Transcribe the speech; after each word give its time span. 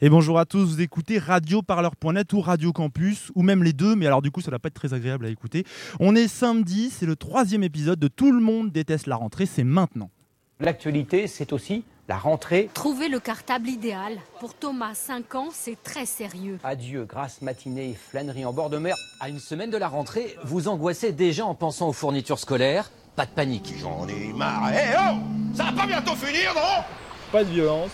Et 0.00 0.08
bonjour 0.08 0.40
à 0.40 0.44
tous, 0.44 0.64
vous 0.64 0.80
écoutez 0.80 1.20
radioparleur.net 1.20 2.32
ou 2.32 2.40
Radio 2.40 2.72
Campus, 2.72 3.30
ou 3.36 3.42
même 3.42 3.62
les 3.62 3.72
deux, 3.72 3.94
mais 3.94 4.06
alors 4.06 4.22
du 4.22 4.32
coup 4.32 4.40
ça 4.40 4.50
va 4.50 4.58
pas 4.58 4.66
être 4.66 4.74
très 4.74 4.92
agréable 4.92 5.24
à 5.24 5.28
écouter. 5.28 5.64
On 6.00 6.16
est 6.16 6.26
samedi, 6.26 6.90
c'est 6.90 7.06
le 7.06 7.14
troisième 7.14 7.62
épisode 7.62 8.00
de 8.00 8.08
Tout 8.08 8.32
le 8.32 8.40
monde 8.40 8.72
déteste 8.72 9.06
la 9.06 9.14
rentrée, 9.14 9.46
c'est 9.46 9.62
maintenant. 9.62 10.10
L'actualité, 10.58 11.28
c'est 11.28 11.52
aussi 11.52 11.84
la 12.08 12.16
rentrée. 12.16 12.68
Trouver 12.74 13.08
le 13.08 13.20
cartable 13.20 13.68
idéal. 13.68 14.18
Pour 14.40 14.54
Thomas, 14.54 14.94
5 14.94 15.34
ans, 15.36 15.48
c'est 15.52 15.80
très 15.80 16.06
sérieux. 16.06 16.58
Adieu, 16.64 17.04
grasse 17.04 17.40
matinée 17.40 17.90
et 17.90 17.94
flânerie 17.94 18.44
en 18.44 18.52
bord 18.52 18.70
de 18.70 18.78
mer. 18.78 18.96
À 19.20 19.28
une 19.28 19.38
semaine 19.38 19.70
de 19.70 19.76
la 19.76 19.88
rentrée, 19.88 20.36
vous 20.44 20.66
angoissez 20.66 21.12
déjà 21.12 21.46
en 21.46 21.54
pensant 21.54 21.88
aux 21.88 21.92
fournitures 21.92 22.40
scolaires. 22.40 22.90
Pas 23.14 23.26
de 23.26 23.30
panique. 23.30 23.72
J'en 23.80 24.08
ai 24.08 24.32
marre. 24.32 24.70
Eh 24.72 24.96
oh 24.98 25.18
Ça 25.54 25.64
va 25.64 25.72
pas 25.72 25.86
bientôt 25.86 26.16
finir, 26.16 26.52
non? 26.54 26.82
Pas 27.30 27.44
de 27.44 27.50
violence, 27.50 27.90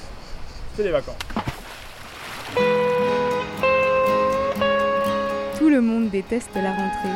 c'est 0.77 0.85
les 0.85 0.91
vacances. 0.91 1.17
Tout 5.71 5.77
le 5.77 5.83
monde 5.83 6.11
déteste 6.11 6.51
la 6.57 6.73
rentrée. 6.73 7.15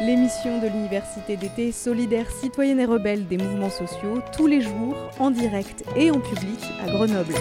L'émission 0.00 0.60
de 0.60 0.66
l'université 0.68 1.36
d'été 1.36 1.70
solidaire 1.70 2.24
citoyenne 2.40 2.80
et 2.80 2.86
rebelle 2.86 3.26
des 3.28 3.36
mouvements 3.36 3.68
sociaux, 3.68 4.22
tous 4.34 4.46
les 4.46 4.62
jours, 4.62 4.96
en 5.18 5.30
direct 5.30 5.84
et 5.94 6.10
en 6.10 6.20
public 6.20 6.58
à 6.82 6.86
Grenoble. 6.90 7.34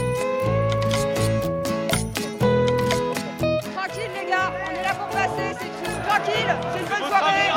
Tranquille 3.73 4.11
les 4.13 4.29
gars, 4.29 4.51
on 4.67 4.71
est 4.77 4.83
là 4.83 4.93
pour 4.93 5.07
passer, 5.07 5.55
c'est 5.57 5.71
tout. 5.85 5.95
Tranquille, 6.05 6.53
c'est 6.73 6.79
une 6.81 6.89
bonne 6.89 7.07
soirée. 7.07 7.49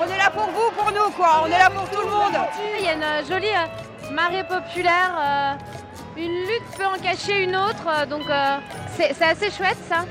On 0.00 0.06
est 0.10 0.16
là 0.16 0.30
pour 0.30 0.46
vous, 0.46 0.70
pour 0.74 0.90
nous 0.90 1.10
quoi, 1.10 1.42
on 1.44 1.48
est 1.48 1.58
là 1.58 1.68
pour 1.68 1.86
tout 1.90 2.00
le 2.00 2.10
monde. 2.10 2.38
Il 2.78 2.86
y 2.86 2.88
a 2.88 2.94
une 2.94 3.02
euh, 3.02 3.22
jolie 3.28 3.54
euh, 3.54 4.10
marée 4.10 4.44
populaire. 4.44 5.12
euh, 5.20 5.52
une 6.16 6.32
lutte 6.32 6.64
peut 6.78 6.86
en 6.86 6.98
cacher 6.98 7.44
une 7.44 7.56
autre, 7.56 8.06
donc 8.08 8.22
euh, 8.30 8.56
c'est 8.96 9.22
assez 9.22 9.50
chouette 9.50 9.76
ça. 9.86 10.06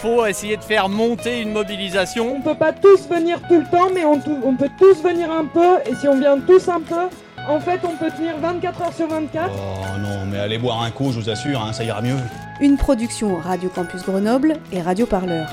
Faut 0.00 0.24
essayer 0.26 0.56
de 0.56 0.62
faire 0.62 0.88
monter 0.88 1.40
une 1.40 1.52
mobilisation. 1.52 2.36
On 2.36 2.40
peut 2.40 2.54
pas 2.54 2.72
tous 2.72 3.08
venir 3.08 3.40
tout 3.48 3.58
le 3.58 3.66
temps, 3.66 3.88
mais 3.92 4.04
on 4.04 4.20
peut 4.54 4.70
tous 4.78 5.02
venir 5.02 5.28
un 5.30 5.44
peu. 5.44 5.78
Et 5.90 5.94
si 5.96 6.06
on 6.06 6.18
vient 6.18 6.38
tous 6.38 6.68
un 6.68 6.80
peu, 6.80 7.08
en 7.48 7.58
fait, 7.58 7.80
on 7.82 7.96
peut 7.96 8.10
tenir 8.16 8.36
24 8.40 8.82
heures 8.82 8.92
sur 8.92 9.08
24. 9.08 9.50
Oh 9.52 9.98
non, 10.00 10.24
mais 10.30 10.38
allez 10.38 10.58
boire 10.58 10.82
un 10.82 10.92
coup, 10.92 11.10
je 11.10 11.18
vous 11.18 11.30
assure, 11.30 11.60
hein, 11.60 11.72
ça 11.72 11.82
ira 11.82 12.00
mieux. 12.00 12.16
Une 12.60 12.76
production 12.76 13.36
Radio 13.38 13.68
Campus 13.70 14.04
Grenoble 14.04 14.54
et 14.72 14.80
Radio 14.80 15.04
Parleur. 15.04 15.48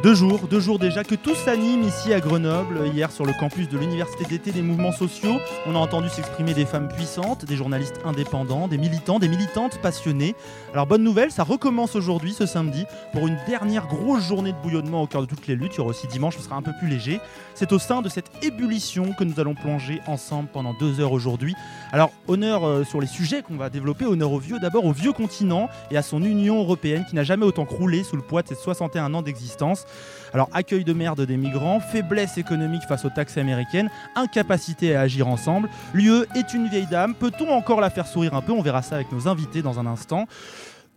Deux 0.00 0.14
jours, 0.14 0.46
deux 0.48 0.60
jours 0.60 0.78
déjà 0.78 1.02
que 1.02 1.16
tout 1.16 1.34
s'anime 1.34 1.82
ici 1.82 2.14
à 2.14 2.20
Grenoble. 2.20 2.86
Hier, 2.94 3.10
sur 3.10 3.26
le 3.26 3.32
campus 3.32 3.68
de 3.68 3.76
l'Université 3.76 4.24
d'été 4.26 4.52
des 4.52 4.62
mouvements 4.62 4.92
sociaux, 4.92 5.38
on 5.66 5.74
a 5.74 5.78
entendu 5.78 6.08
s'exprimer 6.08 6.54
des 6.54 6.66
femmes 6.66 6.86
puissantes, 6.86 7.44
des 7.44 7.56
journalistes 7.56 7.98
indépendants, 8.04 8.68
des 8.68 8.78
militants, 8.78 9.18
des 9.18 9.26
militantes 9.26 9.80
passionnées. 9.82 10.36
Alors, 10.72 10.86
bonne 10.86 11.02
nouvelle, 11.02 11.32
ça 11.32 11.42
recommence 11.42 11.96
aujourd'hui, 11.96 12.32
ce 12.32 12.46
samedi, 12.46 12.84
pour 13.12 13.26
une 13.26 13.36
dernière 13.48 13.88
grosse 13.88 14.22
journée 14.22 14.52
de 14.52 14.58
bouillonnement 14.58 15.02
au 15.02 15.08
cœur 15.08 15.20
de 15.22 15.26
toutes 15.26 15.48
les 15.48 15.56
luttes. 15.56 15.72
Il 15.74 15.78
y 15.78 15.80
aura 15.80 15.90
aussi 15.90 16.06
dimanche, 16.06 16.36
ce 16.36 16.44
sera 16.44 16.54
un 16.54 16.62
peu 16.62 16.72
plus 16.78 16.88
léger. 16.88 17.20
C'est 17.56 17.72
au 17.72 17.80
sein 17.80 18.00
de 18.00 18.08
cette 18.08 18.30
ébullition 18.44 19.12
que 19.14 19.24
nous 19.24 19.40
allons 19.40 19.56
plonger 19.56 20.00
ensemble 20.06 20.48
pendant 20.52 20.74
deux 20.74 21.00
heures 21.00 21.12
aujourd'hui. 21.12 21.56
Alors, 21.90 22.12
honneur 22.28 22.64
euh, 22.64 22.84
sur 22.84 23.00
les 23.00 23.08
sujets 23.08 23.42
qu'on 23.42 23.56
va 23.56 23.68
développer, 23.68 24.04
honneur 24.04 24.30
au 24.30 24.38
vieux, 24.38 24.60
d'abord 24.60 24.84
au 24.84 24.92
vieux 24.92 25.12
continent 25.12 25.68
et 25.90 25.96
à 25.96 26.02
son 26.02 26.22
Union 26.22 26.60
européenne 26.60 27.04
qui 27.10 27.16
n'a 27.16 27.24
jamais 27.24 27.44
autant 27.44 27.64
croulé 27.64 28.04
sous 28.04 28.14
le 28.14 28.22
poids 28.22 28.42
de 28.42 28.48
ses 28.48 28.54
61 28.54 29.12
ans 29.14 29.22
d'existence. 29.22 29.86
Alors, 30.34 30.50
accueil 30.52 30.84
de 30.84 30.92
merde 30.92 31.24
des 31.24 31.36
migrants, 31.36 31.80
faiblesse 31.80 32.36
économique 32.36 32.82
face 32.82 33.04
aux 33.04 33.10
taxes 33.10 33.38
américaines, 33.38 33.90
incapacité 34.14 34.94
à 34.94 35.00
agir 35.00 35.26
ensemble. 35.28 35.70
L'UE 35.94 36.24
est 36.34 36.52
une 36.52 36.68
vieille 36.68 36.86
dame. 36.86 37.14
Peut-on 37.14 37.48
encore 37.50 37.80
la 37.80 37.90
faire 37.90 38.06
sourire 38.06 38.34
un 38.34 38.42
peu? 38.42 38.52
On 38.52 38.60
verra 38.60 38.82
ça 38.82 38.96
avec 38.96 39.10
nos 39.10 39.26
invités 39.26 39.62
dans 39.62 39.78
un 39.78 39.86
instant. 39.86 40.26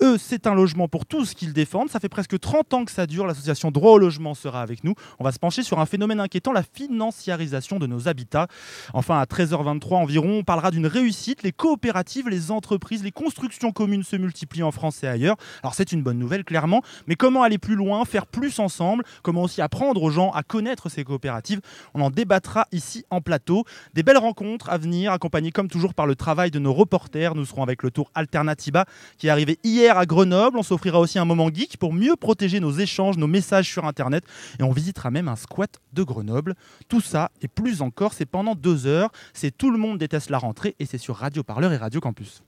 Eux, 0.03 0.17
c'est 0.17 0.47
un 0.47 0.55
logement 0.55 0.87
pour 0.87 1.05
tous 1.05 1.35
qu'ils 1.35 1.53
défendent. 1.53 1.91
Ça 1.91 1.99
fait 1.99 2.09
presque 2.09 2.39
30 2.39 2.73
ans 2.73 2.85
que 2.85 2.91
ça 2.91 3.05
dure. 3.05 3.27
L'association 3.27 3.69
Droit 3.69 3.91
au 3.91 3.97
logement 3.99 4.33
sera 4.33 4.63
avec 4.63 4.83
nous. 4.83 4.95
On 5.19 5.23
va 5.23 5.31
se 5.31 5.37
pencher 5.37 5.61
sur 5.61 5.79
un 5.79 5.85
phénomène 5.85 6.19
inquiétant, 6.19 6.51
la 6.51 6.63
financiarisation 6.63 7.77
de 7.77 7.85
nos 7.85 8.07
habitats. 8.07 8.47
Enfin, 8.95 9.19
à 9.19 9.25
13h23 9.25 9.93
environ, 9.93 10.39
on 10.39 10.43
parlera 10.43 10.71
d'une 10.71 10.87
réussite. 10.87 11.43
Les 11.43 11.51
coopératives, 11.51 12.29
les 12.29 12.49
entreprises, 12.49 13.03
les 13.03 13.11
constructions 13.11 13.71
communes 13.71 14.01
se 14.01 14.15
multiplient 14.15 14.63
en 14.63 14.71
France 14.71 15.03
et 15.03 15.07
ailleurs. 15.07 15.35
Alors 15.61 15.75
c'est 15.75 15.91
une 15.91 16.01
bonne 16.01 16.17
nouvelle, 16.17 16.45
clairement. 16.45 16.81
Mais 17.05 17.15
comment 17.15 17.43
aller 17.43 17.59
plus 17.59 17.75
loin, 17.75 18.03
faire 18.03 18.25
plus 18.25 18.57
ensemble? 18.57 19.03
Comment 19.21 19.43
aussi 19.43 19.61
apprendre 19.61 20.01
aux 20.01 20.09
gens 20.09 20.31
à 20.31 20.41
connaître 20.41 20.89
ces 20.89 21.03
coopératives? 21.03 21.61
On 21.93 22.01
en 22.01 22.09
débattra 22.09 22.65
ici 22.71 23.05
en 23.11 23.21
plateau. 23.21 23.65
Des 23.93 24.01
belles 24.01 24.17
rencontres 24.17 24.71
à 24.71 24.79
venir, 24.79 25.11
accompagnées 25.11 25.51
comme 25.51 25.67
toujours 25.67 25.93
par 25.93 26.07
le 26.07 26.15
travail 26.15 26.49
de 26.49 26.57
nos 26.57 26.73
reporters. 26.73 27.35
Nous 27.35 27.45
serons 27.45 27.61
avec 27.61 27.83
le 27.83 27.91
tour 27.91 28.09
Alternativa 28.15 28.85
qui 29.19 29.27
est 29.27 29.29
arrivé 29.29 29.59
hier 29.63 29.90
à 29.97 30.05
Grenoble. 30.05 30.57
On 30.57 30.63
s'offrira 30.63 30.99
aussi 30.99 31.19
un 31.19 31.25
moment 31.25 31.49
geek 31.49 31.77
pour 31.77 31.93
mieux 31.93 32.15
protéger 32.15 32.59
nos 32.59 32.71
échanges, 32.71 33.17
nos 33.17 33.27
messages 33.27 33.69
sur 33.69 33.85
Internet. 33.85 34.23
Et 34.59 34.63
on 34.63 34.71
visitera 34.71 35.11
même 35.11 35.27
un 35.27 35.35
squat 35.35 35.79
de 35.93 36.03
Grenoble. 36.03 36.55
Tout 36.89 37.01
ça 37.01 37.31
et 37.41 37.47
plus 37.47 37.81
encore, 37.81 38.13
c'est 38.13 38.25
pendant 38.25 38.55
deux 38.55 38.85
heures. 38.87 39.11
C'est 39.33 39.55
Tout 39.57 39.71
le 39.71 39.77
monde 39.77 39.97
déteste 39.97 40.29
la 40.29 40.37
rentrée 40.37 40.75
et 40.79 40.85
c'est 40.85 40.97
sur 40.97 41.15
Radio 41.15 41.43
Parleur 41.43 41.71
et 41.73 41.77
Radio 41.77 41.99
Campus. 41.99 42.43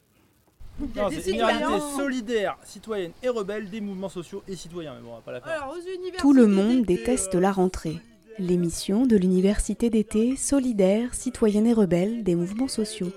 C'est 1.11 1.31
une 1.31 1.43
réalité 1.43 1.79
solidaire, 1.95 2.57
citoyenne 2.63 3.11
et 3.21 3.29
rebelle 3.29 3.69
des 3.69 3.81
mouvements 3.81 4.09
sociaux 4.09 4.43
et 4.47 4.55
citoyens. 4.55 4.95
Mais 4.95 5.01
bon, 5.01 5.11
on 5.11 5.15
va 5.15 5.21
pas 5.21 5.31
la 5.31 5.41
faire. 5.41 5.69
Tout 6.17 6.33
le 6.33 6.47
monde 6.47 6.83
déteste 6.83 7.35
la 7.35 7.51
rentrée. 7.51 7.99
L'émission 8.39 9.05
de 9.05 9.15
l'université 9.15 9.91
d'été 9.91 10.35
solidaire 10.35 11.13
citoyenne 11.13 11.67
et 11.67 11.73
rebelle 11.73 12.23
des 12.23 12.33
mouvements 12.33 12.67
sociaux. 12.67 13.11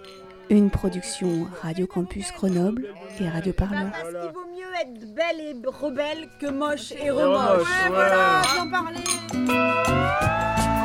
Une 0.48 0.70
production 0.70 1.48
Radio 1.62 1.86
Campus 1.86 2.32
Grenoble 2.32 2.88
et 3.20 3.28
Radio 3.28 3.52
Parleur. 3.52 3.90
Parce 3.90 4.04
qu'il 4.04 4.32
vaut 4.32 4.46
mieux 4.54 4.74
être 4.80 5.14
belle 5.14 5.40
et 5.40 5.56
rebelle 5.66 6.28
que 6.40 6.46
moche 6.46 6.92
et 6.92 7.10
remoche. 7.10 7.62
Ouais, 7.62 7.88
voilà, 7.88 8.42
j'en 8.56 8.70
parlais. 8.70 9.00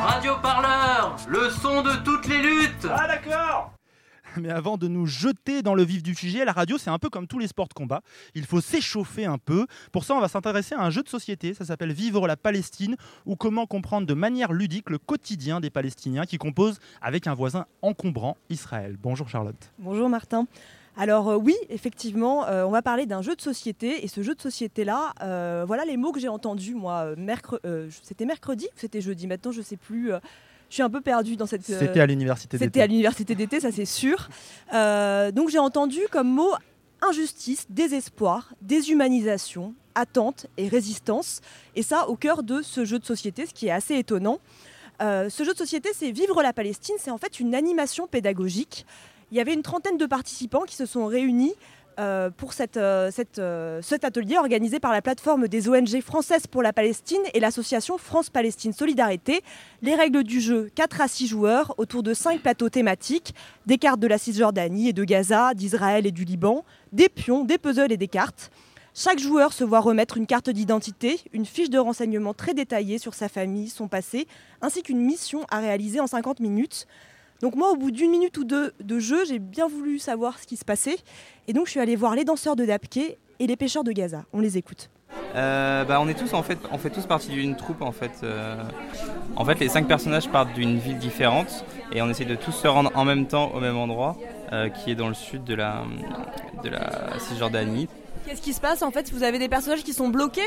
Radio 0.04 0.34
Parleur, 0.42 1.16
le 1.28 1.50
son 1.50 1.84
de 1.84 1.92
toutes 2.04 2.28
les 2.28 2.42
luttes. 2.42 2.88
Ah 2.90 3.08
d'accord 3.08 3.72
Mais 4.38 4.50
avant 4.50 4.78
de 4.78 4.88
nous 4.88 5.06
jeter 5.06 5.62
dans 5.62 5.75
le 5.75 5.84
vif 5.84 6.03
du 6.03 6.16
sujet, 6.16 6.46
la 6.46 6.52
radio, 6.52 6.78
c'est 6.78 6.90
un 6.90 7.00
peu 7.00 7.09
comme 7.09 7.28
tous 7.28 7.40
les 7.40 7.47
sports 7.47 7.68
de 7.68 7.74
combat. 7.74 8.02
Il 8.36 8.46
faut 8.46 8.62
s'échauffer 8.62 9.25
un 9.25 9.38
peu. 9.38 9.66
Pour 9.92 10.03
ça, 10.03 10.16
on 10.16 10.19
va 10.22 10.28
s'intéresser 10.28 10.75
à 10.75 10.81
un 10.81 10.90
jeu 10.90 11.03
de 11.03 11.09
société. 11.09 11.53
Ça 11.53 11.66
s'appelle 11.66 11.92
Vivre 11.92 12.28
la 12.28 12.38
Palestine 12.38 12.96
ou 13.25 13.36
comment 13.36 13.66
comprendre 13.66 14.08
de 14.08 14.14
manière 14.14 14.53
ludique 14.53 14.90
le 14.90 14.97
quotidien 14.97 15.59
des 15.59 15.69
Palestiniens 15.69 16.25
qui 16.25 16.38
composent 16.38 16.80
avec 17.02 17.28
un 17.28 17.34
voisin 17.34 17.66
encombrant, 17.81 18.38
Israël. 18.50 18.97
Bonjour 19.02 19.28
Charlotte. 19.30 19.72
Bonjour 19.80 20.09
Martin. 20.09 20.48
Alors 20.98 21.30
euh, 21.30 21.38
oui, 21.38 21.56
effectivement, 21.69 22.46
euh, 22.48 22.66
on 22.66 22.69
va 22.72 22.81
parler 22.81 23.06
d'un 23.06 23.22
jeu 23.22 23.34
de 23.36 23.42
société 23.42 24.03
et 24.03 24.09
ce 24.09 24.24
jeu 24.24 24.36
de 24.36 24.42
société-là, 24.42 25.13
euh, 25.22 25.63
voilà 25.66 25.86
les 25.86 25.96
mots 25.96 26.12
que 26.12 26.19
j'ai 26.19 26.28
entendus 26.28 26.75
moi. 26.75 27.16
mercre- 27.16 27.62
euh, 27.66 27.88
c'était 28.03 28.25
mercredi 28.25 28.68
c'était 28.75 29.00
jeudi? 29.02 29.25
Maintenant, 29.25 29.52
je 29.53 29.62
sais 29.62 29.78
plus. 29.78 30.12
Euh, 30.72 30.74
je 30.74 30.76
suis 30.76 30.84
un 30.84 30.90
peu 30.90 31.02
perdue 31.02 31.36
dans 31.36 31.46
cette. 31.46 31.70
euh, 31.70 31.80
C'était 31.80 32.00
à 32.00 32.06
l'université 32.06 32.58
C'était 32.58 32.68
d'été. 32.68 32.82
à 32.82 32.88
l'université 32.88 33.36
d'été, 33.36 33.59
ça 33.59 33.72
c'est 33.72 33.86
sûr. 33.86 34.30
Euh, 34.74 35.32
donc 35.32 35.50
j'ai 35.50 35.59
entendu 35.59 36.00
comme 36.12 36.30
mot 36.30 36.52
injustice, 37.02 37.66
désespoir, 37.70 38.54
déshumanisation, 38.62 39.74
attente 39.96 40.48
et 40.58 40.68
résistance. 40.68 41.42
Et 41.76 41.84
ça 41.84 42.08
au 42.10 42.16
cœur 42.16 42.44
de 42.44 42.62
ce 42.62 42.86
jeu 42.86 43.00
de 43.00 43.06
société, 43.06 43.46
ce 43.46 43.54
qui 43.54 43.68
est 43.68 43.72
assez 43.72 43.96
étonnant. 43.96 44.40
Euh, 45.02 45.30
ce 45.30 45.44
jeu 45.44 45.54
de 45.54 45.58
société, 45.58 45.90
c'est 45.96 46.12
Vivre 46.12 46.44
la 46.44 46.54
Palestine, 46.54 46.96
c'est 47.00 47.10
en 47.12 47.18
fait 47.18 47.40
une 47.40 47.56
animation 47.56 48.08
pédagogique. 48.08 48.86
Il 49.31 49.38
y 49.38 49.42
avait 49.42 49.54
une 49.54 49.64
trentaine 49.64 49.98
de 49.98 50.06
participants 50.06 50.62
qui 50.68 50.76
se 50.76 50.86
sont 50.86 51.06
réunis 51.08 51.54
euh, 52.00 52.29
pour 52.29 52.52
euh, 52.78 53.12
euh, 53.40 53.81
cet 53.81 54.03
atelier 54.03 54.38
organisé 54.38 54.79
par 54.79 54.91
la 54.91 55.02
plateforme 55.02 55.47
des 55.47 55.68
ONG 55.68 56.02
françaises 56.02 56.47
pour 56.47 56.62
la 56.62 56.72
Palestine 56.72 57.22
et 57.34 57.40
l'association 57.40 57.97
France-Palestine 57.97 58.74
Solidarité. 58.74 59.41
Les 59.81 59.96
règles 59.96 60.24
du 60.24 60.40
jeu 60.40 60.69
4 60.75 61.01
à 61.01 61.07
6 61.07 61.28
joueurs 61.28 61.74
autour 61.78 62.03
de 62.03 62.13
5 62.13 62.41
plateaux 62.41 62.69
thématiques, 62.69 63.35
des 63.66 63.78
cartes 63.78 64.00
de 64.00 64.07
la 64.07 64.18
Cisjordanie 64.18 64.90
et 64.90 64.94
de 64.94 65.03
Gaza, 65.03 65.53
d'Israël 65.53 66.06
et 66.06 66.12
du 66.12 66.24
Liban, 66.24 66.63
des 66.94 67.10
pions, 67.10 67.44
des 67.44 67.57
puzzles 67.57 67.92
et 67.92 67.98
des 67.98 68.07
cartes. 68.07 68.51
Chaque 68.94 69.19
joueur 69.19 69.54
se 69.54 69.63
voit 69.63 69.80
remettre 69.80 70.18
une 70.18 70.27
carte 70.27 70.50
d'identité, 70.50 71.19
une 71.33 71.45
fiche 71.45 71.69
de 71.69 71.80
renseignement 71.80 72.33
très 72.33 72.54
détaillée 72.54 72.98
sur 72.98 73.13
sa 73.13 73.30
famille, 73.30 73.69
son 73.69 73.88
passé, 73.88 74.27
ainsi 74.62 74.83
qu'une 74.83 75.00
mission 75.00 75.45
à 75.50 75.60
réaliser 75.60 76.00
en 76.00 76.07
50 76.07 76.39
minutes. 76.39 76.88
Donc 77.42 77.56
moi, 77.56 77.72
au 77.72 77.76
bout 77.76 77.92
d'une 77.92 78.12
minute 78.12 78.38
ou 78.38 78.44
deux 78.44 78.72
de 78.84 79.00
jeu, 79.00 79.26
j'ai 79.26 79.40
bien 79.40 79.68
voulu 79.68 79.98
savoir 79.98 80.38
ce 80.38 80.46
qui 80.46 80.58
se 80.58 80.66
passait. 80.66 80.98
Et 81.48 81.54
donc 81.54 81.66
je 81.66 81.72
suis 81.72 81.80
allée 81.80 81.96
voir 81.96 82.16
les 82.16 82.24
danseurs 82.24 82.56
de 82.56 82.66
Dapké 82.66 83.18
et 83.40 83.48
les 83.48 83.56
pêcheurs 83.56 83.84
de 83.84 83.92
Gaza. 83.92 84.26
On 84.32 84.40
les 84.40 84.58
écoute. 84.58 84.90
Euh, 85.36 85.84
bah, 85.86 86.00
on 86.02 86.08
est 86.08 86.14
tous 86.14 86.34
en 86.34 86.44
fait, 86.44 86.58
on 86.72 86.78
fait 86.78 86.90
tous 86.90 87.06
partie 87.06 87.30
d'une 87.30 87.56
troupe 87.56 87.82
en 87.82 87.92
fait. 87.92 88.12
euh, 88.24 88.62
en 89.36 89.46
fait, 89.46 89.60
les 89.60 89.70
cinq 89.70 89.88
personnages 89.88 90.30
partent 90.30 90.54
d'une 90.54 90.78
ville 90.78 90.98
différente 90.98 91.66
et 91.92 92.02
on 92.02 92.10
essaie 92.10 92.26
de 92.26 92.36
tous 92.36 92.52
se 92.52 92.68
rendre 92.68 92.92
en 92.96 93.06
même 93.06 93.26
temps 93.28 93.52
au 93.54 93.60
même 93.60 93.78
endroit, 93.78 94.18
euh, 94.52 94.70
qui 94.70 94.92
est 94.92 94.96
dans 94.96 95.08
le 95.08 95.14
sud 95.14 95.44
de 95.44 95.56
la 95.56 95.84
de 96.64 96.70
la 96.70 97.18
Cisjordanie. 97.20 97.88
Qu'est-ce 98.26 98.42
qui 98.42 98.54
se 98.54 98.62
passe 98.62 98.84
en 98.84 98.92
fait? 98.92 99.12
Vous 99.12 99.24
avez 99.24 99.40
des 99.40 99.50
personnages 99.50 99.84
qui 99.84 99.94
sont 99.94 100.10
bloqués? 100.10 100.42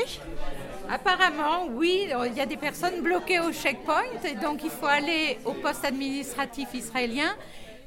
Apparemment, 0.89 1.67
oui, 1.71 2.07
il 2.27 2.37
y 2.37 2.41
a 2.41 2.45
des 2.45 2.57
personnes 2.57 3.01
bloquées 3.01 3.39
au 3.39 3.51
checkpoint, 3.51 4.03
et 4.23 4.35
donc 4.35 4.63
il 4.63 4.69
faut 4.69 4.85
aller 4.85 5.37
au 5.45 5.53
poste 5.53 5.85
administratif 5.85 6.69
israélien 6.73 7.35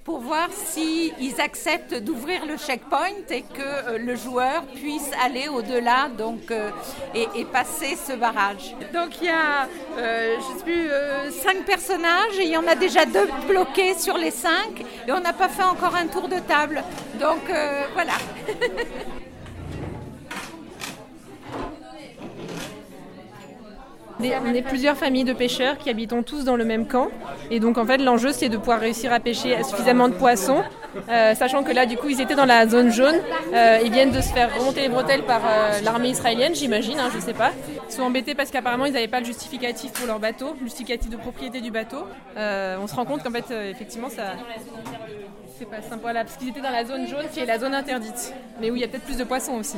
pour 0.09 0.21
voir 0.21 0.49
s'ils 0.51 1.39
acceptent 1.39 2.03
d'ouvrir 2.03 2.47
le 2.47 2.57
checkpoint 2.57 3.29
et 3.29 3.43
que 3.43 3.61
euh, 3.61 3.99
le 3.99 4.17
joueur 4.17 4.65
puisse 4.75 5.11
aller 5.23 5.49
au-delà 5.49 6.09
donc, 6.09 6.51
euh, 6.51 6.71
et, 7.15 7.45
passer 7.45 7.95
ce 7.95 8.15
barrage. 8.15 8.75
Donc 8.95 9.19
il 9.21 9.27
y 9.27 9.29
a, 9.29 9.69
euh, 9.99 10.37
je 10.39 10.59
sais 10.59 10.65
plus, 10.65 10.91
euh, 10.91 11.31
cinq 11.31 11.63
personnages 11.67 12.39
et 12.39 12.45
il 12.45 12.51
y 12.51 12.57
en 12.57 12.67
a 12.67 12.75
déjà 12.75 13.05
deux 13.05 13.29
bloqués 13.47 13.99
sur 13.99 14.17
les 14.17 14.31
cinq 14.31 14.83
et 15.07 15.13
on 15.13 15.21
n'a 15.21 15.35
pas 15.35 15.51
fait 15.51 15.63
encore 15.63 15.95
un 15.95 16.07
tour 16.07 16.27
de 16.27 16.39
table. 16.39 16.83
Donc 17.21 17.51
euh, 17.51 17.83
voilà. 17.93 18.15
On 24.21 24.55
est 24.55 24.63
plusieurs 24.63 24.97
familles 24.97 25.25
de 25.25 25.33
pêcheurs 25.33 25.79
qui 25.79 25.91
habitons 25.91 26.23
tous 26.23 26.45
dans 26.45 26.57
le 26.57 26.65
même 26.65 26.87
camp. 26.87 27.09
Et 27.51 27.61
donc 27.61 27.79
en 27.79 27.87
fait 27.87 27.99
l'enjeu 27.99 28.33
c'est 28.33 28.49
de 28.49 28.57
pouvoir 28.57 28.81
réussir 28.81 29.13
à 29.13 29.21
pêcher 29.21 29.63
suffisamment 29.63 30.09
de 30.09 30.15
poissons. 30.15 30.63
euh, 31.09 31.35
sachant 31.35 31.63
que 31.63 31.71
là 31.73 31.87
du 31.87 31.97
coup 31.97 32.09
ils 32.09 32.21
étaient 32.21 32.35
dans 32.35 32.45
la 32.45 32.67
zone 32.67 32.91
jaune. 32.91 33.17
Euh, 33.53 33.79
ils 33.85 33.93
viennent 33.93 34.11
de 34.11 34.21
se 34.21 34.33
faire 34.33 34.53
remonter 34.59 34.81
les 34.81 34.89
bretelles 34.89 35.23
par 35.23 35.43
euh, 35.45 35.81
l'armée 35.85 36.11
israélienne 36.11 36.55
j'imagine, 36.55 36.99
hein, 36.99 37.11
je 37.15 37.21
sais 37.21 37.33
pas. 37.33 37.53
Ils 37.89 37.93
sont 37.93 38.03
embêtés 38.03 38.35
parce 38.35 38.51
qu'apparemment 38.51 38.87
ils 38.87 38.93
n'avaient 38.93 39.09
pas 39.09 39.21
le 39.21 39.27
justificatif 39.27 39.93
pour 39.93 40.07
leur 40.07 40.19
bateau, 40.19 40.57
le 40.59 40.67
justificatif 40.67 41.11
de 41.11 41.17
propriété 41.17 41.61
du 41.61 41.71
bateau. 41.71 42.05
On 42.37 42.87
se 42.87 42.95
rend 42.95 43.05
compte 43.05 43.23
qu'en 43.23 43.31
fait 43.31 43.51
effectivement 43.71 44.09
ça... 44.09 44.33
C'est 45.59 45.69
pas 45.69 45.83
simple, 45.83 46.03
voilà, 46.03 46.23
parce 46.23 46.37
qu'ils 46.37 46.51
étaient 46.51 46.61
dans 46.61 46.71
la 46.71 46.85
zone 46.85 47.09
jaune 47.09 47.27
qui 47.33 47.41
est 47.41 47.47
la 47.47 47.59
zone 47.59 47.75
interdite. 47.75 48.33
Mais 48.61 48.71
où 48.71 48.77
il 48.77 48.81
y 48.81 48.85
a 48.85 48.89
peut-être 48.89 49.03
plus 49.03 49.17
de 49.17 49.25
poissons 49.25 49.55
aussi. 49.55 49.77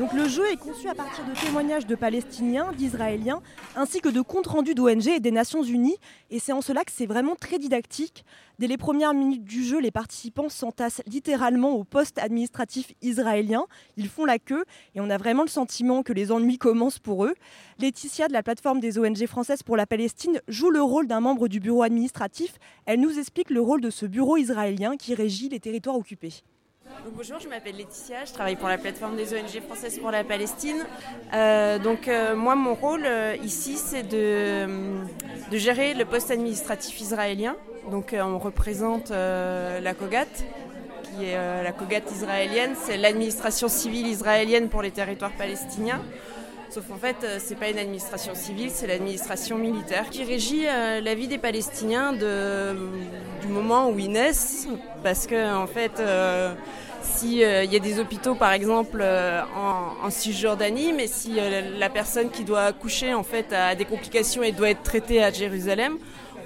Donc 0.00 0.14
le 0.14 0.28
jeu 0.28 0.50
est 0.50 0.56
conçu 0.56 0.88
à 0.88 0.94
partir 0.94 1.26
de 1.26 1.38
témoignages 1.38 1.84
de 1.84 1.94
Palestiniens, 1.94 2.72
d'Israéliens, 2.72 3.42
ainsi 3.76 4.00
que 4.00 4.08
de 4.08 4.22
comptes 4.22 4.46
rendus 4.46 4.74
d'ONG 4.74 5.06
et 5.08 5.20
des 5.20 5.30
Nations 5.30 5.62
Unies. 5.62 5.98
Et 6.30 6.38
c'est 6.38 6.54
en 6.54 6.62
cela 6.62 6.86
que 6.86 6.90
c'est 6.90 7.04
vraiment 7.04 7.36
très 7.36 7.58
didactique. 7.58 8.24
Dès 8.58 8.66
les 8.66 8.78
premières 8.78 9.12
minutes 9.12 9.44
du 9.44 9.62
jeu, 9.62 9.78
les 9.78 9.90
participants 9.90 10.48
s'entassent 10.48 11.02
littéralement 11.06 11.72
au 11.72 11.84
poste 11.84 12.18
administratif 12.18 12.94
israélien. 13.02 13.66
Ils 13.98 14.08
font 14.08 14.24
la 14.24 14.38
queue 14.38 14.64
et 14.94 15.02
on 15.02 15.10
a 15.10 15.18
vraiment 15.18 15.42
le 15.42 15.50
sentiment 15.50 16.02
que 16.02 16.14
les 16.14 16.32
ennuis 16.32 16.56
commencent 16.56 16.98
pour 16.98 17.26
eux. 17.26 17.34
Laetitia 17.78 18.26
de 18.28 18.32
la 18.32 18.42
plateforme 18.42 18.80
des 18.80 18.98
ONG 18.98 19.26
françaises 19.26 19.62
pour 19.62 19.76
la 19.76 19.84
Palestine 19.84 20.40
joue 20.48 20.70
le 20.70 20.80
rôle 20.80 21.08
d'un 21.08 21.20
membre 21.20 21.46
du 21.46 21.60
bureau 21.60 21.82
administratif. 21.82 22.54
Elle 22.86 23.00
nous 23.00 23.18
explique 23.18 23.50
le 23.50 23.60
rôle 23.60 23.82
de 23.82 23.90
ce 23.90 24.06
bureau 24.06 24.38
israélien 24.38 24.96
qui 24.96 25.14
régit 25.14 25.50
les 25.50 25.60
territoires 25.60 25.96
occupés. 25.96 26.42
Bonjour, 27.16 27.38
je 27.38 27.48
m'appelle 27.48 27.76
Laetitia, 27.76 28.24
je 28.24 28.32
travaille 28.32 28.56
pour 28.56 28.68
la 28.68 28.78
plateforme 28.78 29.16
des 29.16 29.32
ONG 29.34 29.62
françaises 29.66 29.98
pour 29.98 30.10
la 30.10 30.24
Palestine. 30.24 30.84
Euh, 31.32 31.78
donc 31.78 32.08
euh, 32.08 32.34
moi, 32.34 32.54
mon 32.56 32.74
rôle 32.74 33.04
euh, 33.04 33.36
ici, 33.42 33.76
c'est 33.76 34.02
de, 34.02 34.66
de 35.50 35.56
gérer 35.56 35.94
le 35.94 36.04
poste 36.04 36.30
administratif 36.30 37.00
israélien. 37.00 37.56
Donc 37.90 38.14
on 38.14 38.38
représente 38.38 39.10
la 39.10 39.94
COGAT, 39.94 40.26
qui 41.16 41.24
est 41.24 41.62
la 41.62 41.72
COGAT 41.72 42.02
israélienne, 42.12 42.74
c'est 42.80 42.96
l'administration 42.96 43.68
civile 43.68 44.06
israélienne 44.06 44.68
pour 44.68 44.82
les 44.82 44.90
territoires 44.90 45.32
palestiniens. 45.32 46.00
Sauf 46.70 46.86
qu'en 46.86 46.98
fait, 46.98 47.16
euh, 47.24 47.38
c'est 47.40 47.56
pas 47.56 47.68
une 47.68 47.80
administration 47.80 48.32
civile, 48.36 48.70
c'est 48.72 48.86
l'administration 48.86 49.58
militaire 49.58 50.08
qui 50.08 50.22
régit 50.22 50.68
euh, 50.68 51.00
la 51.00 51.16
vie 51.16 51.26
des 51.26 51.38
Palestiniens 51.38 52.12
du 52.12 53.48
moment 53.48 53.88
où 53.90 53.98
ils 53.98 54.10
naissent, 54.10 54.68
parce 55.02 55.26
que 55.26 55.52
en 55.52 55.66
fait, 55.66 55.98
euh, 55.98 56.54
si 57.02 57.38
il 57.38 57.72
y 57.72 57.76
a 57.76 57.78
des 57.80 57.98
hôpitaux 57.98 58.36
par 58.36 58.52
exemple 58.52 59.02
en, 59.02 60.06
en 60.06 60.10
Cisjordanie, 60.10 60.92
mais 60.92 61.08
si 61.08 61.38
la 61.78 61.88
personne 61.88 62.30
qui 62.30 62.44
doit 62.44 62.62
accoucher 62.62 63.14
en 63.14 63.24
fait 63.24 63.52
a 63.52 63.74
des 63.74 63.84
complications 63.84 64.44
et 64.44 64.52
doit 64.52 64.70
être 64.70 64.84
traitée 64.84 65.24
à 65.24 65.32
Jérusalem, 65.32 65.96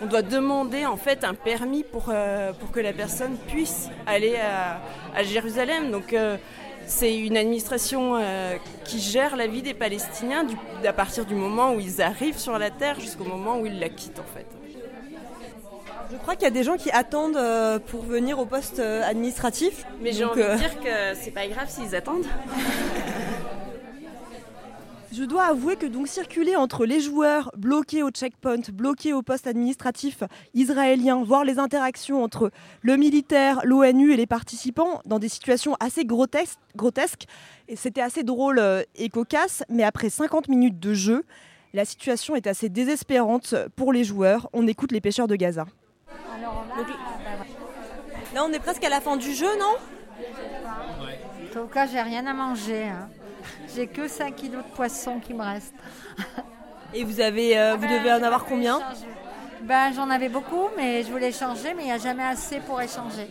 on 0.00 0.06
doit 0.06 0.22
demander 0.22 0.86
en 0.86 0.96
fait 0.96 1.24
un 1.24 1.34
permis 1.34 1.82
pour, 1.82 2.06
que 2.06 2.80
la 2.80 2.92
personne 2.92 3.36
puisse 3.48 3.90
aller 4.06 4.36
à, 4.36 4.80
à 5.14 5.22
Jérusalem. 5.22 5.90
Donc 5.90 6.14
c'est 6.86 7.16
une 7.16 7.36
administration 7.36 8.16
euh, 8.16 8.56
qui 8.84 8.98
gère 9.00 9.36
la 9.36 9.46
vie 9.46 9.62
des 9.62 9.74
Palestiniens 9.74 10.44
du- 10.44 10.56
à 10.86 10.92
partir 10.92 11.24
du 11.24 11.34
moment 11.34 11.72
où 11.74 11.80
ils 11.80 12.02
arrivent 12.02 12.38
sur 12.38 12.58
la 12.58 12.70
terre 12.70 13.00
jusqu'au 13.00 13.24
moment 13.24 13.58
où 13.58 13.66
ils 13.66 13.78
la 13.78 13.88
quittent 13.88 14.18
en 14.20 14.36
fait. 14.36 14.46
Je 16.12 16.16
crois 16.18 16.34
qu'il 16.36 16.44
y 16.44 16.46
a 16.46 16.50
des 16.50 16.62
gens 16.62 16.76
qui 16.76 16.90
attendent 16.90 17.36
euh, 17.36 17.78
pour 17.78 18.02
venir 18.02 18.38
au 18.38 18.44
poste 18.46 18.78
euh, 18.78 19.02
administratif. 19.04 19.84
Mais 20.00 20.12
j'ai 20.12 20.24
envie 20.24 20.42
euh, 20.42 20.52
de 20.54 20.58
dire 20.58 20.78
que 20.80 21.14
c'est 21.20 21.30
pas 21.32 21.46
grave 21.48 21.68
s'ils 21.68 21.94
attendent. 21.96 22.26
Je 25.16 25.22
dois 25.22 25.44
avouer 25.44 25.76
que 25.76 25.86
donc 25.86 26.08
circuler 26.08 26.56
entre 26.56 26.84
les 26.84 26.98
joueurs 26.98 27.52
bloqués 27.56 28.02
au 28.02 28.10
checkpoint, 28.10 28.62
bloqués 28.72 29.12
au 29.12 29.22
poste 29.22 29.46
administratif 29.46 30.24
israélien, 30.54 31.22
voir 31.22 31.44
les 31.44 31.60
interactions 31.60 32.24
entre 32.24 32.50
le 32.82 32.96
militaire, 32.96 33.60
l'ONU 33.62 34.12
et 34.12 34.16
les 34.16 34.26
participants 34.26 35.00
dans 35.04 35.20
des 35.20 35.28
situations 35.28 35.76
assez 35.78 36.04
grotesques, 36.04 36.58
grotesques 36.74 37.26
et 37.68 37.76
c'était 37.76 38.00
assez 38.00 38.24
drôle 38.24 38.58
euh, 38.58 38.82
et 38.96 39.08
cocasse, 39.08 39.62
mais 39.68 39.84
après 39.84 40.10
50 40.10 40.48
minutes 40.48 40.80
de 40.80 40.94
jeu, 40.94 41.24
la 41.74 41.84
situation 41.84 42.34
est 42.34 42.48
assez 42.48 42.68
désespérante 42.68 43.54
pour 43.76 43.92
les 43.92 44.02
joueurs. 44.02 44.48
On 44.52 44.66
écoute 44.66 44.90
les 44.90 45.00
pêcheurs 45.00 45.28
de 45.28 45.36
Gaza. 45.36 45.66
Là, 48.34 48.44
on 48.44 48.52
est 48.52 48.58
presque 48.58 48.82
à 48.82 48.88
la 48.88 49.00
fin 49.00 49.16
du 49.16 49.32
jeu, 49.32 49.46
non? 49.60 49.76
En 50.18 51.52
tout 51.52 51.68
cas, 51.68 51.86
j'ai 51.86 52.00
rien 52.00 52.26
à 52.26 52.34
manger. 52.34 52.82
hein. 52.84 53.08
J'ai 53.74 53.86
que 53.86 54.06
5 54.08 54.34
kilos 54.36 54.62
de 54.64 54.74
poisson 54.76 55.18
qui 55.20 55.34
me 55.34 55.42
restent. 55.42 55.74
Et 56.94 57.04
vous, 57.04 57.20
avez, 57.20 57.58
euh, 57.58 57.74
vous 57.76 57.86
devez 57.86 58.12
en 58.12 58.22
avoir 58.22 58.44
combien 58.44 58.80
Ben, 59.62 59.92
j'en 59.94 60.10
avais 60.10 60.28
beaucoup, 60.28 60.68
mais 60.76 61.02
je 61.02 61.10
voulais 61.10 61.32
changer, 61.32 61.74
mais 61.74 61.82
il 61.82 61.86
n'y 61.86 61.92
a 61.92 61.98
jamais 61.98 62.22
assez 62.24 62.58
pour 62.60 62.80
échanger. 62.80 63.26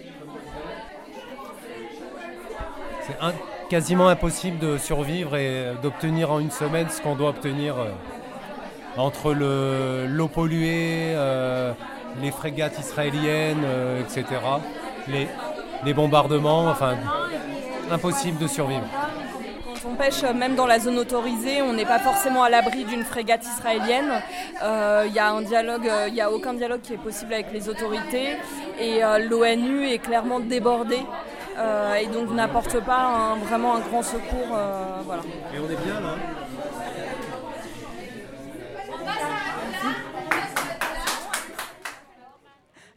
C'est 3.08 3.18
un- 3.22 3.34
quasiment 3.70 4.08
impossible 4.08 4.60
de 4.60 4.78
survivre 4.78 5.36
et 5.36 5.74
d'obtenir 5.82 6.32
en 6.32 6.40
une 6.40 6.52
semaine 6.52 6.90
ce 6.90 7.02
qu'on 7.02 7.16
doit 7.16 7.30
obtenir 7.30 7.78
euh, 7.78 7.90
entre 8.98 9.34
le- 9.34 10.06
l'eau 10.08 10.28
polluée, 10.28 11.14
euh, 11.16 11.74
les 12.22 12.32
frégates 12.32 12.78
israéliennes, 12.80 13.64
euh, 13.66 14.02
etc. 14.02 14.26
Les, 15.08 15.28
les 15.86 15.94
bombardements, 15.94 16.68
enfin, 16.68 16.96
impossible 17.92 18.38
de 18.38 18.48
survivre. 18.48 18.84
On 19.86 19.96
pêche 19.96 20.24
euh, 20.24 20.34
même 20.34 20.56
dans 20.56 20.66
la 20.66 20.80
zone 20.80 20.98
autorisée, 20.98 21.62
on 21.62 21.74
n'est 21.74 21.86
pas 21.86 22.00
forcément 22.00 22.44
à 22.44 22.50
l'abri 22.50 22.86
d'une 22.86 23.04
frégate 23.04 23.44
israélienne. 23.46 24.22
Il 24.62 25.12
il 25.14 26.14
n'y 26.14 26.22
a 26.22 26.32
aucun 26.32 26.54
dialogue 26.54 26.82
qui 26.82 26.94
est 26.94 26.98
possible 26.98 27.34
avec 27.34 27.52
les 27.52 27.68
autorités 27.70 28.38
et 28.80 29.04
euh, 29.04 29.20
l'ONU 29.20 29.88
est 29.88 29.98
clairement 29.98 30.40
débordée 30.40 31.04
euh, 31.58 31.96
et 31.96 32.08
donc 32.08 32.32
n'apporte 32.32 32.80
pas 32.82 33.36
vraiment 33.46 33.76
un 33.76 33.80
grand 33.80 34.04
secours. 34.04 34.58
voilà. 35.06 35.22
Et 35.54 35.60
on 35.60 35.66
est 35.66 35.86
bien 35.86 36.00
là? 36.00 36.43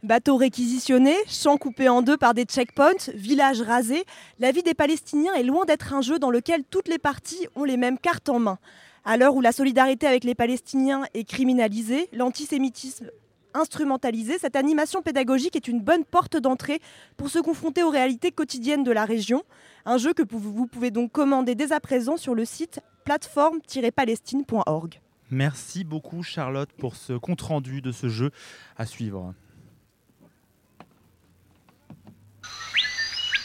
Bateaux 0.07 0.37
réquisitionnés, 0.37 1.17
champs 1.27 1.57
coupés 1.57 1.89
en 1.89 2.01
deux 2.01 2.15
par 2.15 2.33
des 2.33 2.45
checkpoints, 2.45 3.11
villages 3.13 3.61
rasés, 3.61 4.05
la 4.39 4.53
vie 4.53 4.63
des 4.63 4.73
Palestiniens 4.73 5.33
est 5.33 5.43
loin 5.43 5.65
d'être 5.65 5.93
un 5.93 5.99
jeu 6.01 6.17
dans 6.17 6.31
lequel 6.31 6.63
toutes 6.63 6.87
les 6.87 6.97
parties 6.97 7.45
ont 7.57 7.65
les 7.65 7.75
mêmes 7.75 7.99
cartes 7.99 8.29
en 8.29 8.39
main. 8.39 8.57
À 9.03 9.17
l'heure 9.17 9.35
où 9.35 9.41
la 9.41 9.51
solidarité 9.51 10.07
avec 10.07 10.23
les 10.23 10.33
Palestiniens 10.33 11.03
est 11.13 11.25
criminalisée, 11.25 12.07
l'antisémitisme 12.13 13.11
instrumentalisé, 13.53 14.37
cette 14.39 14.55
animation 14.55 15.01
pédagogique 15.01 15.57
est 15.57 15.67
une 15.67 15.81
bonne 15.81 16.05
porte 16.05 16.37
d'entrée 16.37 16.79
pour 17.17 17.27
se 17.27 17.39
confronter 17.39 17.83
aux 17.83 17.89
réalités 17.89 18.31
quotidiennes 18.31 18.85
de 18.85 18.91
la 18.91 19.03
région. 19.03 19.43
Un 19.85 19.97
jeu 19.97 20.13
que 20.13 20.23
vous 20.29 20.67
pouvez 20.67 20.89
donc 20.89 21.11
commander 21.11 21.53
dès 21.53 21.73
à 21.73 21.81
présent 21.81 22.15
sur 22.15 22.33
le 22.33 22.45
site 22.45 22.79
plateforme-palestine.org. 23.03 25.01
Merci 25.31 25.83
beaucoup 25.83 26.23
Charlotte 26.23 26.71
pour 26.77 26.95
ce 26.95 27.11
compte-rendu 27.11 27.81
de 27.81 27.91
ce 27.91 28.07
jeu 28.07 28.31
à 28.77 28.85
suivre. 28.85 29.33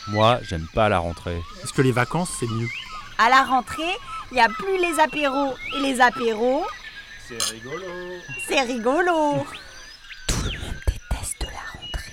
Moi, 0.09 0.39
j'aime 0.43 0.67
pas 0.75 0.89
la 0.89 0.99
rentrée. 0.99 1.41
Est-ce 1.63 1.73
que 1.73 1.83
les 1.83 1.93
vacances, 1.93 2.31
c'est 2.39 2.47
mieux 2.49 2.69
À 3.19 3.29
la 3.29 3.45
rentrée, 3.45 3.83
il 4.31 4.35
n'y 4.35 4.41
a 4.41 4.49
plus 4.49 4.79
les 4.79 4.99
apéros 5.01 5.55
et 5.77 5.81
les 5.81 6.01
apéros, 6.01 6.65
C'est 7.29 7.43
rigolo. 7.53 7.83
c'est 8.49 8.61
rigolo. 8.63 9.47
Test 11.11 11.41
de 11.41 11.47
la 11.47 11.81
rentrée, 11.81 12.13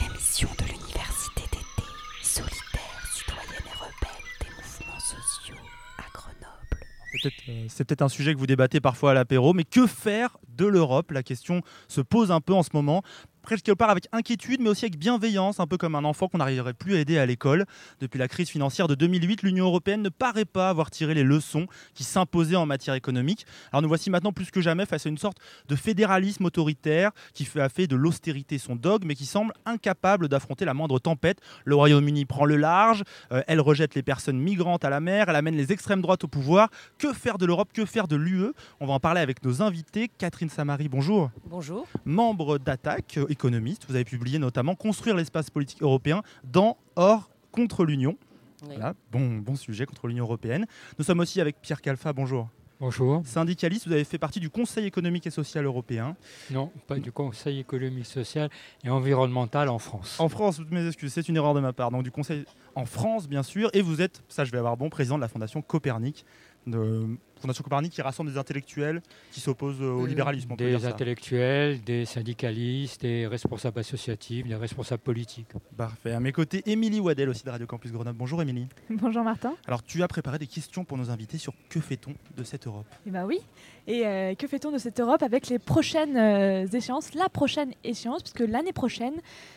l'émission 0.00 0.48
de 0.58 0.64
l'université 0.64 1.40
d'été, 1.50 1.88
solidaire, 2.22 3.06
citoyenne 3.12 3.64
et 3.66 3.78
rebelle 3.78 4.24
des 4.40 4.50
mouvements 4.54 5.00
sociaux 5.00 5.56
à 5.98 6.02
Grenoble. 6.12 6.86
C'est 7.12 7.22
peut-être, 7.22 7.42
euh, 7.48 7.66
C'est 7.68 7.84
peut-être 7.84 8.02
un 8.02 8.08
sujet 8.08 8.34
que 8.34 8.38
vous 8.38 8.46
débattez 8.46 8.80
parfois 8.80 9.10
à 9.10 9.14
l'apéro, 9.14 9.52
mais 9.54 9.64
que 9.64 9.86
faire 9.86 10.36
de 10.48 10.66
l'Europe? 10.66 11.10
La 11.10 11.22
question 11.24 11.62
se 11.88 12.00
pose 12.00 12.30
un 12.30 12.40
peu 12.40 12.52
en 12.54 12.62
ce 12.62 12.70
moment. 12.74 13.02
Presque 13.44 13.64
quelque 13.64 13.78
part 13.78 13.90
avec 13.90 14.08
inquiétude, 14.12 14.60
mais 14.60 14.70
aussi 14.70 14.86
avec 14.86 14.98
bienveillance, 14.98 15.60
un 15.60 15.66
peu 15.66 15.76
comme 15.76 15.94
un 15.94 16.04
enfant 16.04 16.28
qu'on 16.28 16.38
n'arriverait 16.38 16.74
plus 16.74 16.96
à 16.96 17.00
aider 17.00 17.18
à 17.18 17.26
l'école. 17.26 17.64
Depuis 18.00 18.18
la 18.18 18.26
crise 18.26 18.48
financière 18.48 18.88
de 18.88 18.94
2008, 18.94 19.42
l'Union 19.42 19.66
européenne 19.66 20.02
ne 20.02 20.08
paraît 20.08 20.44
pas 20.44 20.70
avoir 20.70 20.90
tiré 20.90 21.14
les 21.14 21.22
leçons 21.22 21.66
qui 21.94 22.04
s'imposaient 22.04 22.56
en 22.56 22.66
matière 22.66 22.94
économique. 22.94 23.46
Alors 23.70 23.82
nous 23.82 23.88
voici 23.88 24.10
maintenant 24.10 24.32
plus 24.32 24.50
que 24.50 24.60
jamais 24.60 24.86
face 24.86 25.06
à 25.06 25.08
une 25.08 25.18
sorte 25.18 25.38
de 25.68 25.76
fédéralisme 25.76 26.44
autoritaire 26.44 27.10
qui 27.32 27.46
a 27.58 27.68
fait 27.68 27.86
de 27.86 27.96
l'austérité 27.96 28.58
son 28.58 28.76
dogme, 28.76 29.08
mais 29.08 29.14
qui 29.14 29.26
semble 29.26 29.52
incapable 29.66 30.28
d'affronter 30.28 30.64
la 30.64 30.74
moindre 30.74 30.98
tempête. 30.98 31.38
Le 31.64 31.74
Royaume-Uni 31.74 32.24
prend 32.24 32.46
le 32.46 32.56
large, 32.56 33.04
euh, 33.32 33.42
elle 33.46 33.60
rejette 33.60 33.94
les 33.94 34.02
personnes 34.02 34.38
migrantes 34.38 34.84
à 34.84 34.90
la 34.90 35.00
mer, 35.00 35.28
elle 35.28 35.36
amène 35.36 35.56
les 35.56 35.72
extrêmes 35.72 36.00
droites 36.00 36.24
au 36.24 36.28
pouvoir. 36.28 36.70
Que 36.98 37.12
faire 37.12 37.38
de 37.38 37.46
l'Europe? 37.46 37.68
Que 37.72 37.84
faire 37.84 38.08
de 38.08 38.16
l'UE 38.16 38.52
On 38.80 38.86
va 38.86 38.94
en 38.94 39.00
parler 39.00 39.20
avec 39.20 39.44
nos 39.44 39.62
invités. 39.62 40.10
Catherine 40.18 40.48
Samari, 40.48 40.88
bonjour. 40.88 41.30
Bonjour. 41.46 41.86
Membre 42.04 42.58
d'Attaque, 42.58 43.18
économiste, 43.34 43.84
vous 43.88 43.96
avez 43.96 44.04
publié 44.04 44.38
notamment 44.38 44.74
Construire 44.74 45.16
l'espace 45.16 45.50
politique 45.50 45.82
européen 45.82 46.22
dans 46.44 46.76
Or 46.96 47.30
contre 47.50 47.84
l'Union. 47.84 48.16
Voilà, 48.62 48.94
bon, 49.10 49.38
bon 49.38 49.56
sujet 49.56 49.84
contre 49.84 50.06
l'Union 50.06 50.24
européenne. 50.24 50.66
Nous 50.98 51.04
sommes 51.04 51.20
aussi 51.20 51.40
avec 51.40 51.60
Pierre 51.60 51.82
Calfa, 51.82 52.12
bonjour. 52.12 52.48
Bonjour. 52.80 53.22
Syndicaliste, 53.24 53.86
vous 53.86 53.92
avez 53.92 54.04
fait 54.04 54.18
partie 54.18 54.40
du 54.40 54.50
Conseil 54.50 54.86
économique 54.86 55.26
et 55.26 55.30
social 55.30 55.64
européen. 55.64 56.16
Non, 56.50 56.70
pas 56.86 56.98
du 56.98 57.12
Conseil 57.12 57.58
économique, 57.60 58.06
social 58.06 58.50
et 58.84 58.90
environnemental 58.90 59.68
en 59.68 59.78
France. 59.78 60.18
En 60.18 60.28
France, 60.28 60.56
toutes 60.56 60.70
mes 60.70 60.86
excuses, 60.86 61.12
c'est 61.12 61.28
une 61.28 61.36
erreur 61.36 61.54
de 61.54 61.60
ma 61.60 61.72
part. 61.72 61.90
Donc 61.90 62.02
du 62.02 62.10
Conseil 62.10 62.44
en 62.74 62.84
France, 62.84 63.28
bien 63.28 63.42
sûr. 63.42 63.70
Et 63.74 63.82
vous 63.82 64.00
êtes, 64.00 64.22
ça 64.28 64.44
je 64.44 64.52
vais 64.52 64.58
avoir 64.58 64.76
bon, 64.76 64.90
président 64.90 65.16
de 65.16 65.20
la 65.20 65.28
Fondation 65.28 65.62
Copernic. 65.62 66.24
De 66.66 67.06
Fondation 67.44 67.62
Copernic 67.62 67.92
qui 67.92 68.00
rassemble 68.00 68.32
des 68.32 68.38
intellectuels 68.38 69.02
qui 69.30 69.40
s'opposent 69.40 69.82
au 69.82 70.04
Euh, 70.04 70.06
libéralisme. 70.06 70.52
on 70.52 70.56
peut 70.56 70.64
Des 70.64 70.70
dire 70.70 70.80
ça. 70.80 70.88
intellectuels, 70.88 71.82
des 71.84 72.06
syndicalistes, 72.06 73.02
des 73.02 73.26
responsables 73.26 73.78
associatifs, 73.78 74.46
des 74.46 74.54
responsables 74.54 75.02
politiques. 75.02 75.48
Parfait. 75.76 76.12
À 76.12 76.20
mes 76.20 76.32
côtés, 76.32 76.62
Émilie 76.64 77.00
Waddell 77.00 77.28
aussi 77.28 77.44
de 77.44 77.50
Radio 77.50 77.66
Campus 77.66 77.92
Grenoble. 77.92 78.16
Bonjour 78.16 78.40
Émilie. 78.40 78.66
Bonjour 78.90 79.22
Martin. 79.24 79.54
Alors 79.66 79.82
tu 79.82 80.02
as 80.02 80.08
préparé 80.08 80.38
des 80.38 80.46
questions 80.46 80.86
pour 80.86 80.96
nos 80.96 81.10
invités 81.10 81.36
sur 81.36 81.52
que 81.68 81.80
fait-on 81.80 82.14
de 82.34 82.44
cette 82.44 82.66
Europe? 82.66 82.86
Eh 83.06 83.10
bien 83.10 83.26
oui. 83.26 83.40
Et 83.86 84.06
euh, 84.06 84.34
que 84.34 84.46
fait-on 84.46 84.70
de 84.72 84.78
cette 84.78 84.98
Europe 84.98 85.22
avec 85.22 85.48
les 85.48 85.58
prochaines 85.58 86.16
euh, 86.16 86.66
échéances? 86.66 87.12
La 87.14 87.28
prochaine 87.28 87.72
échéance, 87.84 88.22
puisque 88.22 88.40
l'année 88.50 88.72
prochaine, 88.72 89.14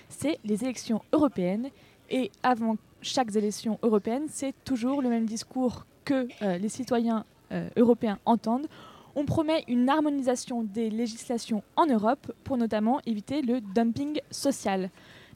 c'est 0.10 0.40
les 0.44 0.64
élections 0.66 1.02
européennes. 1.14 1.70
Et 2.10 2.32
avant 2.44 2.76
chaque 3.02 3.34
élection 3.34 3.80
européenne, 3.82 4.24
c'est 4.30 4.54
toujours 4.66 5.02
le 5.02 5.08
même 5.08 5.26
discours 5.26 5.86
que 6.04 6.28
euh, 6.42 6.58
les 6.58 6.70
citoyens 6.70 7.20
euh, 7.20 7.37
européens 7.76 8.20
entendent. 8.26 8.68
On 9.16 9.26
promet 9.26 9.64
une 9.68 9.90
harmonisation 9.90 10.64
des 10.64 10.90
législations 10.90 11.64
en 11.76 11.88
Europe 11.88 12.32
pour 12.44 12.58
notamment 12.58 13.00
éviter 13.06 13.42
le 13.42 13.62
dumping 13.62 14.20
social. 14.30 14.90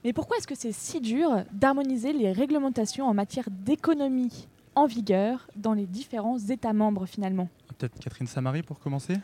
Mais 0.04 0.14
pourquoi 0.14 0.38
est-ce 0.38 0.48
que 0.48 0.56
c'est 0.56 0.72
si 0.72 1.00
dur 1.00 1.44
d'harmoniser 1.52 2.14
les 2.14 2.32
réglementations 2.32 3.08
en 3.08 3.14
matière 3.14 3.48
d'économie 3.50 4.48
en 4.76 4.86
vigueur 4.86 5.48
dans 5.56 5.74
les 5.74 5.86
différents 5.86 6.38
États 6.38 6.74
membres 6.74 7.06
finalement? 7.06 7.50
Peut-être 7.68 8.00
Catherine 8.00 8.28
Samari 8.28 8.64
pour 8.64 8.80
commencer? 8.80 9.16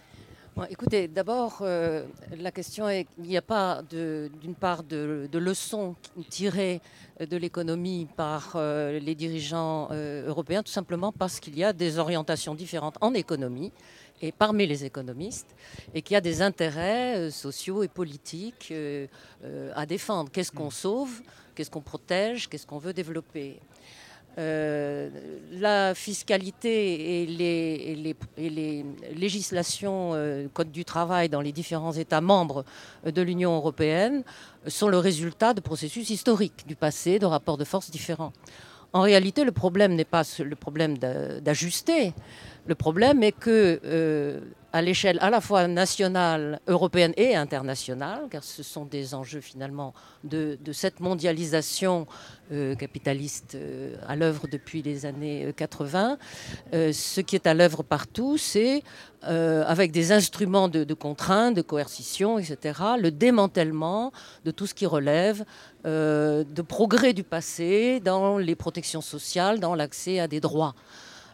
Bon, 0.58 0.66
écoutez, 0.72 1.08
d'abord, 1.08 1.60
euh, 1.62 2.04
la 2.36 2.50
question 2.50 2.90
est 2.90 3.04
qu'il 3.04 3.26
n'y 3.26 3.38
a 3.38 3.44
pas 3.44 3.84
d'une 3.92 4.56
part 4.60 4.82
de, 4.82 5.30
de 5.32 5.38
leçons 5.38 5.96
tirées 6.32 6.82
de 7.20 7.38
l'économie 7.38 8.08
par 8.18 8.54
euh, 8.56 8.98
les 8.98 9.14
dirigeants 9.14 9.88
euh, 9.92 10.28
européens, 10.28 10.64
tout 10.64 10.72
simplement 10.72 11.12
parce 11.12 11.40
qu'il 11.40 11.56
y 11.56 11.64
a 11.64 11.74
des 11.74 12.00
orientations 12.00 12.56
différentes 12.56 12.96
en 13.02 13.14
économie 13.14 13.72
et 14.20 14.32
parmi 14.32 14.66
les 14.66 14.84
économistes, 14.84 15.56
et 15.94 16.02
qu'il 16.02 16.16
y 16.16 16.18
a 16.18 16.22
des 16.22 16.42
intérêts 16.42 17.18
euh, 17.18 17.30
sociaux 17.30 17.84
et 17.84 17.88
politiques 17.88 18.70
euh, 18.72 19.06
euh, 19.44 19.72
à 19.76 19.86
défendre. 19.86 20.32
Qu'est-ce 20.32 20.52
qu'on 20.52 20.72
sauve? 20.72 21.22
Qu'est-ce 21.54 21.70
qu'on 21.70 21.82
protège? 21.82 22.50
Qu'est-ce 22.50 22.66
qu'on 22.66 22.80
veut 22.80 22.94
développer? 22.94 23.60
Euh, 24.38 25.10
la 25.54 25.96
fiscalité 25.96 27.24
et 27.24 27.26
les, 27.26 28.86
législations, 29.16 30.12
euh, 30.14 30.48
code 30.54 30.72
du 30.72 30.86
travail 30.86 31.28
dans 31.30 31.42
les 31.42 31.52
différents 31.52 31.94
États 31.94 32.22
membres 32.22 32.64
de 33.06 33.22
l'Union 33.22 33.56
européenne 33.56 34.24
sont 34.68 34.90
le 34.90 35.00
résultat 35.00 35.54
de 35.54 35.62
processus 35.62 36.10
historiques 36.10 36.66
du 36.68 36.76
passé, 36.76 37.20
de 37.20 37.26
rapports 37.26 37.58
de 37.58 37.64
force 37.64 37.90
différents. 37.90 38.34
En 38.94 39.02
réalité, 39.02 39.44
le 39.44 39.52
problème 39.52 39.96
n'est 39.96 40.06
pas 40.06 40.24
le 40.40 40.56
problème 40.56 40.98
d'a- 40.98 41.40
d'ajuster. 41.42 42.14
Le 42.68 42.76
problème 42.76 43.24
est 43.24 43.32
que, 43.32 43.80
euh, 43.86 44.40
à 44.78 44.82
l'échelle 44.84 45.18
à 45.22 45.32
la 45.32 45.42
fois 45.42 45.68
nationale, 45.68 46.60
européenne 46.68 47.14
et 47.18 47.36
internationale, 47.36 48.28
car 48.30 48.44
ce 48.44 48.62
sont 48.62 48.86
des 48.86 49.16
enjeux 49.16 49.42
finalement 49.42 49.92
de, 50.24 50.56
cette 50.72 51.00
mondialisation 51.00 52.06
euh, 52.52 52.76
capitaliste 52.76 53.56
euh, 53.56 53.96
à 54.08 54.16
l'œuvre 54.16 54.48
depuis 54.48 54.84
les 54.84 55.08
années 55.08 55.48
euh, 55.48 55.52
80, 55.52 56.20
euh, 56.76 56.94
ce 56.94 57.22
qui 57.22 57.36
est 57.36 57.48
à 57.48 57.56
l'œuvre 57.56 57.82
partout, 57.82 58.38
c'est 58.38 58.84
avec 59.24 59.92
des 59.92 60.12
instruments 60.12 60.70
de, 60.70 60.84
de 60.84 60.94
contrainte, 60.94 61.56
de 61.56 61.64
coercition, 61.64 62.38
etc., 62.38 62.80
le 63.00 63.10
démantèlement 63.10 64.14
de 64.46 64.52
tout 64.52 64.68
ce 64.68 64.76
qui 64.76 64.86
relève 64.86 65.44
de 65.84 66.62
progrès 66.62 67.14
du 67.14 67.24
passé 67.24 68.00
dans 68.00 68.38
les 68.38 68.56
protections 68.56 69.02
sociales, 69.02 69.60
dans 69.60 69.76
l'accès 69.76 70.20
à 70.20 70.28
des 70.30 70.40
droits. 70.40 70.76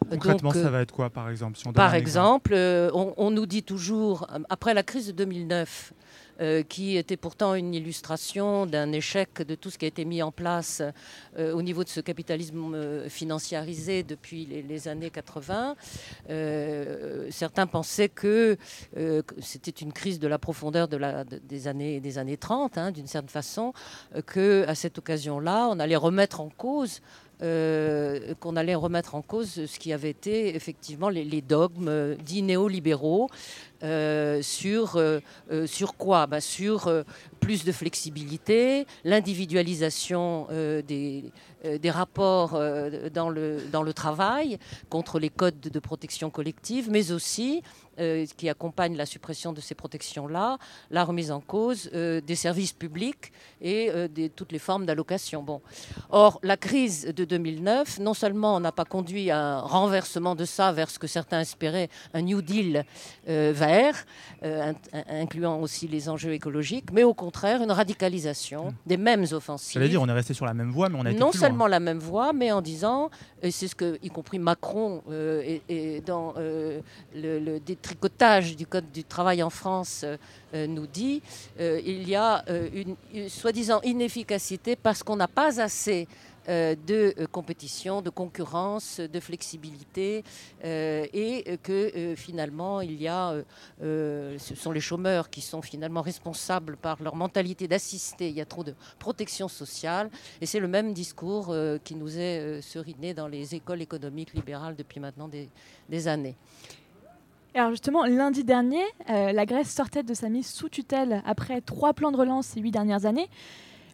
Concrètement, 0.06 0.50
Donc, 0.50 0.58
euh, 0.58 0.64
ça 0.64 0.70
va 0.70 0.82
être 0.82 0.92
quoi 0.94 1.10
par 1.10 1.30
exemple 1.30 1.58
si 1.58 1.68
on 1.68 1.74
par 1.74 1.96
exemple, 1.96 2.54
euh, 2.54 2.90
on, 2.94 3.14
on 3.18 3.32
nous 3.32 3.46
dit 3.46 3.64
toujours, 3.64 4.28
euh, 4.32 4.40
après 4.50 4.74
la 4.74 4.84
crise 4.84 5.08
de 5.08 5.12
2009, 5.14 5.94
euh, 6.42 6.64
qui 6.64 6.98
était 6.98 7.16
pourtant 7.16 7.54
une 7.54 7.76
illustration 7.76 8.66
d'un 8.66 8.92
échec 8.92 9.44
de 9.48 9.54
tout 9.54 9.70
ce 9.70 9.78
qui 9.78 9.86
a 9.86 9.88
été 9.88 10.04
mis 10.04 10.24
en 10.24 10.32
place 10.32 10.82
euh, 11.38 11.54
au 11.54 11.62
niveau 11.62 11.84
de 11.84 11.90
ce 11.90 12.00
capitalisme 12.00 12.74
euh, 12.74 13.08
financiarisé 13.08 14.02
depuis 14.02 14.48
les, 14.48 14.64
les 14.64 14.88
années 14.88 15.12
80. 15.12 15.76
Euh, 16.30 17.28
certains 17.30 17.68
pensaient 17.68 18.10
que, 18.10 18.58
euh, 18.98 19.22
que 19.22 19.36
c'était 19.42 19.72
une 19.72 19.94
crise 19.94 20.20
de 20.20 20.28
la 20.28 20.40
profondeur 20.40 20.88
de 20.88 20.98
la, 20.98 21.24
de- 21.24 21.38
des, 21.38 21.68
années, 21.68 22.00
des 22.00 22.18
années 22.18 22.38
30, 22.38 22.78
hein, 22.80 22.92
d'une 22.92 23.08
certaine 23.08 23.30
façon, 23.30 23.74
euh, 24.16 24.22
que 24.22 24.66
à 24.68 24.74
cette 24.76 24.98
occasion-là, 24.98 25.68
on 25.70 25.80
allait 25.80 25.96
remettre 25.96 26.42
en 26.42 26.50
cause 26.50 27.02
euh, 27.42 28.36
qu'on 28.40 28.56
allait 28.56 28.76
remettre 28.76 29.16
en 29.16 29.22
cause 29.22 29.66
ce 29.66 29.80
qui 29.80 29.92
avait 29.92 30.12
été 30.12 30.56
effectivement 30.56 31.10
les, 31.10 31.42
dogmes 31.42 31.88
euh, 31.90 32.16
dits 32.16 32.44
néolibéraux 32.44 33.28
euh, 33.84 34.42
sur, 34.42 34.98
quoi? 35.98 36.28
Bah, 36.28 36.40
Sur 36.40 37.04
plus 37.40 37.66
de 37.66 37.72
flexibilité, 37.72 38.86
l'individualisation 39.04 40.48
des, 40.88 41.26
des 41.64 41.92
rapports 41.92 42.56
euh, 42.56 43.10
dans, 43.10 43.30
le, 43.30 43.58
dans 43.72 43.84
le 43.84 43.94
travail 43.94 44.58
contre 44.90 45.20
les 45.20 45.30
codes 45.30 45.60
de 45.60 45.80
protection 45.80 46.30
collective, 46.30 46.90
mais 46.92 47.12
aussi, 47.12 47.62
euh, 48.00 48.26
qui 48.38 48.50
accompagne 48.50 48.96
la 48.98 49.06
suppression 49.06 49.54
de 49.54 49.62
ces 49.62 49.76
protections-là, 49.76 50.58
la 50.92 51.04
remise 51.04 51.32
en 51.32 51.40
cause 51.42 51.90
euh, 51.94 52.22
des 52.22 52.36
services 52.36 52.74
publics 52.74 53.32
et 53.62 53.90
euh, 53.92 54.08
des, 54.08 54.30
toutes 54.30 54.52
les 54.52 54.60
formes 54.60 54.86
d'allocation. 54.86 55.44
Bon. 55.44 55.62
Or, 56.10 56.40
la 56.44 56.58
crise 56.58 57.14
de 57.16 57.24
2009, 57.24 58.00
non 58.00 58.14
seulement 58.16 58.60
n'a 58.60 58.72
pas 58.72 58.86
conduit 58.86 59.30
à 59.32 59.40
un 59.40 59.60
renversement 59.60 60.36
de 60.36 60.46
ça 60.46 60.72
vers 60.72 60.90
ce 60.90 60.98
que 61.00 61.08
certains 61.08 61.42
espéraient, 61.42 61.90
un 62.16 62.22
New 62.24 62.42
Deal 62.42 62.84
euh, 63.30 63.52
vert, 63.56 64.06
euh, 64.44 64.72
in- 64.72 65.00
in- 65.00 65.22
incluant 65.22 65.60
aussi 65.62 65.88
les 65.88 66.10
enjeux 66.10 66.34
écologiques, 66.34 66.92
mais 66.92 67.04
au 67.04 67.14
contraire 67.14 67.62
une 67.62 67.72
radicalisation 67.72 68.74
des 68.88 68.98
mêmes 68.98 69.26
offensives. 69.32 69.74
J'allais 69.76 69.90
dire, 69.90 70.02
on 70.02 70.08
est 70.10 70.14
resté 70.14 70.34
sur 70.34 70.46
la 70.46 70.54
même 70.54 70.72
voie, 70.72 70.90
mais 70.90 70.98
on 71.00 71.06
a 71.06 71.12
été 71.12 71.20
non 71.20 71.30
plus 71.30 71.40
loin. 71.40 71.48
La 71.68 71.80
même 71.80 72.00
voie, 72.00 72.34
mais 72.34 72.52
en 72.52 72.62
disant, 72.62 73.10
et 73.42 73.52
c'est 73.52 73.68
ce 73.68 73.76
que, 73.76 73.98
y 74.02 74.10
compris 74.10 74.40
Macron, 74.40 75.02
euh, 75.10 75.60
dans 76.06 76.34
euh, 76.38 76.82
le, 77.16 77.60
détricotage 77.60 78.56
du 78.56 78.66
Code 78.66 78.92
du 78.92 79.04
travail 79.04 79.44
en 79.44 79.50
France, 79.50 80.06
euh, 80.54 80.68
nous 80.68 80.88
dit, 80.88 81.22
il 81.60 82.08
y 82.08 82.16
a 82.16 82.44
une, 82.74 82.96
soi-disant 83.30 83.82
inefficacité 83.84 84.76
parce 84.76 85.04
qu'on 85.04 85.16
n'a 85.16 85.28
pas 85.28 85.62
assez 85.62 86.08
de 86.48 87.14
euh, 87.20 87.28
compétition, 87.32 88.02
de 88.02 88.10
concurrence, 88.10 89.00
de 89.00 89.20
flexibilité, 89.20 90.24
euh, 90.64 91.06
et 91.14 91.44
euh, 91.48 91.58
que 91.62 91.96
euh, 91.96 92.16
finalement 92.16 92.82
il 92.82 93.02
y 93.02 93.08
a, 93.08 93.32
euh, 93.32 93.44
euh, 93.82 94.38
ce 94.40 94.56
sont 94.56 94.72
les 94.72 94.80
chômeurs 94.80 95.30
qui 95.30 95.42
sont 95.42 95.62
finalement 95.62 96.02
responsables 96.02 96.78
par 96.78 97.02
leur 97.02 97.16
mentalité 97.16 97.68
d'assister. 97.68 98.30
Il 98.30 98.36
y 98.36 98.42
a 98.42 98.46
trop 98.46 98.64
de 98.64 98.76
protection 99.00 99.48
sociale, 99.48 100.10
et 100.42 100.46
c'est 100.46 100.60
le 100.60 100.68
même 100.68 100.94
discours 100.94 101.48
euh, 101.50 101.78
qui 101.84 101.96
nous 101.96 102.18
est 102.18 102.40
euh, 102.40 102.62
seriné 102.62 103.14
dans 103.14 103.28
les 103.28 103.56
écoles 103.56 103.82
économiques 103.82 104.34
libérales 104.34 104.76
depuis 104.76 105.00
maintenant 105.00 105.30
des, 105.30 106.08
années. 106.08 106.36
Alors 107.54 107.70
justement, 107.70 108.06
lundi 108.06 108.44
dernier, 108.44 108.84
euh, 109.10 109.32
la 109.32 109.46
Grèce 109.46 109.70
sortait 109.70 110.04
de 110.04 110.14
sa 110.14 110.28
mise 110.28 110.48
sous 110.48 110.70
tutelle 110.70 111.22
après 111.26 111.62
trois 111.62 111.94
plans 111.94 112.12
de 112.12 112.18
relance 112.18 112.48
ces 112.48 112.60
huit 112.60 112.72
dernières 112.72 113.06
années. 113.06 113.30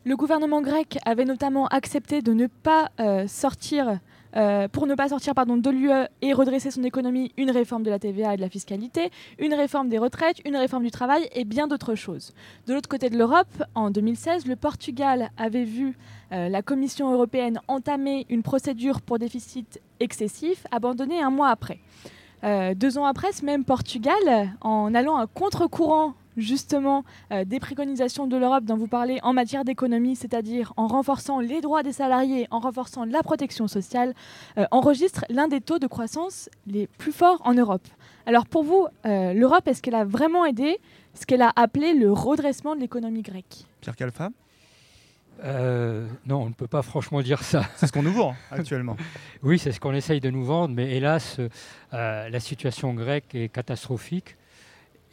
Le 0.06 0.15
gouvernement 0.15 0.62
grec 0.62 0.98
avait 1.06 1.25
notamment 1.25 1.68
accepté 1.68 2.22
de 2.22 2.32
ne 2.32 2.48
pas 2.48 2.89
euh, 3.01 3.27
sortir, 3.27 4.00
euh, 4.38 4.70
pour 4.70 4.88
ne 4.88 4.96
pas 4.96 5.10
sortir 5.10 5.36
pardon, 5.36 5.58
de 5.58 5.70
l'UE 5.70 5.91
et 6.22 6.32
redresser 6.32 6.72
son 6.72 6.84
économie, 6.84 7.34
une 7.36 7.51
réforme 7.51 7.84
de 7.84 7.89
la 7.89 8.00
TVA 8.00 8.34
et 8.34 8.38
de 8.38 8.41
la 8.41 8.48
fiscalité, 8.48 9.12
une 9.39 9.53
réforme 9.53 9.89
des 9.89 9.98
retraites, 9.98 10.38
une 10.46 10.56
réforme 10.56 10.84
du 10.84 10.91
travail 10.91 11.27
et 11.34 11.44
bien 11.44 11.68
d'autres 11.68 11.96
choses. 11.96 12.34
De 12.65 12.74
l'autre 12.74 12.88
côté 12.88 13.10
de 13.10 13.18
l'Europe, 13.18 13.62
en 13.75 13.91
2016, 13.91 14.46
le 14.46 14.56
Portugal 14.56 15.32
avait 15.38 15.65
vu 15.65 15.98
euh, 16.32 16.48
la 16.48 16.62
Commission 16.62 17.12
européenne 17.12 17.60
entamer 17.68 18.25
une 18.29 18.41
procédure 18.41 19.01
pour 19.01 19.20
déficit 19.20 19.82
excessif, 20.00 20.65
abandonnée 20.72 21.22
un 21.22 21.29
mois 21.29 21.50
après. 21.50 21.79
Deux 22.77 22.98
ans 22.98 23.03
après, 23.03 23.34
ce 23.34 23.44
même 23.44 23.65
Portugal, 23.65 24.56
en 24.62 24.96
allant 24.96 25.18
à 25.18 25.27
contre-courant 25.27 26.13
justement 26.39 27.03
euh, 27.31 27.46
des 27.46 27.60
préconisations 27.60 28.27
de 28.27 28.38
l'Europe 28.38 28.65
dont 28.65 28.77
vous 28.77 28.88
parlez 28.88 29.19
en 29.24 29.34
matière 29.34 29.63
d'économie, 29.63 30.15
c'est-à-dire 30.15 30.74
en 30.77 30.88
renforçant 30.88 31.39
les 31.39 31.62
droits 31.62 31.84
des 31.84 31.93
salariés, 31.93 32.48
en 32.51 32.60
renforçant 32.60 33.05
la 33.05 33.24
protection 33.24 33.67
sociale, 33.67 34.13
euh, 34.58 34.65
enregistre 34.72 35.25
l'un 35.29 35.48
des 35.48 35.62
taux 35.62 35.79
de 35.79 35.88
croissance 35.88 36.50
les 36.67 36.88
plus 36.88 37.12
forts 37.12 37.41
en 37.43 37.53
Europe. 37.53 37.88
Alors 38.25 38.46
pour 38.46 38.63
vous, 38.63 38.88
euh, 39.05 39.34
l'Europe, 39.34 39.67
est-ce 39.67 39.81
qu'elle 39.81 39.96
a 39.96 40.05
vraiment 40.05 40.46
aidé 40.46 40.77
ce 41.13 41.25
qu'elle 41.25 41.41
a 41.41 41.51
appelé 41.55 41.93
le 41.93 42.12
redressement 42.12 42.75
de 42.75 42.81
l'économie 42.81 43.24
grecque? 43.24 43.65
Pierre 43.81 43.96
Calfa? 43.96 44.29
Euh, 45.43 46.08
non, 46.25 46.43
on 46.43 46.50
ne 46.50 46.53
peut 46.53 46.67
pas 46.67 46.81
franchement 46.81 47.22
dire 47.22 47.43
ça. 47.43 47.63
C'est 47.75 47.88
ce 47.88 47.91
qu'on 47.91 48.03
nous 48.03 48.13
vend 48.13 48.36
actuellement. 48.51 48.98
oui, 49.43 49.58
c'est 49.58 49.72
ce 49.72 49.79
qu'on 49.79 49.93
essaye 49.93 50.19
de 50.19 50.29
nous 50.29 50.43
vendre, 50.43 50.75
mais 50.75 50.96
hélas, 50.96 51.38
euh, 51.93 52.29
la 52.29 52.39
situation 52.39 52.93
grecque 52.93 53.34
est 53.36 53.50
catastrophique 53.50 54.36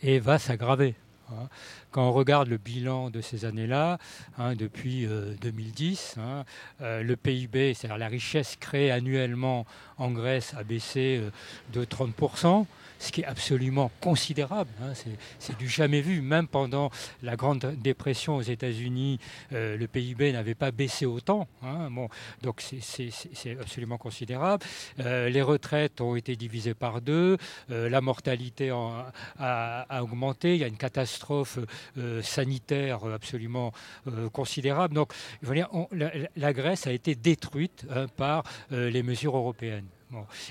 et 0.03 0.19
va 0.19 0.39
s'aggraver. 0.39 0.95
Hein. 1.31 1.49
Quand 1.91 2.09
on 2.09 2.13
regarde 2.13 2.49
le 2.49 2.57
bilan 2.57 3.11
de 3.11 3.21
ces 3.21 3.45
années-là, 3.45 3.99
hein, 4.39 4.55
depuis 4.55 5.07
euh, 5.07 5.35
2010, 5.41 6.17
hein, 6.19 6.45
euh, 6.83 7.03
le 7.03 7.17
PIB, 7.17 7.75
c'est-à-dire 7.75 7.99
la 7.99 8.09
richesse 8.09 8.57
créée 8.57 8.91
annuellement 8.91 9.67
en 9.99 10.11
Grèce, 10.11 10.55
a 10.55 10.63
baissé 10.63 11.21
euh, 11.23 11.31
de 11.73 11.85
30%, 11.85 12.67
ce 12.99 13.13
qui 13.13 13.21
est 13.23 13.25
absolument 13.25 13.91
considérable. 14.01 14.71
hein. 14.83 14.93
C'est- 15.39 15.57
du 15.59 15.69
jamais 15.69 16.01
vu. 16.01 16.21
Même 16.21 16.49
pendant 16.49 16.91
la 17.23 17.37
Grande 17.37 17.75
Dépression 17.79 18.37
aux 18.37 18.43
États-Unis, 18.43 19.19
euh, 19.53 19.77
le 19.77 19.87
PIB 19.87 20.33
n'avait 20.33 20.55
pas 20.55 20.71
baissé 20.71 21.07
autant. 21.07 21.49
hein. 21.63 21.89
Donc 22.43 22.61
c'est- 22.61 23.11
absolument 23.61 23.99
considérable. 23.99 24.65
Euh, 25.01 25.29
les 25.29 25.43
retraites 25.43 26.01
ont 26.01 26.17
été 26.17 26.37
divisées 26.37 26.75
par 26.75 27.01
deux. 27.01 27.37
Euh, 27.71 27.89
la 27.89 28.01
mortalité 28.01 28.71
a, 28.71 30.03
augmenté. 30.03 30.55
Il 30.55 30.61
y 30.61 30.65
a 30.65 30.69
une 30.69 30.77
catastrophe 30.77 31.59
sanitaire 32.23 33.05
absolument 33.05 33.73
considérable. 34.33 34.95
Donc, 34.95 35.13
la, 35.93 36.53
Grèce 36.53 36.87
a 36.87 36.93
été 36.93 37.15
détruite 37.15 37.87
hein, 37.91 38.07
par 38.17 38.45
les 38.71 39.03
mesures 39.03 39.37
européennes. 39.37 39.87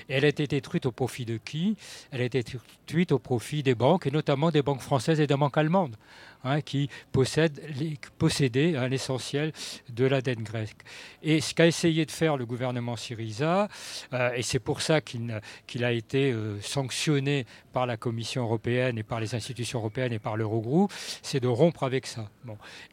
Elle 0.08 0.24
a 0.24 0.28
été 0.28 0.46
détruite 0.46 0.86
au 0.86 0.92
profit 0.92 1.24
de 1.24 1.38
qui? 1.38 1.76
Elle 2.10 2.20
a 2.20 2.24
été 2.24 2.42
détruite 2.42 3.12
au 3.12 3.18
profit 3.18 3.62
des 3.62 3.74
banques, 3.74 4.06
et 4.06 4.10
notamment 4.10 4.50
des 4.50 4.62
banques 4.62 4.82
françaises 4.82 5.20
et 5.20 5.26
des 5.26 5.36
banques 5.36 5.56
allemandes, 5.56 5.96
hein, 6.44 6.60
qui 6.60 6.88
possèdent 7.12 7.60
les- 7.78 7.98
possédaient 8.18 8.76
hein, 8.76 8.88
l'essentiel 8.88 9.52
de 9.88 10.04
la 10.04 10.20
dette 10.20 10.40
grecque. 10.42 10.82
Et 11.22 11.40
ce 11.40 11.54
qu'a 11.54 11.66
essayé 11.66 12.04
de 12.06 12.10
faire 12.10 12.36
le 12.36 12.46
gouvernement 12.46 12.96
Syriza, 12.96 13.68
euh, 14.12 14.32
et 14.34 14.42
c'est 14.42 14.58
pour 14.58 14.80
ça 14.80 15.00
qu'il 15.00 15.84
a 15.84 15.92
été 15.92 16.32
euh, 16.32 16.60
sanctionné 16.60 17.46
par 17.72 17.86
la 17.86 17.96
Commission 17.96 18.42
européenne 18.44 18.98
et 18.98 19.02
par 19.02 19.20
les 19.20 19.34
institutions 19.34 19.78
européennes 19.78 20.12
et 20.12 20.18
par 20.18 20.36
l'Eurogroupe, 20.36 20.92
c'est 21.22 21.40
de 21.40 21.48
rompre 21.48 21.82
avec 21.82 22.06
ça. 22.06 22.28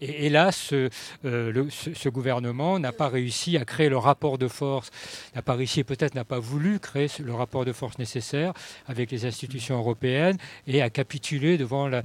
Et 0.02 0.30
ce, 0.52 0.90
euh, 1.26 1.70
ce- 1.70 2.10
gouvernement 2.10 2.78
n'a 2.80 2.92
pas 2.92 3.08
réussi 3.10 3.58
à 3.58 3.66
créer 3.66 3.90
le 3.90 3.98
rapport 3.98 4.38
de 4.38 4.48
force, 4.48 4.92
n'a 5.36 5.42
pas 5.42 5.56
réussi, 5.56 5.84
peut-être 5.84 6.14
n'a 6.16 6.26
pas 6.26 6.40
voulu 6.40 6.80
créer 6.80 7.08
le 7.20 7.34
rapport 7.34 7.66
de 7.66 7.74
force 7.74 7.98
nécessaire 7.98 8.54
avec 8.88 9.10
les 9.12 9.26
institutions 9.26 9.78
européennes 9.78 10.38
et 10.68 10.82
a 10.82 10.90
capitulé 10.90 11.58
devant 11.58 11.88
la 11.88 12.04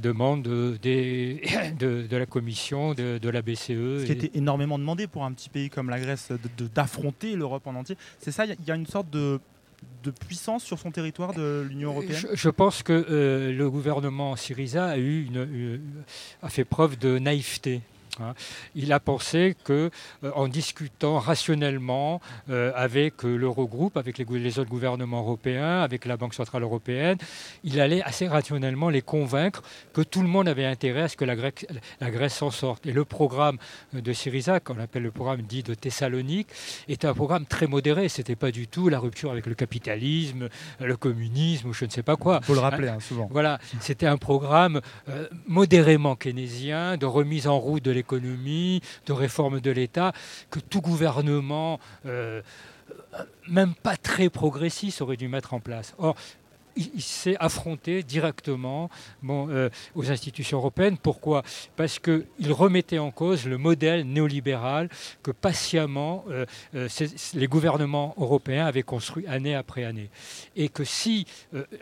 demande 0.00 0.19
de, 0.36 0.76
des- 0.82 1.40
de- 1.78 2.06
de 2.06 2.16
la 2.16 2.26
Commission, 2.26 2.94
de, 2.94 3.18
de 3.18 3.28
la 3.28 3.42
BCE. 3.42 4.00
Ce 4.00 4.04
qui 4.06 4.12
était 4.12 4.30
énormément 4.38 4.78
demandé 4.78 5.06
pour 5.06 5.24
un 5.24 5.32
petit 5.32 5.48
pays 5.48 5.70
comme 5.70 5.88
la 5.90 5.98
Grèce 6.00 6.28
d'affronter 6.74 7.36
l'Europe 7.36 7.66
en 7.66 7.74
entier. 7.74 7.96
C'est 8.18 8.30
ça, 8.32 8.44
il 8.44 8.50
y 8.50 8.52
a- 8.52 8.56
il 8.60 8.68
y 8.68 8.70
a 8.70 8.74
une 8.76 8.86
sorte 8.86 9.10
de, 9.10 9.40
de 10.04 10.10
puissance 10.10 10.62
sur 10.62 10.78
son 10.78 10.90
territoire 10.90 11.32
de 11.32 11.66
l'Union 11.68 11.90
européenne? 11.90 12.20
Je, 12.32 12.36
je 12.36 12.48
pense 12.50 12.82
que 12.82 12.92
euh, 12.92 13.52
le 13.52 13.70
gouvernement 13.70 14.36
Syriza 14.36 14.86
a, 14.88 14.98
eu 14.98 15.24
une- 15.24 15.48
une- 15.52 16.02
a 16.42 16.48
fait 16.50 16.64
preuve 16.64 16.98
de 16.98 17.18
naïveté. 17.18 17.80
Hein. 18.20 18.34
Il 18.74 18.92
a 18.92 19.00
pensé 19.00 19.56
que, 19.64 19.90
euh, 20.24 20.30
en 20.34 20.48
discutant 20.48 21.18
rationnellement 21.18 22.20
euh, 22.48 22.72
avec 22.74 23.24
euh, 23.24 23.36
l'Eurogroupe, 23.36 23.96
avec 23.96 24.18
les, 24.18 24.58
autres 24.58 24.70
gouvernements 24.70 25.20
européens, 25.20 25.80
avec 25.80 26.04
la 26.04 26.16
Banque 26.16 26.34
centrale 26.34 26.62
européenne, 26.62 27.18
il 27.64 27.80
allait 27.80 28.02
assez 28.02 28.26
rationnellement 28.26 28.88
les 28.88 29.02
convaincre 29.02 29.62
que 29.92 30.00
tout 30.02 30.22
le 30.22 30.28
monde 30.28 30.48
avait 30.48 30.66
intérêt 30.66 31.02
à 31.02 31.08
ce 31.08 31.16
que 31.16 31.24
la, 31.24 31.36
Grèce- 31.36 31.66
la 32.00 32.10
Grèce 32.10 32.34
s'en 32.34 32.50
sorte. 32.50 32.86
Et 32.86 32.92
le 32.92 33.04
programme 33.04 33.58
de 33.92 34.12
Syriza, 34.12 34.60
qu'on 34.60 34.78
appelle 34.78 35.02
le 35.02 35.10
programme 35.10 35.42
dit 35.42 35.62
de 35.62 35.74
Thessalonique, 35.74 36.48
était 36.88 37.06
un 37.06 37.14
programme 37.14 37.46
très 37.46 37.66
modéré. 37.66 38.08
C'était 38.08 38.36
pas 38.36 38.50
du 38.50 38.66
tout 38.66 38.88
la 38.88 38.98
rupture 38.98 39.30
avec 39.30 39.46
le 39.46 39.54
capitalisme, 39.54 40.48
le 40.80 40.96
communisme 40.96 41.68
ou 41.68 41.72
je 41.72 41.84
ne 41.84 41.90
sais 41.90 42.02
pas 42.02 42.16
quoi. 42.16 42.40
Il 42.42 42.46
faut 42.46 42.54
le 42.54 42.60
rappeler, 42.60 42.88
hein, 42.88 42.98
souvent. 43.00 43.28
Voilà, 43.30 43.58
c'était 43.80 44.06
un 44.06 44.16
programme 44.16 44.80
euh, 45.08 45.28
modérément 45.46 46.16
keynésien 46.16 46.96
de 46.96 47.06
remise 47.06 47.46
en 47.46 47.58
route 47.58 47.84
de 47.84 47.90
de 49.06 49.12
réforme 49.12 49.60
de 49.60 49.70
l'État, 49.70 50.12
que 50.50 50.60
tout 50.60 50.80
gouvernement, 50.80 51.80
euh, 52.06 52.42
même 53.48 53.74
pas 53.74 53.96
très 53.96 54.28
progressiste, 54.28 55.00
aurait 55.02 55.16
dû 55.16 55.28
mettre 55.28 55.54
en 55.54 55.60
place. 55.60 55.94
Or, 55.98 56.16
il, 56.76 57.02
s'est 57.02 57.36
affronté 57.40 58.02
directement 58.02 58.90
euh, 59.28 59.68
aux 59.94 60.10
institutions 60.10 60.58
européennes. 60.58 60.96
Pourquoi? 60.96 61.42
Parce 61.76 61.98
qu'il 61.98 62.52
remettait 62.52 62.98
en 62.98 63.10
cause 63.10 63.46
le 63.46 63.58
modèle 63.58 64.06
néolibéral 64.06 64.88
que 65.22 65.30
patiemment 65.30 66.24
euh, 66.30 66.46
euh, 66.74 66.88
les 67.34 67.46
gouvernements 67.46 68.14
européens 68.18 68.66
avaient 68.66 68.82
construit 68.82 69.26
année 69.26 69.54
après 69.54 69.84
année. 69.84 70.10
Et 70.56 70.68
que 70.68 70.84
si 70.84 71.26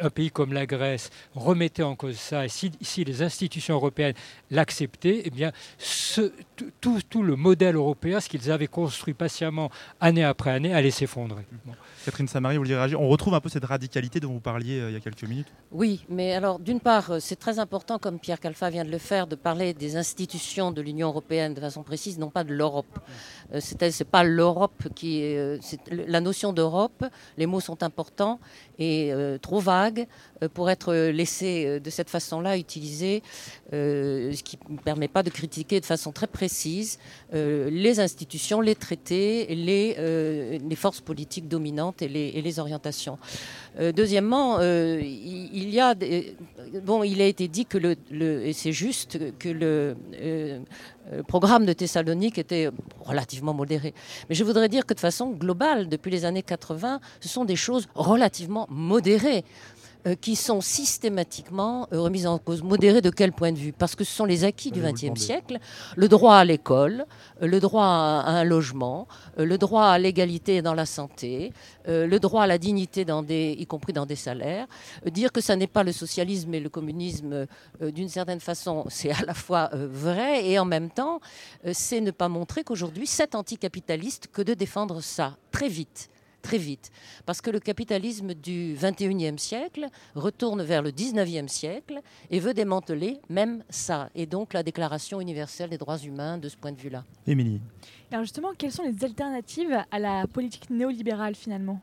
un 0.01 0.11
pays 0.11 0.31
comme 0.31 0.53
la 0.53 0.67
Grèce 0.67 1.11
remettait 1.35 1.83
en 1.83 1.97
cause 1.97 2.17
ça, 2.17 2.45
et 2.45 2.49
si, 2.49 3.05
les 3.05 3.23
institutions 3.23 3.75
européennes 3.75 4.15
l'acceptaient, 4.51 5.23
eh 5.25 5.31
bien, 5.31 5.53
tout- 6.81 7.23
le 7.23 7.37
modèle 7.37 7.77
européen, 7.77 8.21
ce 8.21 8.29
qu'ils 8.29 8.51
avaient 8.51 8.69
construit 8.69 9.15
patiemment 9.15 9.71
année 10.01 10.25
après 10.25 10.51
année, 10.51 10.73
allait 10.73 10.91
s'effondrer. 10.91 11.45
Catherine 12.05 12.29
Samari, 12.29 12.57
vous 12.57 12.63
vouliez 12.63 12.77
réagir? 12.77 13.01
On 13.01 13.09
retrouve 13.09 13.35
un 13.35 13.41
peu 13.41 13.49
cette 13.49 13.65
radicalité 13.65 14.21
dont 14.21 14.33
vous 14.33 14.41
parliez 14.41 14.78
euh, 14.81 14.91
il 14.91 14.95
y 14.95 14.97
a 14.97 15.01
quelques 15.01 15.25
minutes. 15.25 15.49
Oui, 15.71 16.05
mais 16.09 16.35
alors 16.35 16.59
d'une 16.59 16.81
part, 16.81 17.11
euh, 17.11 17.21
c'est 17.21 17.37
très 17.37 17.59
important, 17.59 17.99
comme 17.99 18.19
Pierre 18.19 18.41
Calfa 18.41 18.71
vient 18.71 18.85
de 18.85 18.91
le 18.91 18.99
faire, 18.99 19.27
de 19.27 19.37
parler 19.37 19.75
des 19.75 19.97
institutions 19.97 20.71
de 20.73 20.81
l'Union 20.81 21.09
européenne 21.09 21.55
de 21.55 21.61
façon 21.61 21.83
précise, 21.83 22.19
non 22.19 22.31
pas 22.31 22.45
de 22.45 22.55
l'Europe. 22.55 22.99
Euh, 23.55 23.61
C'est 23.61 23.91
c'est 23.91 24.05
pas 24.05 24.25
l'Europe 24.25 24.89
qui 24.95 25.21
est, 25.21 25.59
la 25.91 26.21
notion 26.21 26.53
d'Europe. 26.53 27.05
Les 27.37 27.47
mots 27.47 27.61
sont 27.61 27.83
importants 27.83 28.41
et 28.79 29.13
trop 29.41 29.61
vagues 29.61 30.07
pour 30.55 30.71
être 30.71 30.95
laissés 30.95 31.65
euh, 31.67 31.81
de 31.81 31.91
cette 31.91 32.11
façon-là 32.11 32.57
utilisés, 32.57 33.23
euh, 33.73 34.33
ce 34.33 34.43
qui 34.43 34.59
ne 34.69 34.79
permet 34.79 35.09
pas 35.09 35.23
de 35.23 35.31
critiquer 35.31 35.81
de 35.81 35.87
façon 35.87 36.13
très 36.13 36.27
précise 36.27 36.99
euh, 37.35 37.71
les 37.71 38.01
institutions, 38.01 38.61
les 38.61 38.75
traités, 38.75 39.47
les, 39.55 39.97
euh, 39.99 40.59
forces 40.77 41.01
politiques 41.01 41.49
dominantes 41.49 42.03
et 42.03 42.09
les, 42.09 42.59
orientations. 42.61 43.19
Euh, 43.79 43.93
deuxièmement, 43.93 44.59
euh, 44.61 45.01
il, 45.03 45.71
y 45.71 45.81
a 45.81 45.95
bon, 46.85 47.03
il 47.03 47.21
a 47.21 47.27
été 47.27 47.49
dit 47.49 47.67
que 47.67 47.79
et 47.79 48.53
c'est 48.53 48.73
juste 48.73 49.19
que 49.39 49.49
le 49.49 49.97
euh, 50.15 50.61
euh, 51.13 51.23
programme 51.23 51.65
de 51.65 51.73
Thessalonique 51.73 52.39
était 52.39 52.71
relativement 53.01 53.55
modéré. 53.55 53.95
Mais 54.29 54.35
je 54.35 54.45
voudrais 54.45 54.69
dire 54.69 54.85
que 54.85 54.95
de 54.95 55.01
façon 55.01 55.31
globale, 55.31 55.89
depuis 55.89 56.11
les 56.11 56.25
années 56.25 56.43
80, 56.43 57.01
ce 57.21 57.29
sont 57.29 57.45
des 57.45 57.57
choses 57.57 57.89
relativement 57.95 58.67
modérées 58.71 59.45
euh, 60.09 60.15
qui 60.15 60.37
sont 60.37 60.61
systématiquement 60.61 61.89
euh, 61.93 62.01
remises 62.01 62.27
en 62.27 62.39
cause. 62.39 62.63
Modérées 62.63 63.01
de 63.01 63.11
quel 63.11 63.33
point 63.33 63.53
de 63.53 63.59
vue? 63.59 63.73
Parce 63.73 63.95
que 63.95 64.05
ce 64.05 64.13
sont 64.15 64.25
les 64.25 64.45
acquis 64.45 64.71
du 64.71 64.81
XXe 64.81 65.21
siècle, 65.21 65.59
le 65.97 66.09
droit 66.09 66.37
à 66.37 66.45
l'école, 66.45 67.05
euh, 67.43 67.47
le 67.47 67.61
droit 67.61 67.85
à 67.85 68.31
un 68.31 68.45
logement, 68.45 69.07
le 69.37 69.59
droit 69.59 69.85
à 69.85 69.99
l'égalité 69.99 70.63
dans 70.63 70.75
la 70.75 70.87
santé, 70.87 71.53
le 71.87 72.19
droit 72.19 72.43
à 72.43 72.47
la 72.47 72.59
dignité, 72.59 73.05
dans 73.05 73.23
des, 73.23 73.57
y 73.59 73.67
compris 73.67 73.93
dans 73.93 74.05
des 74.07 74.17
salaires. 74.17 74.67
Dire 75.07 75.33
que 75.33 75.41
ça 75.41 75.57
n'est 75.57 75.67
pas 75.67 75.83
le 75.83 75.93
socialisme 75.93 76.53
et 76.55 76.61
le 76.61 76.69
communisme, 76.69 77.47
d'une 77.81 78.09
certaine 78.09 78.41
façon, 78.41 78.85
c'est 78.89 79.11
à 79.11 79.25
la 79.27 79.35
fois 79.35 79.71
vrai 79.73 80.47
et 80.47 80.59
en 80.59 80.65
même 80.65 80.91
temps, 80.91 81.21
c'est 81.73 82.01
ne 82.01 82.11
pas 82.11 82.29
montrer 82.29 82.65
qu'aujourd'hui, 82.65 83.07
c'est 83.07 83.35
anticapitaliste 83.35 84.29
que 84.33 84.43
de 84.43 84.55
défendre 84.55 85.01
ça 85.01 85.37
très 85.51 85.69
vite. 85.69 86.11
Très 86.43 86.59
vite. 86.59 86.91
Parce 87.27 87.41
que 87.41 87.51
le 87.51 87.61
capitalisme 87.61 88.35
du 88.35 88.75
21e 88.75 89.39
siècle 89.39 89.87
retourne 90.15 90.63
vers 90.63 90.83
le 90.83 90.91
19e 90.91 91.49
siècle 91.49 92.01
et 92.31 92.41
veut 92.41 92.55
démanteler 92.55 93.21
même 93.29 93.63
ça. 93.69 94.11
Et 94.15 94.27
donc 94.27 94.53
la 94.53 94.63
Déclaration 94.63 95.21
universelle 95.21 95.71
des 95.71 95.79
droits 95.79 95.99
humains 95.99 96.39
de 96.39 96.49
ce 96.49 96.57
point 96.57 96.73
de 96.73 96.79
vue-là. 96.79 97.05
Émilie. 97.27 97.61
Alors 98.11 98.25
justement, 98.25 98.53
quelles 98.57 98.73
sont 98.73 98.85
les 98.85 99.05
alternatives 99.05 99.77
à 99.91 99.99
la 99.99 100.27
politique 100.27 100.71
néolibérale 100.71 101.35
finalement? 101.35 101.81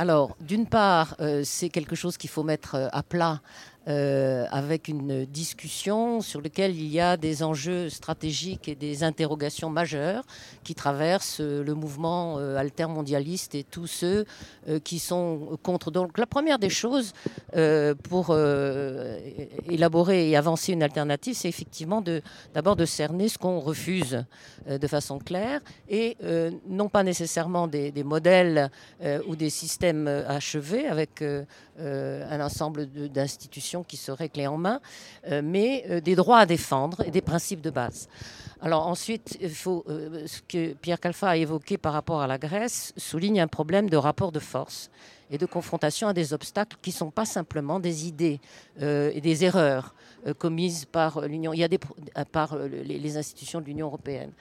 Alors, 0.00 0.34
d'une 0.40 0.64
part, 0.64 1.14
euh, 1.20 1.42
c'est 1.44 1.68
quelque 1.68 1.94
chose 1.94 2.16
qu'il 2.16 2.30
faut 2.30 2.42
mettre 2.42 2.74
euh, 2.74 2.88
à 2.90 3.02
plat 3.02 3.42
euh, 3.88 4.44
avec 4.50 4.88
une 4.88 5.24
discussion 5.24 6.20
sur 6.20 6.42
laquelle 6.42 6.76
il 6.76 6.88
y 6.88 7.00
a 7.00 7.16
des 7.16 7.42
enjeux 7.42 7.88
stratégiques 7.88 8.68
et 8.68 8.74
des 8.74 9.04
interrogations 9.04 9.70
majeures 9.70 10.22
qui 10.64 10.74
traversent 10.74 11.40
euh, 11.40 11.64
le 11.64 11.72
mouvement 11.72 12.38
euh, 12.38 12.56
altermondialiste 12.56 13.54
et 13.54 13.64
tous 13.64 13.86
ceux 13.86 14.26
qui 14.84 14.98
sont 14.98 15.58
contre. 15.62 15.90
Donc 15.90 16.18
la 16.18 16.26
première 16.26 16.58
des 16.58 16.68
choses 16.68 17.14
pour 18.04 18.36
élaborer 19.68 20.30
et 20.30 20.36
avancer 20.36 20.72
une 20.72 20.82
alternative, 20.82 21.34
c'est 21.34 21.48
effectivement 21.48 22.02
d'abord 22.54 22.76
de, 22.76 22.84
cerner 22.84 23.28
ce 23.28 23.38
qu'on 23.38 23.60
refuse 23.60 24.24
de 24.68 24.86
façon 24.86 25.18
claire 25.18 25.60
et 25.88 26.16
non 26.68 26.88
pas 26.88 27.02
nécessairement 27.02 27.66
des, 27.66 27.90
des 27.90 28.04
modèles 28.04 28.70
ou 29.26 29.34
des 29.34 29.50
systèmes 29.50 30.06
achevés 30.06 30.86
avec 30.86 31.22
un 31.22 32.40
ensemble 32.40 32.86
d'institutions 32.86 33.79
qui 33.82 33.96
serait 33.96 34.28
clé 34.28 34.46
en 34.46 34.56
main, 34.56 34.80
euh, 35.28 35.42
mais 35.44 35.84
euh, 35.88 36.00
des 36.00 36.14
droits 36.14 36.38
à 36.38 36.46
défendre 36.46 37.02
et 37.06 37.10
des 37.10 37.20
principes 37.20 37.60
de 37.60 37.70
base. 37.70 38.08
Alors 38.60 38.86
ensuite, 38.86 39.38
euh, 39.42 40.26
ce 40.26 40.40
que 40.42 40.74
Pierre 40.74 41.00
Calfa 41.00 41.30
a 41.30 41.36
évoqué 41.36 41.78
par 41.78 41.92
rapport 41.92 42.20
à 42.20 42.26
la 42.26 42.38
Grèce 42.38 42.92
souligne 42.96 43.40
un 43.40 43.48
problème 43.48 43.88
de 43.88 43.96
rapport 43.96 44.32
de 44.32 44.40
force 44.40 44.90
et 45.30 45.38
de 45.38 45.46
confrontation 45.46 46.08
à 46.08 46.12
des 46.12 46.32
obstacles 46.32 46.76
qui 46.82 46.90
ne 46.90 46.94
sont 46.94 47.10
pas 47.10 47.24
simplement 47.24 47.78
des 47.78 48.08
idées 48.08 48.40
et 48.80 49.20
des 49.20 49.44
erreurs 49.44 49.94
commises 50.38 50.86
par 50.86 51.20
l'Union, 51.20 51.52
il 51.52 51.60
y 51.60 51.64
a 51.64 51.68
des, 51.68 51.78
par 52.32 52.58
les, 52.58 53.16
institutions 53.16 53.60
de 53.60 53.66
l'Union 53.66 53.86
européenne. 53.86 54.32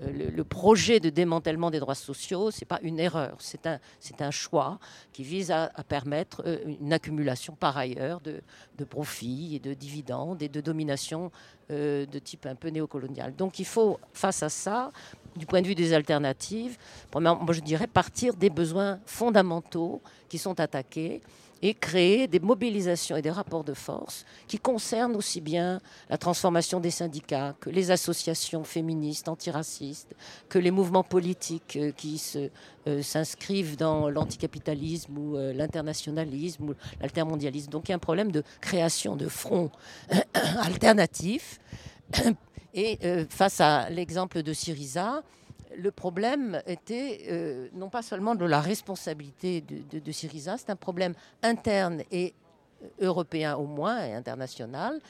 Le, 0.00 0.44
projet 0.44 1.00
de 1.00 1.10
démantèlement 1.10 1.72
des 1.72 1.80
droits 1.80 1.96
sociaux, 1.96 2.52
ce 2.52 2.60
n'est 2.60 2.66
pas 2.66 2.78
une 2.82 3.00
erreur, 3.00 3.36
c'est 3.40 3.66
un, 3.66 3.80
un 4.20 4.30
choix 4.30 4.78
qui 5.12 5.24
vise 5.24 5.50
à, 5.50 5.70
permettre 5.88 6.44
une 6.64 6.92
accumulation 6.92 7.56
par 7.58 7.76
ailleurs 7.76 8.20
de, 8.20 8.40
profits 8.84 9.56
et 9.56 9.58
de 9.58 9.74
dividendes 9.74 10.40
et 10.40 10.48
de 10.48 10.60
domination 10.60 11.32
euh, 11.70 12.06
de 12.06 12.18
type 12.20 12.46
un 12.46 12.54
peu 12.54 12.68
néocolonial. 12.68 13.34
Donc 13.34 13.58
il 13.58 13.66
faut, 13.66 13.98
face 14.12 14.42
à 14.44 14.48
ça, 14.48 14.92
du 15.34 15.46
point 15.46 15.62
de 15.62 15.66
vue 15.66 15.74
des 15.74 15.92
alternatives, 15.92 16.78
je 17.12 17.60
dirais 17.60 17.88
partir 17.88 18.34
des 18.34 18.50
besoins 18.50 19.00
fondamentaux 19.04 20.00
qui 20.28 20.38
sont 20.38 20.60
attaqués 20.60 21.22
et 21.62 21.74
créer 21.74 22.28
des 22.28 22.40
mobilisations 22.40 23.16
et 23.16 23.22
des 23.22 23.30
rapports 23.30 23.64
de 23.64 23.74
force 23.74 24.24
qui 24.46 24.58
concernent 24.58 25.16
aussi 25.16 25.40
bien 25.40 25.80
la 26.08 26.18
transformation 26.18 26.80
des 26.80 26.90
syndicats 26.90 27.54
que 27.60 27.70
les 27.70 27.90
associations 27.90 28.64
féministes, 28.64 29.28
antiracistes, 29.28 30.14
que 30.48 30.58
les 30.58 30.70
mouvements 30.70 31.02
politiques 31.02 31.76
euh, 31.76 31.92
qui 31.92 32.22
euh, 32.86 33.02
s'inscrivent 33.02 33.76
dans 33.76 34.08
l'anticapitalisme 34.08 35.18
ou 35.18 35.36
euh, 35.36 35.52
l'internationalisme 35.52 36.70
ou 36.70 36.74
l'altermondialisme. 37.00 37.70
Donc 37.70 37.88
il 37.88 37.90
y 37.90 37.92
a 37.92 37.96
un 37.96 38.00
problème 38.00 38.30
de 38.30 38.42
création 38.60 39.16
de 39.16 39.28
fronts 39.28 39.70
alternatifs. 40.62 41.60
Et 42.74 42.98
face 43.30 43.60
à 43.60 43.88
l'exemple 43.90 44.42
de 44.42 44.52
Syriza, 44.52 45.22
le 45.76 45.90
problème 45.90 46.62
était 46.66 47.26
euh, 47.30 47.68
non 47.74 47.88
pas 47.88 48.02
seulement 48.02 48.34
de 48.34 48.44
la 48.44 48.60
responsabilité 48.60 49.60
de, 49.60 50.12
Syriza, 50.12 50.56
c'est 50.58 50.70
un 50.70 50.76
problème 50.76 51.14
interne 51.42 52.02
et 52.10 52.34
européen 53.00 53.56
au 53.56 53.66
moins 53.66 54.04
et 54.04 54.14
international. 54.14 55.00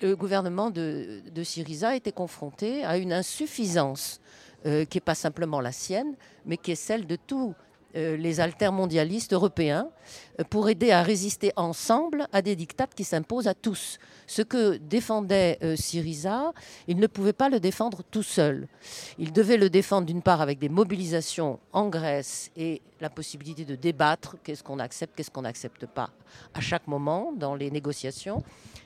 Le 0.00 0.14
gouvernement 0.14 0.70
de, 0.70 1.22
Syriza 1.42 1.96
était 1.96 2.12
confronté 2.12 2.84
à 2.84 2.96
une 2.96 3.12
insuffisance 3.12 4.20
euh, 4.66 4.84
qui 4.84 4.96
n'est 4.96 5.02
pas 5.02 5.14
simplement 5.14 5.60
la 5.60 5.72
sienne, 5.72 6.14
mais 6.46 6.56
qui 6.56 6.72
est 6.72 6.76
celle 6.76 7.06
de 7.06 7.16
tous 7.16 7.50
euh, 7.50 7.67
les 7.94 8.40
altermondialistes 8.40 9.32
européens 9.32 9.88
euh, 10.38 10.44
pour 10.44 10.68
aider 10.68 10.90
à 10.90 11.02
résister 11.02 11.52
ensemble 11.56 12.26
à 12.32 12.42
des 12.42 12.56
dictats 12.56 12.86
qui 12.86 13.04
s'imposent 13.04 13.48
à 13.48 13.54
tous. 13.54 13.98
Ce 14.26 14.42
que 14.42 14.76
défendait 14.76 15.58
euh, 15.62 15.76
Syriza, 15.76 16.52
il 16.86 16.98
ne 16.98 17.06
pouvait 17.06 17.32
pas 17.32 17.48
le 17.48 17.60
défendre 17.60 18.02
tout 18.10 18.22
seul. 18.22 18.68
Il 19.18 19.32
devait 19.32 19.56
le 19.56 19.70
défendre 19.70 20.06
d'une 20.06 20.22
part 20.22 20.40
avec 20.40 20.58
des 20.58 20.68
mobilisations 20.68 21.58
en 21.72 21.88
Grèce 21.88 22.50
et 22.56 22.82
la 23.00 23.10
possibilité 23.10 23.64
de 23.64 23.74
débattre 23.74 24.36
qu'est-ce 24.42 24.62
qu'on 24.62 24.78
accepte, 24.78 25.16
qu'est-ce 25.16 25.30
qu'on 25.30 25.42
n'accepte 25.42 25.86
pas 25.86 26.10
à 26.54 26.60
chaque 26.60 26.86
moment 26.86 27.32
dans 27.36 27.54
les 27.54 27.70
négociations, 27.70 28.42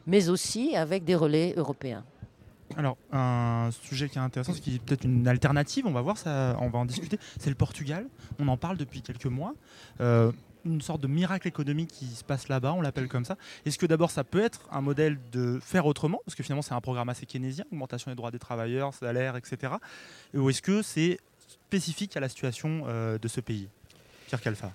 mais 0.07 0.29
aussi 0.29 0.77
avec 0.77 1.05
des 1.05 1.15
relais 1.15 1.55
européens. 1.57 2.05
Alors, 2.77 2.97
un 3.13 3.71
sujet 3.83 4.09
qui 4.09 4.19
est 4.19 4.21
intéressant, 4.21 4.53
qui 4.53 4.77
est 4.77 4.79
peut-être 4.79 5.05
une 5.05 5.27
alternative, 5.29 5.87
on 5.87 5.93
va 5.93 6.01
voir, 6.01 6.17
ça, 6.17 6.57
on 6.61 6.69
va 6.69 6.79
en 6.79 6.85
discuter, 6.85 7.19
c'est 7.39 7.51
le 7.51 7.57
Portugal. 7.57 8.07
On 8.39 8.49
en 8.49 8.57
parle 8.57 8.77
depuis 8.77 9.03
quelques 9.03 9.27
mois. 9.27 9.55
Euh, 10.01 10.33
une 10.65 10.81
sorte 10.81 11.01
de 11.01 11.09
miracle 11.09 11.49
économique 11.49 11.91
qui 11.91 12.07
se 12.07 12.23
passe 12.23 12.49
là-bas, 12.49 12.73
on 12.73 12.81
l'appelle 12.81 13.09
comme 13.09 13.25
ça. 13.25 13.37
Est-ce 13.67 13.79
que 13.79 13.87
d'abord 13.87 14.11
ça 14.11 14.23
peut 14.23 14.43
être 14.43 14.61
un 14.71 14.81
modèle 14.81 15.19
de 15.33 15.59
faire 15.61 15.87
autrement, 15.87 16.21
parce 16.25 16.37
que 16.37 16.43
finalement 16.45 16.63
c'est 16.63 16.75
un 16.75 16.81
programme 16.81 17.09
assez 17.09 17.27
keynésien, 17.27 17.65
augmentation 17.73 18.11
des 18.13 18.15
droits 18.15 18.31
des 18.31 18.39
travailleurs, 18.39 18.95
salaires, 18.95 19.37
etc. 19.37 19.75
Ou 20.35 20.51
est-ce 20.51 20.63
que 20.63 20.83
c'est 20.83 21.19
spécifique 21.49 22.17
à 22.17 22.21
la 22.21 22.29
situation 22.29 22.85
euh, 22.87 23.19
de 23.19 23.27
ce 23.27 23.41
pays? 23.41 23.69
Pierre 24.29 24.41
Calfa 24.41 24.73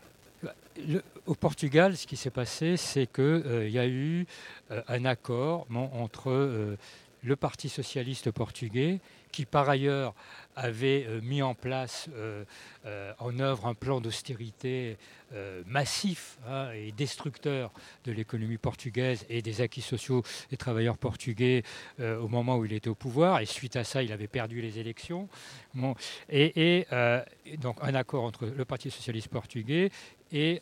au 1.25 1.33
Portugal, 1.33 1.97
ce 1.97 2.05
qui 2.05 2.17
s'est 2.17 2.29
passé, 2.29 2.77
c'est 2.77 3.07
qu'il 3.07 3.23
euh, 3.23 3.67
y 3.67 3.79
a 3.79 3.87
eu 3.87 4.27
un 4.69 5.05
accord 5.05 5.65
entre 5.73 6.77
le 7.23 7.35
Parti 7.35 7.69
socialiste 7.69 8.31
portugais, 8.31 8.99
qui 9.31 9.45
par 9.45 9.69
ailleurs 9.69 10.13
avait 10.55 11.05
euh, 11.07 11.21
mis 11.21 11.41
en 11.41 11.53
place 11.53 12.09
euh, 12.15 12.43
euh, 12.85 13.13
en 13.19 13.37
œuvre 13.39 13.67
un 13.67 13.73
plan 13.73 14.01
d'austérité 14.01 14.97
massif 15.65 16.37
hein, 16.47 16.69
et 16.71 16.93
destructeur 16.93 17.73
de 18.05 18.13
l'économie 18.13 18.57
portugaise 18.57 19.25
et 19.27 19.41
des 19.41 19.59
acquis 19.59 19.81
sociaux 19.81 20.23
des 20.51 20.55
travailleurs 20.55 20.97
portugais 20.97 21.63
au 21.99 22.29
moment 22.29 22.55
où 22.55 22.63
il 22.63 22.71
était 22.71 22.87
au 22.87 22.95
pouvoir. 22.95 23.41
Et 23.41 23.45
suite 23.45 23.75
à 23.75 23.83
ça, 23.83 24.01
il 24.01 24.13
avait 24.13 24.29
perdu 24.29 24.61
les 24.61 24.79
élections. 24.79 25.27
et, 26.29 26.87
donc 27.57 27.75
un 27.81 27.93
accord 27.93 28.23
entre 28.23 28.45
le 28.45 28.63
Parti 28.63 28.89
socialiste 28.89 29.27
portugais 29.27 29.91
et 30.31 30.61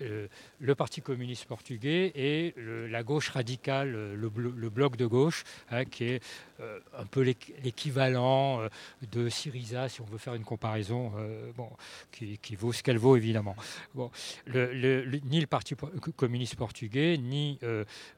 le 0.00 0.74
Parti 0.74 1.00
communiste 1.02 1.46
portugais 1.46 2.12
et 2.14 2.54
la 2.88 3.02
gauche 3.02 3.28
radicale, 3.28 4.14
le, 4.14 4.70
bloc 4.70 4.96
de 4.96 5.06
gauche, 5.06 5.44
hein, 5.70 5.84
qui 5.84 6.04
est 6.04 6.22
euh, 6.60 6.78
un 6.96 7.06
peu 7.06 7.22
l'équivalent 7.22 8.60
euh, 8.60 8.68
de 9.12 9.28
Syriza, 9.28 9.88
si 9.88 10.00
on 10.00 10.04
veut 10.04 10.18
faire 10.18 10.34
une 10.34 10.44
comparaison, 10.44 11.12
bon, 11.56 11.70
qui, 12.12 12.56
vaut 12.56 12.72
ce 12.72 12.82
qu'elle 12.82 12.98
vaut 12.98 13.16
évidemment. 13.16 13.56
Bon, 13.94 14.10
ni 14.46 15.40
le 15.40 15.46
Parti 15.46 15.74
communiste 16.16 16.56
portugais, 16.56 17.16
ni 17.18 17.58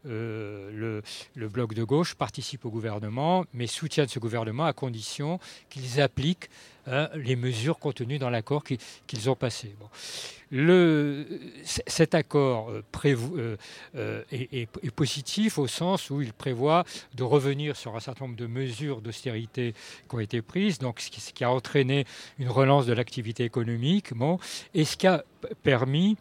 le, 0.05 1.03
bloc 1.35 1.75
de 1.75 1.85
gauche 1.85 2.15
participent 2.15 2.65
au 2.65 2.71
gouvernement, 2.71 3.45
mais 3.55 3.67
soutiennent 3.67 4.09
ce 4.09 4.19
gouvernement 4.19 4.65
à 4.65 4.73
condition 4.73 5.39
qu'ils 5.69 6.01
appliquent 6.01 6.49
hein, 6.87 7.09
les 7.15 7.37
mesures 7.37 7.79
contenues 7.79 8.19
dans 8.19 8.31
l'accord 8.31 8.65
qu'ils 8.65 9.31
ont 9.31 9.37
passé. 9.37 9.75
Bon. 9.79 9.89
Cet 11.65 12.15
accord 12.15 12.71
euh, 12.71 12.83
euh, 13.07 13.57
euh, 13.97 14.23
est, 14.31 14.91
positif 14.95 15.57
au 15.57 15.67
sens 15.67 16.11
où 16.11 16.21
il 16.21 16.35
prévoit 16.35 16.85
de 17.15 17.23
revenir 17.23 17.75
sur 17.75 17.97
un 17.97 18.01
certain 18.01 18.27
nombre 18.27 18.37
de 18.37 18.47
mesures 18.47 19.01
d'austérité 19.01 19.73
qui 20.11 20.15
ont 20.15 20.21
été 20.21 20.43
prises, 20.43 20.79
donc 20.79 21.01
ce 21.01 21.09
qui, 21.33 21.43
a 21.43 21.51
entraîné 21.51 22.05
une 22.39 22.51
relance 22.51 22.85
de 22.85 22.93
l'activité 22.93 23.45
économique, 23.45 24.13
bon, 24.13 24.39
et 24.75 24.85
ce 24.85 24.99
qui 24.99 25.07
a 25.07 25.25
permis 25.63 26.19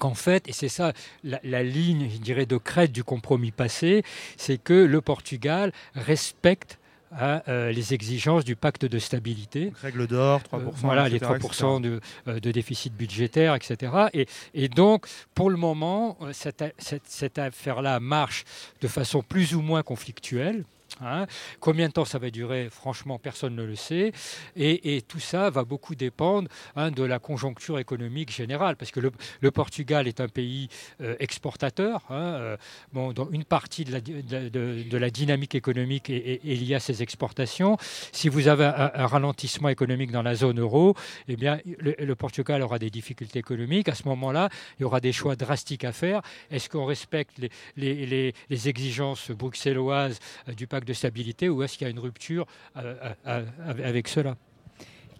qu'en 0.00 0.14
fait, 0.14 0.48
et 0.48 0.52
c'est 0.52 0.68
ça 0.68 0.92
la, 1.22 1.38
la, 1.44 1.62
ligne, 1.62 2.10
je 2.12 2.18
dirais, 2.18 2.46
de 2.46 2.56
crête 2.56 2.90
du 2.90 3.04
compromis 3.04 3.52
passé, 3.52 4.02
c'est 4.36 4.58
que 4.58 4.74
le 4.74 5.00
Portugal 5.00 5.72
respecte 5.94 6.78
à 7.16 7.48
euh, 7.48 7.72
les 7.72 7.94
exigences 7.94 8.44
du 8.44 8.56
pacte 8.56 8.84
de 8.84 8.98
stabilité. 8.98 9.72
règle 9.80 10.06
d'or, 10.06 10.40
3%. 10.40 10.54
Euh, 10.54 10.70
voilà, 10.74 11.08
les 11.08 11.18
3% 11.18 11.80
de, 11.80 12.00
euh, 12.28 12.40
de, 12.40 12.50
déficit 12.50 12.94
budgétaire, 12.94 13.54
etc. 13.54 13.92
Et, 14.12 14.26
et, 14.54 14.68
donc, 14.68 15.06
pour 15.34 15.50
le 15.50 15.56
moment, 15.56 16.18
cette, 16.32 16.64
cette, 16.78 17.06
cette 17.06 17.38
affaire-là 17.38 18.00
marche 18.00 18.44
de 18.80 18.88
façon 18.88 19.22
plus 19.22 19.54
ou 19.54 19.60
moins 19.60 19.82
conflictuelle. 19.82 20.64
Hein. 21.00 21.26
Combien 21.60 21.88
de 21.88 21.92
temps 21.92 22.04
ça 22.04 22.18
va 22.18 22.30
durer 22.30 22.68
Franchement, 22.70 23.18
personne 23.18 23.56
ne 23.56 23.64
le 23.64 23.76
sait. 23.76 24.12
Et, 24.56 25.02
tout 25.06 25.20
ça 25.20 25.50
va 25.50 25.64
beaucoup 25.64 25.94
dépendre 25.94 26.48
hein, 26.76 26.90
de 26.90 27.02
la 27.02 27.18
conjoncture 27.18 27.78
économique 27.78 28.32
générale, 28.32 28.76
parce 28.76 28.90
que 28.90 29.00
le, 29.00 29.50
Portugal 29.50 30.08
est 30.08 30.20
un 30.20 30.28
pays 30.28 30.68
euh, 31.00 31.16
exportateur. 31.20 32.02
Hein, 32.10 32.14
euh, 32.14 32.56
bon, 32.92 33.12
dont 33.12 33.28
une 33.30 33.44
partie 33.44 33.84
de 33.84 34.98
la, 34.98 35.10
dynamique 35.10 35.54
économique 35.54 36.10
est, 36.10 36.44
liée 36.44 36.74
à 36.74 36.80
ses 36.80 37.02
exportations. 37.02 37.76
Si 38.12 38.28
vous 38.28 38.48
avez 38.48 38.64
un, 38.64 39.06
ralentissement 39.06 39.68
économique 39.68 40.10
dans 40.10 40.22
la 40.22 40.34
zone 40.34 40.60
euro, 40.60 40.94
eh 41.28 41.36
bien, 41.36 41.60
le, 41.78 42.14
Portugal 42.14 42.62
aura 42.62 42.78
des 42.78 42.90
difficultés 42.90 43.38
économiques. 43.38 43.88
À 43.88 43.94
ce 43.94 44.08
moment-là, 44.08 44.48
il 44.78 44.82
y 44.82 44.84
aura 44.84 45.00
des 45.00 45.12
choix 45.12 45.36
drastiques 45.36 45.84
à 45.84 45.92
faire. 45.92 46.22
Est-ce 46.50 46.68
qu'on 46.68 46.84
respecte 46.84 47.38
les, 47.76 48.34
exigences 48.50 49.30
bruxelloises 49.30 50.18
euh, 50.48 50.52
du 50.52 50.66
pacte 50.66 50.83
de 50.84 50.92
stabilité 50.92 51.48
ou 51.48 51.62
est-ce 51.62 51.78
qu'il 51.78 51.86
y 51.86 51.88
a 51.88 51.90
une 51.90 51.98
rupture 51.98 52.46
euh, 52.76 53.12
euh, 53.26 53.44
avec 53.66 54.08
cela? 54.08 54.36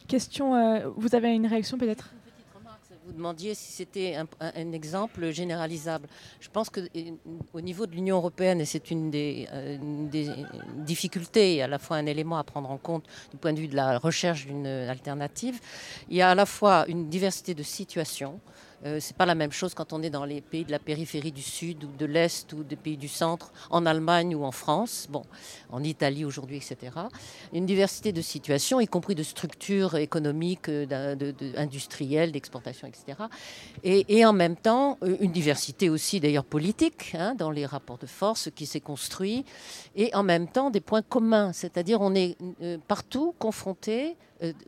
Question, 0.06 0.54
euh, 0.54 0.88
vous 0.96 1.14
avez 1.14 1.34
une 1.34 1.46
réaction 1.46 1.78
peut-être? 1.78 2.10
Vous 3.06 3.12
demandiez 3.12 3.54
si 3.54 3.70
c'était 3.70 4.16
un, 4.40 4.72
exemple 4.72 5.30
généralisable. 5.30 6.08
Je 6.40 6.48
pense 6.48 6.70
qu'au 6.70 7.60
niveau 7.60 7.86
de 7.86 7.94
l'Union 7.94 8.16
européenne, 8.16 8.62
et 8.62 8.64
c'est 8.64 8.90
une 8.90 9.10
des, 9.10 9.46
une 9.52 10.08
des, 10.08 10.30
difficultés, 10.78 11.62
à 11.62 11.68
la 11.68 11.78
fois 11.78 11.98
un 11.98 12.06
élément 12.06 12.38
à 12.38 12.44
prendre 12.44 12.70
en 12.70 12.78
compte 12.78 13.04
du 13.30 13.36
point 13.36 13.52
de 13.52 13.60
vue 13.60 13.68
de 13.68 13.76
la 13.76 13.98
recherche 13.98 14.46
d'une 14.46 14.66
alternative, 14.66 15.60
il 16.08 16.16
y 16.16 16.22
a 16.22 16.30
à 16.30 16.34
la 16.34 16.46
fois 16.46 16.86
une 16.88 17.10
diversité 17.10 17.52
de 17.52 17.62
situations 17.62 18.40
euh, 18.84 18.98
c'est 19.00 19.16
pas 19.16 19.26
la 19.26 19.34
même 19.34 19.52
chose 19.52 19.74
quand 19.74 19.92
on 19.92 20.02
est 20.02 20.10
dans 20.10 20.24
les 20.24 20.40
pays 20.40 20.64
de 20.64 20.70
la 20.70 20.78
périphérie 20.78 21.32
du 21.32 21.42
Sud 21.42 21.84
ou 21.84 21.88
de 21.98 22.04
l'Est 22.04 22.52
ou 22.52 22.64
des 22.64 22.76
pays 22.76 22.96
du 22.96 23.08
Centre, 23.08 23.52
en 23.70 23.86
Allemagne 23.86 24.34
ou 24.34 24.44
en 24.44 24.52
France, 24.52 25.06
bon, 25.08 25.22
en 25.70 25.82
Italie 25.82 26.24
aujourd'hui, 26.24 26.56
etc. 26.56 26.92
Une 27.52 27.66
diversité 27.66 28.12
de 28.12 28.20
situations, 28.20 28.80
y 28.80 28.86
compris 28.86 29.14
de 29.14 29.22
structures 29.22 29.96
économiques, 29.96 30.68
euh, 30.68 31.32
industrielles, 31.56 32.32
d'exportation, 32.32 32.86
etc. 32.86 33.18
Et, 33.82 34.24
en 34.24 34.32
même 34.32 34.56
temps, 34.56 34.98
euh, 35.02 35.16
une 35.20 35.32
diversité 35.32 35.88
aussi 35.88 36.20
d'ailleurs 36.20 36.44
politique 36.44 37.14
hein, 37.18 37.34
dans 37.34 37.50
les 37.50 37.66
rapports 37.66 37.98
de 37.98 38.06
force 38.06 38.50
qui 38.54 38.66
s'est 38.66 38.80
construit, 38.80 39.44
et 39.96 40.14
en 40.14 40.22
même 40.22 40.48
temps 40.48 40.70
des 40.70 40.80
points 40.80 41.02
communs, 41.02 41.52
c'est-à-dire 41.52 42.00
on 42.00 42.14
est 42.14 42.36
partout 42.86 43.34
confronté 43.38 44.16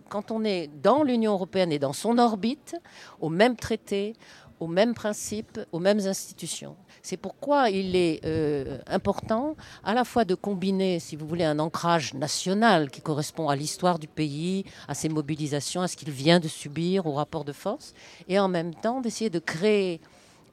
quand 0.08 0.30
on 0.30 0.44
est 0.44 0.70
dans 0.82 1.02
l'Union 1.02 1.32
européenne 1.32 1.72
et 1.72 1.78
dans 1.78 1.92
son 1.92 2.18
orbite, 2.18 2.76
aux 3.20 3.28
mêmes 3.28 3.56
traités, 3.56 4.14
aux 4.60 4.66
mêmes 4.66 4.94
principes, 4.94 5.60
aux 5.72 5.78
mêmes 5.78 6.00
institutions. 6.00 6.76
C'est 7.02 7.16
pourquoi 7.16 7.70
il 7.70 7.94
est 7.94 8.24
euh, 8.24 8.78
important 8.86 9.54
à 9.84 9.94
la 9.94 10.04
fois 10.04 10.24
de 10.24 10.34
combiner, 10.34 10.98
si 10.98 11.14
vous 11.14 11.26
voulez, 11.26 11.44
un 11.44 11.58
ancrage 11.58 12.14
national 12.14 12.90
qui 12.90 13.00
correspond 13.00 13.48
à 13.48 13.56
l'histoire 13.56 13.98
du 13.98 14.08
pays, 14.08 14.64
à 14.88 14.94
ses 14.94 15.08
mobilisations, 15.08 15.82
à 15.82 15.88
ce 15.88 15.96
qu'il 15.96 16.10
vient 16.10 16.40
de 16.40 16.48
subir, 16.48 17.06
au 17.06 17.12
rapport 17.12 17.44
de 17.44 17.52
force, 17.52 17.94
et 18.28 18.38
en 18.38 18.48
même 18.48 18.74
temps 18.74 19.00
d'essayer 19.00 19.30
de 19.30 19.38
créer 19.38 20.00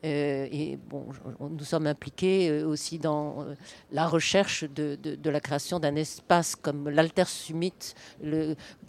euh, 0.06 0.48
et 0.52 0.78
bon, 0.89 1.06
nous 1.39 1.63
sommes 1.63 1.88
impliqués 1.88 2.50
euh, 2.50 2.68
aussi 2.68 3.00
dans 3.00 3.42
euh, 3.42 3.56
la 3.92 4.06
recherche 4.06 4.66
de, 4.66 4.98
la 5.24 5.39
création 5.39 5.80
d'un 5.80 5.96
espace 5.96 6.58
comme 6.58 6.89
l'Alter 6.89 7.24
Summit, 7.26 7.74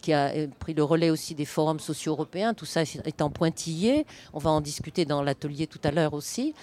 qui 0.02 0.12
a 0.12 0.32
pris 0.58 0.74
le 0.74 0.82
relais 0.82 1.10
aussi 1.10 1.34
des 1.34 1.44
forums 1.44 1.78
sociaux 1.78 2.12
européens. 2.12 2.52
Tout 2.52 2.64
ça 2.64 2.82
étant 2.82 3.30
pointillé, 3.30 4.06
on 4.32 4.38
va 4.38 4.50
en 4.50 4.60
discuter 4.60 5.04
dans 5.04 5.22
l'atelier 5.22 5.66
tout 5.66 5.78
à 5.84 5.90
l'heure 5.90 6.14
aussi, 6.14 6.54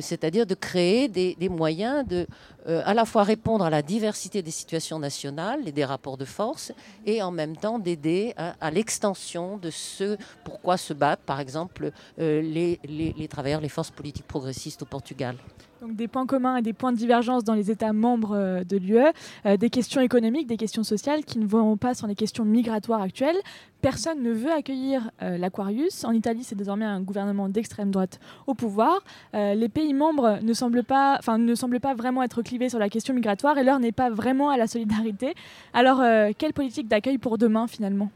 c'est-à-dire 0.00 0.46
de 0.46 0.54
créer 0.54 1.08
des, 1.08 1.48
moyens 1.48 2.06
de 2.06 2.26
à 2.68 2.94
la 2.94 3.04
fois 3.04 3.22
répondre 3.22 3.64
à 3.64 3.70
la 3.70 3.82
diversité 3.82 4.42
des 4.42 4.50
situations 4.50 4.98
nationales 4.98 5.66
et 5.66 5.72
des 5.72 5.84
rapports 5.84 6.16
de 6.16 6.24
force, 6.24 6.72
et 7.06 7.22
en 7.22 7.30
même 7.30 7.56
temps 7.56 7.78
d'aider 7.78 8.34
à, 8.36 8.70
l'extension 8.70 9.56
de 9.56 9.70
ce 9.70 10.16
pourquoi 10.44 10.76
se 10.76 10.92
battent, 10.92 11.24
par 11.24 11.40
exemple, 11.40 11.90
les, 12.18 12.78
les, 12.84 13.14
les 13.16 13.28
travailleurs, 13.28 13.60
les 13.60 13.68
forces 13.68 13.90
politique 13.90 14.26
progressiste 14.26 14.82
au 14.82 14.86
Portugal. 14.86 15.36
Donc 15.80 15.94
des 15.94 16.08
points 16.08 16.26
communs 16.26 16.56
et 16.56 16.62
des 16.62 16.72
points 16.72 16.90
de 16.90 16.96
divergence 16.96 17.44
dans 17.44 17.54
les 17.54 17.70
États 17.70 17.92
membres 17.92 18.34
euh, 18.34 18.64
de 18.64 18.76
l'UE, 18.76 18.98
euh, 19.46 19.56
des 19.56 19.70
questions 19.70 20.00
économiques, 20.00 20.48
des 20.48 20.56
questions 20.56 20.82
sociales 20.82 21.24
qui 21.24 21.38
ne 21.38 21.46
vont 21.46 21.76
pas 21.76 21.94
sans 21.94 22.08
les 22.08 22.16
questions 22.16 22.44
migratoires 22.44 23.00
actuelles. 23.00 23.36
Personne 23.80 24.20
ne 24.20 24.32
veut 24.32 24.50
accueillir 24.50 25.12
euh, 25.22 25.38
l'Aquarius. 25.38 26.02
En 26.02 26.10
Italie, 26.10 26.42
c'est 26.42 26.56
désormais 26.56 26.84
un 26.84 27.00
gouvernement 27.00 27.48
d'extrême 27.48 27.92
droite 27.92 28.18
au 28.48 28.54
pouvoir. 28.54 29.04
les 29.34 29.68
pays 29.68 29.94
membres 29.94 30.40
ne 30.42 30.52
semblent, 30.52 30.82
pas, 30.82 31.20
ne 31.38 31.54
semblent 31.54 31.80
pas 31.80 31.94
vraiment 31.94 32.24
être 32.24 32.42
clivés 32.42 32.68
sur 32.68 32.80
la 32.80 32.88
question 32.88 33.14
migratoire 33.14 33.56
et 33.56 33.62
l'heure 33.62 33.78
n'est 33.78 33.92
pas 33.92 34.10
vraiment 34.10 34.50
à 34.50 34.56
la 34.56 34.66
solidarité. 34.66 35.34
Alors, 35.72 36.02
quelle 36.36 36.52
politique 36.52 36.88
d'accueil 36.88 37.18
pour 37.18 37.38
demain 37.38 37.66
finalement? 37.68 38.10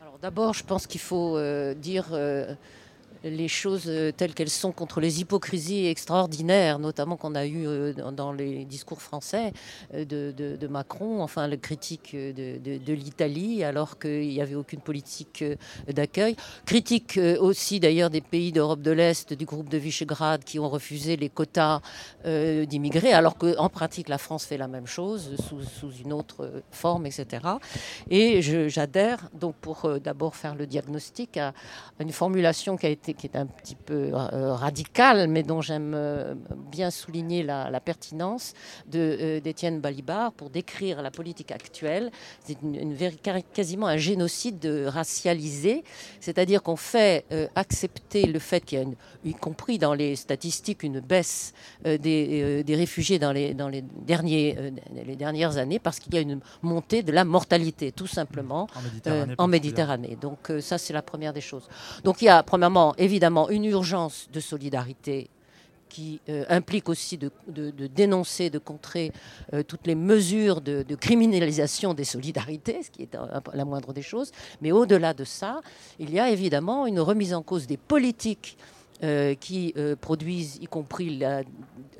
Alors 0.00 0.18
d'abord, 0.22 0.54
je 0.54 0.64
pense 0.64 0.86
qu'il 0.86 1.00
faut 1.00 1.38
dire 1.74 2.06
les 3.24 3.48
choses 3.48 3.84
euh, 3.86 4.12
telles 4.12 4.34
qu'elles 4.34 4.50
sont 4.50 4.72
contre 4.72 5.00
les 5.00 5.20
hypocrisies 5.20 5.86
extraordinaires, 5.86 6.78
notamment 6.78 7.16
qu'on 7.16 7.34
a 7.34 7.46
eues 7.46 7.66
euh, 7.66 7.92
dans 8.12 8.32
les 8.32 8.64
discours 8.64 9.02
français 9.02 9.52
euh, 9.94 10.04
de, 10.04 10.66
Macron, 10.68 11.22
enfin 11.22 11.48
le 11.48 11.56
critique 11.56 12.14
de, 12.14 12.92
l'Italie, 12.92 13.64
alors 13.64 13.98
qu'il 13.98 14.28
n'y 14.28 14.40
avait 14.40 14.54
aucune 14.54 14.80
politique 14.80 15.44
d'accueil. 15.88 16.36
Critique 16.64 17.18
aussi 17.40 17.80
d'ailleurs 17.80 18.10
des 18.10 18.20
pays 18.20 18.52
d'Europe 18.52 18.82
de 18.82 18.92
l'Est, 18.92 19.32
du 19.32 19.46
groupe 19.46 19.68
de 19.68 19.78
Visegrad, 19.78 20.44
qui 20.44 20.60
ont 20.60 20.68
refusé 20.68 21.16
les 21.16 21.28
quotas 21.28 21.80
d'immigrés, 22.24 23.12
alors 23.12 23.36
qu'en 23.36 23.68
pratique 23.68 24.08
la 24.08 24.18
France 24.18 24.44
fait 24.44 24.58
la 24.58 24.68
même 24.68 24.86
chose 24.86 25.34
sous, 25.48 25.90
une 26.04 26.12
autre 26.12 26.62
forme, 26.70 27.06
etc. 27.06 27.44
Et 28.08 28.40
j'adhère 28.68 29.28
donc 29.34 29.56
pour 29.56 29.98
d'abord 29.98 30.36
faire 30.36 30.54
le 30.54 30.66
diagnostic 30.66 31.36
à 31.36 31.52
une 31.98 32.12
formulation 32.12 32.76
qui 32.76 32.86
a 32.86 32.90
été 32.90 33.09
qui 33.14 33.26
est 33.26 33.36
un 33.36 33.46
petit 33.46 33.74
peu 33.74 34.10
euh, 34.12 34.54
radical, 34.54 35.28
mais 35.28 35.42
dont 35.42 35.60
j'aime 35.60 35.92
euh, 35.94 36.34
bien 36.70 36.90
souligner 36.90 37.42
la, 37.42 37.80
pertinence 37.80 38.52
euh, 38.94 39.40
d'Étienne 39.40 39.80
Balibar 39.80 40.32
pour 40.32 40.50
décrire 40.50 41.02
la 41.02 41.10
politique 41.10 41.50
actuelle. 41.50 42.10
C'est 42.44 42.58
une, 42.62 42.96
quasiment 43.54 43.86
un 43.86 43.96
génocide 43.96 44.84
racialisé, 44.86 45.84
c'est-à-dire 46.20 46.62
qu'on 46.62 46.76
fait 46.76 47.24
accepter 47.54 48.26
le 48.26 48.38
fait 48.38 48.60
qu'il 48.60 48.78
y 48.78 48.82
a, 48.82 48.86
y 49.24 49.34
compris 49.34 49.78
dans 49.78 49.94
les 49.94 50.16
statistiques, 50.16 50.82
une 50.82 51.00
baisse 51.00 51.52
des, 51.84 52.62
des, 52.62 52.76
réfugiés 52.76 53.18
dans 53.18 53.32
les, 53.32 53.54
dans 53.54 53.68
les, 53.68 53.82
derniers, 53.82 54.56
les 55.06 55.16
dernières 55.16 55.56
années 55.56 55.78
parce 55.78 55.98
qu'il 55.98 56.14
y 56.14 56.18
a 56.18 56.20
une 56.20 56.40
montée 56.62 57.02
de 57.02 57.12
la 57.12 57.24
mortalité, 57.24 57.92
tout 57.92 58.06
simplement, 58.06 58.66
en 58.74 58.82
Méditerranée. 58.82 59.34
En 59.38 59.48
Méditerranée. 59.48 60.18
Donc 60.20 60.52
ça, 60.60 60.78
c'est 60.78 60.92
la 60.92 61.02
première 61.02 61.32
des 61.32 61.40
choses. 61.40 61.68
Donc 62.04 62.22
il 62.22 62.26
y 62.26 62.28
a, 62.28 62.42
premièrement, 62.42 62.94
évidemment 63.00 63.50
une 63.50 63.64
urgence 63.64 64.28
de 64.32 64.40
solidarité 64.40 65.28
qui 65.88 66.20
euh, 66.28 66.44
implique 66.48 66.88
aussi 66.88 67.18
de, 67.18 67.30
dénoncer, 67.88 68.48
de 68.48 68.58
contrer 68.58 69.12
euh, 69.52 69.62
toutes 69.64 69.86
les 69.86 69.96
mesures 69.96 70.60
de, 70.60 70.84
criminalisation 70.94 71.94
des 71.94 72.04
solidarités, 72.04 72.82
ce 72.84 72.90
qui 72.90 73.02
est 73.02 73.16
la 73.52 73.64
moindre 73.64 73.92
des 73.92 74.02
choses. 74.02 74.30
Mais 74.62 74.70
au-delà 74.70 75.12
de 75.12 75.24
ça, 75.24 75.60
il 75.98 76.10
y 76.10 76.20
a 76.20 76.30
évidemment 76.30 76.86
une 76.86 77.00
remise 77.00 77.34
en 77.34 77.42
cause 77.42 77.66
des 77.66 77.76
politiques 77.76 78.56
euh, 79.02 79.34
qui 79.34 79.72
euh, 79.78 79.96
produisent, 79.96 80.58
y 80.60 80.66
compris 80.66 81.16
la, 81.16 81.38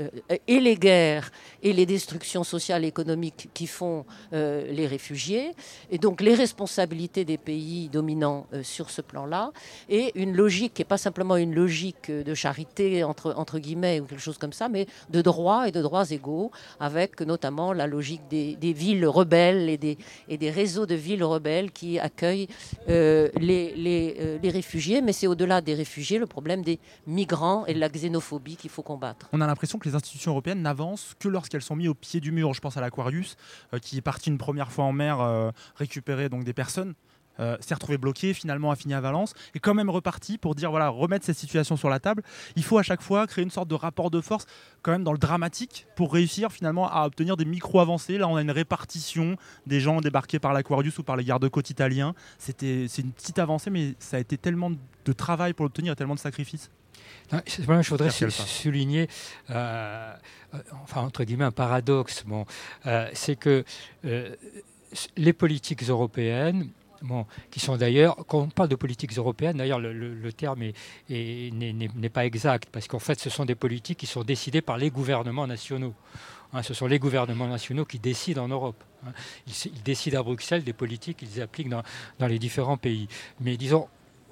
euh, 0.01 0.09
et 0.47 0.61
les 0.61 0.77
guerres 0.77 1.33
et 1.63 1.73
les 1.73 1.87
destructions 1.87 2.45
sociales 2.45 2.85
et 2.85 2.89
économiques 2.89 3.49
qui 3.55 3.67
font 3.67 4.05
les 4.33 4.87
réfugiés, 4.87 5.53
et 5.91 5.99
donc 5.99 6.21
les 6.21 6.35
responsabilités 6.35 7.25
des 7.25 7.39
pays 7.39 7.89
dominants 7.89 8.47
sur 8.63 8.91
ce 8.91 9.01
plan-là, 9.01 9.53
et 9.89 10.13
une 10.15 10.35
logique 10.35 10.75
qui 10.75 10.83
n'est 10.83 10.87
pas 10.87 10.99
simplement 10.99 11.37
une 11.37 11.55
logique 11.55 12.11
de 12.11 12.35
charité, 12.35 13.05
entre, 13.05 13.35
entre 13.37 13.59
guillemets, 13.59 14.01
ou 14.01 14.05
quelque 14.05 14.21
chose 14.21 14.39
comme 14.39 14.53
ça, 14.53 14.69
mais 14.69 14.87
de 15.11 15.23
droits 15.23 15.69
et 15.69 15.73
de 15.73 15.83
droits 15.83 16.11
égaux, 16.11 16.51
avec 16.81 17.21
notamment 17.21 17.73
la 17.73 17.87
logique 17.87 18.23
des, 18.29 18.73
villes 18.73 19.07
rebelles 19.07 19.69
et 19.69 19.77
des, 19.77 19.99
et 20.29 20.39
des 20.39 20.51
réseaux 20.51 20.87
de 20.87 20.95
villes 20.95 21.25
rebelles 21.25 21.71
qui 21.71 21.99
accueillent 21.99 22.49
les, 22.89 23.31
les, 23.37 24.39
les 24.43 24.51
réfugiés, 24.51 25.03
mais 25.03 25.13
c'est 25.13 25.27
au-delà 25.27 25.61
des 25.61 25.75
réfugiés 25.75 26.19
le 26.19 26.27
problème 26.27 26.63
des 26.63 26.79
migrants 27.07 27.67
et 27.67 27.75
de 27.75 27.79
la 27.79 27.89
xénophobie 27.89 28.57
qu'il 28.57 28.71
faut 28.71 28.83
combattre. 28.83 29.29
On 29.33 29.41
a 29.41 29.47
l'impression 29.47 29.79
que 29.79 29.89
les 29.89 29.95
institutions 29.95 30.33
européennes 30.33 30.63
n'avancent 30.63 31.15
que 31.19 31.29
lorsqu'elles 31.29 31.63
sont 31.63 31.77
mises 31.77 31.89
au 31.89 31.95
pied 31.95 32.21
du 32.21 32.33
mur. 32.33 32.53
Je 32.55 32.61
pense 32.61 32.77
à 32.77 32.81
l'Aquarius, 32.81 33.37
euh, 33.75 33.79
qui 33.79 33.97
est 33.97 34.03
parti 34.03 34.31
une 34.31 34.39
première 34.39 34.73
fois 34.73 34.85
en 34.85 34.93
mer 34.93 35.21
euh, 35.21 35.51
récupérer 35.77 36.29
donc 36.29 36.45
des 36.45 36.53
personnes. 36.53 36.95
Euh, 37.41 37.57
s'est 37.61 37.75
retrouvé 37.75 37.97
bloqué, 37.97 38.35
finalement 38.35 38.71
a 38.71 38.77
fini 38.77 38.93
à 38.93 39.01
Valence, 39.01 39.33
et 39.55 39.61
quand 39.61 39.73
même 39.73 39.89
reparti 39.89 40.37
pour 40.37 40.55
dire 40.55 40.71
voilà, 40.71 40.89
remettre 40.89 41.25
cette 41.25 41.39
situation 41.39 41.77
sur 41.77 41.89
la 41.89 41.99
table. 41.99 42.23
Il 42.55 42.63
faut 42.63 42.77
à 42.77 42.83
chaque 42.83 43.01
fois 43.01 43.27
créer 43.27 43.43
une 43.43 43.51
sorte 43.51 43.69
de 43.69 43.75
rapport 43.75 44.11
de 44.11 44.21
force, 44.21 44.45
quand 44.83 44.93
même 44.93 45.05
dans 45.05 45.13
le 45.13 45.19
dramatique, 45.19 45.87
pour 45.97 46.13
réussir 46.13 46.53
finalement 46.53 46.91
à 46.91 47.07
obtenir 47.07 47.39
des 47.39 47.47
micro-avancées. 47.47 48.19
Là, 48.19 48.29
on 48.29 48.37
a 48.37 48.43
une 48.43 48.51
répartition 48.51 49.37
des 49.67 49.81
gens 49.81 50.01
débarqués 50.03 50.39
par 50.39 50.53
l'Aquarius 50.53 50.99
ou 50.99 51.03
par 51.03 51.17
les 51.17 51.25
gardes-côtes 51.25 51.71
italiens. 51.71 52.15
C'est 52.39 52.61
une 52.63 53.13
petite 53.13 53.39
avancée, 53.39 53.71
mais 53.71 53.95
ça 53.99 54.19
a 54.19 54.21
été 54.21 54.37
tellement 54.37 54.71
de 54.71 55.13
travail 55.13 55.55
pour 55.55 55.65
l'obtenir 55.65 55.95
et 55.95 55.97
tellement 55.97 56.17
de 56.17 56.21
sacrifices. 56.21 56.71
Je 57.47 57.91
voudrais 57.91 58.11
souligner, 58.11 59.09
euh, 59.51 60.15
enfin 60.83 61.03
entre 61.03 61.25
guillemets, 61.25 61.45
un 61.45 61.51
paradoxe. 61.51 62.25
Bon, 62.27 62.45
c'est 63.13 63.37
que 63.37 63.65
les 65.17 65.33
politiques 65.33 65.83
européennes 65.83 66.71
Bon, 67.03 67.25
qui 67.51 67.61
sont 67.61 67.77
d'ailleurs, 67.77 68.17
quand 68.27 68.41
on 68.41 68.49
parle 68.49 68.69
de 68.69 68.77
politiques 68.77 69.17
européennes, 69.17 69.57
d'ailleurs 69.57 69.81
le, 69.81 70.33
terme 70.33 70.65
n'est 71.09 72.09
pas 72.13 72.27
exact, 72.27 72.69
parce 72.71 72.89
qu'en 72.89 72.99
fait 72.99 73.19
ce 73.19 73.31
sont 73.31 73.47
des 73.47 73.55
politiques 73.55 73.99
qui 73.99 74.07
sont 74.07 74.23
décidées 74.23 74.61
par 74.61 74.77
les 74.77 74.91
gouvernements 74.91 75.47
nationaux. 75.47 75.95
Hein, 76.53 76.63
ce 76.63 76.75
sont 76.75 76.87
les 76.87 76.99
gouvernements 76.99 77.47
nationaux 77.47 77.85
qui 77.85 77.99
décident 77.99 78.45
en 78.45 78.49
Europe. 78.49 78.85
Hein. 79.07 79.13
Ils, 79.47 79.83
décident 79.83 80.21
à 80.21 80.23
Bruxelles 80.23 80.65
des 80.65 80.73
politiques 80.73 81.19
qu'ils 81.19 81.41
appliquent 81.41 81.69
dans, 81.69 81.83
dans 82.19 82.27
les 82.27 82.39
différents 82.39 82.77
pays. 82.77 83.09
Mais 83.41 83.57
disons, 83.57 83.89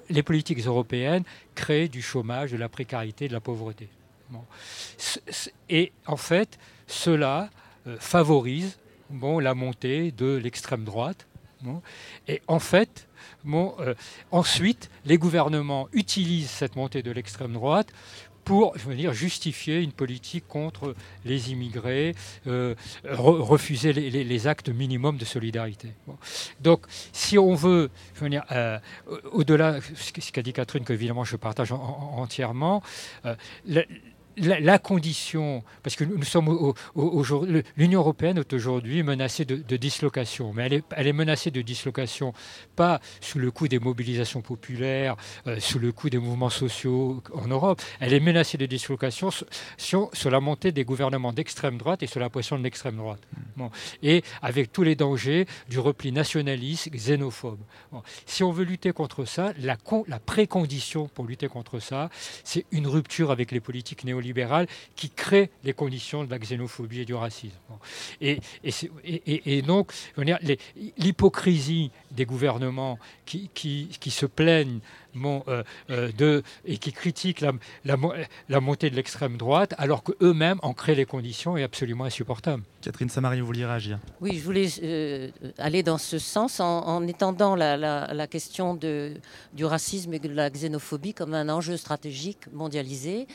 les 0.09 0.23
politiques 0.23 0.59
européennes 0.59 1.23
créent 1.55 1.87
du 1.87 2.01
chômage, 2.01 2.51
de 2.51 2.57
la 2.57 2.69
précarité, 2.69 3.27
de 3.27 3.33
la 3.33 3.39
pauvreté. 3.39 3.89
Et 5.69 5.91
en 6.05 6.17
fait, 6.17 6.59
cela 6.87 7.49
euh, 7.87 7.97
favorise 7.99 8.77
la 9.41 9.55
montée 9.55 10.11
de 10.11 10.35
l'extrême 10.35 10.83
droite 10.83 11.25
et 12.27 12.41
en 12.47 12.59
fait, 12.59 13.07
euh, 13.45 13.93
ensuite, 14.31 14.89
les 15.05 15.17
gouvernements 15.17 15.87
utilisent 15.93 16.49
cette 16.49 16.75
montée 16.75 17.03
de 17.03 17.11
l'extrême 17.11 17.53
droite 17.53 17.91
pour 18.49 18.73
justifier 19.11 19.79
une 19.79 19.91
politique 19.91 20.47
contre 20.47 20.95
les 21.23 21.51
immigrés, 21.51 22.15
euh, 22.47 22.73
refuser 23.03 23.93
les, 23.93 24.47
actes 24.47 24.69
minimums 24.69 25.17
de 25.17 25.25
solidarité. 25.25 25.89
Donc, 26.59 26.87
si 27.13 27.37
on 27.37 27.53
veut, 27.53 27.91
je 28.15 28.21
veux 28.21 28.29
dire, 28.29 28.43
euh, 28.51 28.79
au-delà, 29.33 29.77
ce 29.93 30.31
qu'a 30.31 30.41
dit 30.41 30.51
Catherine, 30.51 30.83
que 30.83 30.93
évidemment 30.93 31.23
je 31.23 31.35
partage 31.35 31.71
entièrement, 31.71 32.81
la, 33.67 33.83
condition, 34.79 35.63
parce 35.83 35.95
que 35.95 36.03
nous 36.03 36.23
sommes 36.23 36.73
aujourd'hui, 36.95 37.63
l'Union 37.77 37.99
européenne 37.99 38.37
est 38.37 38.53
aujourd'hui 38.53 39.03
menacée 39.03 39.45
de, 39.45 39.77
dislocation, 39.77 40.53
mais 40.53 40.65
elle 40.65 40.73
est, 40.73 40.83
elle 40.95 41.07
est, 41.07 41.13
menacée 41.13 41.51
de 41.51 41.61
dislocation 41.61 42.33
pas 42.75 42.99
sous 43.21 43.39
le 43.39 43.51
coup 43.51 43.67
des 43.67 43.79
mobilisations 43.79 44.41
populaires, 44.41 45.15
euh, 45.47 45.59
sous 45.59 45.79
le 45.79 45.91
coup 45.91 46.09
des 46.09 46.17
mouvements 46.17 46.49
sociaux 46.49 47.21
en 47.33 47.47
Europe, 47.47 47.81
elle 47.99 48.13
est 48.13 48.19
menacée 48.19 48.57
de 48.57 48.65
dislocation 48.65 49.31
sur, 49.31 50.09
sur, 50.13 50.29
la 50.31 50.39
montée 50.39 50.71
des 50.71 50.83
gouvernements 50.83 51.33
d'extrême 51.33 51.77
droite 51.77 52.03
et 52.03 52.07
sur 52.07 52.19
la 52.19 52.29
pression 52.29 52.57
de 52.57 52.63
l'extrême 52.63 52.97
droite. 52.97 53.21
Bon. 53.57 53.69
Et 54.03 54.23
avec 54.41 54.71
tous 54.71 54.83
les 54.83 54.95
dangers 54.95 55.45
du 55.69 55.79
repli 55.79 56.11
nationaliste, 56.11 56.89
xénophobe. 56.91 57.59
Si 58.25 58.43
on 58.43 58.51
veut 58.51 58.63
lutter 58.65 58.91
contre 58.91 59.25
ça, 59.25 59.53
la, 59.59 59.77
la 60.07 60.19
précondition 60.19 61.07
pour 61.07 61.25
lutter 61.25 61.47
contre 61.47 61.79
ça, 61.79 62.09
c'est 62.43 62.65
une 62.71 62.87
rupture 62.87 63.31
avec 63.31 63.51
les 63.51 63.59
politiques 63.59 64.03
néolibérales 64.03 64.28
libérale 64.29 64.67
qui 64.95 65.09
crée 65.09 65.49
les 65.63 65.73
conditions 65.73 66.23
de 66.23 66.29
la 66.29 66.39
xénophobie 66.39 67.01
et 67.01 67.05
du 67.05 67.15
racisme. 67.15 67.57
Et, 68.21 68.39
et, 69.53 69.61
donc, 69.61 69.91
l'hypocrisie 70.97 71.91
des 72.11 72.25
gouvernements 72.25 72.97
qui, 73.25 73.49
qui, 73.53 73.89
qui 73.99 74.11
se 74.11 74.25
plaignent 74.25 74.81
euh, 75.15 75.63
euh, 75.89 76.11
de, 76.17 76.43
et 76.65 76.77
qui 76.77 76.91
critiquent 76.91 77.41
la, 77.41 77.53
la, 77.83 77.97
la 78.47 78.59
montée 78.59 78.89
de 78.89 78.95
l'extrême 78.95 79.37
droite, 79.37 79.73
alors 79.77 80.03
qu'eux-mêmes 80.03 80.59
en 80.61 80.73
créent 80.73 80.95
les 80.95 81.05
conditions 81.05 81.57
est 81.57 81.63
absolument 81.63 82.05
insupportable. 82.05 82.63
Catherine 82.81 83.09
Samari, 83.09 83.39
vous 83.39 83.47
vouliez 83.47 83.65
réagir? 83.65 83.99
Oui, 84.21 84.37
je 84.37 84.43
voulais 84.43 84.67
euh, 84.83 85.31
aller 85.57 85.83
dans 85.83 85.97
ce 85.97 86.19
sens 86.19 86.59
en, 86.59 86.85
en 86.85 87.07
étendant 87.07 87.55
la, 87.55 87.75
la, 87.77 88.27
question 88.27 88.75
de, 88.75 89.13
du 89.53 89.65
racisme 89.65 90.13
et 90.13 90.19
de 90.19 90.29
la 90.29 90.49
xénophobie 90.49 91.13
comme 91.13 91.33
un 91.33 91.49
enjeu 91.49 91.75
stratégique 91.75 92.51
mondialisé 92.53 93.27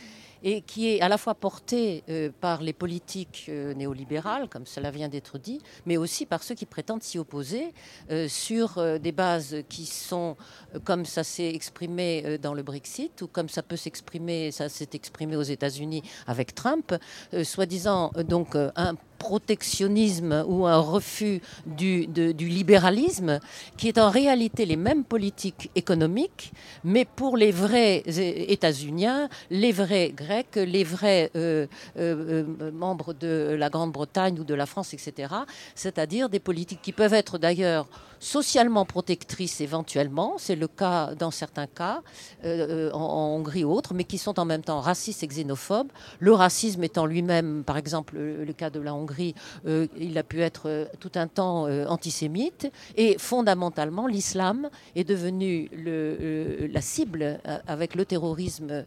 et 0.44 0.60
qui 0.60 0.90
est 0.90 1.00
à 1.00 1.08
la 1.08 1.16
fois 1.16 1.34
porté 1.34 2.04
euh, 2.10 2.30
par 2.40 2.62
les 2.62 2.74
politiques 2.74 3.46
euh, 3.48 3.72
néolibérales, 3.72 4.48
comme 4.50 4.66
cela 4.66 4.90
vient 4.90 5.08
d'être 5.08 5.38
dit, 5.38 5.60
mais 5.86 5.96
aussi 5.96 6.26
par 6.26 6.42
ceux 6.42 6.54
qui 6.54 6.66
prétendent 6.66 7.02
s'y 7.02 7.18
opposer 7.18 7.72
euh, 8.10 8.28
sur 8.28 8.78
des 9.00 9.12
bases 9.12 9.56
qui 9.70 9.86
sont, 9.86 10.36
comme 10.84 11.06
ça 11.06 11.24
s'est 11.24 11.48
exprimé 11.48 12.38
dans 12.38 12.52
le 12.52 12.62
Brexit, 12.62 13.22
ou 13.22 13.26
comme 13.26 13.48
ça 13.48 13.62
peut 13.62 13.76
s'exprimer, 13.76 14.52
ça 14.52 14.68
s'est 14.68 14.90
exprimé 14.92 15.36
aux 15.36 15.42
États-Unis 15.42 16.02
avec 16.26 16.54
Trump, 16.54 16.94
soi-disant 17.42 18.12
donc 18.28 18.54
un 18.54 18.94
protectionnisme 19.18 20.44
ou 20.46 20.66
un 20.66 20.78
refus 20.78 21.40
du, 21.66 22.06
libéralisme, 22.38 23.40
qui 23.76 23.88
est 23.88 23.98
en 23.98 24.10
réalité 24.10 24.66
les 24.66 24.76
mêmes 24.76 25.04
politiques 25.04 25.70
économiques, 25.74 26.52
mais 26.84 27.04
pour 27.04 27.36
les 27.36 27.50
vrais 27.50 28.02
États-Uniens, 28.06 29.28
les 29.50 29.72
vrais 29.72 30.10
Grecs, 30.10 30.56
les 30.56 30.84
vrais 30.84 31.30
euh, 31.36 31.66
euh, 31.98 32.44
euh, 32.60 32.72
membres 32.72 33.14
de 33.14 33.54
la 33.58 33.70
Grande-Bretagne 33.70 34.38
ou 34.40 34.44
de 34.44 34.54
la 34.54 34.66
France, 34.66 34.94
etc. 34.94 35.32
C'est-à-dire 35.74 36.28
des 36.28 36.40
politiques 36.40 36.82
qui 36.82 36.92
peuvent 36.92 37.14
être 37.14 37.38
d'ailleurs 37.38 37.86
socialement 38.24 38.86
protectrices 38.86 39.60
éventuellement, 39.60 40.36
c'est 40.38 40.56
le 40.56 40.66
cas 40.66 41.14
dans 41.14 41.30
certains 41.30 41.66
cas, 41.66 42.02
euh, 42.44 42.88
euh, 42.88 42.92
en, 42.92 43.36
Hongrie 43.36 43.64
ou 43.64 43.70
autres, 43.70 43.92
mais 43.92 44.04
qui 44.04 44.16
sont 44.16 44.40
en 44.40 44.46
même 44.46 44.62
temps 44.62 44.80
racistes 44.80 45.22
et 45.22 45.26
xénophobes. 45.26 45.92
Le 46.20 46.32
racisme 46.32 46.82
étant 46.84 47.04
lui-même, 47.04 47.64
par 47.64 47.76
exemple, 47.76 48.16
le, 48.16 48.52
cas 48.54 48.70
de 48.70 48.80
la 48.80 48.94
Hongrie, 48.94 49.34
euh, 49.66 49.86
il 49.98 50.16
a 50.16 50.22
pu 50.22 50.40
être 50.40 50.88
tout 51.00 51.12
un 51.16 51.26
temps 51.26 51.64
antisémite, 51.88 52.70
et 52.96 53.18
fondamentalement, 53.18 54.06
l'islam 54.06 54.70
est 54.96 55.04
devenu 55.04 55.68
le, 55.72 56.66
la 56.72 56.80
cible 56.80 57.40
avec 57.66 57.94
le 57.94 58.06
terrorisme 58.06 58.84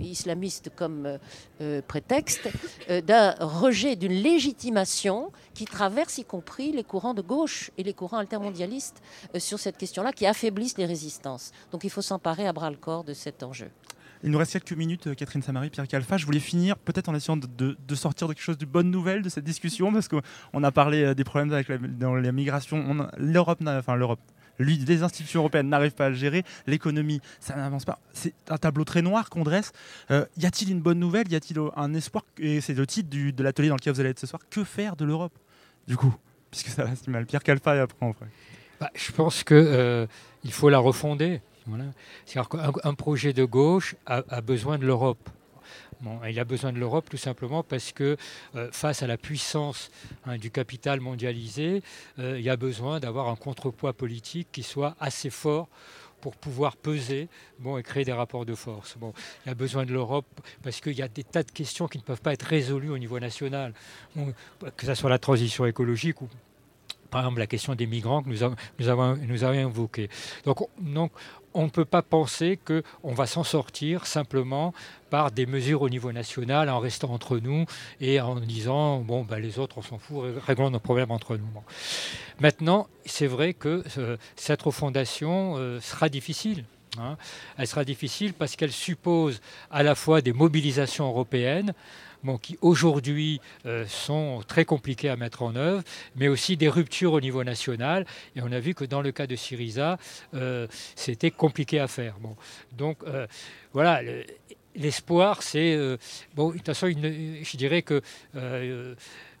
islamiste 0.00 0.70
comme 0.76 1.18
prétexte 1.88 2.48
d'un 2.88 3.34
rejet, 3.40 3.96
d'une 3.96 4.12
légitimation 4.12 5.30
qui 5.54 5.64
traverse 5.64 6.18
y 6.18 6.24
compris 6.24 6.72
les 6.72 6.84
courants 6.84 7.14
de 7.14 7.22
gauche 7.22 7.70
et 7.78 7.82
les 7.82 7.93
courants 7.94 8.18
altermondialistes 8.18 9.02
euh, 9.34 9.38
sur 9.38 9.58
cette 9.58 9.76
question-là, 9.76 10.12
qui 10.12 10.26
affaiblissent 10.26 10.78
les 10.78 10.86
résistances. 10.86 11.52
Donc 11.72 11.84
il 11.84 11.90
faut 11.90 12.02
s'emparer 12.02 12.46
à 12.46 12.52
bras-le-corps 12.52 13.04
de 13.04 13.14
cet 13.14 13.42
enjeu. 13.42 13.70
Il 14.22 14.30
nous 14.30 14.38
reste 14.38 14.52
quelques 14.52 14.72
minutes, 14.72 15.08
euh, 15.08 15.14
Catherine 15.14 15.42
Samari, 15.42 15.68
Pierre 15.68 15.86
Calfa. 15.86 16.16
Je 16.16 16.24
voulais 16.24 16.40
finir 16.40 16.78
peut-être 16.78 17.08
en 17.08 17.14
essayant 17.14 17.36
de, 17.36 17.94
sortir 17.94 18.26
de 18.26 18.32
quelque 18.32 18.42
chose 18.42 18.58
de 18.58 18.64
bonne 18.64 18.90
nouvelle 18.90 19.22
de 19.22 19.28
cette 19.28 19.44
discussion, 19.44 19.92
parce 19.92 20.08
qu'on 20.08 20.62
a 20.62 20.72
parlé 20.72 21.04
euh, 21.04 21.14
des 21.14 21.24
problèmes 21.24 21.52
avec 21.52 21.70
dans 21.98 22.14
la 22.14 22.32
migration. 22.32 23.06
L'Europe, 23.18 23.60
enfin 23.66 23.96
l'Europe, 23.96 24.20
les 24.58 25.02
institutions 25.02 25.40
européennes 25.40 25.68
n'arrivent 25.68 25.94
pas 25.94 26.06
à 26.06 26.08
le 26.10 26.14
gérer, 26.14 26.44
l'économie, 26.66 27.20
ça 27.40 27.56
n'avance 27.56 27.84
pas. 27.84 27.98
C'est 28.12 28.34
un 28.48 28.56
tableau 28.56 28.84
très 28.84 29.02
noir 29.02 29.28
qu'on 29.28 29.42
dresse. 29.42 29.72
y 30.10 30.46
a-t-il 30.46 30.70
une 30.70 30.80
bonne 30.80 31.00
nouvelle? 31.00 31.30
Y 31.30 31.34
a-t-il 31.34 31.58
un 31.76 31.92
espoir? 31.92 32.24
Et 32.38 32.60
c'est 32.60 32.74
le 32.74 32.86
titre 32.86 33.10
de 33.10 33.42
l'atelier 33.42 33.68
dans 33.68 33.74
lequel 33.74 33.92
vous 33.92 34.00
allez 34.00 34.10
être 34.10 34.20
ce 34.20 34.28
soir. 34.28 34.40
Que 34.48 34.62
faire 34.62 34.94
de 34.94 35.04
l'Europe, 35.04 35.36
du 35.88 35.96
coup 35.96 36.14
puisque 36.54 36.68
ça 36.68 36.84
reste 36.84 37.08
mal. 37.08 37.26
Pierre 37.26 37.42
Calfa 37.42 37.74
et 37.74 37.80
après 37.80 38.06
bah, 38.80 38.90
je 38.94 39.12
pense 39.12 39.44
qu'il 39.44 39.56
euh, 39.56 40.06
faut 40.50 40.68
la 40.68 40.78
refonder. 40.78 41.40
C'est-à-dire 42.26 42.48
qu'un 42.48 42.94
projet 42.94 43.32
de 43.32 43.44
gauche 43.44 43.96
a, 44.06 44.40
besoin 44.42 44.76
de 44.76 44.84
l'Europe. 44.84 45.30
il 46.28 46.38
a 46.38 46.44
besoin 46.44 46.72
de 46.72 46.78
l'Europe 46.78 47.08
tout 47.08 47.16
simplement 47.16 47.62
parce 47.62 47.92
que 47.92 48.18
euh, 48.54 48.68
face 48.70 49.02
à 49.02 49.06
la 49.06 49.16
puissance 49.16 49.90
hein, 50.26 50.36
du 50.36 50.50
capital 50.50 51.00
mondialisé, 51.00 51.82
euh, 52.18 52.38
il 52.38 52.44
y 52.44 52.50
a 52.50 52.56
besoin 52.56 53.00
d'avoir 53.00 53.28
un 53.28 53.36
contrepoids 53.36 53.94
politique 53.94 54.48
qui 54.52 54.62
soit 54.62 54.94
assez 55.00 55.30
fort 55.30 55.68
pour 56.24 56.36
pouvoir 56.36 56.78
peser 56.78 57.28
bon, 57.58 57.76
et 57.76 57.82
créer 57.82 58.06
des 58.06 58.12
rapports 58.14 58.46
de 58.46 58.54
force. 58.54 58.96
Bon, 58.96 59.12
il 59.44 59.50
y 59.50 59.52
a 59.52 59.54
besoin 59.54 59.84
de 59.84 59.92
l'Europe 59.92 60.24
parce 60.62 60.80
qu'il 60.80 60.94
y 60.94 61.02
a 61.02 61.08
des 61.08 61.22
tas 61.22 61.42
de 61.42 61.50
questions 61.50 61.86
qui 61.86 61.98
ne 61.98 62.02
peuvent 62.02 62.22
pas 62.22 62.32
être 62.32 62.44
résolues 62.44 62.88
au 62.88 62.96
niveau 62.96 63.20
national, 63.20 63.74
que 64.74 64.86
ce 64.86 64.94
soit 64.94 65.10
la 65.10 65.18
transition 65.18 65.66
écologique 65.66 66.22
ou 66.22 66.28
par 67.10 67.20
exemple 67.20 67.40
la 67.40 67.46
question 67.46 67.74
des 67.74 67.86
migrants 67.86 68.22
que 68.22 68.30
nous, 68.30 68.42
avons, 68.42 68.56
nous 68.78 68.88
avons, 68.88 69.16
nous 69.16 69.44
avons. 69.44 69.70
Donc, 70.46 70.66
donc 70.80 71.12
on 71.54 71.64
ne 71.64 71.70
peut 71.70 71.84
pas 71.84 72.02
penser 72.02 72.58
qu'on 72.58 73.14
va 73.14 73.26
s'en 73.26 73.44
sortir 73.44 74.06
simplement 74.06 74.74
par 75.10 75.30
des 75.30 75.46
mesures 75.46 75.82
au 75.82 75.88
niveau 75.88 76.12
national 76.12 76.68
en 76.68 76.80
restant 76.80 77.10
entre 77.10 77.38
nous 77.38 77.64
et 78.00 78.20
en 78.20 78.36
disant 78.40 78.98
bon 78.98 79.22
ben, 79.22 79.38
les 79.38 79.58
autres 79.58 79.78
on 79.78 79.82
s'en 79.82 79.98
fout, 79.98 80.24
réglons 80.44 80.70
nos 80.70 80.80
problèmes 80.80 81.12
entre 81.12 81.36
nous. 81.36 81.46
Maintenant, 82.40 82.88
c'est 83.06 83.28
vrai 83.28 83.54
que 83.54 83.84
euh, 83.98 84.16
cette 84.36 84.62
refondation 84.62 85.54
euh, 85.56 85.80
sera 85.80 86.08
difficile. 86.08 86.64
Hein. 86.98 87.16
Elle 87.58 87.66
sera 87.66 87.84
difficile 87.84 88.34
parce 88.34 88.56
qu'elle 88.56 88.72
suppose 88.72 89.40
à 89.70 89.82
la 89.82 89.94
fois 89.94 90.20
des 90.20 90.32
mobilisations 90.32 91.06
européennes, 91.06 91.74
qui 92.40 92.58
aujourd'hui 92.62 93.40
euh, 93.66 93.86
sont 93.86 94.42
très 94.46 94.64
compliqués 94.64 95.08
à 95.08 95.16
mettre 95.16 95.42
en 95.42 95.54
œuvre, 95.56 95.82
mais 96.16 96.28
aussi 96.28 96.56
des 96.56 96.68
ruptures 96.68 97.12
au 97.12 97.20
niveau 97.20 97.44
national. 97.44 98.06
Et 98.34 98.40
on 98.42 98.50
a 98.50 98.60
vu 98.60 98.74
que 98.74 98.84
dans 98.84 99.02
le 99.02 99.12
cas 99.12 99.26
de 99.26 99.36
Syriza, 99.36 99.98
euh, 100.34 100.66
c'était 100.96 101.30
compliqué 101.30 101.78
à 101.78 101.88
faire. 101.88 102.16
Bon, 102.20 102.36
donc 102.72 102.98
euh, 103.06 103.26
voilà. 103.72 104.00
L'espoir, 104.76 105.44
c'est 105.44 105.78
bon. 106.34 106.48
De 106.48 106.56
toute 106.56 106.66
façon, 106.66 106.88
je 106.88 107.56
dirais 107.56 107.82
que 107.82 108.02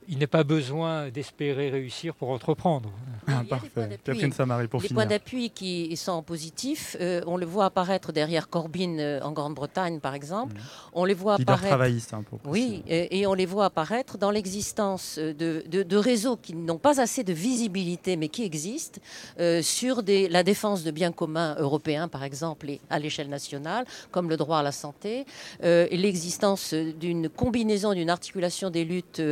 il 0.08 0.18
n'est 0.18 0.26
pas 0.26 0.44
besoin 0.44 1.08
d'espérer 1.10 1.70
réussir 1.70 2.14
pour 2.14 2.30
entreprendre. 2.30 2.90
Ah, 3.26 3.42
parfait. 3.48 3.98
Catherine 4.04 4.32
Samari, 4.32 4.68
pour 4.68 4.80
les 4.82 4.88
finir. 4.88 5.00
points 5.02 5.06
d'appui 5.08 5.48
qui 5.50 5.96
sont 5.96 6.22
positifs, 6.22 6.94
euh, 7.00 7.22
on 7.26 7.36
le 7.38 7.46
voit 7.46 7.64
apparaître 7.66 8.12
derrière 8.12 8.48
Corbyn 8.50 8.98
euh, 8.98 9.20
en 9.22 9.32
Grande-Bretagne, 9.32 10.00
par 10.00 10.14
exemple. 10.14 10.56
On 10.92 11.04
les 11.06 11.14
voit 11.14 11.36
Leader 11.38 11.54
apparaître. 11.54 11.68
travailliste, 11.68 12.12
hein, 12.12 12.22
pour 12.28 12.38
oui, 12.44 12.82
et, 12.86 13.20
et 13.20 13.26
on 13.26 13.32
les 13.34 13.46
voit 13.46 13.64
apparaître 13.64 14.18
dans 14.18 14.30
l'existence 14.30 15.18
de, 15.18 15.64
de- 15.68 15.82
de 15.82 15.96
réseaux 15.96 16.36
qui 16.36 16.54
n'ont 16.54 16.76
pas 16.78 17.00
assez 17.00 17.24
de 17.24 17.32
visibilité, 17.32 18.16
mais 18.16 18.28
qui 18.28 18.42
existent 18.44 19.00
euh, 19.40 19.62
sur 19.62 20.02
des- 20.02 20.28
la 20.28 20.42
défense 20.42 20.84
de 20.84 20.90
biens 20.90 21.12
communs 21.12 21.56
européens, 21.58 22.08
par 22.08 22.24
exemple, 22.24 22.68
et 22.68 22.80
à 22.90 22.98
l'échelle 22.98 23.28
nationale, 23.28 23.86
comme 24.10 24.28
le 24.28 24.36
droit 24.36 24.58
à 24.58 24.62
la 24.62 24.72
santé, 24.72 25.24
euh, 25.62 25.86
et 25.90 25.96
l'existence 25.96 26.74
d'une 26.74 27.28
combinaison, 27.30 27.94
d'une 27.94 28.10
articulation 28.10 28.68
des 28.70 28.84
luttes 28.84 29.22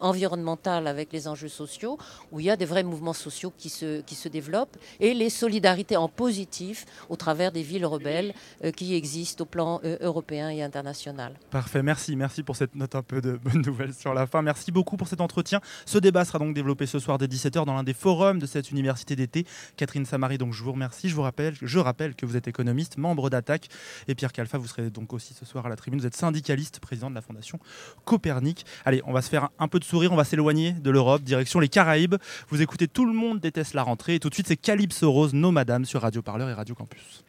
environnementales 0.00 0.86
avec 0.86 1.12
les 1.12 1.28
enjeux 1.28 1.48
sociaux, 1.48 1.98
où 2.32 2.40
il 2.40 2.46
y 2.46 2.50
a 2.50 2.56
des 2.56 2.64
vrais 2.64 2.82
mouvements 2.82 3.12
sociaux 3.12 3.52
qui 3.56 3.68
se, 3.68 4.00
qui 4.02 4.14
se 4.14 4.28
développent, 4.28 4.76
et 5.00 5.14
les 5.14 5.30
solidarités 5.30 5.96
en 5.96 6.08
positif 6.08 6.86
au 7.08 7.16
travers 7.16 7.52
des 7.52 7.62
villes 7.62 7.86
rebelles 7.86 8.34
euh, 8.64 8.70
qui 8.70 8.94
existent 8.94 9.44
au 9.44 9.46
plan 9.46 9.80
euh, 9.84 9.96
européen 10.00 10.50
et 10.50 10.62
international. 10.62 11.34
Parfait, 11.50 11.82
merci, 11.82 12.16
merci 12.16 12.42
pour 12.42 12.56
cette 12.56 12.74
note 12.74 12.94
un 12.94 13.02
peu 13.02 13.20
de 13.20 13.32
bonnes 13.36 13.62
nouvelles 13.62 13.94
sur 13.94 14.14
la 14.14 14.26
fin. 14.26 14.42
Merci 14.42 14.72
beaucoup 14.72 14.96
pour 14.96 15.08
cet 15.08 15.20
entretien. 15.20 15.60
Ce 15.86 15.98
débat 15.98 16.24
sera 16.24 16.38
donc 16.38 16.54
développé 16.54 16.86
ce 16.86 16.98
soir 16.98 17.18
dès 17.18 17.26
17h 17.26 17.64
dans 17.64 17.74
l'un 17.74 17.84
des 17.84 17.94
forums 17.94 18.38
de 18.38 18.46
cette 18.46 18.70
université 18.70 19.16
d'été. 19.16 19.46
Catherine 19.76 20.04
Samari, 20.04 20.38
donc 20.38 20.52
je 20.52 20.62
vous 20.62 20.72
remercie. 20.72 21.08
Je 21.08 21.14
vous 21.14 21.22
rappelle, 21.22 21.54
je 21.60 21.78
rappelle 21.78 22.14
que 22.14 22.26
vous 22.26 22.36
êtes 22.36 22.48
économiste, 22.48 22.98
membre 22.98 23.30
d'Attaque, 23.30 23.68
et 24.08 24.14
Pierre 24.14 24.32
Calfa, 24.32 24.58
vous 24.58 24.66
serez 24.66 24.90
donc 24.90 25.12
aussi 25.12 25.34
ce 25.34 25.44
soir 25.44 25.66
à 25.66 25.68
la 25.68 25.76
tribune. 25.76 26.00
Vous 26.00 26.06
êtes 26.06 26.16
syndicaliste, 26.16 26.80
président 26.80 27.10
de 27.10 27.14
la 27.14 27.22
Fondation 27.22 27.58
Copernic. 28.04 28.64
Allez, 28.84 29.02
on 29.06 29.12
va 29.12 29.22
se 29.22 29.28
faire 29.28 29.50
un 29.58 29.68
peu 29.68 29.78
de 29.78 29.84
sourire, 29.90 30.12
on 30.12 30.16
va 30.16 30.24
s'éloigner 30.24 30.72
de 30.72 30.90
l'Europe, 30.90 31.22
direction 31.22 31.58
les 31.58 31.68
Caraïbes. 31.68 32.14
Vous 32.48 32.62
écoutez 32.62 32.86
Tout 32.86 33.06
le 33.06 33.12
monde 33.12 33.40
déteste 33.40 33.74
la 33.74 33.82
rentrée, 33.82 34.14
et 34.14 34.20
tout 34.20 34.28
de 34.28 34.34
suite 34.34 34.46
c'est 34.46 34.56
Calypso 34.56 35.10
Rose, 35.10 35.34
Nos 35.34 35.50
Madame 35.50 35.84
sur 35.84 36.02
Radio 36.02 36.22
Parleur 36.22 36.48
et 36.48 36.54
Radio 36.54 36.76
Campus. 36.76 37.24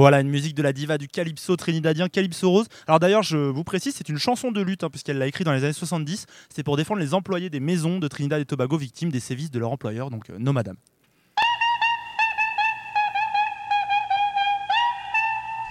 Voilà 0.00 0.22
une 0.22 0.30
musique 0.30 0.54
de 0.54 0.62
la 0.62 0.72
diva 0.72 0.96
du 0.96 1.08
calypso 1.08 1.56
trinidadien 1.56 2.08
Calypso 2.08 2.50
Rose. 2.50 2.68
Alors 2.86 3.00
d'ailleurs, 3.00 3.22
je 3.22 3.36
vous 3.36 3.64
précise, 3.64 3.94
c'est 3.94 4.08
une 4.08 4.16
chanson 4.16 4.50
de 4.50 4.62
lutte 4.62 4.82
hein, 4.82 4.88
puisqu'elle 4.88 5.18
l'a 5.18 5.26
écrite 5.26 5.44
dans 5.44 5.52
les 5.52 5.62
années 5.62 5.74
70. 5.74 6.24
C'est 6.48 6.62
pour 6.62 6.78
défendre 6.78 7.00
les 7.00 7.12
employés 7.12 7.50
des 7.50 7.60
maisons 7.60 7.98
de 7.98 8.08
Trinidad 8.08 8.40
et 8.40 8.46
Tobago 8.46 8.78
victimes 8.78 9.10
des 9.10 9.20
sévices 9.20 9.50
de 9.50 9.58
leur 9.58 9.70
employeur, 9.72 10.08
donc 10.08 10.30
euh, 10.30 10.52
madame. 10.52 10.76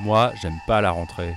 Moi, 0.01 0.31
j'aime 0.43 0.59
pas 0.67 0.79
la 0.79 0.91
rentrée. 0.91 1.33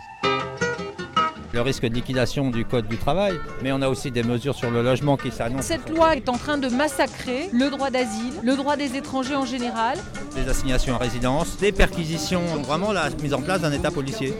Le 1.53 1.61
risque 1.61 1.85
de 1.85 1.95
liquidation 1.95 2.51
du 2.51 2.65
Code 2.65 2.89
du 2.89 2.97
travail, 2.97 3.39
mais 3.63 3.73
on 3.73 3.83
a 3.83 3.89
aussi 3.89 4.11
des 4.11 4.23
mesures 4.23 4.55
sur 4.55 4.71
le 4.71 4.83
logement 4.83 5.19
qui 5.19 5.31
s'annoncent. 5.31 5.63
Cette 5.63 5.91
loi 5.91 6.17
est 6.17 6.31
en 6.31 6.39
train 6.39 6.57
de 6.57 6.69
massacrer 6.69 7.51
le 7.53 7.69
droit 7.69 7.91
d'asile, 7.91 8.33
le 8.43 8.57
droit 8.57 8.77
des 8.77 8.97
étrangers 8.97 9.37
en 9.37 9.45
général. 9.45 9.99
Des 10.35 10.49
assignations 10.49 10.95
à 10.95 10.99
résidence, 10.99 11.59
des 11.59 11.73
perquisitions, 11.73 12.43
vraiment 12.63 12.93
la 12.93 13.11
mise 13.23 13.35
en 13.35 13.43
place 13.43 13.61
d'un 13.61 13.73
État 13.73 13.91
policier. 13.91 14.33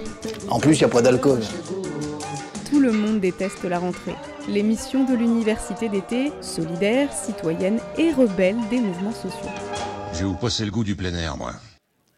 En 0.49 0.59
plus, 0.59 0.75
il 0.75 0.79
n'y 0.79 0.85
a 0.85 0.89
pas 0.89 1.03
d'alcool. 1.03 1.41
Tout 2.71 2.81
le 2.81 2.93
monde 2.93 3.21
déteste 3.21 3.65
la 3.65 3.79
rentrée. 3.79 4.15
L'émission 4.49 5.05
de 5.05 5.15
l'université 5.15 5.91
d'été, 5.91 6.33
solidaire, 6.41 7.13
citoyenne 7.13 7.79
et 7.99 8.11
rebelle 8.13 8.57
des 8.71 8.81
mouvements 8.81 9.13
sociaux. 9.13 9.51
Je 10.15 10.21
vais 10.21 10.25
vous 10.25 10.35
passer 10.35 10.65
le 10.65 10.71
goût 10.71 10.83
du 10.83 10.97
plein 10.97 11.15
air, 11.15 11.37
moi. 11.37 11.53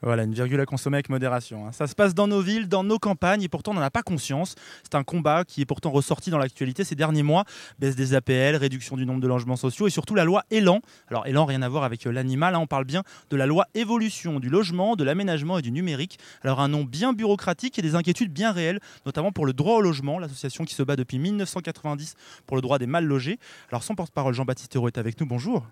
Voilà, 0.05 0.25
une 0.25 0.35
virgule 0.35 0.61
à 0.61 0.67
consommer 0.67 0.97
avec 0.97 1.09
modération. 1.09 1.67
hein. 1.67 1.73
Ça 1.73 1.87
se 1.87 1.95
passe 1.95 2.15
dans 2.15 2.27
nos 2.27 2.43
villes, 2.43 2.69
dans 2.69 2.85
nos 2.85 2.99
campagnes, 2.99 3.43
et 3.43 3.49
pourtant 3.49 3.71
on 3.71 3.75
n'en 3.75 3.81
a 3.81 3.91
pas 3.91 4.03
conscience. 4.03 4.55
C'est 4.83 4.97
un 4.97 5.03
combat 5.03 5.45
qui 5.45 5.63
est 5.63 5.65
pourtant 5.65 5.91
ressorti 5.91 6.29
dans 6.29 6.37
l'actualité 6.37 6.85
ces 6.85 6.95
derniers 6.95 7.23
mois. 7.23 7.45
Baisse 7.79 7.97
des 7.97 8.13
APL, 8.13 8.57
réduction 8.57 8.99
du 8.99 9.07
nombre 9.07 9.23
de 9.23 9.29
logements 9.29 9.57
sociaux, 9.57 9.87
et 9.87 9.91
surtout 9.91 10.15
la 10.15 10.25
loi 10.25 10.45
Elan. 10.51 10.81
Alors 11.09 11.27
Elan, 11.27 11.47
rien 11.47 11.63
à 11.63 11.71
voir 11.71 11.85
avec 11.85 12.07
euh, 12.07 12.13
l'animal, 12.13 12.55
hein, 12.55 12.59
on 12.59 12.67
parle 12.67 12.85
bien 12.85 13.03
de 13.31 13.37
la 13.37 13.47
loi 13.47 13.67
évolution 13.75 14.41
du 14.41 14.51
logement, 14.51 14.95
de 14.95 15.05
l'aménagement 15.05 15.57
et 15.57 15.63
du 15.63 15.73
numérique. 15.73 16.19
Alors 16.43 16.61
un 16.61 16.69
nom 16.69 16.85
bien 16.85 17.15
bureaucratique 17.15 17.79
et 17.79 17.83
des 17.83 17.95
inquiétudes 17.95 18.31
bien 18.31 18.53
réelles, 18.53 18.81
notamment 19.07 19.33
pour 19.33 19.47
le 19.47 19.55
droit 19.55 19.77
au 19.77 19.81
logement, 19.81 20.19
l'association 20.19 20.67
qui 20.67 20.75
se 20.75 20.83
bat 20.83 20.97
depuis 20.97 21.19
1990 21.19 22.15
pour 22.47 22.57
le 22.57 22.61
droit 22.61 22.79
des 22.79 22.87
mal 22.87 23.07
logés. 23.07 23.39
Alors 23.71 23.83
son 23.83 23.95
porte-parole 23.95 24.35
Jean-Baptiste 24.35 24.77
Hérault 24.77 24.89
est 24.89 24.99
avec 24.99 25.19
nous, 25.19 25.27
bonjour. 25.27 25.65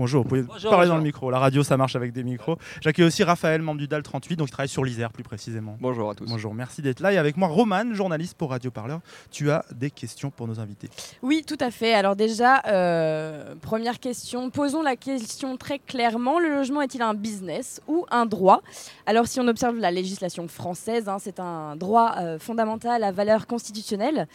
Bonjour, 0.00 0.22
vous 0.22 0.28
pouvez 0.30 0.42
Bonjour, 0.44 0.70
parler 0.70 0.86
bonjour. 0.86 0.94
dans 0.94 0.96
le 0.96 1.02
micro. 1.02 1.30
La 1.30 1.38
radio, 1.38 1.62
ça 1.62 1.76
marche 1.76 1.94
avec 1.94 2.12
des 2.12 2.24
micros. 2.24 2.56
J'accueille 2.80 3.04
aussi 3.04 3.22
Raphaël, 3.22 3.60
membre 3.60 3.80
du 3.80 3.86
DAL 3.86 4.02
38, 4.02 4.34
donc 4.36 4.48
il 4.48 4.50
travaille 4.50 4.66
sur 4.66 4.82
l'Isère 4.82 5.12
plus 5.12 5.22
précisément. 5.22 5.76
Bonjour 5.78 6.08
à 6.08 6.14
tous. 6.14 6.24
Bonjour, 6.26 6.54
merci 6.54 6.80
d'être 6.80 7.00
là. 7.00 7.12
Et 7.12 7.18
avec 7.18 7.36
moi, 7.36 7.48
Romane, 7.48 7.92
journaliste 7.92 8.34
pour 8.38 8.48
Radio 8.48 8.70
Parleur. 8.70 9.00
Tu 9.30 9.50
as 9.50 9.62
des 9.72 9.90
questions 9.90 10.30
pour 10.30 10.48
nos 10.48 10.58
invités. 10.58 10.88
Oui, 11.20 11.44
tout 11.46 11.58
à 11.60 11.70
fait. 11.70 11.92
Alors 11.92 12.16
déjà, 12.16 12.62
euh, 12.66 13.54
première 13.60 14.00
question, 14.00 14.48
posons 14.48 14.80
la 14.80 14.96
question 14.96 15.58
très 15.58 15.78
clairement. 15.78 16.38
Le 16.38 16.48
logement 16.48 16.80
est-il 16.80 17.02
un 17.02 17.12
business 17.12 17.82
ou 17.86 18.06
un 18.10 18.24
droit? 18.24 18.62
Alors 19.04 19.26
si 19.26 19.38
on 19.38 19.48
observe 19.48 19.76
la 19.76 19.90
législation 19.90 20.48
française, 20.48 21.10
hein, 21.10 21.18
c'est 21.20 21.40
un 21.40 21.76
droit 21.76 22.14
euh, 22.16 22.38
fondamental 22.38 23.04
à 23.04 23.12
valeur 23.12 23.46
constitutionnelle. 23.46 24.28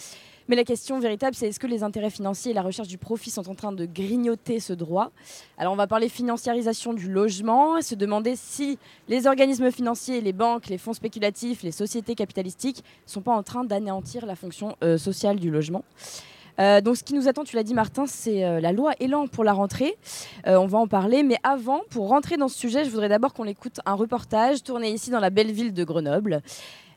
Mais 0.48 0.56
la 0.56 0.64
question 0.64 1.00
véritable, 1.00 1.36
c'est 1.36 1.48
est-ce 1.48 1.60
que 1.60 1.66
les 1.66 1.82
intérêts 1.82 2.12
financiers 2.12 2.52
et 2.52 2.54
la 2.54 2.62
recherche 2.62 2.88
du 2.88 3.00
profit 3.00 3.32
sont 3.32 3.50
en 3.50 3.56
train 3.56 3.72
de 3.72 3.86
grignoter 3.86 4.60
ce 4.60 4.74
droit? 4.74 5.12
Alors 5.58 5.74
on 5.74 5.76
va 5.76 5.88
parler 5.88 6.08
financiarisation 6.08 6.94
du 6.94 7.12
logement, 7.12 7.78
et 7.78 7.82
se 7.82 7.96
demander 7.96 8.36
si 8.36 8.78
les 9.08 9.26
organismes 9.26 9.72
financiers, 9.72 10.22
les 10.22 10.34
banques, 10.34 10.68
les 10.68 10.78
fonds 10.78 10.94
spéculatifs, 10.94 11.64
les 11.64 11.72
sociétés 11.72 12.14
capitalistiques 12.14 12.84
sont 13.08 13.22
pas 13.22 13.34
en 13.34 13.42
train 13.42 13.64
d'anéantir 13.64 14.28
la 14.28 14.36
fonction 14.36 14.76
euh, 14.84 15.00
sociale 15.00 15.40
du 15.40 15.50
logement. 15.50 15.84
Euh, 16.60 16.80
donc 16.80 16.96
ce 16.96 17.04
qui 17.04 17.16
nous 17.16 17.28
attend, 17.28 17.44
tu 17.44 17.56
l'as 17.56 17.64
dit 17.64 17.74
Martin, 17.74 18.06
c'est 18.06 18.46
euh, 18.46 18.62
la 18.62 18.72
loi 18.72 18.94
Elan 19.00 19.28
pour 19.28 19.44
la 19.44 19.52
rentrée. 19.52 19.98
On 20.46 20.68
va 20.68 20.78
en 20.78 20.88
parler, 20.88 21.24
mais 21.24 21.38
avant, 21.44 21.82
pour 21.90 22.08
rentrer 22.08 22.38
dans 22.38 22.48
ce 22.48 22.58
sujet, 22.58 22.86
je 22.86 22.92
voudrais 22.92 23.10
d'abord 23.10 23.34
qu'on 23.34 23.46
écoute 23.46 23.80
un 23.86 23.96
reportage 23.96 24.64
tourné 24.64 24.92
ici 24.92 25.10
dans 25.10 25.20
la 25.20 25.32
belle 25.32 25.52
ville 25.52 25.74
de 25.74 25.84
Grenoble. 25.84 26.44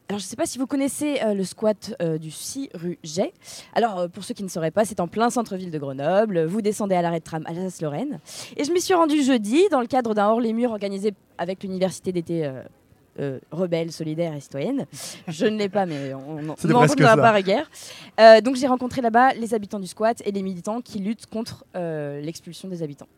Alors 0.08 0.18
je 0.20 0.24
ne 0.24 0.28
sais 0.28 0.36
pas 0.36 0.46
si 0.46 0.58
vous 0.58 0.66
connaissez 0.66 1.20
euh, 1.22 1.34
le 1.34 1.44
squat 1.44 1.94
euh, 2.00 2.16
du 2.16 2.30
6 2.30 2.70
rue 2.74 2.98
Jay. 3.02 3.32
Alors 3.74 3.98
euh, 3.98 4.08
pour 4.08 4.24
ceux 4.24 4.32
qui 4.32 4.42
ne 4.42 4.48
sauraient 4.48 4.70
pas, 4.70 4.86
c'est 4.86 5.00
en 5.00 5.08
plein 5.08 5.28
centre-ville 5.28 5.70
de 5.70 5.78
Grenoble. 5.78 6.44
Vous 6.46 6.62
descendez 6.62 6.94
à 6.94 7.02
l'arrêt 7.02 7.18
de 7.20 7.24
tram 7.24 7.44
Alsace-Lorraine. 7.46 8.18
Et 8.56 8.64
je 8.64 8.72
m'y 8.72 8.80
suis 8.80 8.94
rendue 8.94 9.22
jeudi 9.22 9.62
dans 9.70 9.80
le 9.80 9.86
cadre 9.86 10.14
d'un 10.14 10.28
hors-les-murs 10.28 10.70
organisé 10.70 11.12
avec 11.36 11.62
l'université 11.62 12.10
d'été 12.12 12.50
euh, 13.20 13.40
rebelle, 13.50 13.90
solidaire 13.90 14.32
et 14.34 14.40
citoyenne. 14.40 14.86
Je 15.26 15.46
ne 15.46 15.58
l'ai 15.58 15.68
pas, 15.68 15.86
mais 15.86 16.14
on, 16.14 16.38
on, 16.50 16.56
C'était 16.56 16.72
on 16.72 16.76
en 16.76 16.80
presque 16.80 17.00
entendra 17.00 17.16
ça. 17.16 17.32
pas 17.32 17.42
guerre. 17.42 17.68
Euh, 18.20 18.40
donc 18.40 18.54
j'ai 18.54 18.68
rencontré 18.68 19.00
là-bas 19.00 19.34
les 19.34 19.54
habitants 19.54 19.80
du 19.80 19.88
squat 19.88 20.22
et 20.24 20.30
les 20.30 20.42
militants 20.42 20.80
qui 20.80 21.00
luttent 21.00 21.26
contre 21.26 21.64
euh, 21.74 22.20
l'expulsion 22.20 22.68
des 22.68 22.82
habitants. 22.82 23.08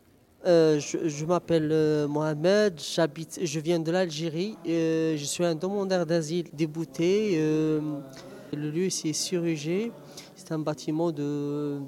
Euh, 0.46 0.80
je 0.80 1.24
m'appelle 1.26 1.68
euh, 1.70 2.08
Mohamed, 2.08 2.80
j'habite, 2.80 3.40
je 3.42 3.60
viens 3.60 3.78
de 3.78 3.92
l'Algérie, 3.92 4.56
euh, 4.66 5.14
je 5.16 5.24
suis 5.24 5.44
un 5.44 5.54
demandeur 5.54 6.06
d'asile 6.06 6.46
débouté. 6.54 7.36
le 7.36 8.70
lieu 8.70 8.88
c'est 8.88 9.12
Surugé, 9.12 9.92
c'est 10.34 10.50
un 10.52 10.58
bâtiment 10.58 11.12
de, 11.12 11.78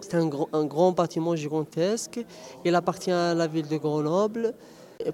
c'est 0.00 0.14
un, 0.16 0.26
grand- 0.26 0.90
bâtiment 0.92 1.36
gigantesque. 1.36 2.20
Il 2.64 2.74
appartient 2.74 3.12
à 3.12 3.32
la 3.32 3.46
ville 3.46 3.68
de 3.68 3.76
Grenoble. 3.76 4.54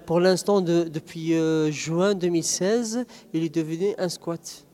Pour 0.07 0.19
l'instant, 0.19 0.59
de- 0.61 0.83
depuis 0.85 1.33
juin 1.71 2.15
2016, 2.15 3.05
il 3.33 3.43
est 3.43 3.53
devenu 3.53 3.93
un 3.99 4.09
squat. 4.09 4.65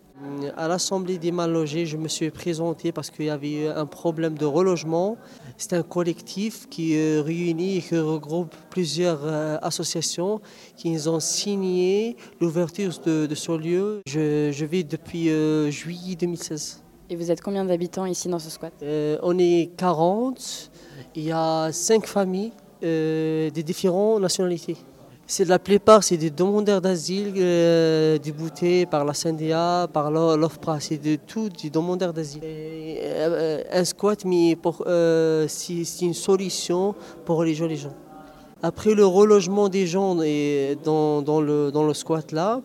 À 0.55 0.68
l'Assemblée 0.68 1.20
des 1.20 1.32
mal 1.32 1.51
logés, 1.51 1.86
je 1.86 1.95
me 1.95 2.07
suis 2.07 2.32
présenté 2.32 2.91
parce 2.91 3.11
qu'il 3.11 3.26
y 3.26 3.30
avait 3.30 3.51
eu 3.51 3.68
un 3.68 3.86
problème 3.86 4.36
de 4.36 4.45
relogement. 4.45 5.15
C'est 5.57 5.74
un 5.74 5.84
collectif 5.84 6.68
qui 6.70 6.97
euh, 6.97 7.22
réunit 7.24 7.78
et 7.78 7.82
qui 7.82 7.97
regroupe 7.99 8.55
plusieurs 8.72 9.20
euh, 9.24 9.57
associations 9.61 10.41
qui 10.76 10.97
ont 11.07 11.20
signé 11.20 12.18
l'ouverture 12.41 12.91
de, 13.05 13.28
de 13.28 13.36
ce 13.36 13.51
lieu. 13.51 14.01
Je, 14.07 14.51
je 14.51 14.65
vis 14.65 14.84
depuis 14.84 15.30
euh, 15.30 15.70
juillet 15.70 16.15
2016. 16.15 16.82
Et 17.09 17.15
vous 17.15 17.32
êtes 17.32 17.41
combien 17.41 17.63
d'habitants 17.63 18.05
ici 18.05 18.28
dans 18.28 18.39
ce 18.39 18.49
squat? 18.49 18.74
Euh, 18.82 19.18
on 19.24 19.38
est 19.39 19.72
40. 19.78 20.72
Il 21.15 21.24
y 21.24 21.32
a 21.32 21.72
cinq 21.72 22.05
familles 22.05 22.51
euh, 22.84 23.49
de 23.49 23.61
différentes 23.61 24.22
nationalités. 24.22 24.78
C'est 25.30 25.43
la 25.43 25.59
plupart, 25.59 26.05
c'est 26.05 26.15
des 26.15 26.30
demandeurs 26.30 26.80
d'asile 26.80 27.34
euh, 27.36 28.17
déboutés 28.17 28.86
par 28.86 29.03
la 29.03 29.11
CNDA, 29.11 29.88
par 29.91 30.09
l'O- 30.09 30.38
l'OFPRA. 30.38 30.80
C'est 30.80 30.97
de 31.03 31.17
tout 31.17 31.49
des 31.49 31.69
demandeurs 31.69 32.13
d'asile. 32.13 32.39
Euh, 32.45 33.61
un 33.69 33.84
squat, 33.84 34.23
mais 34.23 34.55
pour, 34.55 34.84
euh, 34.88 35.45
c'est 35.49 35.84
c'est 35.84 36.05
une 36.05 36.13
solution 36.13 36.95
pour 37.25 37.43
les 37.43 37.53
gens. 37.55 37.67
Après 38.63 38.93
le 38.95 39.05
relogement 39.05 39.67
des 39.67 39.86
gens 39.86 40.15
dans, 40.15 41.41
le, 41.41 41.93
squat 41.93 42.32
là, 42.32 42.61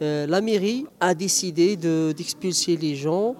euh, 0.00 0.26
la 0.26 0.40
mairie 0.40 0.86
a 1.00 1.14
décidé 1.14 1.76
de- 1.76 2.14
d'expulser 2.16 2.78
les 2.78 2.94
gens. 2.94 3.34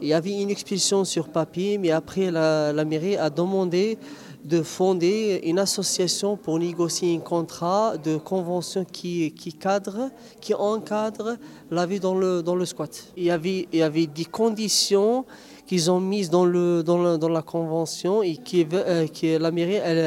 Il 0.00 0.08
y 0.08 0.14
avait 0.14 0.40
une 0.40 0.48
expulsion 0.50 1.04
sur 1.04 1.28
papier, 1.28 1.76
mais 1.76 1.90
après 1.90 2.30
la 2.30 2.84
mairie 2.86 3.16
a 3.18 3.28
demandé 3.28 3.98
de 4.44 4.62
fonder 4.62 5.40
une 5.44 5.58
association 5.58 6.36
pour 6.36 6.58
négocier 6.58 7.14
un 7.14 7.20
contrat 7.20 7.96
de 7.96 8.16
convention 8.16 8.84
qui, 8.84 9.32
qui 9.32 9.52
cadre, 9.52 10.10
qui 10.40 10.54
encadre 10.54 11.36
la 11.70 11.84
vie 11.86 12.00
dans 12.00 12.14
le, 12.14 12.42
dans 12.42 12.54
le 12.54 12.64
squat. 12.64 13.08
Il 13.16 13.24
y 13.24 13.30
avait, 13.30 13.66
il 13.72 13.78
y 13.78 13.82
avait 13.82 14.06
des 14.06 14.24
conditions 14.24 15.24
qu'ils 15.66 15.90
ont 15.90 16.00
mises 16.00 16.30
dans, 16.30 16.46
le, 16.46 16.82
dans, 16.82 17.02
le- 17.02 17.18
dans 17.18 17.28
la 17.28 17.42
convention 17.42 18.22
et 18.22 18.36
qui, 18.36 18.66
euh, 18.72 19.06
que 19.08 19.36
la 19.38 19.50
mairie 19.50 19.74
elle, 19.74 19.98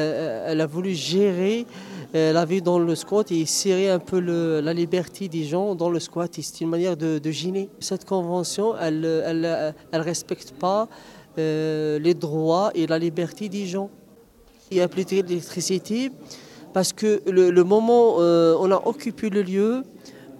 elle- 0.46 0.60
a 0.60 0.66
voulu 0.66 0.92
gérer 0.92 1.66
euh, 2.14 2.32
la 2.32 2.44
vie 2.44 2.60
dans 2.60 2.78
le 2.80 2.94
squat 2.96 3.30
et 3.30 3.46
serrer 3.46 3.90
un 3.90 4.00
peu 4.00 4.18
le- 4.18 4.60
la 4.60 4.72
liberté 4.74 5.28
des 5.28 5.44
gens 5.44 5.74
dans 5.76 5.88
le 5.88 6.00
squat. 6.00 6.30
C'est 6.40 6.62
une 6.62 6.70
manière 6.70 6.96
de, 6.96 7.18
de. 7.18 7.30
Cette 7.78 8.04
convention, 8.06 8.74
elle 8.76 9.00
ne 9.00 9.22
elle, 9.24 9.74
elle 9.92 10.00
respecte 10.00 10.52
pas 10.52 10.88
euh, 11.38 11.98
les 12.00 12.14
droits 12.14 12.70
et 12.74 12.86
la 12.88 12.98
liberté 12.98 13.48
des 13.48 13.66
gens. 13.66 13.88
Il 14.72 14.76
n'y 14.76 14.80
a 14.80 14.88
plus 14.88 15.04
d'électricité 15.04 16.10
parce 16.72 16.94
que 16.94 17.20
le, 17.30 17.62
moment 17.62 18.16
euh, 18.20 18.56
on 18.58 18.70
a 18.72 18.80
occupé 18.86 19.28
le 19.28 19.42
lieu, 19.42 19.82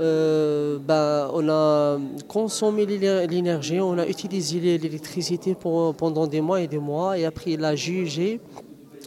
euh, 0.00 0.78
ben, 0.78 1.28
on 1.34 1.46
a 1.50 1.98
consommé 2.28 2.86
l'éner- 2.86 3.26
l'énergie, 3.26 3.78
on 3.78 3.98
a 3.98 4.06
utilisé 4.06 4.78
l'électricité 4.78 5.54
pendant 5.54 6.26
des 6.26 6.40
mois 6.40 6.62
et 6.62 6.66
des 6.66 6.78
mois. 6.78 7.18
Et 7.18 7.26
après, 7.26 7.56
la 7.58 7.76
jugé 7.76 8.40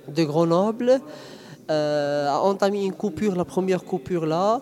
de 0.07 0.23
Grenoble 0.23 1.01
euh, 1.71 2.29
a 2.29 2.39
entamé 2.41 2.85
une 2.85 2.93
coupure, 2.93 3.35
la 3.35 3.45
première 3.45 3.83
coupure 3.83 4.27
là. 4.27 4.61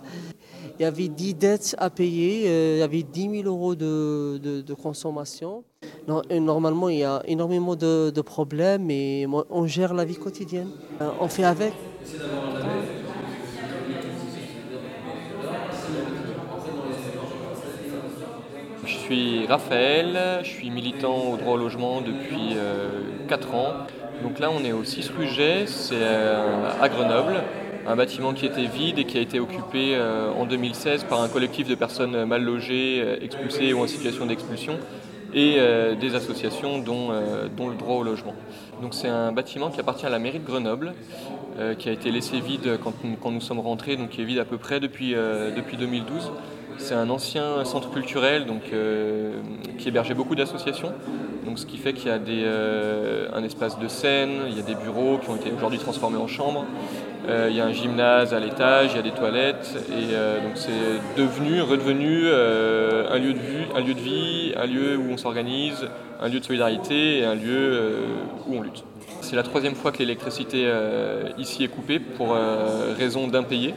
Il 0.80 0.84
y 0.84 0.86
avait 0.86 1.09
10 1.09 1.34
dettes 1.34 1.76
à 1.78 1.89
payer, 1.89 2.45
euh, 2.47 2.76
il 2.78 2.80
y 2.80 2.84
avait 2.84 3.03
10 3.03 3.41
000 3.43 3.53
euros 3.53 3.76
de- 3.76 4.39
de 4.66 4.74
consommation. 4.74 5.66
Normalement, 6.07 6.89
il 6.89 6.99
y 6.99 7.03
a 7.03 7.21
énormément 7.25 7.75
de, 7.75 8.21
problèmes 8.21 8.89
et 8.89 9.27
on 9.49 9.67
gère 9.67 9.93
la 9.93 10.05
vie 10.05 10.15
quotidienne. 10.15 10.69
Euh, 11.01 11.09
on 11.19 11.27
fait 11.27 11.43
avec. 11.43 11.73
Je 18.86 18.97
suis 19.09 19.45
Raphaël, 19.47 20.41
je 20.43 20.49
suis 20.49 20.69
militant 20.69 21.31
au 21.31 21.38
droit 21.38 21.53
au 21.53 21.57
logement 21.57 22.01
depuis 22.01 22.55
4 23.27 23.53
ans. 23.53 23.73
Donc 24.23 24.39
là, 24.39 24.49
on 24.51 24.63
est 24.63 24.71
au 24.71 24.84
6 24.84 25.09
rue 25.09 25.27
c'est 25.65 25.95
euh, 25.95 26.69
à 26.79 26.88
Grenoble, 26.88 27.43
un 27.86 27.95
bâtiment 27.95 28.34
qui 28.34 28.45
était 28.45 28.67
vide 28.67 28.99
et 28.99 29.03
qui 29.03 29.17
a 29.17 29.21
été 29.21 29.39
occupé 29.39 29.95
euh, 29.95 30.31
en 30.31 30.45
2016 30.45 31.05
par 31.05 31.21
un 31.21 31.27
collectif 31.27 31.67
de 31.67 31.75
personnes 31.75 32.25
mal 32.25 32.43
logées, 32.43 33.01
euh, 33.01 33.17
expulsées 33.21 33.73
ou 33.73 33.81
en 33.81 33.88
situation 33.88 34.25
d'expulsion, 34.25 34.77
et 35.34 35.55
euh, 35.57 35.95
des 35.95 36.15
associations 36.15 36.79
dont, 36.79 37.09
euh, 37.11 37.47
dont 37.55 37.69
le 37.69 37.75
droit 37.75 37.95
au 37.97 38.03
logement. 38.03 38.34
Donc 38.81 38.93
c'est 38.93 39.07
un 39.07 39.31
bâtiment 39.31 39.69
qui 39.69 39.79
appartient 39.79 40.05
à 40.05 40.09
la 40.09 40.19
mairie 40.19 40.39
de 40.39 40.45
Grenoble, 40.45 40.93
euh, 41.59 41.75
qui 41.75 41.89
a 41.89 41.91
été 41.91 42.11
laissé 42.11 42.39
vide 42.39 42.77
quand, 42.84 42.93
nous- 43.03 43.15
quand 43.21 43.31
nous 43.31 43.41
sommes 43.41 43.59
rentrés, 43.59 43.95
donc 43.95 44.09
qui 44.09 44.21
est 44.21 44.25
vide 44.25 44.39
à 44.39 44.45
peu 44.45 44.57
près 44.57 44.79
depuis, 44.79 45.11
depuis 45.55 45.77
2012. 45.77 46.31
C'est 46.77 46.95
un 46.95 47.09
ancien 47.09 47.63
centre 47.65 47.91
culturel 47.91 48.45
donc, 48.45 48.61
qui 49.77 49.88
hébergeait 49.88 50.15
beaucoup 50.15 50.36
d'associations. 50.36 50.91
Donc, 51.45 51.59
ce 51.59 51.67
qui 51.67 51.77
fait 51.77 51.93
qu'il 51.93 52.07
y 52.07 52.11
a 52.11 52.17
des, 52.17 52.43
un 53.31 53.43
espace 53.43 53.77
de 53.77 53.88
scène, 53.88 54.31
il 54.49 54.57
y 54.57 54.59
a 54.59 54.63
des 54.63 54.73
bureaux 54.73 55.19
qui 55.19 55.29
ont 55.29 55.36
été 55.36 55.51
aujourd'hui 55.55 55.77
transformés 55.77 56.17
en 56.17 56.27
chambres, 56.27 56.65
il 57.28 57.55
y 57.55 57.61
a 57.61 57.65
un 57.65 57.71
gymnase 57.71 58.34
à 58.34 58.39
l'étage, 58.39 58.91
il 58.91 58.95
y 58.97 58.99
a 58.99 59.01
des 59.01 59.11
toilettes. 59.11 59.76
Et 59.89 60.13
euh, 60.13 60.41
donc 60.41 60.53
c'est 60.55 61.21
devenu, 61.21 61.61
redevenu 61.61 62.24
euh, 62.26 63.09
un, 63.09 63.19
lieu 63.19 63.34
de 63.34 63.99
vie, 63.99 64.53
un 64.55 64.65
lieu 64.65 64.97
où 64.97 65.11
on 65.11 65.17
s'organise, 65.17 65.88
un 66.21 66.30
lieu 66.30 66.39
de 66.39 66.45
solidarité 66.45 67.19
et 67.19 67.26
un 67.26 67.36
lieu 67.36 67.43
euh, 67.49 68.05
où 68.47 68.55
on 68.55 68.61
lutte. 68.61 68.84
C'est 69.21 69.36
la 69.36 69.43
troisième 69.43 69.76
fois 69.76 69.91
que 69.91 69.99
l'électricité 69.99 70.63
euh, 70.65 71.30
ici 71.38 71.63
est 71.63 71.67
coupée 71.67 71.99
pour 71.99 72.34
euh, 72.34 72.93
raison 72.97 73.28
d'impayés. 73.28 73.74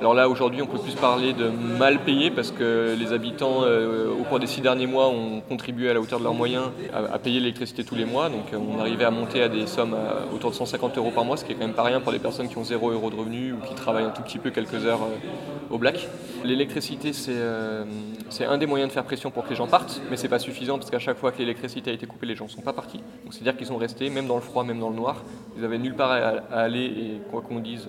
Alors 0.00 0.14
là, 0.14 0.28
aujourd'hui, 0.28 0.62
on 0.62 0.66
peut 0.66 0.78
plus 0.78 0.94
parler 0.94 1.32
de 1.32 1.48
mal 1.48 1.98
payé 2.04 2.30
parce 2.30 2.52
que 2.52 2.94
les 2.96 3.12
habitants, 3.12 3.64
euh, 3.64 4.08
au 4.12 4.22
cours 4.22 4.38
des 4.38 4.46
six 4.46 4.60
derniers 4.60 4.86
mois, 4.86 5.08
ont 5.08 5.40
contribué 5.40 5.90
à 5.90 5.94
la 5.94 6.00
hauteur 6.00 6.20
de 6.20 6.24
leurs 6.24 6.34
moyens 6.34 6.66
à, 6.94 7.18
payer 7.18 7.40
l'électricité 7.40 7.82
tous 7.82 7.96
les 7.96 8.04
mois. 8.04 8.28
Donc 8.28 8.52
euh, 8.52 8.58
on 8.58 8.78
arrivait 8.78 9.04
à 9.04 9.10
monter 9.10 9.42
à 9.42 9.48
des 9.48 9.66
sommes 9.66 9.96
autour 10.32 10.50
de 10.50 10.54
150 10.54 10.96
euros 10.98 11.10
par 11.10 11.24
mois, 11.24 11.36
ce 11.36 11.44
qui 11.44 11.50
est 11.50 11.56
quand 11.56 11.66
même 11.66 11.74
pas 11.74 11.82
rien 11.82 12.00
pour 12.00 12.12
des 12.12 12.20
personnes 12.20 12.48
qui 12.48 12.58
ont 12.58 12.64
0 12.64 12.92
euros 12.92 13.10
de 13.10 13.16
revenus 13.16 13.54
ou 13.54 13.66
qui 13.66 13.74
travaillent 13.74 14.04
un 14.04 14.10
tout 14.10 14.22
petit 14.22 14.38
peu 14.38 14.50
quelques 14.50 14.86
heures 14.86 15.02
euh, 15.02 15.74
au 15.74 15.78
black. 15.78 16.06
L'électricité, 16.44 17.12
c'est 17.12 18.44
un 18.44 18.58
des 18.58 18.66
moyens 18.66 18.90
de 18.90 18.94
faire 18.94 19.04
pression 19.04 19.32
pour 19.32 19.42
que 19.42 19.50
les 19.50 19.56
gens 19.56 19.66
partent, 19.66 20.00
mais 20.10 20.16
c'est 20.16 20.28
pas 20.28 20.38
suffisant 20.38 20.78
parce 20.78 20.90
qu'à 20.90 21.00
chaque 21.00 21.18
fois 21.18 21.32
que 21.32 21.38
l'électricité 21.38 21.90
a 21.90 21.94
été 21.94 22.06
coupée, 22.06 22.26
les 22.26 22.36
gens 22.36 22.46
sont 22.46 22.60
pas 22.62 22.72
partis. 22.72 22.98
Donc 23.24 23.34
c'est-à-dire 23.34 23.56
qu'ils 23.56 23.66
sont 23.66 23.76
restés, 23.76 24.10
même 24.10 24.28
dans 24.28 24.36
le 24.36 24.42
froid, 24.42 24.62
même 24.62 24.78
dans 24.78 24.90
le 24.90 24.96
noir. 24.96 25.24
Ils 25.56 25.64
avaient 25.64 25.78
nulle 25.78 25.96
part 25.96 26.12
à, 26.12 26.56
aller 26.56 26.84
et 26.84 27.20
quoi 27.32 27.42
qu'on 27.42 27.58
dise, 27.58 27.88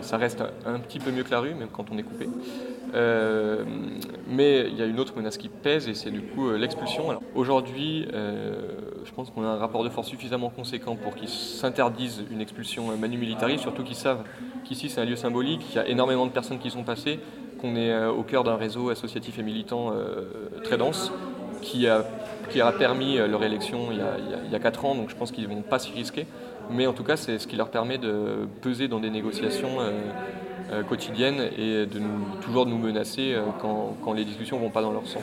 ça 0.00 0.16
reste 0.16 0.42
un, 0.64 0.78
petit 0.80 0.98
peu 0.98 1.10
mieux 1.10 1.22
que 1.24 1.30
la 1.30 1.40
rue, 1.40 1.54
même 1.54 1.68
quand 1.68 1.86
on 1.90 1.98
est 1.98 2.02
coupé. 2.02 2.28
Euh, 2.94 3.64
mais 4.26 4.66
il 4.68 4.76
y 4.76 4.82
a 4.82 4.86
une 4.86 4.98
autre 4.98 5.14
menace 5.16 5.36
qui 5.36 5.48
pèse 5.48 5.88
et 5.88 5.94
c'est 5.94 6.10
du 6.10 6.22
coup 6.22 6.48
euh, 6.48 6.56
l'expulsion. 6.56 7.18
Aujourd'hui, 7.34 8.08
euh, 8.14 8.80
je 9.04 9.12
pense 9.12 9.30
qu'on 9.30 9.44
a 9.44 9.48
un 9.48 9.58
rapport 9.58 9.84
de 9.84 9.90
force 9.90 10.08
suffisamment 10.08 10.48
conséquent 10.48 10.96
pour 10.96 11.14
qu'ils 11.14 11.28
s'interdisent 11.28 12.24
une 12.30 12.40
expulsion 12.40 12.96
manu 12.96 13.18
militari, 13.18 13.58
surtout 13.58 13.84
qu'ils 13.84 13.96
savent 13.96 14.24
qu'ici 14.64 14.88
c'est 14.88 15.00
un 15.00 15.04
lieu 15.04 15.16
symbolique, 15.16 15.60
qu'il 15.60 15.76
y 15.76 15.78
a 15.78 15.88
énormément 15.88 16.26
de 16.26 16.32
personnes 16.32 16.58
qui 16.58 16.70
sont 16.70 16.84
passées, 16.84 17.20
qu'on 17.60 17.76
est 17.76 18.06
au 18.06 18.22
cœur 18.22 18.44
d'un 18.44 18.56
réseau 18.56 18.88
associatif 18.90 19.38
et 19.38 19.42
militant 19.42 19.92
très 20.62 20.78
dense 20.78 21.12
qui 21.60 21.88
a, 21.88 22.04
permis 22.78 23.16
leur 23.16 23.42
élection 23.44 23.90
il 23.90 23.98
y 23.98 24.00
a- 24.00 24.16
il 24.44 24.50
y 24.50 24.54
a 24.54 24.58
4 24.58 24.84
ans, 24.84 24.94
donc 24.94 25.10
je 25.10 25.16
pense 25.16 25.30
qu'ils 25.32 25.48
ne 25.48 25.54
vont 25.54 25.62
pas 25.62 25.78
s'y 25.78 25.92
risquer. 25.92 26.26
Mais 26.70 26.86
en 26.86 26.92
tout 26.92 27.04
cas, 27.04 27.16
c'est 27.16 27.38
ce 27.38 27.46
qui 27.46 27.56
leur 27.56 27.70
permet 27.70 27.98
de 27.98 28.46
peser 28.60 28.88
dans 28.88 29.00
des 29.00 29.10
négociations 29.10 29.80
euh, 29.80 29.92
euh, 30.70 30.82
quotidiennes 30.82 31.48
et 31.56 31.86
de 31.86 32.00
toujours 32.42 32.66
nous 32.66 32.78
menacer 32.78 33.32
euh, 33.32 33.42
quand, 33.60 33.96
quand 34.04 34.12
les 34.12 34.24
discussions 34.24 34.58
ne 34.58 34.64
vont 34.64 34.70
pas 34.70 34.82
dans 34.82 34.92
leur 34.92 35.06
sens. 35.06 35.22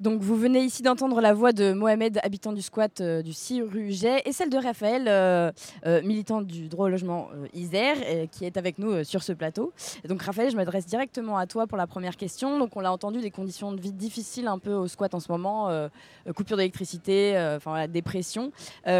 Donc 0.00 0.22
vous 0.22 0.36
venez 0.36 0.60
ici 0.60 0.84
d'entendre 0.84 1.20
la 1.20 1.34
voix 1.34 1.52
de 1.52 1.72
Mohamed, 1.72 2.20
habitant 2.22 2.52
du 2.52 2.62
squat 2.62 3.00
euh, 3.00 3.20
du 3.20 3.32
6 3.32 3.62
rue 3.62 3.90
Jet, 3.90 4.22
et 4.26 4.32
celle 4.32 4.48
de 4.48 4.56
Raphaël, 4.56 5.06
euh, 5.08 5.50
euh, 5.86 6.02
militant 6.02 6.40
du 6.40 6.68
droit 6.68 6.86
au 6.86 6.88
logement 6.88 7.30
Isère, 7.52 7.96
qui 8.30 8.44
est 8.44 8.56
avec 8.56 8.78
nous 8.78 9.02
sur 9.02 9.24
ce 9.24 9.32
plateau. 9.32 9.72
Donc 10.08 10.22
Raphaël, 10.22 10.52
je 10.52 10.56
m'adresse 10.56 10.86
directement 10.86 11.36
à 11.36 11.48
toi 11.48 11.66
pour 11.66 11.76
la 11.76 11.88
première 11.88 12.16
question. 12.16 12.68
On 12.72 12.80
l'a 12.80 12.92
entendu, 12.92 13.20
des 13.20 13.32
conditions 13.32 13.72
de 13.72 13.80
vie 13.80 13.92
difficiles 13.92 14.46
un 14.46 14.60
peu 14.60 14.72
au 14.72 14.86
squat 14.86 15.14
en 15.14 15.20
ce 15.20 15.32
moment, 15.32 15.68
coupure 16.36 16.56
d'électricité, 16.56 17.32
enfin 17.56 17.70
voilà, 17.70 17.88
dépression. 17.88 18.52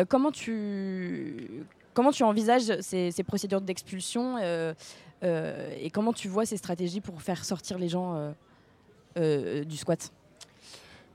Comment 0.08 0.32
tu 0.32 1.64
envisages 2.22 2.80
ces, 2.80 3.22
procédures 3.24 3.60
d'expulsion 3.60 4.36
et 5.22 5.90
comment 5.92 6.12
tu 6.12 6.26
vois 6.26 6.44
ces 6.44 6.56
stratégies 6.56 7.00
pour 7.00 7.22
faire 7.22 7.44
sortir 7.44 7.78
les 7.78 7.88
gens 7.88 8.34
du 9.16 9.76
squat? 9.76 10.10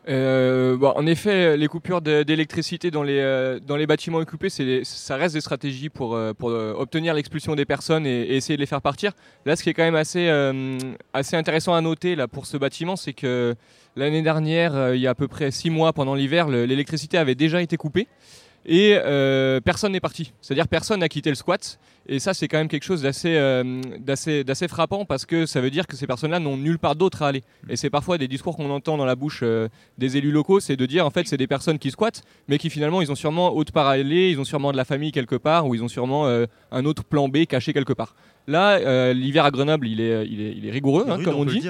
Euh, 0.10 0.78
en 0.82 1.06
effet, 1.06 1.56
les 1.56 1.68
coupures 1.68 2.02
d'électricité 2.02 2.92
dans 2.92 3.04
les, 3.04 3.20
euh, 3.20 3.60
dans 3.66 3.78
les 3.78 3.88
bâtiments 3.88 4.18
occupés, 4.18 4.50
ça 4.84 5.16
reste 5.16 5.34
des 5.36 5.42
stratégies 5.42 5.90
pour, 5.90 6.16
euh, 6.16 6.34
pour 6.34 6.50
obtenir 6.50 7.14
l'expulsion 7.14 7.56
des 7.56 7.66
personnes 7.66 8.06
et, 8.06 8.22
et 8.24 8.36
essayer 8.36 8.58
de 8.58 8.62
les 8.62 8.66
faire 8.68 8.82
partir. 8.82 9.14
Là, 9.46 9.56
ce 9.56 9.64
qui 9.64 9.70
est 9.70 9.74
quand 9.74 9.84
même 9.84 9.96
assez, 9.96 10.30
assez 11.14 11.36
intéressant 11.38 11.74
à 11.74 11.82
noter 11.82 12.16
là, 12.16 12.28
pour 12.28 12.46
ce 12.46 12.58
bâtiment, 12.58 12.96
c'est 12.96 13.14
que 13.14 13.56
l'année 13.96 14.22
dernière, 14.22 14.94
il 14.94 15.00
y 15.00 15.08
a 15.08 15.12
à 15.12 15.16
peu 15.16 15.28
près 15.28 15.52
six 15.52 15.70
mois 15.70 15.94
pendant 15.94 16.16
l'hiver, 16.16 16.50
le- 16.50 16.66
l'électricité 16.66 17.18
avait 17.18 17.36
déjà 17.36 17.62
été 17.62 17.78
coupée. 17.78 18.08
Et 18.66 18.98
euh, 18.98 19.60
personne 19.60 19.92
n'est 19.92 20.00
parti. 20.00 20.34
C'est-à-dire 20.42 20.68
personne 20.68 21.02
n'a 21.02 21.10
quitté 21.10 21.30
le 21.30 21.36
squat. 21.36 21.80
Et 22.06 22.20
ça, 22.20 22.34
c'est 22.34 22.48
quand 22.48 22.58
même 22.58 22.68
quelque 22.68 22.84
chose 22.84 23.02
d'assez 23.02 23.36
euh, 23.36 23.82
d'assez 24.00 24.44
d'assez 24.44 24.68
frappant 24.68 25.06
parce 25.06 25.26
que 25.26 25.46
ça 25.46 25.62
veut 25.62 25.70
dire 25.70 25.88
que 25.88 25.96
ces 25.96 26.06
personnes-là 26.06 26.40
n'ont 26.40 26.58
nulle 26.58 26.80
part 26.80 26.96
d'autre 26.96 27.22
à 27.22 27.28
aller. 27.28 27.44
Et 27.70 27.78
c'est 27.78 27.90
parfois 27.90 28.18
des 28.18 28.28
discours 28.28 28.58
qu'on 28.58 28.70
entend 28.70 28.98
dans 28.98 29.06
la 29.06 29.16
bouche 29.16 29.40
euh, 29.44 29.70
des 29.98 30.18
élus 30.18 30.32
locaux, 30.32 30.60
c'est 30.60 30.76
de 30.76 30.86
dire 30.86 31.06
en 31.06 31.12
fait 31.12 31.28
c'est 31.28 31.38
des 31.38 31.48
personnes 31.48 31.80
qui 31.80 31.92
squattent, 31.92 32.24
mais 32.50 32.58
qui 32.58 32.70
finalement 32.70 33.02
ils 33.02 33.10
ont 33.12 33.16
sûrement 33.16 33.56
autre 33.56 33.72
part 33.72 33.88
à 33.88 33.92
aller, 33.92 34.30
ils 34.32 34.40
ont 34.40 34.44
sûrement 34.44 34.74
de 34.74 34.78
la 34.78 34.86
famille 34.86 35.14
quelque 35.14 35.36
part 35.36 35.66
ou 35.66 35.76
ils 35.76 35.84
ont 35.84 35.88
sûrement 35.88 36.26
un 36.26 36.86
autre 36.86 37.06
plan 37.06 37.30
B 37.30 37.46
caché 37.46 37.72
quelque 37.72 37.94
part. 37.94 38.16
Là, 38.46 38.72
euh, 38.80 39.14
l'hiver 39.14 39.46
à 39.46 39.52
Grenoble, 39.52 39.88
il 39.88 40.02
est, 40.02 40.28
il 40.28 40.42
est, 40.42 40.54
il 40.58 40.66
est 40.66 40.72
rigoureux, 40.72 41.06
hein, 41.08 41.16
Rude, 41.16 41.26
comme 41.26 41.36
on 41.36 41.46
dit. 41.46 41.62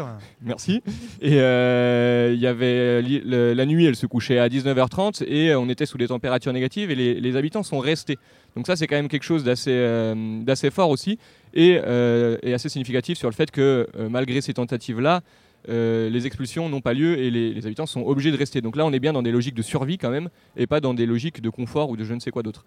Merci. 0.41 0.81
Et 1.21 1.39
euh, 1.39 2.31
il 2.33 2.39
y 2.41 2.47
avait 2.47 3.01
le- 3.03 3.53
la 3.53 3.65
nuit, 3.67 3.85
elle 3.85 3.95
se 3.95 4.07
couchait 4.07 4.39
à 4.39 4.49
19h30 4.49 5.23
et 5.27 5.53
on 5.55 5.69
était 5.69 5.85
sous 5.85 5.99
des 5.99 6.07
températures 6.07 6.51
négatives 6.51 6.89
et 6.89 6.95
les, 6.95 7.19
les 7.19 7.35
habitants 7.35 7.61
sont 7.63 7.77
restés. 7.79 8.17
Donc 8.55 8.65
ça, 8.65 8.75
c'est 8.75 8.87
quand 8.87 8.95
même 8.95 9.07
quelque 9.07 9.23
chose 9.23 9.43
d'assez 9.43 9.71
euh, 9.71 10.69
fort 10.71 10.89
aussi 10.89 11.19
et, 11.53 11.79
euh, 11.85 12.37
et 12.41 12.53
assez 12.55 12.69
significatif 12.69 13.17
sur 13.19 13.29
le 13.29 13.35
fait 13.35 13.51
que 13.51 13.87
euh, 13.95 14.09
malgré 14.09 14.41
ces 14.41 14.53
tentatives-là, 14.55 15.21
euh, 15.69 16.09
les 16.09 16.27
expulsions 16.27 16.67
n'ont 16.69 16.81
pas 16.81 16.93
lieu 16.93 17.17
et 17.17 17.31
les, 17.31 17.65
habitants 17.65 17.85
sont 17.85 18.01
obligés 18.01 18.31
de 18.31 18.37
rester. 18.37 18.61
Donc 18.61 18.75
là, 18.75 18.85
on 18.85 18.91
est 18.91 18.99
bien 18.99 19.13
dans 19.13 19.21
des 19.21 19.31
logiques 19.31 19.55
de 19.55 19.61
survie 19.61 19.97
quand 19.97 20.09
même 20.09 20.29
et 20.57 20.67
pas 20.67 20.79
dans 20.79 20.93
des 20.93 21.05
logiques 21.05 21.41
de 21.41 21.49
confort 21.49 21.89
ou 21.89 21.97
de 21.97 22.03
je 22.03 22.13
ne 22.13 22.19
sais 22.19 22.31
quoi 22.31 22.43
d'autre. 22.43 22.65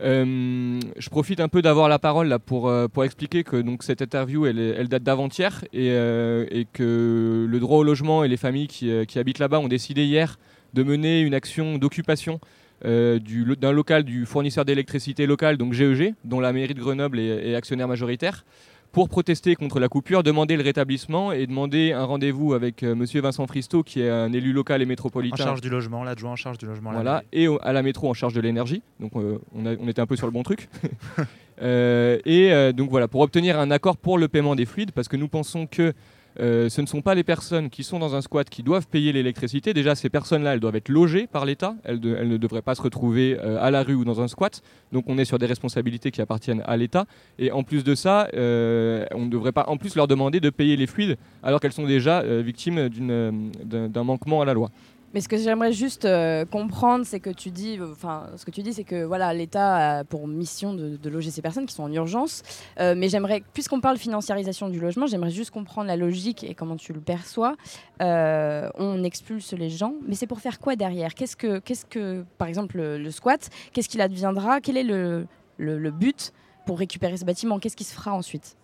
Euh, 0.00 0.78
je 0.98 1.08
profite 1.08 1.40
un 1.40 1.48
peu 1.48 1.62
d'avoir 1.62 1.88
la 1.88 1.98
parole 1.98 2.28
là 2.28 2.38
pour, 2.38 2.68
euh, 2.68 2.86
pour 2.86 3.04
expliquer 3.04 3.44
que 3.44 3.56
donc, 3.56 3.82
cette 3.82 4.02
interview 4.02 4.46
elle, 4.46 4.88
date 4.88 5.02
d'avant-hier 5.02 5.64
et, 5.72 6.66
que 6.72 7.46
le 7.48 7.60
droit 7.60 7.78
au 7.78 7.82
logement 7.82 8.22
et 8.22 8.28
les 8.28 8.36
familles 8.36 8.68
qui, 8.68 9.18
habitent 9.18 9.38
là-bas 9.38 9.58
ont 9.58 9.68
décidé 9.68 10.04
hier 10.04 10.38
de 10.74 10.82
mener 10.82 11.20
une 11.20 11.34
action 11.34 11.78
d'occupation 11.78 12.40
d'un 12.82 13.72
local 13.72 14.04
du 14.04 14.26
fournisseur 14.26 14.66
d'électricité 14.66 15.24
local, 15.24 15.56
donc 15.56 15.72
GEG, 15.72 16.14
dont 16.24 16.40
la 16.40 16.52
mairie 16.52 16.74
de 16.74 16.80
Grenoble 16.80 17.18
est 17.18 17.54
actionnaire 17.54 17.88
majoritaire, 17.88 18.44
pour 18.96 19.10
protester 19.10 19.56
contre 19.56 19.78
la 19.78 19.88
coupure, 19.90 20.22
demander 20.22 20.56
le 20.56 20.62
rétablissement 20.62 21.30
et 21.30 21.46
demander 21.46 21.92
un 21.92 22.04
rendez-vous 22.04 22.54
avec 22.54 22.82
euh, 22.82 22.94
Monsieur 22.94 23.20
Vincent 23.20 23.46
Fristo, 23.46 23.82
qui 23.82 24.00
est 24.00 24.08
un 24.08 24.32
élu 24.32 24.54
local 24.54 24.80
et 24.80 24.86
En 24.86 24.88
métropolitain. 24.88 25.36
charge 25.36 25.60
du 25.60 25.68
logement, 25.68 26.02
l'adjoint 26.02 26.30
en 26.30 26.36
charge 26.36 26.56
du 26.56 26.64
logement. 26.64 26.92
Voilà, 26.92 27.22
et 27.30 27.46
au- 27.46 27.58
à 27.62 27.74
la 27.74 27.82
métro 27.82 28.08
en 28.08 28.14
charge 28.14 28.32
de 28.32 28.40
l'énergie. 28.40 28.80
Donc 28.98 29.12
euh, 29.16 29.36
on, 29.54 29.66
a- 29.66 29.76
on 29.78 29.86
était 29.86 30.00
un 30.00 30.06
peu 30.06 30.16
sur 30.16 30.26
le 30.26 30.32
bon 30.32 30.42
truc. 30.42 30.70
Euh, 31.62 32.18
et 32.26 32.52
euh, 32.52 32.72
donc 32.72 32.90
voilà, 32.90 33.08
pour 33.08 33.22
obtenir 33.22 33.58
un 33.58 33.70
accord 33.70 33.96
pour 33.96 34.18
le 34.18 34.28
paiement 34.28 34.54
des 34.54 34.66
fluides, 34.66 34.90
parce 34.92 35.08
que 35.08 35.16
nous 35.16 35.26
pensons 35.28 35.66
que 35.66 35.94
euh, 36.40 36.68
ce 36.68 36.80
ne 36.80 36.86
sont 36.86 37.02
pas 37.02 37.14
les 37.14 37.24
personnes 37.24 37.70
qui 37.70 37.82
sont 37.82 37.98
dans 37.98 38.14
un 38.14 38.20
squat 38.20 38.48
qui 38.48 38.62
doivent 38.62 38.86
payer 38.86 39.12
l'électricité. 39.12 39.72
Déjà, 39.74 39.94
ces 39.94 40.08
personnes-là, 40.08 40.54
elles 40.54 40.60
doivent 40.60 40.76
être 40.76 40.88
logées 40.88 41.26
par 41.26 41.44
l'État. 41.44 41.76
Elles, 41.84 42.00
ne 42.00 42.36
devraient 42.36 42.62
pas 42.62 42.74
se 42.74 42.82
retrouver 42.82 43.38
euh, 43.38 43.58
à 43.60 43.70
la 43.70 43.82
rue 43.82 43.94
ou 43.94 44.04
dans 44.04 44.20
un 44.20 44.28
squat. 44.28 44.62
Donc 44.92 45.04
on 45.08 45.18
est 45.18 45.24
sur 45.24 45.38
des 45.38 45.46
responsabilités 45.46 46.10
qui 46.10 46.20
appartiennent 46.20 46.62
à 46.66 46.76
l'État. 46.76 47.06
Et 47.38 47.50
en 47.52 47.62
plus 47.62 47.84
de 47.84 47.94
ça, 47.94 48.28
euh, 48.34 49.06
on 49.12 49.24
ne 49.26 49.30
devrait 49.30 49.52
pas 49.52 49.64
en 49.68 49.76
plus 49.76 49.96
leur 49.96 50.08
demander 50.08 50.40
de 50.40 50.50
payer 50.50 50.76
les 50.76 50.86
fluides 50.86 51.16
alors 51.42 51.60
qu'elles 51.60 51.72
sont 51.72 51.86
déjà 51.86 52.22
victimes 52.22 52.88
d'un 52.88 54.04
manquement 54.04 54.42
à 54.42 54.44
la 54.44 54.54
loi. 54.54 54.70
Mais 55.16 55.22
ce 55.22 55.30
que 55.30 55.38
j'aimerais 55.38 55.72
juste 55.72 56.04
euh, 56.04 56.44
comprendre, 56.44 57.06
c'est 57.06 57.20
que 57.20 57.30
tu 57.30 57.50
dis, 57.50 57.78
euh, 57.80 57.90
enfin, 57.90 58.28
ce 58.36 58.44
que 58.44 58.50
tu 58.50 58.60
dis, 58.60 58.74
c'est 58.74 58.84
que 58.84 59.02
voilà, 59.02 59.32
l'État 59.32 60.00
a 60.00 60.04
pour 60.04 60.28
mission 60.28 60.74
de, 60.74 61.08
loger 61.08 61.30
ces 61.30 61.40
personnes 61.40 61.64
qui 61.64 61.74
sont 61.74 61.84
en 61.84 61.90
urgence. 61.90 62.42
Euh, 62.80 62.94
mais 62.94 63.08
j'aimerais, 63.08 63.42
puisqu'on 63.54 63.80
parle 63.80 63.96
financiarisation 63.96 64.68
du 64.68 64.78
logement, 64.78 65.06
j'aimerais 65.06 65.30
juste 65.30 65.52
comprendre 65.52 65.86
la 65.86 65.96
logique 65.96 66.44
et 66.44 66.54
comment 66.54 66.76
tu 66.76 66.92
le 66.92 67.00
perçois. 67.00 67.56
On 67.98 69.02
expulse 69.04 69.54
les 69.54 69.70
gens, 69.70 69.94
mais 70.06 70.16
c'est 70.16 70.26
pour 70.26 70.40
faire 70.40 70.60
quoi 70.60 70.76
derrière? 70.76 71.14
Qu'est-ce 71.14 71.34
que, 71.34 71.60
qu'est-ce 71.60 71.86
que, 71.86 72.26
par 72.36 72.48
exemple, 72.48 72.76
le, 72.76 73.10
squat, 73.10 73.48
qu'est-ce 73.72 73.88
qu'il 73.88 74.02
adviendra? 74.02 74.60
Quel 74.60 74.76
est 74.76 74.84
le, 74.84 75.26
le, 75.56 75.78
le 75.78 75.90
but 75.92 76.34
pour 76.66 76.78
récupérer 76.78 77.16
ce 77.16 77.24
bâtiment? 77.24 77.58
Qu'est-ce 77.58 77.76
qui 77.76 77.84
se 77.84 77.94
fera 77.94 78.12
ensuite? 78.12 78.54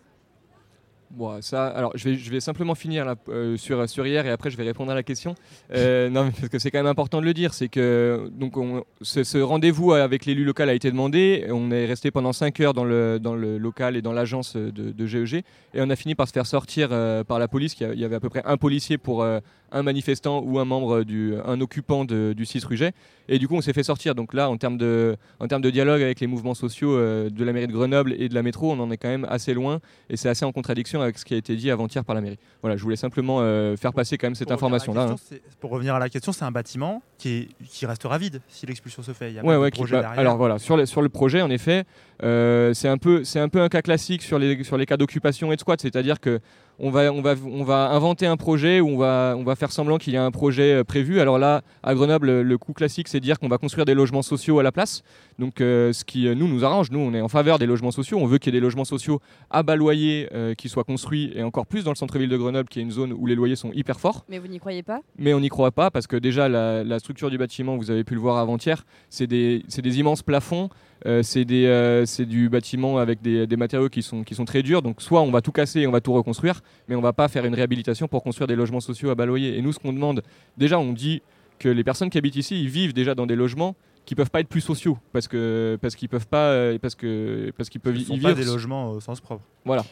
Bon, 1.14 1.42
ça, 1.42 1.66
alors 1.66 1.92
je 1.94 2.08
vais, 2.08 2.16
je 2.16 2.30
vais 2.30 2.40
simplement 2.40 2.74
finir 2.74 3.04
là, 3.04 3.16
euh, 3.28 3.58
sur, 3.58 3.86
sur 3.86 4.06
hier 4.06 4.24
et 4.24 4.30
après 4.30 4.48
je 4.50 4.56
vais 4.56 4.62
répondre 4.64 4.90
à 4.90 4.94
la 4.94 5.02
question. 5.02 5.34
Euh, 5.74 6.08
parce 6.10 6.48
que 6.48 6.58
c'est 6.58 6.70
quand 6.70 6.78
même 6.78 6.86
important 6.86 7.20
de 7.20 7.26
le 7.26 7.34
dire, 7.34 7.52
c'est 7.52 7.68
que 7.68 8.30
donc 8.32 8.56
on- 8.56 8.82
ce, 9.02 9.38
rendez-vous 9.38 9.92
avec 9.92 10.24
l'élu 10.24 10.42
local 10.42 10.70
a 10.70 10.74
été 10.74 10.90
demandé. 10.90 11.46
On 11.50 11.70
est 11.70 11.84
resté 11.84 12.10
pendant 12.10 12.32
5 12.32 12.58
heures 12.60 12.72
dans 12.72 12.84
le, 12.84 13.18
dans 13.20 13.34
le 13.34 13.58
local 13.58 13.94
et 13.96 14.00
dans 14.00 14.14
l'agence 14.14 14.56
de, 14.56 15.06
GEG 15.06 15.34
et 15.74 15.82
on 15.82 15.90
a 15.90 15.96
fini 15.96 16.14
par 16.14 16.28
se 16.28 16.32
faire 16.32 16.46
sortir 16.46 16.88
euh, 16.92 17.24
par 17.24 17.38
la 17.38 17.46
police. 17.46 17.76
Il 17.78 18.00
y 18.00 18.04
avait 18.06 18.16
à 18.16 18.20
peu 18.20 18.30
près 18.30 18.42
un 18.46 18.56
policier 18.56 18.96
pour 18.96 19.22
un 19.24 19.82
manifestant 19.82 20.42
ou 20.42 20.58
un 20.58 20.64
membre 20.64 21.02
du, 21.02 21.34
un 21.44 21.60
occupant 21.60 22.06
de- 22.06 22.32
du 22.34 22.46
6 22.46 22.64
Ruget. 22.64 22.92
Et 23.28 23.38
du 23.38 23.48
coup, 23.48 23.54
on 23.56 23.60
s'est 23.60 23.72
fait 23.72 23.82
sortir. 23.82 24.14
Donc 24.14 24.34
là, 24.34 24.48
en 24.50 24.56
termes 24.56 24.76
de, 24.78 25.16
en 25.40 25.46
termes 25.46 25.62
de 25.62 25.70
dialogue 25.70 26.02
avec 26.02 26.20
les 26.20 26.26
mouvements 26.26 26.54
sociaux 26.54 26.96
de 26.98 27.44
la 27.44 27.52
mairie 27.52 27.66
de 27.68 27.72
Grenoble 27.72 28.14
et 28.18 28.28
de 28.28 28.34
la 28.34 28.42
métro, 28.42 28.70
on 28.72 28.80
en 28.80 28.90
est 28.90 28.96
quand 28.96 29.08
même 29.08 29.26
assez 29.28 29.52
loin. 29.54 29.80
Et 30.10 30.16
c'est 30.16 30.28
assez 30.28 30.44
en 30.44 30.52
contradiction 30.52 31.01
avec 31.03 31.18
ce 31.18 31.24
qui 31.24 31.34
a 31.34 31.36
été 31.36 31.55
dit 31.57 31.70
avant-hier 31.70 32.05
par 32.05 32.14
la 32.14 32.20
mairie. 32.20 32.38
Voilà, 32.62 32.76
je 32.76 32.82
voulais 32.82 32.96
simplement 32.96 33.38
euh, 33.40 33.76
faire 33.76 33.92
passer 33.92 34.16
quand 34.18 34.26
même 34.26 34.34
cette 34.34 34.50
information-là. 34.50 35.03
hein. 35.11 35.36
Pour 35.61 35.70
revenir 35.70 35.94
à 35.94 35.98
la 35.98 36.09
question, 36.09 36.32
c'est 36.32 36.44
un 36.44 36.50
bâtiment 36.50 37.03
qui, 37.18 37.28
est, 37.30 37.48
qui 37.68 37.86
restera 37.86 38.18
vide 38.18 38.40
si 38.48 38.66
l'expulsion 38.66 39.03
se 39.03 39.12
fait. 39.12 39.30
Il 39.30 39.34
y 39.36 39.38
a 39.38 39.44
Ouais, 39.44 39.70
qui- 39.70 39.82
bah, 39.84 40.12
alors 40.16 40.36
voilà, 40.36 40.59
sur 40.59 40.76
le, 40.76 40.86
sur 40.86 41.03
le 41.03 41.09
projet, 41.09 41.42
en 41.42 41.50
effet, 41.50 41.84
euh, 42.22 42.72
c'est 42.74 42.88
un, 42.88 42.98
peu- 42.98 43.22
un 43.34 43.48
peu 43.48 43.61
un 43.61 43.68
cas 43.68 43.82
classique 43.82 44.22
sur 44.22 44.38
les, 44.38 44.62
sur 44.64 44.76
les 44.76 44.86
cas 44.86 44.96
d'occupation 44.96 45.53
et 45.53 45.57
de 45.57 45.61
squat, 45.61 45.80
c'est-à-dire 45.80 46.20
que 46.20 46.40
on 46.78 46.90
va, 46.90 47.12
on 47.12 47.22
va, 47.22 47.34
on 47.44 47.64
va 47.64 47.90
inventer 47.90 48.26
un 48.26 48.36
projet 48.36 48.80
ou 48.80 48.88
on 48.88 48.96
va, 48.98 49.34
on 49.36 49.44
va 49.44 49.54
faire 49.56 49.72
semblant 49.72 49.98
qu'il 49.98 50.12
y 50.12 50.16
a 50.16 50.24
un 50.24 50.30
projet 50.30 50.74
euh, 50.74 50.84
prévu. 50.84 51.20
Alors 51.20 51.38
là, 51.38 51.62
à 51.82 51.94
Grenoble, 51.94 52.40
le, 52.40 52.58
coup 52.58 52.72
classique, 52.72 53.08
c'est 53.08 53.20
de 53.20 53.24
dire 53.24 53.38
qu'on 53.38 53.48
va 53.48 53.58
construire 53.58 53.84
des 53.84 53.94
logements 53.94 54.22
sociaux 54.22 54.58
à 54.58 54.62
la 54.62 54.72
place. 54.72 55.02
Donc, 55.38 55.60
euh, 55.60 55.92
ce 55.92 56.04
qui 56.04 56.26
euh, 56.26 56.34
nous 56.34 56.48
nous 56.48 56.64
arrange, 56.64 56.90
nous, 56.90 56.98
on 56.98 57.14
est 57.14 57.20
en 57.20 57.28
faveur 57.28 57.58
des 57.58 57.66
logements 57.66 57.90
sociaux. 57.90 58.18
On 58.18 58.26
veut 58.26 58.38
qu'il 58.38 58.52
y 58.52 58.56
ait 58.56 58.60
des 58.60 58.64
logements 58.64 58.84
sociaux 58.84 59.20
à 59.50 59.62
bas 59.62 59.76
loyer 59.76 60.28
euh, 60.32 60.54
qui 60.54 60.68
soient 60.68 60.84
construits 60.84 61.32
et 61.34 61.42
encore 61.42 61.66
plus 61.66 61.84
dans 61.84 61.90
le 61.90 61.96
centre-ville 61.96 62.28
de 62.28 62.36
Grenoble, 62.36 62.68
qui 62.68 62.78
est 62.78 62.82
une 62.82 62.90
zone 62.90 63.12
où 63.12 63.26
les 63.26 63.34
loyers 63.34 63.56
sont 63.56 63.72
hyper 63.72 64.00
forts. 64.00 64.24
Mais 64.28 64.38
vous 64.38 64.48
n'y 64.48 64.58
croyez 64.58 64.82
pas? 64.82 65.00
Mais 65.18 65.34
on 65.34 65.40
n'y 65.40 65.48
croit 65.48 65.72
pas 65.72 65.90
parce 65.90 66.06
que 66.06 66.16
déjà 66.16 66.48
la, 66.48 66.84
la 66.84 66.98
structure 66.98 67.30
du 67.30 67.38
bâtiment, 67.38 67.76
vous 67.76 67.90
avez 67.90 68.04
pu 68.04 68.14
le 68.14 68.20
voir 68.20 68.38
avant-hier, 68.38 68.84
c'est 69.08 69.26
des, 69.26 69.64
c'est 69.68 69.82
des 69.82 69.98
immenses 69.98 70.22
plafonds. 70.22 70.68
Euh, 71.07 71.22
c'est 71.22 71.44
des, 71.44 71.66
euh, 71.66 72.07
c'est 72.07 72.26
du 72.26 72.48
bâtiment 72.48 72.98
avec 72.98 73.20
des, 73.22 73.46
des 73.46 73.57
matériaux 73.57 73.88
qui 73.88 74.03
sont, 74.03 74.22
qui 74.24 74.34
sont 74.34 74.44
très 74.44 74.62
durs. 74.62 74.82
Donc 74.82 75.03
soit 75.03 75.22
on 75.22 75.30
va 75.30 75.40
tout 75.40 75.53
casser 75.53 75.80
et 75.80 75.86
on 75.86 75.92
va 75.92 76.00
tout 76.00 76.12
reconstruire, 76.12 76.61
mais 76.88 76.94
on 76.94 77.00
va 77.00 77.12
pas 77.12 77.28
faire 77.28 77.44
une 77.44 77.55
réhabilitation 77.55 78.09
pour 78.09 78.22
construire 78.22 78.46
des 78.46 78.57
logements 78.57 78.80
sociaux 78.80 79.11
à 79.11 79.14
bas 79.14 79.26
loyer. 79.26 79.57
Et 79.59 79.62
nous, 79.62 79.72
ce 79.72 79.78
qu'on 79.78 79.92
demande, 79.92 80.22
déjà, 80.57 80.78
on 80.78 80.92
dit 80.92 81.22
que 81.59 81.68
les 81.68 81.84
personnes 81.84 82.11
qui 82.11 82.18
habitent 82.18 82.36
ici, 82.36 82.61
ils 82.62 82.68
vivent 82.68 82.92
déjà 82.92 83.14
dans 83.14 83.26
des 83.26 83.36
logements 83.36 83.74
qui 84.05 84.16
peuvent 84.16 84.30
pas 84.30 84.40
être 84.40 84.48
plus 84.48 84.61
sociaux 84.61 84.98
parce 85.12 85.28
que 85.28 85.78
parce 85.80 85.94
qu'ils 85.94 86.09
peuvent 86.09 86.26
pas 86.26 86.48
euh, 86.50 86.76
parce 86.80 86.96
que 86.96 87.53
parce 87.57 87.68
qu'ils 87.68 87.80
peuvent 87.80 87.94
Ce 87.96 88.00
y 88.00 88.05
sont 88.05 88.14
vivre 88.14 88.30
pas 88.30 88.34
des 88.34 88.44
logements 88.44 88.90
au 88.90 89.00
sens 89.00 89.20
propre. 89.20 89.42
Voilà. 89.64 89.84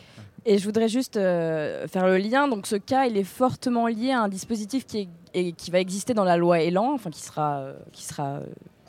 Et 0.46 0.58
je 0.58 0.64
voudrais 0.64 0.88
juste 0.88 1.16
euh, 1.16 1.86
faire 1.86 2.06
le 2.06 2.16
lien. 2.16 2.48
Donc, 2.48 2.66
ce 2.66 2.74
cas, 2.76 3.04
il 3.06 3.16
est 3.16 3.22
fortement 3.24 3.86
lié 3.86 4.10
à 4.10 4.22
un 4.22 4.28
dispositif 4.28 4.84
qui, 4.86 4.98
est- 5.00 5.08
et 5.34 5.52
qui 5.52 5.70
va 5.70 5.78
exister 5.80 6.12
dans 6.14 6.24
la 6.24 6.36
loi 6.38 6.60
Elan, 6.60 6.92
enfin 6.94 7.10
qui 7.10 7.20
sera, 7.20 7.66
qui 7.92 8.02
sera 8.04 8.40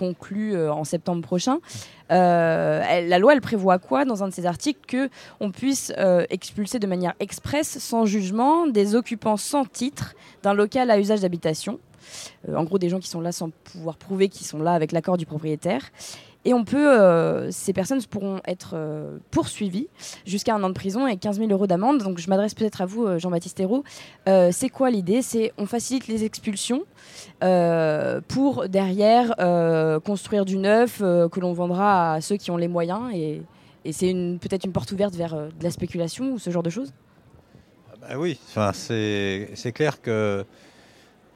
euh, 0.02 0.12
conclu 0.12 0.56
euh, 0.56 0.72
en 0.72 0.84
septembre 0.84 1.22
prochain. 1.22 1.60
Euh, 2.12 3.08
la 3.08 3.20
loi, 3.20 3.34
elle 3.34 3.42
prévoit 3.42 3.80
quoi 3.80 4.06
dans 4.06 4.24
un 4.24 4.28
de 4.28 4.34
ses 4.34 4.46
articles 4.46 4.80
que 4.88 5.10
on 5.40 5.52
puisse 5.52 5.94
euh, 5.98 6.26
expulser 6.30 6.80
de 6.80 6.88
manière 6.88 7.14
expresse, 7.20 7.80
sans 7.80 8.06
jugement, 8.06 8.68
des 8.68 8.96
occupants 8.96 9.38
sans 9.38 9.66
titre 9.66 10.16
d'un 10.44 10.54
local 10.54 10.90
à 10.92 11.00
usage 11.00 11.22
d'habitation? 11.22 11.80
En 12.54 12.64
gros, 12.64 12.78
des 12.78 12.90
gens 12.90 13.00
qui 13.00 13.08
sont 13.08 13.22
là 13.22 13.32
sans 13.32 13.52
pouvoir 13.52 13.96
prouver 13.96 14.28
qu'ils 14.28 14.46
sont 14.46 14.60
là 14.60 14.74
avec 14.74 14.92
l'accord 14.92 15.18
du 15.18 15.26
propriétaire. 15.26 15.92
Et 16.44 16.54
on 16.54 16.64
peut, 16.64 17.00
euh, 17.00 17.52
ces 17.52 17.72
personnes 17.72 18.02
pourront 18.04 18.42
être 18.48 18.72
euh, 18.74 19.18
poursuivies 19.30 19.88
jusqu'à 20.26 20.56
un 20.56 20.64
an 20.64 20.70
de 20.70 20.74
prison 20.74 21.06
et 21.06 21.18
15 21.18 21.38
000 21.38 21.52
euros 21.52 21.68
d'amende. 21.68 22.00
Donc 22.00 22.18
je 22.18 22.30
m'adresse 22.30 22.56
peut-être 22.56 22.82
à 22.82 22.88
vous, 22.88 23.06
euh, 23.06 23.20
Jean-Baptiste 23.20 23.60
Hérault. 23.60 23.84
C'est 24.26 24.70
quoi 24.70 24.90
l'idée? 24.90 25.22
C'est 25.22 25.54
on 25.58 25.66
facilite 25.66 26.08
les 26.08 26.24
expulsions 26.24 26.84
pour 28.28 28.70
derrière 28.70 29.36
construire 30.04 30.46
du 30.46 30.58
neuf 30.58 31.00
que 31.00 31.40
l'on 31.40 31.54
vendra 31.54 32.14
à 32.14 32.22
ceux 32.22 32.38
qui 32.38 32.52
ont 32.52 32.58
les 32.58 32.68
moyens. 32.68 33.14
Et, 33.14 33.42
c'est 33.92 34.14
peut-être 34.40 34.64
une 34.64 34.72
porte 34.72 34.92
ouverte 34.92 35.16
vers 35.16 35.36
de 35.36 35.64
la 35.64 35.72
spéculation 35.72 36.34
ou 36.34 36.40
ce 36.40 36.50
genre 36.50 36.64
de 36.64 36.70
choses? 36.70 36.94
Bah 38.00 38.16
oui, 38.18 38.40
enfin, 38.48 38.72
c'est 38.74 39.72
clair 39.74 40.02
que 40.02 40.46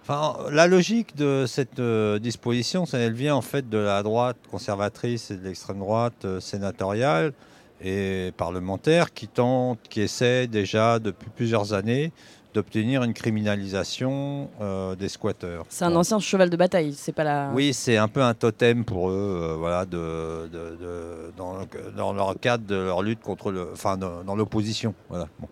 enfin, 0.07 0.37
la 0.51 0.67
logique 0.67 1.15
de 1.15 1.45
cette 1.47 1.79
euh, 1.79 2.19
disposition, 2.19 2.85
ça, 2.85 2.97
elle 2.99 3.13
vient 3.13 3.35
en 3.35 3.41
fait 3.41 3.69
de 3.69 3.77
la 3.77 4.03
droite 4.03 4.37
conservatrice 4.51 5.31
et 5.31 5.35
de 5.37 5.43
l'extrême 5.43 5.79
droite 5.79 6.25
euh, 6.25 6.39
sénatoriale 6.39 7.33
et 7.81 8.31
parlementaire 8.37 9.13
qui 9.13 9.27
tente, 9.27 9.79
qui 9.89 10.01
essaie 10.01 10.47
déjà 10.47 10.99
depuis 10.99 11.29
plusieurs 11.35 11.73
années 11.73 12.11
d'obtenir 12.53 13.03
une 13.03 13.13
criminalisation 13.13 14.49
euh, 14.61 14.95
des 14.95 15.09
squatteurs. 15.09 15.65
C'est 15.67 15.83
un 15.83 15.93
ancien 15.93 16.19
cheval 16.19 16.49
de 16.49 16.55
bataille, 16.55 16.93
c'est 16.93 17.11
pas 17.11 17.25
la. 17.25 17.51
Oui, 17.53 17.73
c'est 17.73 17.97
un 17.97 18.07
peu 18.07 18.21
un 18.21 18.33
totem 18.33 18.85
pour 18.85 19.09
eux, 19.09 19.55
voilà, 19.59 19.83
de, 19.85 20.47
de- 20.47 20.77
de- 20.79 21.33
dans, 21.35 21.57
le- 21.57 21.91
dans 21.97 22.13
leur 22.13 22.39
cadre 22.39 22.65
de 22.65 22.75
leur 22.75 23.01
lutte 23.03 23.19
contre 23.21 23.51
le, 23.51 23.67
enfin, 23.73 23.97
dans, 23.97 24.23
dans 24.23 24.37
l'opposition, 24.37 24.93
voilà. 25.09 25.27
Bon. 25.39 25.49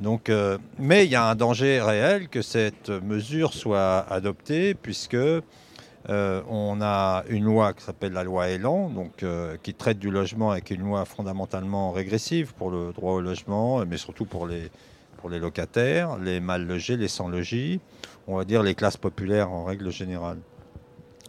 Donc, 0.00 0.28
euh, 0.28 0.58
mais 0.78 1.06
il 1.06 1.10
y 1.10 1.14
a 1.14 1.24
un 1.28 1.34
danger 1.34 1.80
réel 1.80 2.28
que 2.28 2.42
cette 2.42 2.90
mesure 2.90 3.54
soit 3.54 4.00
adoptée, 4.10 4.74
puisque 4.74 5.14
euh, 5.14 6.42
on 6.48 6.80
a 6.82 7.24
une 7.28 7.44
loi 7.44 7.72
qui 7.72 7.82
s'appelle 7.82 8.12
la 8.12 8.22
loi 8.22 8.48
Elan, 8.48 8.90
donc 8.90 9.22
euh, 9.22 9.56
qui 9.62 9.74
traite 9.74 9.98
du 9.98 10.10
logement 10.10 10.50
avec 10.50 10.70
une 10.70 10.82
loi 10.82 11.04
fondamentalement 11.04 11.92
régressive 11.92 12.54
pour 12.54 12.70
le 12.70 12.92
droit 12.92 13.14
au 13.14 13.20
logement, 13.20 13.84
mais 13.86 13.96
surtout 13.96 14.26
pour 14.26 14.46
les 14.46 14.70
pour 15.16 15.30
les 15.30 15.38
locataires, 15.38 16.18
les 16.18 16.40
mal 16.40 16.66
logés, 16.66 16.98
les 16.98 17.08
sans 17.08 17.28
logis, 17.28 17.80
on 18.26 18.36
va 18.36 18.44
dire 18.44 18.62
les 18.62 18.74
classes 18.74 18.98
populaires 18.98 19.50
en 19.50 19.64
règle 19.64 19.90
générale. 19.90 20.38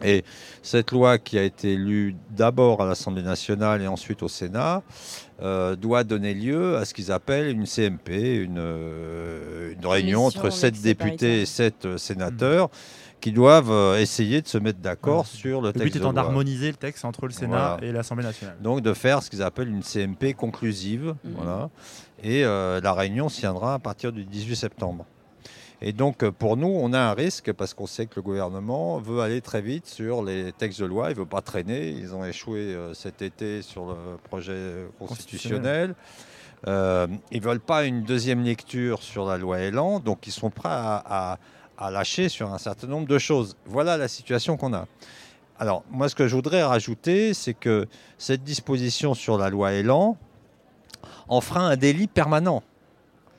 Et 0.04 0.24
cette 0.62 0.92
loi 0.92 1.18
qui 1.18 1.38
a 1.38 1.42
été 1.42 1.74
lue 1.74 2.14
d'abord 2.30 2.82
à 2.82 2.86
l'Assemblée 2.86 3.22
nationale 3.22 3.82
et 3.82 3.88
ensuite 3.88 4.22
au 4.22 4.28
Sénat 4.28 4.82
euh, 5.40 5.76
doit 5.76 6.04
donner 6.04 6.34
lieu 6.34 6.76
à 6.76 6.84
ce 6.84 6.94
qu'ils 6.94 7.12
appellent 7.12 7.48
une 7.48 7.66
CMP, 7.66 8.42
une, 8.42 8.56
euh, 8.58 9.72
une 9.78 9.86
réunion 9.86 10.26
entre 10.26 10.50
sept 10.50 10.80
députés 10.82 11.42
et 11.42 11.46
sept 11.46 11.84
euh, 11.86 11.98
sénateurs 11.98 12.68
qui 13.20 13.32
doivent 13.32 13.96
essayer 13.98 14.42
de 14.42 14.46
se 14.46 14.58
mettre 14.58 14.78
d'accord 14.78 15.26
sur 15.26 15.60
le 15.60 15.68
Le 15.68 15.72
texte. 15.72 15.84
but 15.86 15.94
de 15.94 15.98
étant 15.98 16.12
d'harmoniser 16.12 16.68
le 16.68 16.76
texte 16.76 17.04
entre 17.04 17.26
le 17.26 17.32
Sénat 17.32 17.76
Voilà. 17.76 17.78
et 17.82 17.90
l'Assemblée 17.92 18.24
nationale. 18.24 18.56
Donc 18.60 18.80
de 18.80 18.92
faire 18.94 19.22
ce 19.24 19.30
qu'ils 19.30 19.42
appellent 19.42 19.68
une 19.68 19.82
CMP 19.82 20.34
conclusive. 20.34 21.14
Mhm. 21.24 21.32
Voilà. 21.36 21.68
Et 22.22 22.44
euh, 22.44 22.80
la 22.80 22.92
réunion 22.92 23.28
se 23.28 23.40
tiendra 23.40 23.74
à 23.74 23.78
partir 23.80 24.12
du 24.12 24.24
18 24.24 24.54
septembre. 24.54 25.04
Et 25.80 25.92
donc 25.92 26.22
euh, 26.24 26.32
pour 26.32 26.56
nous, 26.56 26.66
on 26.68 26.92
a 26.92 26.98
un 26.98 27.12
risque 27.14 27.52
parce 27.52 27.72
qu'on 27.74 27.86
sait 27.86 28.06
que 28.06 28.16
le 28.16 28.22
gouvernement 28.22 28.98
veut 28.98 29.20
aller 29.20 29.40
très 29.40 29.60
vite 29.60 29.86
sur 29.86 30.24
les 30.24 30.52
textes 30.52 30.80
de 30.80 30.86
loi, 30.86 31.10
il 31.10 31.14
ne 31.14 31.20
veut 31.20 31.26
pas 31.26 31.40
traîner. 31.42 31.90
Ils 31.90 32.14
ont 32.14 32.24
échoué 32.24 32.58
euh, 32.58 32.94
cet 32.94 33.22
été 33.22 33.62
sur 33.62 33.86
le 33.86 33.94
projet 34.24 34.86
constitutionnel. 34.98 35.94
Euh, 36.66 37.06
ils 37.30 37.40
ne 37.40 37.44
veulent 37.46 37.60
pas 37.60 37.84
une 37.84 38.02
deuxième 38.02 38.42
lecture 38.42 39.02
sur 39.04 39.24
la 39.24 39.38
loi 39.38 39.60
Elan, 39.60 40.00
donc 40.00 40.26
ils 40.26 40.32
sont 40.32 40.50
prêts 40.50 40.68
à, 40.70 41.02
à- 41.32 41.38
à 41.80 41.92
lâcher 41.92 42.28
sur 42.28 42.52
un 42.52 42.58
certain 42.58 42.88
nombre 42.88 43.06
de 43.06 43.18
choses. 43.18 43.56
Voilà 43.66 43.96
la 43.96 44.08
situation 44.08 44.56
qu'on 44.56 44.74
a. 44.74 44.86
Alors, 45.60 45.84
moi, 45.92 46.08
ce 46.08 46.16
que 46.16 46.26
je 46.26 46.34
voudrais 46.34 46.64
rajouter, 46.64 47.34
c'est 47.34 47.54
que 47.54 47.86
cette 48.18 48.42
disposition 48.42 49.14
sur 49.14 49.38
la 49.38 49.48
loi 49.48 49.70
Elan 49.74 50.16
en 51.28 51.40
fera 51.40 51.60
un 51.60 51.76
délit 51.76 52.08
permanent, 52.08 52.64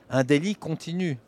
un 0.08 0.24
délit 0.24 0.54
continu. 0.54 1.18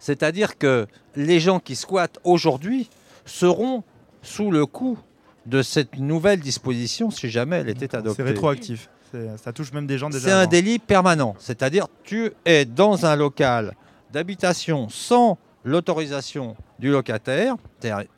C'est-à-dire 0.00 0.58
que 0.58 0.88
les 1.14 1.38
gens 1.38 1.60
qui 1.60 1.76
squattent 1.76 2.18
aujourd'hui 2.24 2.90
seront 3.24 3.84
sous 4.22 4.50
le 4.50 4.66
coup 4.66 4.98
de 5.46 5.62
cette 5.62 5.98
nouvelle 5.98 6.40
disposition 6.40 7.10
si 7.10 7.30
jamais 7.30 7.58
elle 7.58 7.68
était 7.68 7.94
adoptée. 7.94 8.22
C'est 8.22 8.28
rétroactif. 8.28 8.90
Ça 9.36 9.52
touche 9.52 9.72
même 9.72 9.86
des 9.86 9.98
gens 9.98 10.08
déjà. 10.08 10.24
C'est 10.24 10.32
un 10.32 10.46
délit 10.46 10.78
permanent. 10.78 11.34
C'est-à-dire, 11.38 11.88
tu 12.04 12.32
es 12.44 12.64
dans 12.64 13.06
un 13.06 13.16
local 13.16 13.74
d'habitation 14.12 14.88
sans 14.88 15.38
l'autorisation 15.64 16.56
du 16.78 16.90
locataire. 16.90 17.56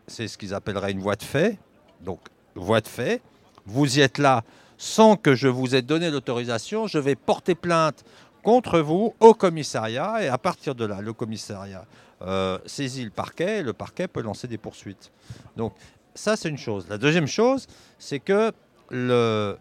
C'est 0.07 0.29
ce 0.29 0.39
qu'ils 0.39 0.55
appelleraient 0.55 0.93
une 0.93 1.01
voie 1.01 1.17
de 1.17 1.23
fait. 1.23 1.59
Donc, 2.03 2.21
voie 2.55 2.81
de 2.81 2.89
fait. 2.89 3.23
Vous 3.67 3.99
y 3.99 4.01
êtes 4.01 4.19
là 4.19 4.45
sans 4.77 5.17
que 5.17 5.35
je 5.35 5.49
vous 5.49 5.75
ai 5.75 5.83
donné 5.83 6.11
l'autorisation. 6.11 6.87
Je 6.87 6.99
vais 6.99 7.15
porter 7.15 7.55
plainte 7.55 8.05
contre 8.43 8.81
vous 8.81 9.15
au 9.21 9.35
commissariat. 9.35 10.23
Et 10.23 10.29
à 10.29 10.39
partir 10.39 10.75
de 10.75 10.85
là, 10.85 11.01
le 11.01 11.13
commissariat 11.13 11.85
euh, 12.23 12.59
saisit 12.67 13.05
le 13.05 13.11
parquet. 13.11 13.59
Et 13.59 13.63
le 13.63 13.73
parquet 13.73 14.09
peut 14.09 14.23
lancer 14.23 14.49
des 14.49 14.59
poursuites. 14.59 15.11
Donc, 15.57 15.73
ça, 16.15 16.37
c'est 16.37 16.49
une 16.49 16.59
chose. 16.59 16.87
La 16.89 16.99
deuxième 16.99 17.27
chose, 17.27 17.67
c'est 17.99 18.19
que 18.21 18.53
le, 18.91 19.57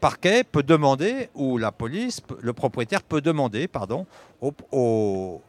parquet 0.00 0.44
peut 0.44 0.62
demander, 0.62 1.30
ou 1.34 1.58
la 1.58 1.72
police, 1.72 2.20
le 2.40 2.52
propriétaire 2.52 3.02
peut 3.02 3.20
demander, 3.20 3.66
pardon, 3.68 4.06
au, 4.40 4.52
au- 4.72 5.40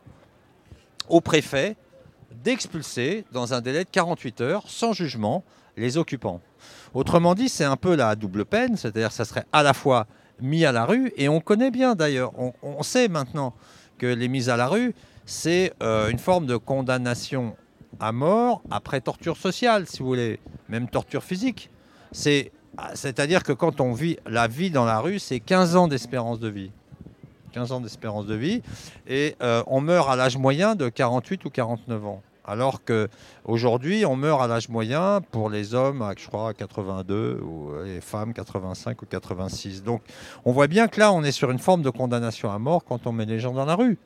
au 1.10 1.22
préfet 1.22 1.76
d'expulser 2.44 3.26
dans 3.32 3.54
un 3.54 3.62
délai 3.62 3.84
de 3.84 3.90
48 3.90 4.42
heures, 4.42 4.64
sans 4.68 4.94
jugement, 4.94 5.44
les 5.78 5.98
occupants. 5.98 6.42
Autrement 6.94 7.36
dit, 7.36 7.50
c'est 7.50 7.64
un 7.66 7.76
peu 7.76 7.96
la 7.96 8.16
double 8.16 8.46
peine, 8.46 8.78
c'est-à-dire 8.78 9.10
que 9.10 9.14
ça 9.14 9.26
serait 9.26 9.46
à 9.52 9.62
la 9.64 9.74
fois 9.74 10.08
mis 10.42 10.66
à 10.66 10.72
la 10.72 10.86
rue, 10.86 11.12
et 11.16 11.30
on 11.30 11.40
connaît 11.40 11.72
bien 11.72 11.96
d'ailleurs, 11.96 12.32
on, 12.62 12.84
sait 12.84 13.08
maintenant 13.08 13.54
que 13.98 14.08
les 14.08 14.28
mises 14.28 14.50
à 14.50 14.58
la 14.58 14.68
rue, 14.68 14.94
c'est 15.26 15.74
euh, 15.82 16.10
une 16.10 16.20
forme 16.20 16.46
de 16.46 16.58
condamnation 16.58 17.56
à 18.00 18.12
mort 18.12 18.62
après 18.70 19.02
torture 19.02 19.38
sociale, 19.38 19.88
si 19.88 20.00
vous 20.00 20.08
voulez, 20.08 20.40
même 20.70 20.88
torture 20.90 21.24
physique. 21.24 21.70
C'est, 22.12 22.52
c'est-à-dire 22.94 23.44
que 23.44 23.54
quand 23.54 23.80
on 23.82 23.94
vit 23.94 24.18
la 24.26 24.48
vie 24.48 24.70
dans 24.70 24.86
la 24.86 25.00
rue, 25.00 25.20
c'est 25.20 25.40
15 25.40 25.76
ans 25.76 25.88
d'espérance 25.88 26.40
de 26.40 26.50
vie. 26.50 26.72
15 27.54 27.72
ans 27.72 27.80
d'espérance 27.80 28.26
de 28.26 28.36
vie. 28.36 28.62
Et 29.08 29.36
euh, 29.42 29.64
on 29.68 29.80
meurt 29.80 30.10
à 30.10 30.16
l'âge 30.16 30.38
moyen 30.38 30.76
de 30.76 30.90
48 30.90 31.46
ou 31.46 31.50
49 31.50 32.06
ans. 32.06 32.22
Alors 32.48 32.82
qu'aujourd'hui, 32.84 34.06
on 34.06 34.16
meurt 34.16 34.42
à 34.42 34.48
l'âge 34.48 34.70
moyen 34.70 35.22
pour 35.32 35.50
les 35.50 35.74
hommes, 35.74 36.08
je 36.18 36.28
crois, 36.28 36.50
à 36.50 36.54
82, 36.54 37.40
ou 37.42 37.72
euh, 37.72 37.86
les 37.86 38.02
femmes 38.02 38.34
85 38.34 39.02
ou 39.02 39.06
86. 39.06 39.84
Donc 39.84 40.02
on 40.46 40.52
voit 40.52 40.68
bien 40.68 40.88
que 40.88 41.00
là, 41.00 41.12
on 41.12 41.24
est 41.24 41.32
sur 41.32 41.50
une 41.50 41.60
forme 41.60 41.82
de 41.82 41.90
condamnation 41.90 42.52
à 42.52 42.60
mort 42.60 42.86
quand 42.86 43.08
on 43.08 43.12
met 43.12 43.26
les 43.26 43.40
gens 43.40 43.54
dans 43.54 43.66
la 43.66 43.76
rue. 43.76 43.98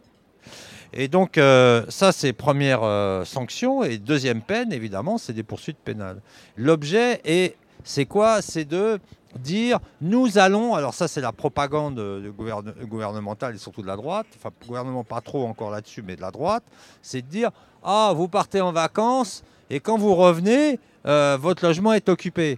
Et 0.94 1.08
donc, 1.08 1.38
euh, 1.38 1.86
ça, 1.90 2.12
c'est 2.12 2.34
première 2.34 2.84
euh, 2.84 3.26
sanction. 3.26 3.84
Et 3.84 3.98
deuxième 3.98 4.42
peine, 4.42 4.72
évidemment, 4.72 5.18
c'est 5.18 5.34
des 5.34 5.44
poursuites 5.44 5.78
pénales. 5.78 6.22
L'objet 6.56 7.22
est, 7.26 7.58
c'est 7.84 8.06
quoi? 8.06 8.42
C'est 8.42 8.66
de 8.66 9.00
dire 9.38 9.80
nous 10.02 10.38
allons, 10.38 10.74
alors 10.76 10.94
ça 10.94 11.08
c'est 11.08 11.22
la 11.22 11.32
propagande 11.32 12.00
euh, 12.00 12.32
gouverne- 12.32 12.74
gouvernementale 12.86 13.56
et 13.56 13.58
surtout 13.58 13.82
de 13.82 13.88
la 13.88 13.96
droite, 13.96 14.28
enfin 14.38 14.50
gouvernement 14.68 15.04
pas 15.04 15.22
trop 15.22 15.46
encore 15.46 15.72
là-dessus, 15.72 16.02
mais 16.02 16.16
de 16.16 16.22
la 16.22 16.32
droite, 16.32 16.64
c'est 17.02 17.22
de 17.22 17.28
dire 17.28 17.52
ah 17.84 18.14
vous 18.16 18.28
partez 18.28 18.62
en 18.62 18.72
vacances 18.72 19.44
et 19.70 19.80
quand 19.80 19.98
vous 19.98 20.16
revenez, 20.16 20.80
euh, 21.06 21.38
votre 21.40 21.64
logement 21.66 21.94
est 21.94 22.10
occupé. 22.10 22.58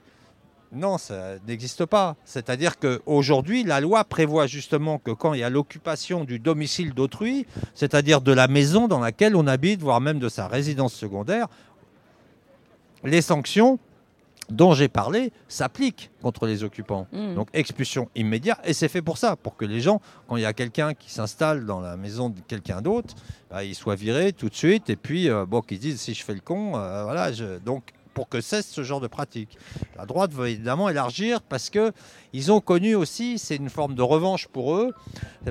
Non, 0.73 0.97
ça 0.97 1.33
n'existe 1.45 1.85
pas. 1.85 2.15
C'est-à-dire 2.23 2.79
qu'aujourd'hui, 2.79 3.65
la 3.65 3.81
loi 3.81 4.05
prévoit 4.05 4.47
justement 4.47 4.99
que 4.99 5.11
quand 5.11 5.33
il 5.33 5.41
y 5.41 5.43
a 5.43 5.49
l'occupation 5.49 6.23
du 6.23 6.39
domicile 6.39 6.93
d'autrui, 6.93 7.45
c'est-à-dire 7.75 8.21
de 8.21 8.31
la 8.31 8.47
maison 8.47 8.87
dans 8.87 9.01
laquelle 9.01 9.35
on 9.35 9.47
habite, 9.47 9.81
voire 9.81 9.99
même 9.99 10.19
de 10.19 10.29
sa 10.29 10.47
résidence 10.47 10.93
secondaire, 10.93 11.47
les 13.03 13.21
sanctions 13.21 13.79
dont 14.51 14.73
j'ai 14.73 14.87
parlé 14.87 15.31
s'appliquent 15.47 16.11
contre 16.21 16.45
les 16.45 16.63
occupants. 16.63 17.07
Mm. 17.11 17.35
Donc 17.35 17.47
expulsion 17.53 18.09
immédiate, 18.15 18.59
et 18.65 18.73
c'est 18.73 18.87
fait 18.89 19.01
pour 19.01 19.17
ça, 19.17 19.35
pour 19.35 19.55
que 19.55 19.65
les 19.65 19.81
gens, 19.81 20.01
quand 20.27 20.35
il 20.37 20.43
y 20.43 20.45
a 20.45 20.53
quelqu'un 20.53 20.93
qui 20.93 21.11
s'installe 21.11 21.65
dans 21.65 21.79
la 21.79 21.97
maison 21.97 22.29
de 22.29 22.39
quelqu'un 22.47 22.81
d'autre, 22.81 23.15
bah, 23.49 23.63
il 23.63 23.73
soit 23.75 23.95
viré 23.95 24.33
tout 24.33 24.49
de 24.49 24.55
suite, 24.55 24.89
et 24.89 24.95
puis 24.95 25.29
euh, 25.29 25.45
bon, 25.45 25.61
qu'ils 25.61 25.79
disent 25.79 25.99
si 26.01 26.13
je 26.13 26.23
fais 26.23 26.33
le 26.35 26.41
con, 26.41 26.73
euh, 26.75 27.03
voilà, 27.03 27.31
je- 27.31 27.57
donc 27.59 27.83
pour 28.13 28.29
que 28.29 28.41
cesse 28.41 28.67
ce 28.67 28.83
genre 28.83 29.01
de 29.01 29.07
pratique. 29.07 29.57
La 29.97 30.05
droite 30.05 30.33
veut 30.33 30.49
évidemment 30.49 30.89
élargir 30.89 31.41
parce 31.41 31.69
que 31.69 31.91
ils 32.33 32.51
ont 32.51 32.61
connu 32.61 32.95
aussi, 32.95 33.37
c'est 33.37 33.57
une 33.57 33.69
forme 33.69 33.95
de 33.95 34.01
revanche 34.01 34.47
pour 34.47 34.75
eux, 34.75 34.93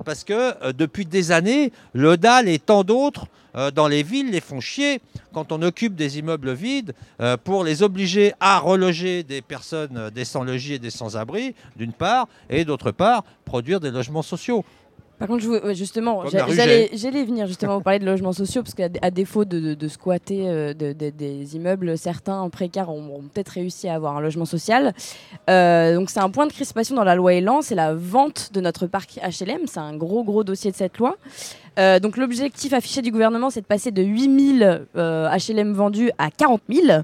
parce 0.05 0.25
que 0.25 0.55
euh, 0.65 0.73
depuis 0.73 1.05
des 1.05 1.33
années, 1.33 1.73
le 1.93 2.17
DAL 2.17 2.49
et 2.49 2.59
tant 2.59 2.85
d'autres 2.85 3.27
euh, 3.57 3.71
dans 3.71 3.89
les 3.89 4.03
villes 4.03 4.31
les 4.31 4.41
font 4.41 4.61
chier 4.61 5.01
quand 5.33 5.53
on 5.53 5.63
occupe 5.63 5.95
des 5.95 6.19
immeubles 6.19 6.53
vides 6.53 6.95
euh, 7.21 7.37
pour 7.37 7.65
les 7.65 7.83
obliger 7.83 8.33
à 8.41 8.59
reloger 8.59 9.23
des 9.23 9.43
personnes, 9.43 10.11
des 10.15 10.25
sans-logis 10.25 10.75
et 10.75 10.79
des 10.79 10.91
sans-abri, 10.91 11.55
d'une 11.77 11.93
part, 11.93 12.29
et 12.49 12.65
d'autre 12.65 12.91
part, 12.91 13.25
produire 13.45 13.81
des 13.81 13.91
logements 13.91 14.23
sociaux. 14.23 14.65
Par 15.21 15.29
contre, 15.29 15.45
je 15.45 15.75
justement, 15.75 16.25
j'allais 16.93 17.25
venir 17.25 17.47
justement 17.47 17.77
vous 17.77 17.83
parler 17.83 18.01
de 18.01 18.07
logements 18.07 18.33
sociaux, 18.33 18.63
parce 18.63 18.75
qu'à 18.75 18.89
défaut 19.11 19.45
de, 19.45 19.61
de- 19.61 19.75
de 19.75 19.89
squatter 19.89 20.49
euh, 20.49 20.75
de- 20.75 20.93
de- 20.93 21.11
des 21.11 21.55
immeubles, 21.55 21.97
certains 21.97 22.49
précaires 22.49 22.89
ont, 22.91 23.17
ont 23.17 23.23
peut-être 23.33 23.51
réussi 23.51 23.87
à 23.89 23.95
avoir 23.95 24.17
un 24.17 24.21
logement 24.21 24.47
social. 24.47 24.95
Euh, 25.49 25.95
donc 25.95 26.11
c'est 26.11 26.21
un 26.21 26.31
point 26.31 26.47
de 26.49 26.53
crispation 26.53 26.97
dans 26.97 27.05
la 27.05 27.15
loi 27.15 27.35
Elan, 27.35 27.61
c'est 27.63 27.75
la 27.77 27.95
vente 27.95 28.51
de 28.53 28.61
notre 28.61 28.87
parc 28.89 29.21
HLM, 29.23 29.67
c'est 29.67 29.79
un 29.79 29.95
gros 29.97 30.25
gros 30.25 30.43
dossier 30.43 30.71
de 30.73 30.77
cette 30.77 30.99
loi. 30.99 31.17
Euh, 31.79 32.01
donc 32.01 32.17
l'objectif 32.17 32.73
affiché 32.73 33.03
du 33.03 33.13
gouvernement, 33.13 33.51
c'est 33.51 33.61
de 33.61 33.67
passer 33.67 33.91
de 33.93 34.03
8000 34.03 34.87
euh, 34.97 35.29
HLM 35.37 35.73
vendus 35.75 36.11
à 36.19 36.31
40 36.31 36.63
000. 36.69 37.03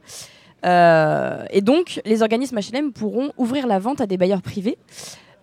Euh, 0.65 1.45
et 1.51 1.61
donc, 1.61 2.01
les 2.05 2.23
organismes 2.23 2.59
HLM 2.59 2.93
pourront 2.93 3.31
ouvrir 3.37 3.67
la 3.67 3.79
vente 3.79 4.01
à 4.01 4.07
des 4.07 4.17
bailleurs 4.17 4.43
privés. 4.43 4.79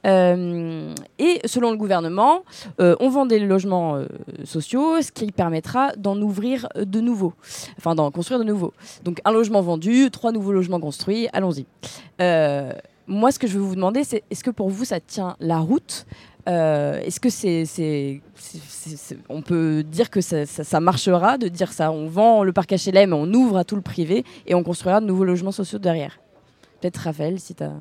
Euh, 0.06 0.94
et 1.18 1.40
selon 1.46 1.72
le 1.72 1.78
gouvernement, 1.78 2.44
euh, 2.82 2.96
on 3.00 3.10
vend 3.10 3.26
des 3.26 3.40
logements 3.40 3.96
euh, 3.96 4.06
sociaux, 4.44 5.02
ce 5.02 5.12
qui 5.12 5.32
permettra 5.32 5.94
d'en 5.98 6.20
ouvrir 6.22 6.68
de 6.76 7.00
nouveaux, 7.00 7.34
enfin 7.78 7.96
d'en 7.96 8.12
construire 8.12 8.40
de 8.40 8.44
nouveaux. 8.44 8.74
Donc 9.04 9.22
un 9.24 9.32
logement 9.32 9.62
vendu, 9.62 10.10
trois 10.12 10.32
nouveaux 10.32 10.52
logements 10.52 10.80
construits, 10.80 11.28
allons-y. 11.34 11.66
Moi, 13.06 13.32
ce 13.34 13.40
que 13.40 13.48
je 13.48 13.58
veux 13.58 13.64
vous 13.64 13.76
demander, 13.76 14.04
c'est 14.06 14.24
est-ce 14.32 14.44
que 14.46 14.50
pour 14.52 14.70
vous 14.70 14.86
ça 14.86 15.00
tient 15.02 15.36
la 15.42 15.58
route? 15.60 16.06
Est-ce 16.46 17.20
que 17.20 17.30
c'est, 17.30 18.22
on 19.30 19.42
peut 19.42 19.84
dire 19.84 20.10
que 20.10 20.22
ça, 20.22 20.46
ça- 20.46 20.64
ça 20.64 20.80
marchera 20.80 21.38
de 21.38 21.48
dire 21.48 21.72
ça 21.72 21.92
On 21.92 22.08
vend 22.08 22.44
le 22.44 22.52
parc 22.54 22.72
HLM, 22.74 23.14
on 23.14 23.34
ouvre 23.34 23.58
à 23.58 23.64
tout 23.64 23.76
le 23.76 23.82
privé 23.82 24.24
et 24.48 24.56
on 24.56 24.64
construira 24.64 25.00
de 25.02 25.06
nouveaux 25.06 25.24
logements 25.26 25.52
sociaux 25.52 25.80
derrière? 25.80 26.20
Peut-être 26.82 26.98
Raphaël, 26.98 27.40
si 27.40 27.56
tu 27.56 27.64
as. 27.64 27.72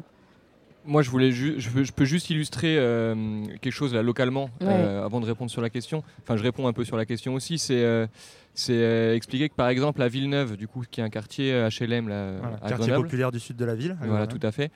Moi, 0.85 1.03
je 1.03 1.11
voulais 1.11 1.30
ju- 1.30 1.55
je, 1.59 1.70
veux- 1.70 1.85
je 1.85 1.93
peux 1.93 2.05
juste 2.05 2.28
illustrer 2.30 2.76
euh, 2.76 3.14
quelque 3.61 3.72
chose 3.72 3.95
là 3.95 4.03
localement 4.03 4.51
euh, 4.62 5.05
avant 5.05 5.20
de 5.20 5.26
répondre 5.26 5.51
sur 5.51 5.62
la 5.62 5.70
question. 5.70 6.03
Enfin, 6.22 6.37
je 6.37 6.43
réponds 6.43 6.66
un 6.66 6.72
peu 6.72 6.85
sur 6.85 6.97
la 6.97 7.07
question 7.07 7.35
aussi. 7.35 7.59
C'est 7.59 7.83
euh, 7.85 8.07
c'est 8.55 8.72
euh, 8.74 9.14
expliquer 9.14 9.49
que 9.49 9.55
par 9.55 9.68
exemple 9.68 10.03
à 10.03 10.09
Villeneuve, 10.09 10.57
du 10.59 10.66
coup, 10.68 10.83
qui 10.91 11.01
est 11.01 11.05
un 11.05 11.09
quartier 11.09 11.53
HLM 11.80 12.09
là, 12.09 12.33
Voilà, 12.41 12.57
à 12.57 12.68
quartier 12.68 12.89
Grenoble, 12.89 13.05
populaire 13.07 13.30
du 13.33 13.39
sud 13.41 13.57
de 13.57 13.64
la 13.64 13.74
ville. 13.74 13.97
Voilà, 14.01 14.24
Grenoble. 14.26 14.39
tout 14.41 14.47
à 14.47 14.51
fait. 14.53 14.70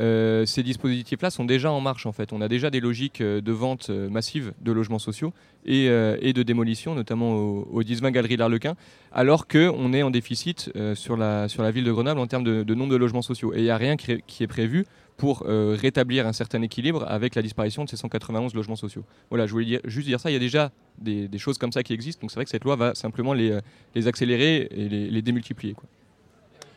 Euh, 0.00 0.44
ces 0.46 0.62
dispositifs-là 0.62 1.30
sont 1.30 1.44
déjà 1.44 1.70
en 1.70 1.80
marche 1.80 2.06
en 2.06 2.12
fait. 2.12 2.32
On 2.32 2.40
a 2.40 2.48
déjà 2.48 2.68
des 2.68 2.80
logiques 2.80 3.22
de 3.22 3.52
vente 3.52 3.88
massive 3.88 4.52
de 4.60 4.72
logements 4.72 4.98
sociaux 4.98 5.32
et, 5.64 5.88
euh, 5.88 6.16
et 6.20 6.32
de 6.32 6.42
démolition, 6.42 6.94
notamment 6.94 7.32
au, 7.34 7.68
au 7.72 7.82
10-20 7.82 8.10
Galerie 8.10 8.34
de 8.34 8.40
l'Arlequin, 8.40 8.74
alors 9.12 9.46
qu'on 9.46 9.92
est 9.94 10.02
en 10.02 10.10
déficit 10.10 10.70
euh, 10.76 10.94
sur, 10.94 11.16
la, 11.16 11.48
sur 11.48 11.62
la 11.62 11.70
ville 11.70 11.84
de 11.84 11.92
Grenoble 11.92 12.20
en 12.20 12.26
termes 12.26 12.44
de, 12.44 12.64
de 12.64 12.74
nombre 12.74 12.90
de 12.92 12.96
logements 12.96 13.22
sociaux. 13.22 13.54
Et 13.54 13.58
il 13.58 13.62
n'y 13.64 13.70
a 13.70 13.76
rien 13.76 13.96
qui 13.96 14.42
est 14.42 14.46
prévu 14.48 14.84
pour 15.16 15.44
euh, 15.46 15.76
rétablir 15.80 16.26
un 16.26 16.32
certain 16.32 16.60
équilibre 16.62 17.04
avec 17.08 17.34
la 17.34 17.42
disparition 17.42 17.84
de 17.84 17.88
ces 17.90 17.96
191 17.96 18.54
logements 18.54 18.76
sociaux. 18.76 19.04
Voilà, 19.30 19.46
je 19.46 19.52
voulais 19.52 19.66
dire- 19.66 19.80
juste 19.84 20.06
dire 20.08 20.18
ça. 20.20 20.30
Il 20.30 20.32
y 20.32 20.36
a 20.36 20.40
déjà 20.40 20.72
des, 20.98 21.28
des 21.28 21.38
choses 21.38 21.58
comme 21.58 21.70
ça 21.72 21.82
qui 21.82 21.92
existent, 21.92 22.20
donc 22.22 22.30
c'est 22.30 22.36
vrai 22.36 22.44
que 22.44 22.50
cette 22.50 22.64
loi 22.64 22.76
va 22.76 22.94
simplement 22.94 23.32
les, 23.32 23.50
euh, 23.52 23.60
les 23.94 24.08
accélérer 24.08 24.68
et 24.70 24.88
les, 24.88 25.10
les 25.10 25.22
démultiplier. 25.22 25.74
quoi. 25.74 25.84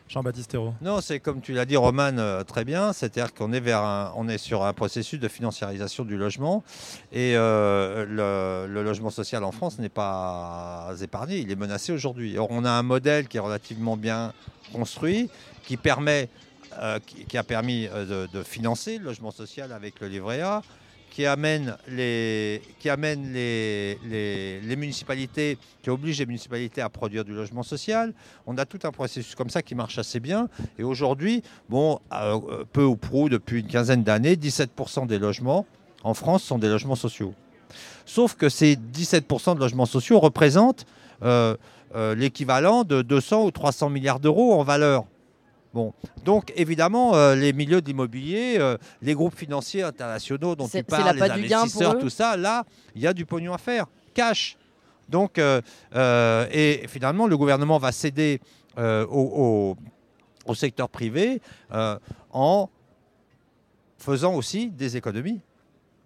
Jean-Baptiste 0.08 0.54
Hérault. 0.54 0.72
Non, 0.82 1.00
c'est 1.00 1.18
comme 1.18 1.40
tu 1.40 1.52
l'as 1.52 1.64
dit, 1.64 1.76
Roman, 1.76 2.16
euh, 2.18 2.44
très 2.44 2.64
bien. 2.64 2.92
C'est-à-dire 2.92 3.34
qu'on 3.34 3.52
est 3.52 3.58
vers 3.58 3.82
un- 3.82 4.12
on 4.14 4.28
est 4.28 4.38
sur 4.38 4.62
un 4.64 4.72
processus 4.72 5.18
de 5.18 5.26
financiarisation 5.26 6.04
du 6.04 6.16
logement 6.16 6.62
et 7.12 7.32
euh, 7.34 8.06
le, 8.68 8.72
le 8.72 8.82
logement 8.84 9.10
social 9.10 9.42
en 9.42 9.50
France 9.50 9.80
n'est 9.80 9.88
pas 9.88 10.92
épargné. 11.02 11.38
Il 11.38 11.50
est 11.50 11.56
menacé 11.56 11.90
aujourd'hui. 11.92 12.38
Or, 12.38 12.46
on 12.50 12.64
a 12.64 12.70
un 12.70 12.84
modèle 12.84 13.26
qui 13.26 13.36
est 13.38 13.40
relativement 13.40 13.96
bien 13.96 14.32
construit, 14.72 15.28
qui 15.64 15.76
permet, 15.76 16.28
euh, 16.78 16.98
qui, 17.28 17.38
a 17.38 17.42
permis 17.42 17.88
euh, 17.90 18.26
de, 18.30 18.42
financer 18.42 18.98
le 18.98 19.04
logement 19.04 19.30
social 19.30 19.72
avec 19.72 19.98
le 20.00 20.08
livret 20.08 20.42
A, 20.42 20.62
qui 21.10 21.24
amène 21.24 21.74
les, 21.88 22.60
municipalités, 24.76 25.56
qui 25.82 25.88
oblige 25.88 26.18
les 26.18 26.26
municipalités 26.26 26.82
à 26.82 26.90
produire 26.90 27.24
du 27.24 27.32
logement 27.32 27.62
social. 27.62 28.12
On 28.46 28.58
a 28.58 28.66
tout 28.66 28.80
un 28.84 28.90
processus 28.90 29.34
comme 29.34 29.48
ça 29.48 29.62
qui 29.62 29.74
marche 29.74 29.96
assez 29.98 30.20
bien. 30.20 30.48
Et 30.78 30.82
aujourd'hui, 30.82 31.42
euh, 31.72 32.64
peu 32.72 32.84
ou 32.84 32.96
prou, 32.96 33.30
depuis 33.30 33.60
une 33.60 33.68
quinzaine 33.68 34.02
d'années, 34.02 34.36
17% 34.36 35.06
des 35.06 35.18
logements 35.18 35.64
en 36.02 36.12
France 36.12 36.42
sont 36.42 36.58
des 36.58 36.68
logements 36.68 36.96
sociaux. 36.96 37.32
Sauf 38.04 38.34
que 38.34 38.50
ces 38.50 38.76
17% 38.76 39.54
de 39.54 39.60
logements 39.60 39.86
sociaux 39.86 40.20
représentent 40.20 40.84
l'équivalent 41.94 42.84
de 42.84 43.00
200 43.00 43.44
ou 43.44 43.50
300 43.50 43.88
milliards 43.88 44.20
d'euros 44.20 44.52
en 44.52 44.62
valeur. 44.62 45.06
Bon, 45.76 45.92
donc 46.24 46.54
évidemment, 46.56 47.14
euh, 47.14 47.34
les 47.34 47.52
milieux 47.52 47.82
de 47.82 47.86
l'immobilier, 47.86 48.56
euh, 48.58 48.78
les 49.02 49.12
groupes 49.12 49.36
financiers 49.36 49.82
internationaux 49.82 50.56
dont 50.56 50.64
tu 50.78 50.84
parles, 51.04 51.16
les 51.16 51.20
investisseurs, 51.64 51.92
tout 52.00 52.08
ça, 52.08 52.34
là, 52.38 52.64
il 52.94 53.02
y 53.02 53.06
a 53.06 53.12
du 53.12 53.26
pognon 53.26 53.52
à 53.52 53.58
faire, 53.58 53.84
cash. 54.14 54.56
Donc, 55.10 55.38
euh, 55.38 55.60
et 56.50 56.86
finalement, 56.88 57.26
le 57.26 57.36
gouvernement 57.36 57.76
va 57.76 57.92
céder 57.92 58.40
au, 58.78 59.02
au- 59.10 59.76
au 60.50 60.54
secteur 60.54 60.88
privé 60.88 61.42
en 62.32 62.70
faisant 63.98 64.34
aussi 64.34 64.70
des 64.70 64.96
économies 64.96 65.40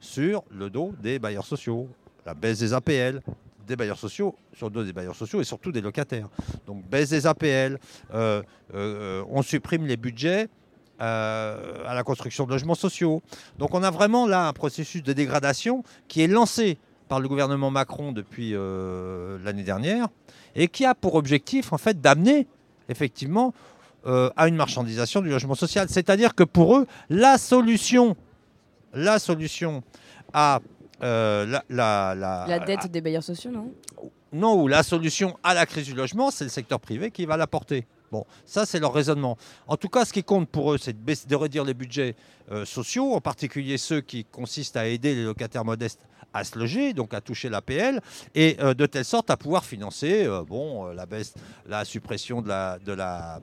sur 0.00 0.42
le 0.50 0.68
dos 0.68 0.92
des 1.00 1.20
bailleurs 1.20 1.46
sociaux, 1.46 1.88
la 2.26 2.34
baisse 2.34 2.58
des 2.58 2.72
APL, 2.74 3.20
des 3.70 3.76
bailleurs 3.76 3.98
sociaux, 3.98 4.34
sur 4.52 4.66
le 4.66 4.72
dos 4.72 4.84
des 4.84 4.92
bailleurs 4.92 5.16
sociaux 5.16 5.40
et 5.40 5.44
surtout 5.44 5.72
des 5.72 5.80
locataires. 5.80 6.28
Donc 6.66 6.84
baisse 6.84 7.08
des 7.08 7.26
APL, 7.26 7.78
euh, 8.12 8.42
euh, 8.74 9.24
on 9.30 9.42
supprime 9.42 9.86
les 9.86 9.96
budgets 9.96 10.48
euh, 11.00 11.86
à 11.86 11.94
la 11.94 12.02
construction 12.02 12.44
de 12.44 12.50
logements 12.50 12.74
sociaux. 12.74 13.22
Donc 13.58 13.74
on 13.74 13.82
a 13.82 13.90
vraiment 13.90 14.26
là 14.26 14.48
un 14.48 14.52
processus 14.52 15.02
de 15.02 15.12
dégradation 15.14 15.82
qui 16.08 16.22
est 16.22 16.26
lancé 16.26 16.76
par 17.08 17.20
le 17.20 17.28
gouvernement 17.28 17.70
Macron 17.70 18.12
depuis 18.12 18.52
l'année 18.52 19.64
dernière 19.64 20.08
et 20.54 20.68
qui 20.68 20.84
a 20.84 20.94
pour 20.94 21.16
objectif 21.16 21.72
en 21.72 21.78
fait 21.78 22.00
d'amener 22.00 22.46
effectivement 22.88 23.52
à 24.04 24.46
une 24.46 24.54
marchandisation 24.54 25.20
du 25.20 25.28
logement 25.28 25.56
social. 25.56 25.88
C'est-à-dire 25.88 26.36
que 26.36 26.44
pour 26.44 26.76
eux, 26.76 26.86
la 27.08 27.36
solution, 27.36 28.16
la 28.94 29.18
solution 29.18 29.82
à 30.32 30.60
euh, 31.02 31.46
la, 31.46 31.64
la- 31.68 32.14
la- 32.14 32.46
La 32.48 32.58
dette 32.60 32.90
des 32.90 33.00
bailleurs 33.00 33.22
sociaux, 33.22 33.50
non? 33.50 33.72
Non, 34.32 34.60
ou 34.62 34.68
la 34.68 34.82
solution 34.82 35.36
à 35.42 35.54
la 35.54 35.66
crise 35.66 35.86
du 35.86 35.94
logement, 35.94 36.30
c'est 36.30 36.44
le 36.44 36.50
secteur 36.50 36.78
privé 36.80 37.10
qui 37.10 37.26
va 37.26 37.36
l'apporter. 37.36 37.86
Bon, 38.12 38.24
ça 38.44 38.66
c'est 38.66 38.80
leur 38.80 38.92
raisonnement. 38.92 39.36
En 39.68 39.76
tout 39.76 39.88
cas, 39.88 40.04
ce 40.04 40.12
qui 40.12 40.22
compte 40.24 40.48
pour 40.48 40.72
eux, 40.72 40.78
c'est 40.78 41.04
de, 41.04 41.14
de 41.28 41.36
réduire 41.36 41.64
les 41.64 41.74
budgets 41.74 42.14
euh, 42.50 42.64
sociaux, 42.64 43.12
en 43.14 43.20
particulier 43.20 43.78
ceux 43.78 44.00
qui 44.00 44.24
consistent 44.24 44.76
à 44.76 44.86
aider 44.86 45.14
les 45.14 45.24
locataires 45.24 45.64
modestes 45.64 46.00
à 46.32 46.44
se 46.44 46.56
loger, 46.58 46.92
donc 46.92 47.12
à 47.12 47.20
toucher 47.20 47.48
l'APL, 47.48 48.00
et 48.36 48.56
euh, 48.60 48.72
de 48.74 48.86
telle 48.86 49.04
sorte 49.04 49.30
à 49.30 49.36
pouvoir 49.36 49.64
financer 49.64 50.24
euh, 50.26 50.42
bon, 50.44 50.86
euh, 50.86 50.94
la 50.94 51.06
baisse, 51.06 51.34
la 51.66 51.84
suppression 51.84 52.40
de 52.40 52.48
la, 52.48 52.78
de 52.78 52.92
la, 52.92 53.40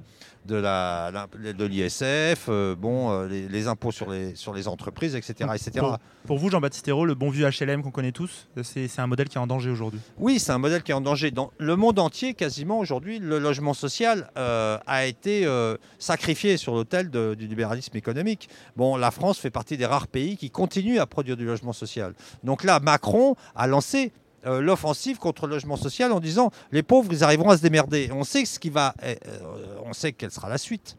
de 0.48 1.66
l'ISF, 1.66 2.48
euh, 2.50 2.76
bon, 2.76 3.12
euh, 3.12 3.28
les, 3.28 3.48
les 3.48 3.68
impôts 3.68 3.92
sur 3.92 4.10
les, 4.10 4.36
sur 4.36 4.54
les 4.54 4.68
entreprises, 4.68 5.16
etc. 5.16 5.50
etc. 5.54 5.72
Pour, 5.80 5.98
pour 6.26 6.38
vous, 6.38 6.50
Jean-Baptiste 6.50 6.88
Hérault, 6.88 7.06
le 7.06 7.16
bon 7.16 7.30
vieux 7.30 7.48
HLM 7.48 7.84
qu'on 7.84 7.92
connaît 7.92 8.12
tous, 8.12 8.48
c'est 8.64 9.00
un 9.00 9.08
modèle 9.08 9.30
qui 9.30 9.38
est 9.38 9.42
en 9.42 9.48
danger 9.48 9.70
aujourd'hui. 9.70 10.00
Oui, 10.18 10.40
c'est 10.40 10.52
un 10.52 10.58
modèle 10.58 10.84
qui 10.84 10.92
est 10.92 10.96
en 10.96 11.02
danger. 11.02 11.32
Dans 11.32 11.52
le 11.58 11.76
monde 11.76 12.00
entier, 12.00 12.34
quasiment 12.34 12.80
aujourd'hui, 12.80 13.20
le 13.20 13.40
logement 13.40 13.74
social 13.74 14.30
euh, 14.38 14.78
a 14.88 15.06
été 15.06 15.46
euh, 15.46 15.78
sacrifié 16.00 16.58
sur 16.58 16.74
l'autel 16.74 17.10
du 17.10 17.48
libéralisme 17.48 17.96
économique. 17.96 18.50
Bon, 18.76 18.98
la 18.98 19.12
France 19.12 19.40
fait 19.40 19.50
partie 19.50 19.78
des 19.78 19.86
rares 19.86 20.08
pays 20.08 20.38
qui 20.38 20.50
continuent 20.50 21.00
à 21.00 21.06
produire 21.06 21.38
du 21.38 21.46
logement 21.46 21.74
social. 21.74 22.14
Donc 22.44 22.64
là, 22.64 22.80
Macron 22.80 23.36
a 23.56 23.68
lancé 23.68 24.12
euh, 24.46 24.62
l'offensive 24.62 25.18
contre 25.18 25.48
le 25.48 25.56
logement 25.56 25.78
social 25.78 26.12
en 26.12 26.20
disant 26.20 26.52
les 26.72 26.84
pauvres, 26.84 27.12
ils 27.12 27.24
arriveront 27.24 27.50
à 27.50 27.58
se 27.58 27.62
démerder. 27.62 28.10
On 28.14 28.24
sait 28.24 28.46
ce 28.46 28.60
qui 28.60 28.70
va, 28.70 28.94
euh, 29.04 29.16
euh, 29.28 29.80
on 29.84 29.94
sait 29.94 30.12
quelle 30.12 30.32
sera 30.32 30.48
la 30.48 30.58
suite. 30.60 30.98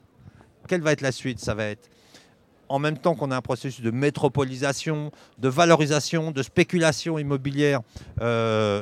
Quelle 0.67 0.83
va 0.83 0.93
être 0.93 1.03
la 1.03 1.13
suite? 1.13 1.39
Ça 1.39 1.55
va 1.55 1.65
être 1.67 1.89
en 2.69 2.79
même 2.79 2.99
temps 2.99 3.15
qu'on 3.15 3.31
a 3.31 3.37
un 3.37 3.41
processus 3.41 3.81
de 3.81 3.91
métropolisation, 3.91 5.11
de 5.39 5.49
valorisation, 5.49 6.33
de 6.33 6.43
spéculation 6.43 7.19
immobilière 7.19 7.81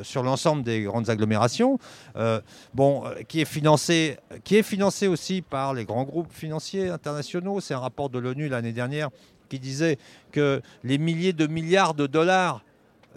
sur 0.02 0.24
l'ensemble 0.24 0.64
des 0.64 0.82
grandes 0.82 1.08
agglomérations, 1.08 1.78
qui, 3.28 3.40
est 3.40 3.44
financé, 3.44 4.16
qui 4.42 4.56
est 4.56 4.64
financé 4.64 5.06
aussi 5.06 5.40
par 5.40 5.72
les 5.72 5.84
grands 5.84 6.02
groupes 6.02 6.32
financiers 6.32 6.88
internationaux. 6.88 7.60
C'est 7.60 7.74
un 7.74 7.78
rapport 7.78 8.10
de 8.10 8.18
l'ONU 8.18 8.48
l'année 8.48 8.72
dernière 8.72 9.10
qui 9.48 9.60
disait 9.60 9.98
que 10.32 10.60
les 10.82 10.98
milliers 10.98 11.32
de 11.32 11.46
milliards 11.46 11.94
de 11.94 12.08
dollars 12.08 12.62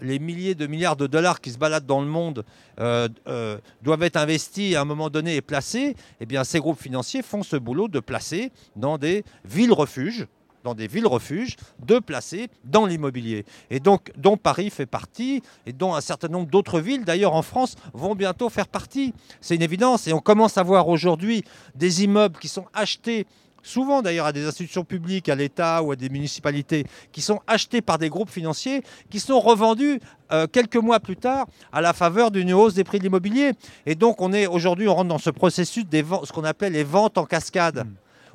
les 0.00 0.18
milliers 0.18 0.54
de 0.54 0.66
milliards 0.66 0.96
de 0.96 1.06
dollars 1.06 1.40
qui 1.40 1.50
se 1.50 1.58
baladent 1.58 1.86
dans 1.86 2.00
le 2.00 2.06
monde 2.06 2.44
euh, 2.80 3.08
euh, 3.28 3.58
doivent 3.82 4.02
être 4.02 4.16
investis 4.16 4.74
à 4.74 4.82
un 4.82 4.84
moment 4.84 5.10
donné 5.10 5.36
et 5.36 5.42
placés, 5.42 5.96
eh 6.20 6.26
bien, 6.26 6.44
ces 6.44 6.58
groupes 6.58 6.80
financiers 6.80 7.22
font 7.22 7.42
ce 7.42 7.56
boulot 7.56 7.88
de 7.88 8.00
placer 8.00 8.52
dans 8.76 8.98
des 8.98 9.24
villes-refuges, 9.44 10.26
dans 10.64 10.74
des 10.74 10.86
villes-refuges, 10.86 11.56
de 11.84 11.98
placer 11.98 12.48
dans 12.64 12.86
l'immobilier. 12.86 13.44
Et 13.70 13.80
donc, 13.80 14.12
dont 14.16 14.36
Paris 14.36 14.70
fait 14.70 14.86
partie, 14.86 15.42
et 15.66 15.72
dont 15.72 15.94
un 15.94 16.00
certain 16.00 16.28
nombre 16.28 16.50
d'autres 16.50 16.80
villes, 16.80 17.04
d'ailleurs 17.04 17.34
en 17.34 17.42
France, 17.42 17.76
vont 17.94 18.14
bientôt 18.14 18.48
faire 18.48 18.68
partie. 18.68 19.14
C'est 19.40 19.54
une 19.54 19.62
évidence. 19.62 20.06
Et 20.06 20.12
on 20.12 20.20
commence 20.20 20.58
à 20.58 20.62
voir 20.62 20.88
aujourd'hui 20.88 21.44
des 21.74 22.04
immeubles 22.04 22.38
qui 22.38 22.48
sont 22.48 22.66
achetés 22.74 23.26
souvent 23.62 24.02
d'ailleurs 24.02 24.26
à 24.26 24.32
des 24.32 24.46
institutions 24.46 24.84
publiques, 24.84 25.28
à 25.28 25.34
l'État 25.34 25.82
ou 25.82 25.92
à 25.92 25.96
des 25.96 26.08
municipalités, 26.08 26.84
qui 27.12 27.20
sont 27.20 27.40
achetés 27.46 27.80
par 27.82 27.98
des 27.98 28.08
groupes 28.08 28.30
financiers, 28.30 28.82
qui 29.10 29.20
sont 29.20 29.40
revendus 29.40 30.00
euh, 30.32 30.46
quelques 30.46 30.76
mois 30.76 31.00
plus 31.00 31.16
tard 31.16 31.46
à 31.72 31.80
la 31.80 31.92
faveur 31.92 32.30
d'une 32.30 32.52
hausse 32.52 32.74
des 32.74 32.84
prix 32.84 32.98
de 32.98 33.04
l'immobilier. 33.04 33.52
Et 33.86 33.94
donc 33.94 34.20
on 34.20 34.32
est 34.32 34.46
aujourd'hui, 34.46 34.88
on 34.88 34.94
rentre 34.94 35.08
dans 35.08 35.18
ce 35.18 35.30
processus 35.30 35.84
des 35.86 36.02
ventes, 36.02 36.26
ce 36.26 36.32
qu'on 36.32 36.44
appelle 36.44 36.72
les 36.72 36.84
ventes 36.84 37.18
en 37.18 37.24
cascade. 37.24 37.86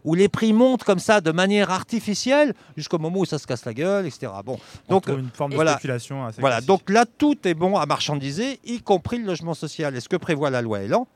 Où 0.03 0.13
les 0.13 0.29
prix 0.29 0.53
montent 0.53 0.83
comme 0.83 0.99
ça 0.99 1.19
de 1.19 1.31
manière 1.31 1.71
artificielle 1.71 2.53
jusqu'au 2.77 2.99
moment 2.99 3.21
où 3.21 3.25
ça 3.25 3.39
se 3.39 3.47
casse 3.47 3.65
la 3.65 3.73
gueule, 3.73 4.05
etc. 4.05 4.31
Bon, 4.45 4.59
donc 4.87 5.07
une 5.07 5.31
forme 5.33 5.49
de 5.49 5.55
voilà, 5.55 5.71
spéculation 5.71 6.23
assez 6.23 6.39
Voilà, 6.39 6.57
classique. 6.57 6.67
donc 6.67 6.89
là 6.91 7.05
tout 7.17 7.35
est 7.47 7.55
bon 7.55 7.75
à 7.75 7.87
marchandiser, 7.87 8.59
y 8.65 8.79
compris 8.81 9.17
le 9.17 9.25
logement 9.25 9.55
social. 9.55 9.95
Et 9.95 9.99
ce 10.01 10.07
que 10.07 10.15
prévoit 10.17 10.51
la 10.51 10.61
loi 10.61 10.81
Elan, 10.83 11.07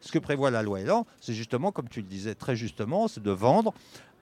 ce 0.00 0.12
que 0.12 0.18
prévoit 0.18 0.50
la 0.50 0.62
loi 0.62 0.80
Elan, 0.80 1.06
c'est 1.20 1.34
justement, 1.34 1.72
comme 1.72 1.88
tu 1.88 2.00
le 2.00 2.06
disais 2.06 2.34
très 2.34 2.56
justement, 2.56 3.08
c'est 3.08 3.22
de 3.22 3.30
vendre 3.30 3.72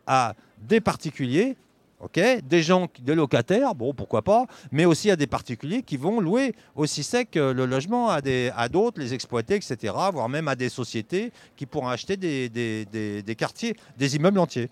à 0.06 0.34
des 0.62 0.80
particuliers, 0.80 1.56
ok, 2.00 2.20
des 2.44 2.62
gens, 2.62 2.88
des 3.00 3.14
locataires, 3.14 3.74
bon, 3.74 3.92
pourquoi 3.92 4.22
pas, 4.22 4.46
mais 4.72 4.84
aussi 4.84 5.10
à 5.10 5.16
des 5.16 5.26
particuliers 5.26 5.82
qui 5.82 5.96
vont 5.96 6.20
louer 6.20 6.54
aussi 6.74 7.02
sec 7.02 7.36
euh, 7.36 7.52
le 7.52 7.66
logement 7.66 8.08
à 8.10 8.20
des- 8.20 8.50
à 8.56 8.68
d'autres, 8.68 9.00
les 9.00 9.14
exploiter, 9.14 9.54
etc., 9.56 9.92
voire 10.12 10.28
même 10.28 10.48
à 10.48 10.54
des 10.54 10.68
sociétés 10.68 11.32
qui 11.56 11.66
pourront 11.66 11.88
acheter 11.88 12.16
des, 12.16 12.48
des- 12.48 12.84
des- 12.86 13.22
des 13.22 13.34
quartiers, 13.34 13.74
des 13.98 14.16
immeubles 14.16 14.38
entiers. 14.38 14.68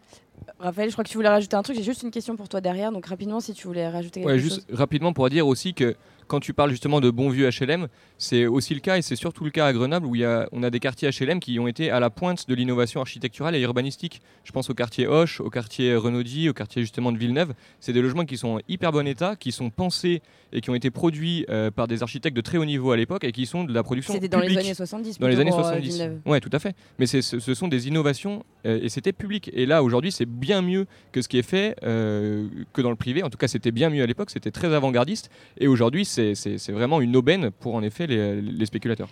Raphaël, 0.59 0.89
je 0.91 0.95
crois 0.95 1.05
que 1.05 1.09
tu 1.09 1.17
voulais 1.17 1.29
rajouter 1.29 1.57
un 1.57 1.63
truc. 1.63 1.77
J'ai 1.77 1.83
juste 1.83 2.03
une 2.03 2.11
question 2.11 2.37
pour 2.37 2.49
toi 2.49 2.61
derrière. 2.61 2.93
Donc 2.93 3.07
rapidement, 3.07 3.41
si 3.41 3.55
tu 3.55 3.67
voulais 3.67 3.89
rajouter 3.89 4.21
quelque 4.21 4.31
Ouais, 4.33 4.39
chose. 4.39 4.55
juste 4.57 4.67
rapidement 4.73 5.13
pour 5.13 5.31
dire 5.31 5.47
aussi 5.47 5.73
que 5.75 5.97
quand 6.27 6.41
tu 6.41 6.53
parles 6.53 6.71
justement 6.71 7.01
de 7.01 7.11
bons 7.11 7.29
vieux 7.29 7.49
HLM, 7.49 7.89
c'est 8.19 8.47
aussi 8.47 8.75
le 8.75 8.81
cas 8.81 8.97
et 8.99 9.03
c'est 9.03 9.17
surtout 9.17 9.45
le 9.45 9.51
cas 9.51 9.67
à 9.67 9.73
Grenoble 9.73 10.07
où 10.07 10.15
il 10.15 10.21
y 10.21 10.25
a, 10.25 10.49
on 10.53 10.63
a 10.63 10.71
des 10.71 10.81
quartiers 10.81 11.11
HLM 11.11 11.41
qui 11.41 11.59
ont 11.59 11.67
été 11.67 11.91
à 11.91 12.01
la 12.01 12.11
pointe 12.11 12.49
de 12.49 12.55
l'innovation 12.55 13.01
architecturale 13.01 13.55
et 13.55 13.61
urbanistique. 13.61 14.21
Je 14.45 14.53
pense 14.53 14.71
au 14.71 14.75
quartier 14.75 15.07
Hoche, 15.07 15.41
au 15.41 15.51
quartier 15.51 15.95
Renaudy, 15.95 16.49
au 16.49 16.53
quartier 16.53 16.83
justement 16.83 17.13
de 17.13 17.19
Villeneuve. 17.19 17.55
C'est 17.81 17.93
des 17.93 18.03
logements 18.03 18.25
qui 18.25 18.37
sont 18.37 18.49
en 18.49 18.59
hyper 18.69 18.93
bon 18.93 19.07
état, 19.07 19.37
qui 19.37 19.53
sont 19.53 19.71
pensés 19.71 20.23
et 20.53 20.61
qui 20.61 20.71
ont 20.71 20.75
été 20.75 20.91
produits 20.91 21.45
euh, 21.51 21.71
par 21.71 21.89
des 21.89 22.03
architectes 22.03 22.37
de 22.37 22.43
très 22.43 22.59
haut 22.59 22.65
niveau 22.65 22.93
à 22.93 22.97
l'époque 22.97 23.25
et 23.25 23.33
qui 23.33 23.47
sont 23.47 23.65
de 23.65 23.73
la 23.73 23.83
production 23.83 24.15
C'était 24.15 24.29
dans 24.29 24.41
les 24.41 24.57
années 24.57 24.75
70 24.75 25.19
Dans 25.19 25.29
les 25.29 25.41
années 25.41 25.51
pour, 25.51 25.61
euh, 25.61 25.63
70. 25.63 25.89
Villeneuve. 25.89 26.21
Ouais, 26.27 26.41
tout 26.41 26.51
à 26.53 26.59
fait. 26.59 26.75
Mais 26.99 27.07
ce 27.07 27.55
sont 27.55 27.69
des 27.69 27.89
innovations 27.89 28.45
euh, 28.67 28.81
et 28.83 28.89
c'était 28.89 29.13
public. 29.13 29.51
Et 29.53 29.67
là, 29.67 29.83
aujourd'hui, 29.83 30.13
c'est 30.13 30.27
bien 30.27 30.63
mieux 30.63 30.87
que 31.13 31.23
ce 31.23 31.29
qui 31.29 31.39
est 31.39 31.43
fait 31.43 31.77
euh, 31.83 32.49
que 32.73 32.83
dans 32.83 32.91
le 32.91 32.97
privé. 32.97 33.23
En 33.23 33.31
tout 33.31 33.39
cas, 33.39 33.49
c'était 33.49 33.71
bien 33.71 33.91
mieux 33.91 34.03
à 34.03 34.07
l'époque. 34.07 34.31
C'était 34.31 34.51
très 34.51 34.73
avant-gardiste. 34.73 35.31
Et 35.59 35.67
aujourd'hui, 35.67 36.05
c'est 36.15 36.73
vraiment 36.73 37.01
une 37.01 37.17
aubaine 37.17 37.51
pour 37.51 37.75
en 37.75 37.83
effet 37.83 38.07
les, 38.07 38.41
les 38.41 38.67
spéculateurs. 38.67 39.09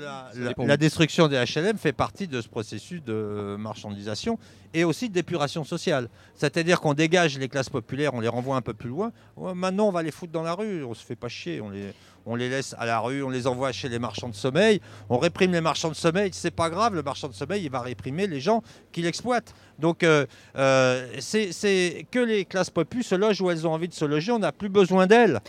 La, 0.00 0.30
Ça 0.32 0.48
dépend 0.48 0.66
la 0.66 0.74
où. 0.74 0.76
destruction 0.76 1.28
des 1.28 1.36
HLM 1.36 1.78
fait 1.78 1.92
partie 1.92 2.26
de 2.26 2.40
ce 2.40 2.48
processus 2.48 3.02
de 3.02 3.56
marchandisation 3.58 4.38
et 4.74 4.84
aussi 4.84 5.08
d'épuration 5.08 5.64
sociale. 5.64 6.08
C'est-à-dire 6.34 6.80
qu'on 6.80 6.94
dégage 6.94 7.38
les 7.38 7.48
classes 7.48 7.68
populaires, 7.68 8.14
on 8.14 8.20
les 8.20 8.28
renvoie 8.28 8.56
un 8.56 8.60
peu 8.62 8.74
plus 8.74 8.88
loin. 8.88 9.12
Ouais, 9.36 9.54
maintenant, 9.54 9.88
on 9.88 9.92
va 9.92 10.02
les 10.02 10.10
foutre 10.10 10.32
dans 10.32 10.42
la 10.42 10.54
rue, 10.54 10.84
on 10.84 10.94
se 10.94 11.04
fait 11.04 11.16
pas 11.16 11.28
chier, 11.28 11.60
on 11.60 11.70
les, 11.70 11.92
on 12.26 12.34
les 12.34 12.48
laisse 12.48 12.74
à 12.78 12.86
la 12.86 12.98
rue, 13.00 13.22
on 13.22 13.30
les 13.30 13.46
envoie 13.46 13.72
chez 13.72 13.88
les 13.88 13.98
marchands 13.98 14.28
de 14.28 14.34
sommeil, 14.34 14.80
on 15.08 15.18
réprime 15.18 15.52
les 15.52 15.60
marchands 15.60 15.90
de 15.90 15.94
sommeil, 15.94 16.30
c'est 16.32 16.50
pas 16.50 16.70
grave, 16.70 16.94
le 16.94 17.02
marchand 17.02 17.28
de 17.28 17.34
sommeil, 17.34 17.64
il 17.64 17.70
va 17.70 17.80
réprimer 17.80 18.26
les 18.26 18.40
gens 18.40 18.62
qui 18.92 19.02
l'exploitent. 19.02 19.54
Donc, 19.78 20.02
euh, 20.02 20.26
euh, 20.56 21.06
c'est 21.20 21.52
c'est 21.52 22.06
que 22.10 22.18
les 22.18 22.44
classes 22.44 22.70
populaires 22.70 23.06
se 23.06 23.14
logent 23.14 23.40
où 23.40 23.50
elles 23.50 23.66
ont 23.66 23.72
envie 23.72 23.88
de 23.88 23.94
se 23.94 24.04
loger, 24.04 24.32
on 24.32 24.38
n'a 24.38 24.52
plus 24.52 24.68
besoin 24.68 25.06
d'elles. 25.06 25.40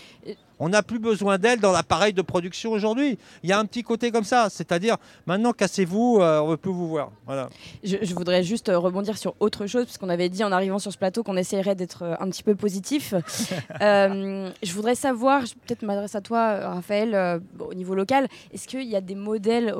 On 0.65 0.69
n'a 0.69 0.81
plus 0.81 0.99
besoin 0.99 1.37
d'elles 1.37 1.59
dans 1.59 1.73
l'appareil 1.73 2.13
de 2.13 2.21
production 2.21 2.71
aujourd'hui. 2.71 3.17
Il 3.43 3.49
y 3.49 3.51
a 3.51 3.59
un 3.59 3.65
petit 3.65 3.83
côté 3.83 4.11
comme 4.11 4.23
ça, 4.23 4.47
c'est-à-dire 4.49 4.95
maintenant 5.25 5.51
cassez-vous, 5.51 6.19
euh, 6.21 6.39
on 6.39 6.45
ne 6.45 6.51
veut 6.51 6.57
plus 6.57 6.71
vous 6.71 6.87
voir. 6.87 7.11
Voilà. 7.25 7.49
Je, 7.83 7.97
je 8.01 8.15
voudrais 8.15 8.43
juste 8.43 8.69
euh, 8.69 8.79
rebondir 8.79 9.17
sur 9.17 9.35
autre 9.41 9.67
chose, 9.67 9.83
parce 9.85 9.97
qu'on 9.97 10.07
avait 10.07 10.29
dit 10.29 10.41
en 10.41 10.53
arrivant 10.53 10.79
sur 10.79 10.93
ce 10.93 10.97
plateau 10.97 11.21
qu'on 11.21 11.35
essayerait 11.35 11.75
d'être 11.75 12.03
euh, 12.03 12.15
un 12.21 12.29
petit 12.29 12.43
peu 12.43 12.55
positif. 12.55 13.13
Euh, 13.81 14.49
je 14.61 14.73
voudrais 14.73 14.95
savoir, 14.95 15.45
je- 15.45 15.53
peut-être 15.55 15.81
m'adresse 15.81 16.15
à 16.15 16.21
toi, 16.21 16.69
Raphaël, 16.75 17.13
euh, 17.15 17.39
au 17.59 17.73
niveau 17.73 17.95
local, 17.95 18.27
est-ce 18.53 18.67
qu'il 18.67 18.83
y 18.87 18.95
a 18.95 19.01
des 19.01 19.15
modèles 19.15 19.73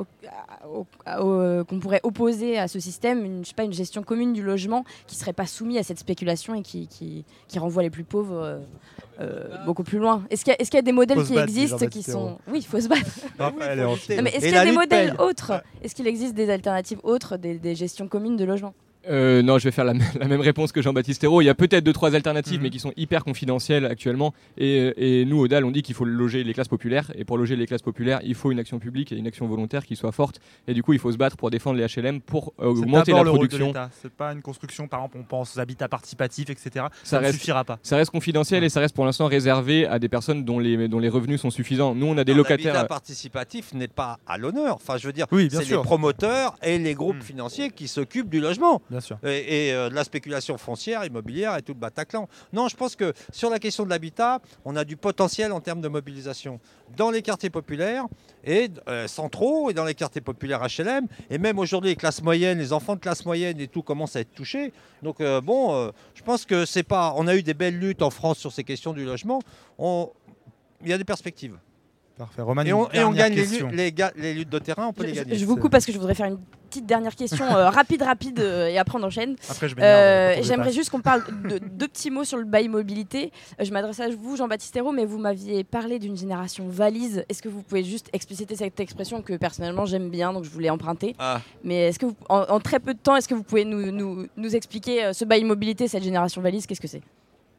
qu'on 1.06 1.80
pourrait 1.80 2.00
opposer 2.02 2.58
à 2.58 2.68
ce 2.68 2.80
système, 2.80 3.24
une, 3.24 3.44
je 3.44 3.48
sais 3.48 3.54
pas, 3.54 3.64
une 3.64 3.72
gestion 3.72 4.02
commune 4.02 4.32
du 4.32 4.42
logement 4.42 4.84
qui 5.06 5.16
serait 5.16 5.32
pas 5.32 5.46
soumis 5.46 5.78
à 5.78 5.82
cette 5.82 5.98
spéculation 5.98 6.54
et 6.54 6.62
qui, 6.62 6.86
qui, 6.88 7.24
qui 7.48 7.58
renvoie 7.58 7.82
les 7.82 7.90
plus 7.90 8.04
pauvres 8.04 8.60
euh, 9.20 9.64
beaucoup 9.64 9.84
plus 9.84 9.98
loin. 9.98 10.24
Est-ce 10.30 10.44
qu'il 10.44 10.52
y, 10.52 10.56
a- 10.56 10.78
y 10.78 10.82
des 10.82 10.92
modèles 10.92 11.22
qui 11.24 11.34
battre, 11.34 11.48
existent 11.48 11.86
qui 11.86 12.02
sont... 12.02 12.38
Oui, 12.48 12.58
il 12.58 12.66
faut 12.66 12.80
se 12.80 12.88
battre. 12.88 13.02
Non, 13.38 13.52
mais 13.58 14.30
est-ce 14.30 14.38
qu'il 14.46 14.50
y 14.54 14.56
a 14.56 14.64
des 14.64 14.72
modèles 14.72 15.10
paye. 15.16 15.18
autres? 15.26 15.62
Est-ce 15.82 15.94
qu'il 15.94 16.06
existe 16.06 16.34
des 16.34 16.50
alternatives 16.50 16.98
autres, 17.02 17.36
des, 17.36 17.58
des 17.58 17.74
gestions 17.74 18.08
communes 18.08 18.36
de 18.36 18.44
logement 18.44 18.74
Euh, 19.10 19.42
non, 19.42 19.58
je 19.58 19.64
vais 19.64 19.70
faire 19.70 19.84
la, 19.84 19.94
même 19.94 20.40
réponse 20.40 20.72
que 20.72 20.80
Jean-Baptiste 20.82 21.22
Hérault. 21.24 21.42
Il 21.42 21.44
y 21.44 21.48
a 21.50 21.54
peut-être 21.54 21.84
deux, 21.84 21.92
trois 21.92 22.14
alternatives, 22.14 22.56
Mhm. 22.58 22.62
mais 22.62 22.70
qui 22.70 22.78
sont 22.78 22.92
hyper 22.96 23.24
confidentielles 23.24 23.84
actuellement. 23.86 24.32
Et, 24.58 25.20
et 25.20 25.24
nous, 25.24 25.38
au 25.38 25.48
DAL, 25.48 25.64
on 25.64 25.70
dit 25.70 25.82
qu'il 25.82 25.94
faut 25.94 26.04
loger 26.04 26.44
les 26.44 26.54
classes 26.54 26.68
populaires. 26.68 27.10
Et 27.14 27.24
pour 27.24 27.36
loger 27.38 27.56
les 27.56 27.66
classes 27.66 27.82
populaires, 27.82 28.20
il 28.24 28.34
faut 28.34 28.50
une 28.52 28.58
action 28.58 28.78
publique 28.78 29.12
et 29.12 29.16
une 29.16 29.26
action 29.26 29.46
volontaire 29.46 29.84
qui 29.84 29.96
soit 29.96 30.12
forte. 30.12 30.40
Et 30.68 30.74
du 30.74 30.82
coup, 30.82 30.92
il 30.92 30.98
faut 30.98 31.12
se 31.12 31.16
battre 31.16 31.36
pour 31.36 31.50
défendre 31.50 31.78
les 31.78 31.86
HLM, 31.86 32.20
pour 32.20 32.52
euh, 32.60 32.66
augmenter 32.66 33.12
la 33.12 33.24
production. 33.24 33.72
C'est 34.02 34.12
pas 34.12 34.32
une 34.32 34.42
construction, 34.42 34.88
par 34.88 35.00
exemple, 35.00 35.18
on 35.20 35.24
pense 35.24 35.56
aux 35.56 35.60
habitats 35.60 35.88
participatifs, 35.88 36.50
etc. 36.50 36.70
Ça, 37.02 37.20
Ça 37.20 37.20
ne 37.20 37.32
suffira 37.32 37.64
pas. 37.64 37.78
ça 37.82 37.96
reste 37.96 38.10
confidentiel 38.10 38.64
et 38.64 38.68
ça 38.68 38.80
reste 38.80 38.94
pour 38.94 39.04
l'instant 39.04 39.26
réservé 39.26 39.86
à 39.86 39.98
des 39.98 40.08
personnes 40.08 40.44
dont 40.44 40.58
les, 40.58 40.88
dont 40.88 40.98
les 40.98 41.08
revenus 41.08 41.40
sont 41.40 41.50
suffisants. 41.50 41.94
Nous, 41.94 42.06
on 42.06 42.16
a 42.16 42.24
des 42.24 42.32
Non, 42.32 42.38
locataires. 42.38 42.74
L'habitat 42.74 42.88
participatif 42.88 43.72
n'est 43.74 43.88
pas 43.88 44.18
à 44.26 44.38
l'honneur. 44.38 44.76
Enfin, 44.76 44.96
je 44.96 45.06
veux 45.06 45.12
dire, 45.12 45.26
Oui, 45.32 45.48
c'est 45.50 45.68
les 45.68 45.76
promoteurs 45.76 46.56
et 46.62 46.78
les 46.78 46.94
groupes 46.94 47.22
financiers 47.22 47.70
qui 47.70 47.88
s'occupent 47.88 48.30
du 48.30 48.40
logement. 48.40 48.80
Et, 49.24 49.72
euh, 49.72 49.88
de 49.88 49.94
la 49.94 50.04
spéculation 50.04 50.58
foncière, 50.58 51.04
immobilière 51.04 51.56
et 51.56 51.62
tout 51.62 51.72
le 51.72 51.78
Bataclan. 51.78 52.28
Non, 52.52 52.68
je 52.68 52.76
pense 52.76 52.96
que 52.96 53.12
sur 53.32 53.50
la 53.50 53.58
question 53.58 53.84
de 53.84 53.90
l'habitat, 53.90 54.40
on 54.64 54.76
a 54.76 54.84
du 54.84 54.96
potentiel 54.96 55.52
en 55.52 55.60
termes 55.60 55.80
de 55.80 55.88
mobilisation 55.88 56.60
dans 56.96 57.10
les 57.10 57.22
quartiers 57.22 57.50
populaires 57.50 58.06
et 58.44 58.70
euh, 58.88 59.08
centraux 59.08 59.70
et 59.70 59.74
dans 59.74 59.84
les 59.84 59.94
quartiers 59.94 60.20
populaires 60.20 60.60
HLM. 60.60 61.06
Et 61.30 61.38
même 61.38 61.58
aujourd'hui, 61.58 61.90
les 61.90 61.96
classes 61.96 62.22
moyennes, 62.22 62.58
les 62.58 62.72
enfants 62.72 62.94
de 62.94 63.00
classe 63.00 63.24
moyenne 63.24 63.60
et 63.60 63.68
tout 63.68 63.82
commencent 63.82 64.16
à 64.16 64.20
être 64.20 64.34
touchés. 64.34 64.72
Donc 65.02 65.20
euh, 65.20 65.40
bon, 65.40 65.92
je 66.14 66.22
pense 66.22 66.44
que 66.44 66.64
c'est 66.64 66.82
pas. 66.82 67.14
On 67.16 67.26
a 67.26 67.34
eu 67.34 67.42
des 67.42 67.54
belles 67.54 67.78
luttes 67.78 68.02
en 68.02 68.10
France 68.10 68.38
sur 68.38 68.52
ces 68.52 68.64
questions 68.64 68.92
du 68.92 69.04
logement. 69.04 69.40
Il 69.78 70.90
y 70.90 70.92
a 70.92 70.98
des 70.98 71.04
perspectives. 71.04 71.56
Parfait. 72.16 72.42
Roman, 72.42 72.62
Et 72.62 72.72
on, 72.72 72.84
et 72.92 73.02
on 73.02 73.12
dernière 73.12 73.30
gagne 73.30 74.12
les, 74.16 74.34
luttes 74.34 74.48
de 74.48 74.58
terrain, 74.60 74.86
on 74.86 74.92
peut 74.92 75.02
Je, 75.02 75.08
les 75.08 75.14
gagner. 75.16 75.34
je 75.36 75.44
vous 75.44 75.56
coupe 75.56 75.72
parce 75.72 75.84
que 75.84 75.90
je 75.90 75.98
voudrais 75.98 76.14
faire 76.14 76.26
une 76.26 76.38
petite 76.70 76.86
dernière 76.86 77.16
question 77.16 77.44
euh, 77.56 77.70
rapide, 77.70 78.02
rapide, 78.02 78.38
euh, 78.38 78.68
et 78.68 78.78
après 78.78 78.98
on 79.00 79.02
enchaîne. 79.02 79.34
Après, 79.50 79.68
je 79.68 79.74
m'énerve, 79.74 80.38
Euh, 80.38 80.42
J'aimerais 80.42 80.72
juste 80.72 80.90
qu'on 80.90 81.00
parle 81.00 81.24
de 81.48 81.58
deux 81.58 81.88
petits 81.88 82.10
mots 82.12 82.22
sur 82.22 82.38
le 82.38 82.44
bail 82.44 82.68
mobilité. 82.68 83.32
Euh, 83.60 83.64
je 83.64 83.72
m'adresse 83.72 83.98
à 83.98 84.08
vous, 84.10 84.36
Jean-Baptiste 84.36 84.76
Hérault, 84.76 84.92
mais 84.92 85.06
vous 85.06 85.18
m'aviez 85.18 85.64
parlé 85.64 85.98
d'une 85.98 86.16
génération 86.16 86.68
valise. 86.68 87.24
Est-ce 87.28 87.42
que 87.42 87.48
vous 87.48 87.62
pouvez 87.62 87.82
juste 87.82 88.10
expliciter 88.12 88.54
cette 88.54 88.78
expression 88.78 89.20
que 89.20 89.32
personnellement 89.36 89.84
j'aime 89.84 90.08
bien, 90.08 90.32
donc 90.32 90.44
je 90.44 90.50
voulais 90.50 90.70
emprunter 90.70 91.16
Ah. 91.18 91.40
Mais 91.64 91.88
est-ce 91.88 91.98
que 91.98 92.06
vous- 92.06 92.16
en, 92.28 92.42
en 92.42 92.60
très 92.60 92.78
peu 92.78 92.94
de 92.94 92.98
temps, 93.00 93.16
est-ce 93.16 93.26
que 93.26 93.34
vous 93.34 93.42
pouvez 93.42 93.64
nous, 93.64 93.90
nous, 93.90 94.26
nous 94.36 94.54
expliquer 94.54 95.12
ce 95.12 95.24
bail 95.24 95.42
mobilité, 95.42 95.88
cette 95.88 96.04
génération 96.04 96.40
valise 96.40 96.66
Qu'est-ce 96.66 96.80
que 96.80 96.86
c'est? 96.88 97.02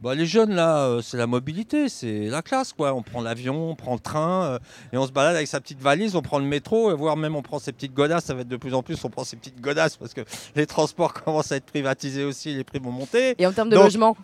Bah, 0.02 0.14
les 0.14 0.26
jeunes, 0.26 0.54
là, 0.54 0.86
euh, 0.86 1.02
c'est 1.02 1.18
la 1.18 1.26
mobilité, 1.26 1.88
c'est 1.88 2.26
la 2.26 2.42
classe, 2.42 2.74
quoi. 2.74 2.94
On 2.94 3.02
prend 3.02 3.22
l'avion, 3.22 3.72
on 3.72 3.76
prend 3.76 3.94
le 3.94 4.00
train, 4.00 4.44
euh, 4.46 4.60
et 4.92 4.98
on 4.98 5.08
se 5.08 5.12
balade 5.12 5.36
avec 5.36 5.48
sa 5.48 5.62
petite 5.62 5.82
valise, 5.82 6.16
on 6.16 6.22
prend 6.22 6.40
le 6.40 6.46
métro, 6.46 6.92
et 6.92 6.96
voire 6.96 7.16
même 7.16 7.36
on 7.36 7.42
prend 7.42 7.60
ses 7.60 7.72
petites 7.72 7.94
godasses. 7.94 8.26
Ça 8.26 8.34
va 8.34 8.42
être 8.42 8.48
de 8.48 8.58
plus 8.58 8.74
en 8.74 8.84
plus, 8.84 9.04
on 9.06 9.10
prend 9.10 9.24
ses 9.24 9.38
petites 9.38 9.62
godasses 9.62 9.96
parce 9.96 10.14
que 10.14 10.22
les 10.56 10.66
transports 10.66 11.14
commencent 11.26 11.52
à 11.52 11.56
être 11.56 11.66
privatisés 11.66 12.26
aussi, 12.26 12.54
les 12.54 12.64
prix 12.64 12.80
vont 12.80 12.92
monter. 12.92 13.36
Et 13.40 13.46
en 13.46 13.54
termes 13.54 13.70
de 13.70 13.76
Donc, 13.76 13.86
logement 13.86 14.18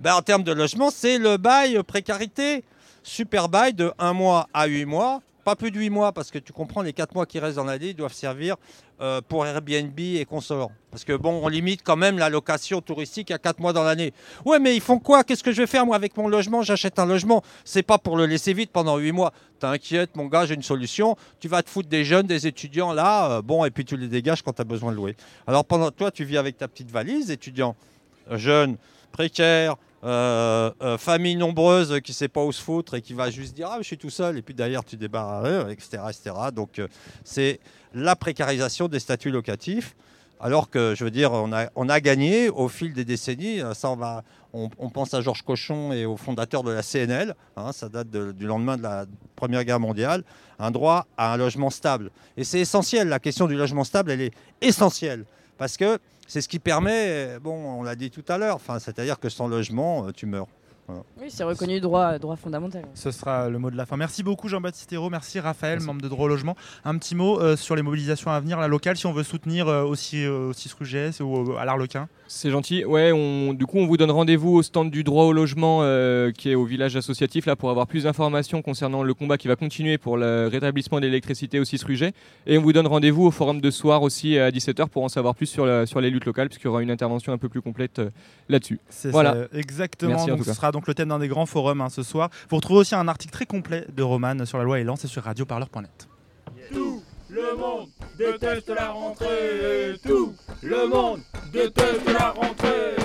bah, 0.00 0.16
En 0.16 0.22
termes 0.22 0.42
de 0.42 0.52
logement, 0.52 0.90
c'est 0.90 1.18
le 1.18 1.36
bail 1.36 1.80
précarité. 1.84 2.64
Super 3.04 3.48
bail 3.48 3.74
de 3.74 3.92
1 3.98 4.12
mois 4.12 4.48
à 4.52 4.66
8 4.66 4.84
mois. 4.86 5.22
Pas 5.44 5.56
plus 5.56 5.72
de 5.72 5.78
8 5.78 5.90
mois, 5.90 6.12
parce 6.12 6.30
que 6.30 6.38
tu 6.38 6.52
comprends, 6.52 6.82
les 6.82 6.92
4 6.92 7.14
mois 7.14 7.26
qui 7.26 7.40
restent 7.40 7.56
dans 7.56 7.64
l'année, 7.64 7.94
doivent 7.94 8.12
servir 8.12 8.56
euh, 9.00 9.20
pour 9.26 9.44
Airbnb 9.44 9.98
et 9.98 10.24
consorts. 10.24 10.70
Parce 10.90 11.04
que 11.04 11.14
bon, 11.16 11.40
on 11.42 11.48
limite 11.48 11.82
quand 11.82 11.96
même 11.96 12.16
la 12.16 12.28
location 12.28 12.80
touristique 12.80 13.32
à 13.32 13.38
4 13.38 13.58
mois 13.58 13.72
dans 13.72 13.82
l'année. 13.82 14.12
Ouais, 14.44 14.60
mais 14.60 14.76
ils 14.76 14.80
font 14.80 15.00
quoi? 15.00 15.24
Qu'est-ce 15.24 15.42
que 15.42 15.50
je 15.50 15.62
vais 15.62 15.66
faire 15.66 15.84
moi 15.84 15.96
avec 15.96 16.16
mon 16.16 16.28
logement? 16.28 16.62
J'achète 16.62 17.00
un 17.00 17.06
logement. 17.06 17.42
C'est 17.64 17.82
pas 17.82 17.98
pour 17.98 18.16
le 18.16 18.26
laisser 18.26 18.52
vide 18.52 18.70
pendant 18.70 18.96
8 18.98 19.10
mois. 19.10 19.32
T'inquiète, 19.58 20.14
mon 20.14 20.26
gars, 20.26 20.46
j'ai 20.46 20.54
une 20.54 20.62
solution. 20.62 21.16
Tu 21.40 21.48
vas 21.48 21.62
te 21.62 21.70
foutre 21.70 21.88
des 21.88 22.04
jeunes, 22.04 22.26
des 22.28 22.46
étudiants 22.46 22.92
là, 22.92 23.38
euh, 23.38 23.42
bon, 23.42 23.64
et 23.64 23.70
puis 23.70 23.84
tu 23.84 23.96
les 23.96 24.08
dégages 24.08 24.42
quand 24.42 24.52
tu 24.52 24.62
as 24.62 24.64
besoin 24.64 24.92
de 24.92 24.96
louer. 24.96 25.16
Alors 25.48 25.64
pendant 25.64 25.90
toi, 25.90 26.12
tu 26.12 26.24
vis 26.24 26.36
avec 26.36 26.56
ta 26.56 26.68
petite 26.68 26.90
valise, 26.90 27.32
étudiant, 27.32 27.74
jeune, 28.30 28.76
précaire, 29.10 29.76
euh, 30.04 30.72
euh, 30.82 30.98
famille 30.98 31.36
nombreuse 31.36 32.00
qui 32.02 32.12
sait 32.12 32.26
pas 32.26 32.42
où 32.42 32.50
se 32.50 32.60
foutre 32.60 32.94
et 32.94 33.02
qui 33.02 33.14
va 33.14 33.30
juste 33.30 33.54
dire 33.54 33.68
ah 33.70 33.76
je 33.78 33.84
suis 33.84 33.98
tout 33.98 34.10
seul. 34.10 34.36
Et 34.36 34.42
puis 34.42 34.54
derrière 34.54 34.84
tu 34.84 34.96
débarres 34.96 35.44
euh, 35.44 35.68
etc 35.68 36.02
etc 36.08 36.34
donc 36.52 36.78
euh, 36.78 36.88
c'est 37.24 37.60
la 37.94 38.16
précarisation 38.16 38.88
des 38.88 38.98
statuts 38.98 39.30
locatifs. 39.30 39.94
Alors 40.40 40.70
que 40.70 40.94
je 40.96 41.04
veux 41.04 41.12
dire 41.12 41.30
on 41.32 41.52
a, 41.52 41.68
on 41.76 41.88
a 41.88 42.00
gagné 42.00 42.48
au 42.48 42.68
fil 42.68 42.92
des 42.94 43.04
décennies. 43.04 43.60
Ça 43.74 43.90
on 43.90 43.96
va 43.96 44.24
on, 44.52 44.68
pense 44.90 45.14
à 45.14 45.20
Georges 45.20 45.42
Cochon 45.42 45.92
et 45.92 46.04
au 46.04 46.16
fondateur 46.16 46.62
de 46.62 46.72
la 46.72 46.82
CNL 46.82 47.34
hein, 47.56 47.72
ça 47.72 47.88
date 47.88 48.10
du 48.10 48.46
lendemain 48.46 48.76
de 48.76 48.82
la 48.82 49.06
première 49.36 49.64
guerre 49.64 49.80
mondiale. 49.80 50.24
Un 50.58 50.72
droit 50.72 51.06
à 51.16 51.32
un 51.32 51.36
logement 51.36 51.70
stable. 51.70 52.10
Et 52.36 52.42
c'est 52.42 52.58
essentiel. 52.58 53.08
La 53.08 53.20
question 53.20 53.46
du 53.46 53.54
logement 53.54 53.84
stable 53.84 54.10
elle 54.10 54.20
est 54.20 54.34
essentielle. 54.60 55.24
Parce 55.58 55.76
que 55.76 56.00
c'est 56.26 56.40
ce 56.40 56.48
qui 56.48 56.58
permet, 56.58 57.38
bon, 57.40 57.80
on 57.80 57.82
l'a 57.82 57.94
dit 57.94 58.10
tout 58.10 58.24
à 58.28 58.38
l'heure, 58.38 58.60
c'est-à-dire 58.78 59.18
que 59.18 59.28
sans 59.28 59.48
logement, 59.48 60.06
euh, 60.06 60.12
tu 60.12 60.26
meurs. 60.26 60.48
Voilà. 60.92 61.04
Oui, 61.20 61.26
c'est 61.28 61.44
reconnu 61.44 61.80
droit, 61.80 62.18
droit 62.18 62.36
fondamental. 62.36 62.84
Ce 62.94 63.10
sera 63.10 63.48
le 63.48 63.58
mot 63.58 63.70
de 63.70 63.76
la 63.76 63.86
fin. 63.86 63.96
Merci 63.96 64.22
beaucoup 64.22 64.48
Jean-Baptiste 64.48 64.92
Hérault, 64.92 65.10
merci 65.10 65.40
Raphaël, 65.40 65.80
membre 65.80 66.02
de 66.02 66.08
Droit 66.08 66.26
au 66.26 66.28
Logement. 66.28 66.56
Un 66.84 66.96
petit 66.98 67.14
mot 67.14 67.40
euh, 67.40 67.56
sur 67.56 67.76
les 67.76 67.82
mobilisations 67.82 68.30
à 68.30 68.40
venir, 68.40 68.58
la 68.60 68.68
locale, 68.68 68.96
si 68.96 69.06
on 69.06 69.12
veut 69.12 69.22
soutenir 69.22 69.68
euh, 69.68 69.84
aussi, 69.84 70.24
euh, 70.24 70.50
aussi 70.50 70.68
Srugès 70.68 71.20
ou 71.20 71.52
euh, 71.52 71.56
à 71.58 71.64
l'Arlequin. 71.64 72.08
C'est 72.28 72.50
gentil. 72.50 72.84
Ouais, 72.84 73.12
on, 73.12 73.52
du 73.52 73.66
coup, 73.66 73.78
on 73.78 73.86
vous 73.86 73.96
donne 73.96 74.10
rendez-vous 74.10 74.54
au 74.54 74.62
stand 74.62 74.90
du 74.90 75.04
droit 75.04 75.24
au 75.24 75.32
logement 75.32 75.80
euh, 75.82 76.30
qui 76.32 76.50
est 76.50 76.54
au 76.54 76.64
village 76.64 76.96
associatif 76.96 77.46
là 77.46 77.56
pour 77.56 77.70
avoir 77.70 77.86
plus 77.86 78.04
d'informations 78.04 78.62
concernant 78.62 79.02
le 79.02 79.14
combat 79.14 79.36
qui 79.38 79.48
va 79.48 79.56
continuer 79.56 79.98
pour 79.98 80.16
le 80.16 80.48
rétablissement 80.50 80.98
de 81.00 81.06
l'électricité 81.06 81.60
aussi 81.60 81.78
Sruget. 81.78 82.12
Et 82.46 82.58
on 82.58 82.62
vous 82.62 82.72
donne 82.72 82.86
rendez-vous 82.86 83.24
au 83.26 83.30
forum 83.30 83.60
de 83.60 83.70
soir 83.70 84.02
aussi 84.02 84.38
à 84.38 84.50
17h 84.50 84.88
pour 84.88 85.04
en 85.04 85.08
savoir 85.08 85.34
plus 85.34 85.46
sur, 85.46 85.66
la- 85.66 85.86
sur 85.86 86.00
les 86.00 86.10
luttes 86.10 86.24
locales 86.24 86.48
puisqu'il 86.48 86.66
y 86.66 86.70
aura 86.70 86.82
une 86.82 86.90
intervention 86.90 87.32
un 87.32 87.38
peu 87.38 87.48
plus 87.48 87.60
complète 87.62 87.98
euh, 87.98 88.10
là-dessus. 88.48 88.80
C'est 88.88 89.10
Voilà. 89.10 89.32
ça, 89.34 89.58
exactement. 89.58 90.12
Merci 90.12 90.30
en 90.30 90.36
Donc, 90.36 90.44
ce 90.46 90.52
sera 90.54 90.72
donc 90.72 90.81
le 90.88 90.94
thème 90.94 91.08
d'un 91.08 91.18
des 91.18 91.28
grands 91.28 91.46
forums 91.46 91.80
hein, 91.80 91.88
ce 91.88 92.02
soir. 92.02 92.30
Vous 92.50 92.56
retrouvez 92.56 92.80
aussi 92.80 92.94
un 92.94 93.08
article 93.08 93.32
très 93.32 93.46
complet 93.46 93.86
de 93.94 94.02
Roman 94.02 94.44
sur 94.44 94.58
la 94.58 94.64
loi 94.64 94.80
Elan, 94.80 94.96
c'est 94.96 95.08
sur 95.08 95.22
radioparleur.net. 95.24 96.08
Tout 96.72 97.02
le 97.30 97.56
monde 97.56 97.88
déteste 98.18 98.68
la 98.68 98.88
rentrée. 98.90 99.94
Tout 100.06 100.34
le 100.62 100.88
monde 100.88 101.20
déteste 101.52 102.12
la 102.12 102.30
rentrée. 102.30 102.96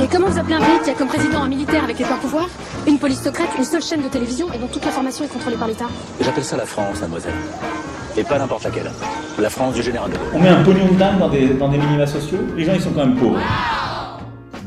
Et 0.00 0.06
comment 0.06 0.28
vous 0.28 0.38
appelez 0.38 0.54
un 0.54 0.60
pays 0.60 0.78
qui 0.84 0.90
a 0.90 0.94
comme 0.94 1.08
président 1.08 1.42
un 1.42 1.48
militaire 1.48 1.82
avec 1.82 1.98
les 1.98 2.04
pleins 2.04 2.18
pouvoirs, 2.18 2.48
une 2.86 2.98
police 2.98 3.20
secrète, 3.20 3.48
une 3.58 3.64
seule 3.64 3.82
chaîne 3.82 4.00
de 4.00 4.08
télévision 4.08 4.46
et 4.52 4.58
dont 4.58 4.68
toute 4.68 4.84
l'information 4.84 5.24
est 5.24 5.28
contrôlée 5.28 5.56
par 5.56 5.66
l'État? 5.66 5.86
J'appelle 6.20 6.44
ça 6.44 6.56
la 6.56 6.66
France, 6.66 7.00
mademoiselle. 7.00 7.34
Et 8.16 8.22
pas 8.22 8.38
n'importe 8.38 8.64
laquelle. 8.64 8.90
La 9.38 9.50
France 9.50 9.74
du 9.74 9.82
général 9.82 10.10
de 10.10 10.16
Gaulle. 10.16 10.28
On 10.34 10.38
met 10.38 10.48
un 10.48 10.62
pognon 10.62 10.86
de 10.86 10.98
dingue 10.98 11.18
dans 11.18 11.28
des, 11.28 11.48
dans 11.48 11.68
des 11.68 11.78
minima 11.78 12.06
sociaux, 12.06 12.38
les 12.56 12.64
gens 12.64 12.74
ils 12.74 12.80
sont 12.80 12.92
quand 12.92 13.06
même 13.06 13.16
pauvres. 13.16 13.40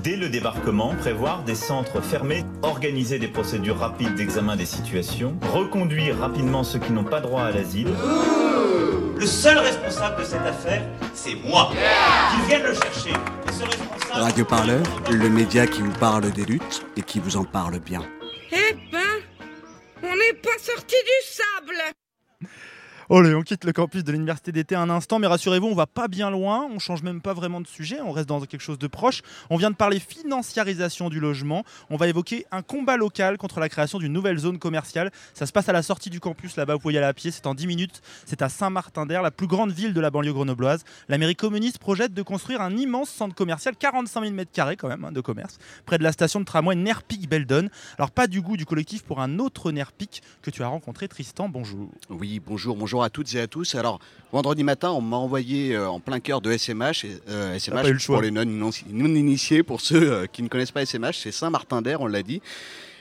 Dès 0.04 0.16
le 0.16 0.30
débarquement, 0.30 0.96
prévoir 0.96 1.44
des 1.44 1.54
centres 1.54 2.02
fermés, 2.02 2.44
organiser 2.64 3.20
des 3.20 3.28
procédures 3.28 3.78
rapides 3.78 4.16
d'examen 4.16 4.56
des 4.56 4.66
situations, 4.66 5.38
reconduire 5.54 6.18
rapidement 6.18 6.64
ceux 6.64 6.80
qui 6.80 6.92
n'ont 6.92 7.04
pas 7.04 7.20
droit 7.20 7.44
à 7.44 7.52
l'asile. 7.52 7.90
Le 9.16 9.26
seul 9.28 9.60
responsable 9.60 10.22
de 10.22 10.26
cette 10.26 10.42
affaire, 10.42 10.82
c'est 11.14 11.36
moi. 11.36 11.72
Qu'ils 12.32 12.48
viennent 12.48 12.64
le 12.64 12.74
chercher. 12.74 13.12
Et 13.12 13.52
ce 13.52 13.64
responsable. 13.64 14.24
Radio 14.24 14.46
Parleur, 14.46 14.84
le 15.12 15.30
média 15.30 15.68
qui 15.68 15.84
vous 15.84 15.94
parle 16.00 16.32
des 16.32 16.46
luttes 16.46 16.84
et 16.98 17.04
qui 17.04 17.20
vous 17.20 17.38
en 17.38 17.44
parle 17.44 17.78
bien. 17.78 18.02
Eh 18.52 18.74
ben, 18.92 19.00
on 20.02 20.16
n'est 20.16 20.40
pas 20.42 20.58
sorti 20.58 20.96
du 20.96 21.28
sable 21.28 21.78
On 23.10 23.42
quitte 23.42 23.66
le 23.66 23.74
campus 23.74 24.04
de 24.04 24.12
l'université 24.12 24.52
d'été 24.52 24.76
un 24.76 24.90
instant, 24.90 25.20
mais 25.20 25.28
rassurez-vous, 25.28 25.68
on 25.68 25.76
va 25.76 25.88
pas 25.88 26.08
bien 26.08 26.30
loin, 26.30 26.68
on 26.72 26.80
change 26.80 27.04
même 27.04 27.22
pas 27.22 27.34
vraiment 27.34 27.60
de 27.60 27.68
sujet, 27.68 28.00
on 28.02 28.12
reste 28.12 28.30
dans 28.30 28.40
quelque 28.42 28.62
chose 28.62 28.80
de 28.80 28.88
proche. 28.88 29.22
On 29.50 29.58
vient 29.58 29.72
de 29.72 29.76
parler 29.76 30.00
financiarisation 30.00 31.10
du 31.10 31.20
logement, 31.20 31.64
on 31.90 31.98
va 31.98 32.08
évoquer 32.08 32.46
un 32.52 32.62
combat 32.62 32.98
local 32.98 33.38
contre 33.38 33.60
la 33.60 33.70
création 33.70 34.00
d'une 34.00 34.14
nouvelle 34.14 34.38
zone 34.38 34.60
commerciale. 34.60 35.12
Ça 35.34 35.46
se 35.46 35.52
passe 35.52 35.68
à 35.70 35.74
la 35.74 35.82
sortie 35.82 36.10
du 36.10 36.20
campus, 36.20 36.56
là-bas, 36.56 36.76
vous 36.76 36.80
pouvez 36.80 36.94
y 36.94 36.98
aller 36.98 37.08
à 37.08 37.14
pied, 37.14 37.32
c'est 37.32 37.48
en 37.48 37.56
10 37.56 37.68
minutes, 37.68 38.02
c'est 38.26 38.42
à 38.42 38.50
Saint-Martin-d'Air, 38.50 39.22
la 39.22 39.32
plus 39.32 39.48
grande 39.48 39.72
ville 39.72 39.94
de 39.94 40.02
la 40.02 40.10
banlieue 40.10 40.34
grenobloise. 40.34 40.84
La 41.10 41.18
mairie 41.18 41.36
communiste 41.36 41.80
projette 41.80 42.14
de 42.14 42.22
construire 42.22 42.62
un 42.62 42.76
immense 42.78 43.10
centre 43.10 43.36
commercial, 43.36 43.76
45 43.76 44.24
000 44.24 44.36
m2 44.36 44.76
quand 44.78 44.88
même, 44.88 45.06
hein, 45.06 45.12
de 45.12 45.22
commerce, 45.22 45.58
près 45.86 45.98
de 45.98 46.04
la 46.04 46.12
station 46.12 46.40
de 46.40 46.46
tramway 46.46 46.76
Nerpic-Beldon. 46.76 47.70
Alors 47.98 48.12
pas 48.12 48.28
du 48.28 48.42
goût 48.42 48.58
du 48.58 48.66
collectif 48.66 49.04
pour 49.04 49.22
un 49.22 49.40
autre 49.40 49.72
Nerpic 49.72 50.22
que 50.42 50.52
tu 50.52 50.64
as 50.64 50.68
rencontré, 50.68 51.08
Tristan, 51.08 51.50
bonjour. 51.50 51.90
Oui, 52.10 52.40
bonjour, 52.40 52.76
bonjour 52.78 53.01
à 53.04 53.10
toutes 53.10 53.34
et 53.36 53.40
à 53.40 53.48
tous. 53.48 53.76
Alors, 53.76 54.00
vendredi 54.32 54.64
matin, 54.64 54.92
on 54.92 55.02
m'a 55.02 55.18
envoyé 55.18 55.76
euh, 55.76 55.90
en 55.90 56.00
plein 56.00 56.20
cœur 56.20 56.42
de 56.42 56.52
SMH. 56.56 57.06
Euh, 57.30 57.58
SMH, 57.60 57.74
pas 57.82 57.90
eu 57.90 57.94
le 57.94 58.00
pour 58.06 58.22
les 58.22 58.32
non, 58.32 58.46
non- 58.46 58.70
non-initiés, 58.90 59.64
pour 59.64 59.82
ceux 59.82 60.12
euh, 60.12 60.26
qui 60.32 60.44
ne 60.44 60.48
connaissent 60.48 60.72
pas 60.72 60.86
SMH, 60.86 61.14
c'est 61.22 61.32
Saint-Martin-d'Air, 61.32 62.02
on 62.02 62.08
l'a 62.08 62.24
dit. 62.24 62.42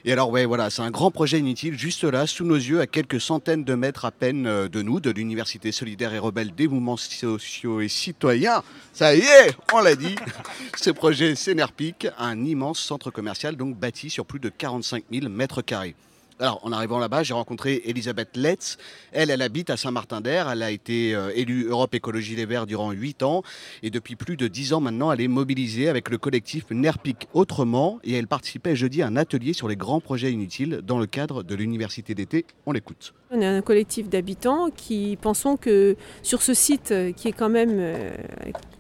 Et 0.07 0.13
alors, 0.13 0.31
ouais, 0.31 0.47
voilà, 0.47 0.71
c'est 0.71 0.81
un 0.81 0.91
grand 0.91 1.11
projet 1.11 1.39
inutile, 1.39 1.79
juste 1.79 2.05
là, 2.05 2.27
sous 2.27 2.47
nos 2.47 2.55
yeux, 2.55 2.81
à 2.81 2.87
quelques 2.87 3.21
centaines 3.21 3.65
de 3.65 3.75
mètres 3.75 4.07
à 4.07 4.11
peine 4.11 4.47
euh, 4.47 4.67
de 4.67 4.81
nous, 4.81 4.99
de 4.99 5.11
l'Université 5.11 5.73
solidaire 5.73 6.15
et 6.15 6.19
rebelle 6.19 6.55
des 6.55 6.69
mouvements 6.69 6.97
sociaux 6.97 7.83
et 7.83 7.89
citoyens. 7.89 8.63
Ça 8.95 9.15
y 9.15 9.19
est, 9.21 9.55
on 9.75 9.81
l'a 9.81 9.95
dit. 9.97 10.15
Ce 10.77 10.89
projet, 10.91 11.35
c'est 11.35 11.55
Nerpic, 11.55 12.07
un 12.19 12.43
immense 12.47 12.79
centre 12.81 13.11
commercial, 13.11 13.57
donc 13.57 13.77
bâti 13.77 14.09
sur 14.09 14.25
plus 14.25 14.41
de 14.41 14.49
45 14.49 15.05
000 15.13 15.29
mètres 15.29 15.61
carrés. 15.61 15.95
Alors, 16.41 16.61
en 16.63 16.73
arrivant 16.73 16.99
là-bas, 16.99 17.23
j'ai 17.23 17.35
rencontré 17.35 17.83
Elisabeth 17.85 18.35
Letz. 18.35 18.79
Elle, 19.13 19.29
elle 19.29 19.43
habite 19.43 19.69
à 19.69 19.77
Saint-Martin-d'Air. 19.77 20.49
Elle 20.49 20.63
a 20.63 20.71
été 20.71 21.15
euh, 21.15 21.31
élue 21.35 21.67
Europe 21.67 21.95
Écologie 21.95 22.35
Les 22.35 22.47
Verts 22.47 22.67
durant 22.67 22.93
8 22.93 23.23
ans. 23.23 23.43
Et 23.83 23.91
depuis 23.91 24.17
plus 24.17 24.39
de 24.39 24.49
10 24.49 24.73
ans 24.73 24.81
maintenant, 24.81 25.13
elle 25.13 25.21
est 25.21 25.29
mobilisée 25.29 25.91
avec 25.91 26.09
le 26.09 26.17
collectif 26.17 26.65
NERPIC 26.71 27.29
Autrement. 27.35 27.99
Et 28.05 28.15
elle 28.15 28.27
participait 28.27 28.75
jeudi 28.75 29.03
à 29.03 29.09
un 29.09 29.17
atelier 29.17 29.53
sur 29.53 29.69
les 29.69 29.77
grands 29.77 30.01
projets 30.01 30.33
inutiles 30.33 30.81
dans 30.83 30.99
le 30.99 31.05
cadre 31.05 31.43
de 31.43 31.55
l'université 31.55 32.15
d'été. 32.15 32.47
On 32.65 32.73
l'écoute. 32.73 33.13
On 33.31 33.43
est 33.43 33.47
un 33.47 33.61
collectif 33.61 34.09
d'habitants 34.09 34.71
qui 34.75 35.19
pensons 35.21 35.59
que 35.59 35.95
sur 36.23 36.41
ce 36.41 36.55
site 36.55 36.91
euh, 36.91 37.13
qui 37.13 37.29
est 37.29 37.33
quand 37.33 37.51
même 37.51 37.75
euh, 37.75 38.13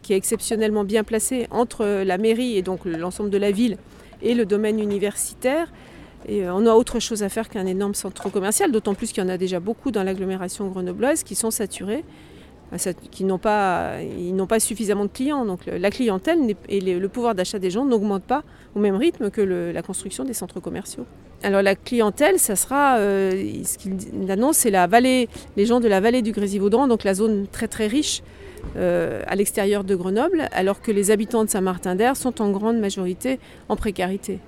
qui 0.00 0.14
est 0.14 0.16
exceptionnellement 0.16 0.84
bien 0.84 1.04
placé 1.04 1.46
entre 1.50 1.84
la 1.84 2.16
mairie 2.16 2.56
et 2.56 2.62
donc 2.62 2.86
l'ensemble 2.86 3.28
de 3.28 3.36
la 3.36 3.50
ville 3.50 3.76
et 4.22 4.34
le 4.34 4.46
domaine 4.46 4.80
universitaire, 4.80 5.70
euh, 6.28 6.50
on 6.52 6.66
a 6.66 6.72
autre 6.74 7.00
chose 7.00 7.22
à 7.22 7.28
faire 7.28 7.48
qu'un 7.48 7.66
énorme 7.66 7.94
centre 7.94 8.28
commercial, 8.30 8.70
d'autant 8.72 8.94
plus 8.94 9.12
qu'il 9.12 9.22
y 9.22 9.26
en 9.26 9.30
a 9.30 9.38
déjà 9.38 9.60
beaucoup 9.60 9.90
dans 9.90 10.02
l'agglomération 10.02 10.68
grenobloise 10.68 11.22
qui 11.22 11.34
sont 11.34 11.50
saturés, 11.50 12.04
euh, 12.72 12.92
qui 13.10 13.24
n'ont 13.24 13.38
pas, 13.38 13.98
suffisamment 14.58 15.04
de 15.04 15.10
clients. 15.10 15.44
Donc 15.44 15.60
la 15.66 15.90
clientèle 15.90 16.38
et 16.68 16.80
le, 16.80 17.08
pouvoir 17.08 17.34
d'achat 17.34 17.58
des 17.58 17.70
gens 17.70 17.84
n'augmente 17.84 18.24
pas 18.24 18.44
au 18.74 18.80
même 18.80 18.96
rythme 18.96 19.30
que 19.30 19.40
la 19.40 19.82
construction 19.82 20.24
des 20.24 20.34
centres 20.34 20.60
commerciaux. 20.60 21.06
Alors 21.42 21.62
la 21.62 21.74
clientèle, 21.74 22.38
ça 22.38 22.54
sera, 22.54 22.98
euh, 22.98 23.30
ce 23.64 23.78
qu'il 23.78 24.30
annonce, 24.30 24.58
c'est 24.58 24.70
la 24.70 24.86
vallée, 24.86 25.28
les 25.56 25.64
gens 25.64 25.80
de 25.80 25.88
la 25.88 26.00
vallée 26.00 26.20
du 26.20 26.32
Grésivaudan, 26.32 26.86
donc 26.86 27.02
la 27.02 27.14
zone 27.14 27.46
très 27.50 27.68
très 27.68 27.86
riche 27.86 28.22
à 28.76 29.36
l'extérieur 29.36 29.84
de 29.84 29.94
Grenoble, 29.94 30.46
alors 30.52 30.82
que 30.82 30.92
les 30.92 31.10
habitants 31.10 31.44
de 31.44 31.48
Saint-Martin-d'Air 31.48 32.14
sont 32.14 32.42
en 32.42 32.50
grande 32.50 32.78
majorité 32.78 33.40
en 33.70 33.76
précarité. 33.76 34.38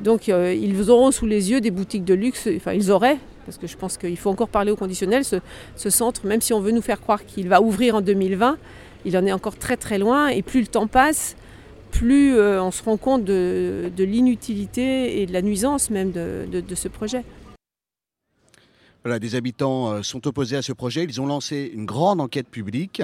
Donc 0.00 0.28
euh, 0.28 0.54
ils 0.54 0.90
auront 0.90 1.10
sous 1.10 1.26
les 1.26 1.50
yeux 1.50 1.60
des 1.60 1.70
boutiques 1.70 2.04
de 2.04 2.14
luxe, 2.14 2.48
enfin 2.56 2.72
ils 2.72 2.90
auraient, 2.90 3.18
parce 3.46 3.58
que 3.58 3.66
je 3.66 3.76
pense 3.76 3.96
qu'il 3.96 4.16
faut 4.16 4.30
encore 4.30 4.48
parler 4.48 4.70
au 4.70 4.76
conditionnel, 4.76 5.24
ce, 5.24 5.36
ce 5.76 5.90
centre, 5.90 6.26
même 6.26 6.40
si 6.40 6.52
on 6.52 6.60
veut 6.60 6.72
nous 6.72 6.82
faire 6.82 7.00
croire 7.00 7.24
qu'il 7.24 7.48
va 7.48 7.62
ouvrir 7.62 7.96
en 7.96 8.00
2020, 8.00 8.58
il 9.04 9.16
en 9.16 9.26
est 9.26 9.32
encore 9.32 9.56
très 9.56 9.76
très 9.76 9.98
loin, 9.98 10.28
et 10.28 10.42
plus 10.42 10.60
le 10.60 10.66
temps 10.66 10.86
passe, 10.86 11.36
plus 11.90 12.36
euh, 12.36 12.62
on 12.62 12.70
se 12.70 12.82
rend 12.82 12.96
compte 12.96 13.24
de, 13.24 13.90
l'inutilité 13.98 15.22
et 15.22 15.26
de 15.26 15.32
la 15.32 15.42
nuisance 15.42 15.90
même 15.90 16.10
de 16.10 16.74
ce 16.74 16.88
projet. 16.88 17.22
Voilà, 19.04 19.18
des 19.18 19.34
habitants 19.34 19.92
euh, 19.92 20.02
sont 20.02 20.26
opposés 20.26 20.56
à 20.56 20.62
ce 20.62 20.72
projet. 20.72 21.04
Ils 21.04 21.20
ont 21.20 21.26
lancé 21.26 21.70
une 21.74 21.84
grande 21.84 22.22
enquête 22.22 22.48
publique 22.48 23.02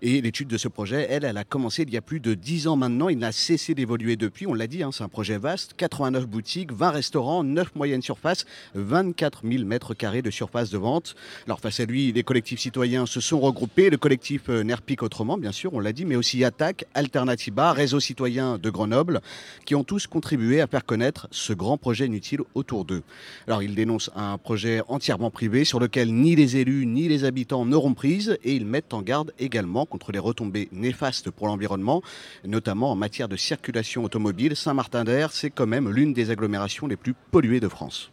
et 0.00 0.22
l'étude 0.22 0.48
de 0.48 0.56
ce 0.56 0.68
projet, 0.68 1.06
elle, 1.10 1.22
elle 1.22 1.36
a 1.36 1.44
commencé 1.44 1.82
il 1.82 1.92
y 1.92 1.98
a 1.98 2.00
plus 2.00 2.18
de 2.18 2.32
10 2.32 2.66
ans 2.66 2.76
maintenant. 2.76 3.10
Il 3.10 3.18
n'a 3.18 3.30
cessé 3.30 3.74
d'évoluer 3.74 4.16
depuis. 4.16 4.46
On 4.46 4.54
l'a 4.54 4.66
dit, 4.66 4.82
hein, 4.82 4.88
c'est 4.90 5.04
un 5.04 5.08
projet 5.10 5.36
vaste. 5.36 5.74
89 5.76 6.26
boutiques, 6.26 6.72
20 6.72 6.88
restaurants, 6.88 7.44
9 7.44 7.74
moyennes 7.74 8.00
surfaces, 8.00 8.46
24 8.74 9.42
000 9.46 9.64
mètres 9.64 9.92
carrés 9.92 10.22
de 10.22 10.30
surface 10.30 10.70
de 10.70 10.78
vente. 10.78 11.14
Alors 11.44 11.60
face 11.60 11.78
à 11.78 11.84
lui, 11.84 12.10
les 12.10 12.22
collectifs 12.22 12.60
citoyens 12.60 13.04
se 13.04 13.20
sont 13.20 13.38
regroupés. 13.38 13.90
Le 13.90 13.98
collectif 13.98 14.48
euh, 14.48 14.62
Nerpic 14.62 15.02
autrement, 15.02 15.36
bien 15.36 15.52
sûr, 15.52 15.74
on 15.74 15.80
l'a 15.80 15.92
dit, 15.92 16.06
mais 16.06 16.16
aussi 16.16 16.42
Attaque, 16.42 16.86
Alternativa, 16.94 17.74
Réseau 17.74 18.00
citoyen 18.00 18.56
de 18.56 18.70
Grenoble, 18.70 19.20
qui 19.66 19.74
ont 19.74 19.84
tous 19.84 20.06
contribué 20.06 20.62
à 20.62 20.66
faire 20.66 20.86
connaître 20.86 21.28
ce 21.30 21.52
grand 21.52 21.76
projet 21.76 22.06
inutile 22.06 22.40
autour 22.54 22.86
d'eux. 22.86 23.02
Alors 23.46 23.62
ils 23.62 23.74
dénoncent 23.74 24.10
un 24.16 24.38
projet 24.38 24.80
entièrement 24.88 25.32
privé 25.34 25.64
sur 25.66 25.78
lequel 25.80 26.14
ni 26.14 26.34
les 26.34 26.56
élus 26.56 26.86
ni 26.86 27.08
les 27.08 27.24
habitants 27.24 27.66
n'auront 27.66 27.92
prise 27.92 28.38
et 28.42 28.54
ils 28.54 28.64
mettent 28.64 28.94
en 28.94 29.02
garde 29.02 29.32
également 29.38 29.84
contre 29.84 30.12
les 30.12 30.18
retombées 30.18 30.68
néfastes 30.72 31.30
pour 31.30 31.46
l'environnement, 31.48 32.00
notamment 32.46 32.90
en 32.90 32.94
matière 32.96 33.28
de 33.28 33.36
circulation 33.36 34.04
automobile. 34.04 34.56
Saint-Martin-d'Air, 34.56 35.32
c'est 35.32 35.50
quand 35.50 35.66
même 35.66 35.90
l'une 35.92 36.14
des 36.14 36.30
agglomérations 36.30 36.86
les 36.86 36.96
plus 36.96 37.14
polluées 37.30 37.60
de 37.60 37.68
France. 37.68 38.10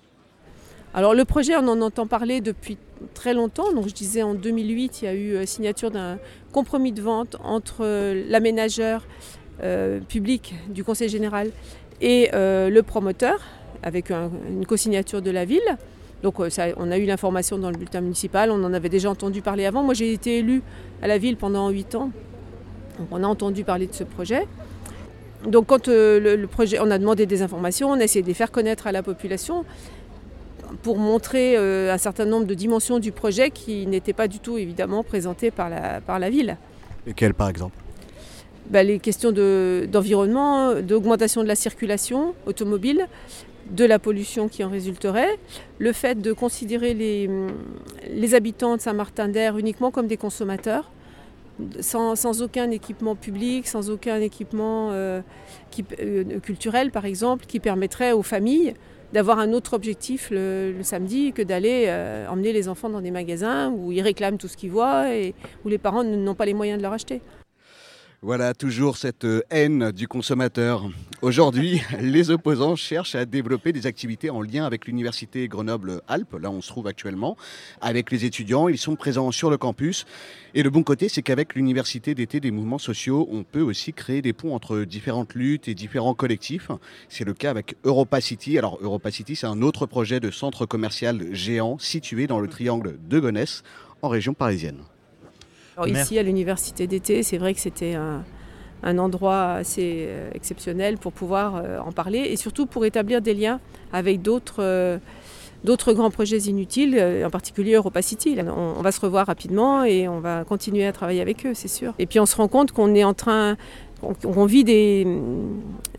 Alors 0.94 1.14
le 1.14 1.24
projet, 1.24 1.56
on 1.56 1.68
en 1.70 1.80
entend 1.80 2.06
parler 2.08 2.42
depuis 2.42 2.78
très 3.14 3.34
longtemps. 3.34 3.72
Donc 3.72 3.88
je 3.88 3.94
disais 3.94 4.24
en 4.24 4.34
2008, 4.34 5.02
il 5.02 5.06
y 5.06 5.08
a 5.08 5.14
eu 5.14 5.36
euh, 5.36 5.46
signature 5.46 5.90
d'un 5.92 6.20
compromis 6.52 6.92
de 6.92 7.02
vente 7.02 7.38
entre 7.44 7.86
euh, 7.86 8.26
l'aménageur 8.28 9.06
euh, 9.64 10.02
public 10.02 10.54
du 10.70 10.84
Conseil 10.84 11.08
général 11.08 11.52
et 12.02 12.30
le 12.34 12.82
promoteur, 12.82 13.40
avec 13.84 14.10
un- 14.10 14.32
une 14.50 14.66
co-signature 14.66 15.22
de 15.22 15.30
la 15.30 15.46
ville. 15.46 15.78
Donc 16.24 16.40
euh, 16.40 16.50
ça, 16.50 16.66
on 16.78 16.92
a 16.92 16.98
eu 16.98 17.06
l'information 17.06 17.58
dans 17.58 17.70
le 17.72 17.78
bulletin 17.78 18.02
municipal, 18.02 18.52
on 18.52 18.64
en 18.64 18.74
avait 18.74 18.90
déjà 18.90 19.10
entendu 19.10 19.42
parler 19.42 19.66
avant. 19.66 19.84
Moi 19.84 19.94
j'ai 19.94 20.14
été 20.14 20.40
élue 20.40 20.62
à 21.02 21.08
la 21.08 21.18
ville 21.18 21.38
pendant 21.38 21.70
8 21.70 21.96
ans. 21.96 22.12
Donc 23.00 23.08
on 23.12 23.24
a 23.24 23.28
entendu 23.28 23.64
parler 23.64 23.88
de 23.88 23.94
ce 23.94 24.04
projet. 24.04 24.48
Donc 25.48 25.66
quand 25.68 25.88
euh, 25.88 26.20
le, 26.20 26.36
le 26.36 26.48
projet, 26.48 26.78
on 26.80 26.92
a 26.92 27.00
demandé 27.00 27.26
des 27.26 27.42
informations, 27.42 27.90
on 27.90 28.00
a 28.00 28.04
essayé 28.04 28.22
de 28.22 28.28
les 28.28 28.36
faire 28.36 28.52
connaître 28.52 28.86
à 28.88 28.92
la 28.92 29.02
population 29.02 29.66
pour 30.84 30.98
montrer 30.98 31.58
euh, 31.58 31.92
un 31.94 31.98
certain 31.98 32.26
nombre 32.26 32.46
de 32.46 32.54
dimensions 32.54 33.00
du 33.00 33.12
projet 33.12 33.50
qui 33.50 33.88
n'étaient 33.88 34.14
pas 34.14 34.28
du 34.28 34.40
tout 34.40 34.58
évidemment 34.58 35.04
présentées 35.04 35.50
par 35.52 35.70
la, 35.70 36.00
par 36.02 36.20
la 36.20 36.30
ville. 36.30 36.58
Lesquels, 37.08 37.34
par 37.34 37.50
exemple? 37.50 37.76
Bah, 38.70 38.84
les 38.84 39.00
questions 39.00 39.32
de- 39.32 39.88
d'environnement, 39.92 40.76
d'augmentation 40.76 41.42
de 41.42 41.48
la 41.48 41.56
circulation 41.56 42.36
automobile, 42.46 43.08
de 43.72 43.86
la 43.86 44.00
pollution 44.00 44.48
qui 44.48 44.64
en 44.64 44.70
résulterait, 44.70 45.40
le 45.80 45.94
fait 45.94 46.22
de 46.22 46.34
considérer 46.34 46.94
les, 46.94 48.36
habitants 48.36 48.76
de 48.76 48.82
Saint-Martin-d'Air 48.82 49.58
uniquement 49.58 49.92
comme 49.92 50.08
des 50.08 50.18
consommateurs, 50.18 50.92
sans, 51.80 52.42
aucun 52.42 52.72
équipement 52.72 53.16
public, 53.16 53.68
sans 53.68 53.90
aucun 53.90 54.20
équipement 54.20 54.90
euh, 54.92 55.22
euh, 56.00 56.40
culturel 56.40 56.92
par 56.92 57.06
exemple, 57.06 57.46
qui 57.46 57.60
permettrait 57.60 58.12
aux 58.12 58.24
familles 58.24 58.74
d'avoir 59.14 59.40
un 59.40 59.52
autre 59.52 59.74
objectif 59.74 60.30
le, 60.32 60.72
le 60.72 60.84
samedi 60.84 61.34
que 61.34 61.42
d'aller 61.42 61.86
euh, 61.88 62.28
emmener 62.30 62.54
les 62.54 62.70
enfants 62.70 62.90
dans 62.90 63.02
des 63.02 63.12
magasins 63.12 63.70
où 63.70 63.92
ils 63.92 64.02
réclament 64.02 64.38
tout 64.38 64.48
ce 64.48 64.56
qu'ils 64.56 64.72
voient 64.72 65.14
et 65.14 65.34
où 65.66 65.70
les 65.70 65.78
parents 65.78 66.04
n'ont 66.04 66.36
pas 66.36 66.46
les 66.46 66.54
moyens 66.54 66.78
de 66.78 66.84
leur 66.84 66.94
acheter. 66.94 67.22
Voilà, 68.24 68.54
toujours 68.54 68.98
cette 68.98 69.26
euh, 69.26 69.42
haine 69.50 69.92
du 69.92 70.08
consommateur. 70.08 70.88
Aujourd'hui, 71.24 71.82
les 72.00 72.30
opposants 72.30 72.76
cherchent 72.76 73.16
à 73.16 73.26
développer 73.26 73.72
des 73.72 73.88
activités 73.88 74.30
en 74.30 74.44
lien 74.44 74.64
avec 74.64 74.86
l'université 74.86 75.48
Grenoble-Alpes, 75.48 76.36
là 76.40 76.52
où 76.52 76.54
on 76.54 76.62
se 76.62 76.68
trouve 76.68 76.86
actuellement, 76.86 77.36
avec 77.82 78.12
les 78.12 78.24
étudiants. 78.24 78.70
Ils 78.70 78.78
sont 78.78 78.96
présents 78.96 79.32
sur 79.32 79.50
le 79.50 79.58
campus. 79.58 80.06
Et 80.54 80.62
le 80.62 80.70
bon 80.70 80.84
côté, 80.84 81.10
c'est 81.10 81.24
qu'avec 81.24 81.56
l'université 81.56 82.14
d'été 82.14 82.40
des 82.40 82.52
mouvements 82.52 82.78
sociaux, 82.78 83.28
on 83.32 83.42
peut 83.44 83.64
aussi 83.64 83.92
créer 83.92 84.22
des 84.22 84.34
ponts 84.34 84.54
entre 84.54 84.82
différentes 84.82 85.34
luttes 85.34 85.68
et 85.68 85.74
différents 85.74 86.14
collectifs. 86.14 86.70
C'est 87.10 87.26
le 87.26 87.34
cas 87.34 87.50
avec 87.50 87.76
Europa 87.86 88.22
City. 88.22 88.56
Alors, 88.60 88.78
Europa 88.84 89.10
City, 89.10 89.36
c'est 89.36 89.48
un 89.48 89.64
autre 89.64 89.88
projet 89.88 90.20
de 90.20 90.30
centre 90.30 90.68
commercial 90.68 91.34
géant 91.34 91.80
situé 91.80 92.28
dans 92.28 92.40
le 92.40 92.48
triangle 92.48 93.00
de 93.04 93.20
Gonesse, 93.20 93.64
en 94.04 94.10
région 94.10 94.36
parisienne. 94.36 94.84
Alors 95.84 95.96
ici, 96.04 96.20
à 96.20 96.24
l'université 96.24 96.88
d'été, 96.88 97.24
c'est 97.24 97.38
vrai 97.38 97.54
que 97.54 97.60
c'était 97.60 97.94
un, 97.96 98.24
un 98.84 98.98
endroit 98.98 99.54
assez 99.54 100.06
euh, 100.08 100.30
exceptionnel 100.34 100.98
pour 100.98 101.12
pouvoir 101.14 101.56
euh, 101.56 101.80
en 101.80 101.92
parler 101.92 102.20
et 102.20 102.36
surtout 102.36 102.66
pour 102.66 102.86
établir 102.86 103.22
des 103.22 103.34
liens 103.34 103.60
avec 103.94 104.22
d'autres 104.22 104.64
euh, 104.64 104.98
d'autres 105.64 105.94
grands 105.94 106.10
projets 106.10 106.40
inutiles, 106.40 107.00
en 107.24 107.30
particulier 107.30 107.74
Europa 107.76 108.02
City. 108.02 108.36
On, 108.40 108.74
on 108.80 108.82
va 108.82 108.92
se 108.92 109.00
revoir 109.00 109.28
rapidement 109.28 109.84
et 109.84 110.08
on 110.08 110.20
va 110.20 110.44
continuer 110.44 110.88
à 110.88 110.92
travailler 110.92 111.22
avec 111.22 111.46
eux, 111.46 111.54
c'est 111.54 111.68
sûr. 111.68 111.94
Et 112.00 112.08
puis 112.08 112.20
on 112.20 112.26
se 112.26 112.36
rend 112.36 112.48
compte 112.48 112.72
qu'on 112.72 112.96
est 112.96 113.04
en 113.04 113.14
train 113.14 113.58
qu'on 114.24 114.46
vit 114.48 114.64
des, 114.64 115.02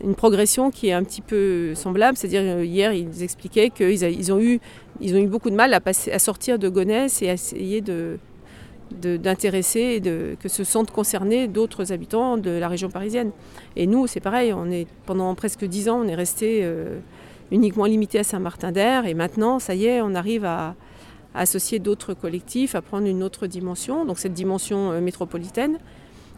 une 0.03 0.15
progression 0.15 0.69
qui 0.69 0.89
est 0.89 0.91
un 0.91 1.05
petit 1.05 1.21
peu 1.21 1.73
semblable. 1.75 2.17
C'est-à-dire 2.17 2.61
hier 2.61 2.91
ils 2.91 3.23
expliquaient 3.23 3.69
qu'ils 3.69 4.03
ils 4.03 4.33
ont 4.33 4.39
eu 4.41 4.59
ils 4.99 5.15
ont 5.15 5.19
eu 5.19 5.27
beaucoup 5.27 5.49
de 5.49 5.55
mal 5.55 5.73
à, 5.73 5.79
passer, 5.79 6.11
à 6.11 6.19
sortir 6.19 6.59
de 6.59 6.67
Gonesse 6.67 7.21
et 7.21 7.29
à 7.29 7.33
essayer 7.33 7.79
de- 7.79 8.19
d'intéresser 9.01 9.79
et 9.79 9.99
de, 9.99 10.35
que 10.39 10.49
se 10.49 10.63
sentent 10.63 10.91
concernés 10.91 11.47
d'autres 11.47 11.91
habitants 11.91 12.37
de 12.37 12.51
la 12.51 12.67
région 12.67 12.89
parisienne. 12.89 13.31
Et 13.75 13.87
nous, 13.87 14.07
c'est 14.07 14.19
pareil, 14.19 14.53
on 14.53 14.69
est, 14.69 14.87
pendant 15.05 15.33
presque 15.35 15.65
dix 15.65 15.89
ans, 15.89 16.01
on 16.03 16.07
est 16.07 16.15
resté 16.15 16.61
euh, 16.63 16.99
uniquement 17.51 17.85
limité 17.85 18.19
à 18.19 18.23
Saint-Martin-d'Air 18.23 19.05
et 19.05 19.13
maintenant, 19.13 19.59
ça 19.59 19.75
y 19.75 19.85
est, 19.85 20.01
on 20.01 20.15
arrive 20.15 20.45
à, 20.45 20.75
associer 21.35 21.79
d'autres 21.79 22.13
collectifs, 22.13 22.75
à 22.75 22.83
prendre 22.83 23.07
une 23.07 23.23
autre 23.23 23.47
dimension, 23.47 24.05
donc 24.05 24.19
cette 24.19 24.33
dimension 24.33 24.91
euh, 24.91 25.01
métropolitaine 25.01 25.79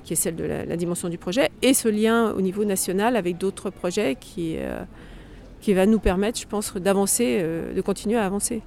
qui 0.06 0.14
est 0.14 0.16
celle 0.16 0.36
de 0.36 0.46
la, 0.46 0.78
dimension 0.78 1.10
du 1.10 1.18
projet, 1.18 1.50
et 1.64 1.74
ce 1.74 1.90
lien 1.90 2.32
au 2.32 2.42
niveau 2.42 2.64
national 2.64 3.16
avec 3.16 3.40
d'autres 3.40 3.72
projets 3.72 4.16
qui, 4.16 4.56
euh, 4.58 4.84
qui 5.62 5.74
va 5.74 5.88
nous 5.88 5.98
permettre, 5.98 6.40
je 6.40 6.46
pense, 6.46 6.76
d'avancer, 6.76 7.44
de 7.76 7.82
continuer 7.82 8.16
à 8.16 8.26
avancer. 8.26 8.62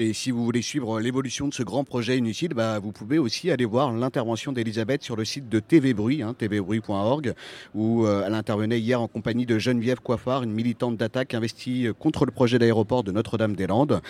Et 0.00 0.12
si 0.12 0.32
vous 0.32 0.44
voulez 0.44 0.60
suivre 0.60 0.98
l'évolution 0.98 1.46
de 1.46 1.54
ce 1.54 1.62
grand 1.62 1.84
projet 1.84 2.18
inutile, 2.18 2.52
bah, 2.52 2.80
vous 2.80 2.90
pouvez 2.90 3.16
aussi 3.18 3.52
aller 3.52 3.64
voir 3.64 3.92
l'intervention 3.92 4.50
d'Elisabeth 4.50 5.04
sur 5.04 5.14
le 5.14 5.24
site 5.24 5.48
de 5.48 5.60
TV 5.60 5.94
Bruit, 5.94 6.20
hein, 6.20 6.34
tvbruit.org, 6.36 7.32
où 7.76 8.04
euh, 8.04 8.24
elle 8.26 8.34
intervenait 8.34 8.80
hier 8.80 9.00
en 9.00 9.06
compagnie 9.06 9.46
de 9.46 9.56
Geneviève 9.60 10.00
Coiffard, 10.00 10.42
une 10.42 10.50
militante 10.50 10.96
d'attaque 10.96 11.32
investie 11.34 11.86
euh, 11.86 11.92
contre 11.92 12.26
le 12.26 12.32
projet 12.32 12.58
d'aéroport 12.58 13.04
de 13.04 13.12
Notre-Dame-des-Landes. 13.12 14.02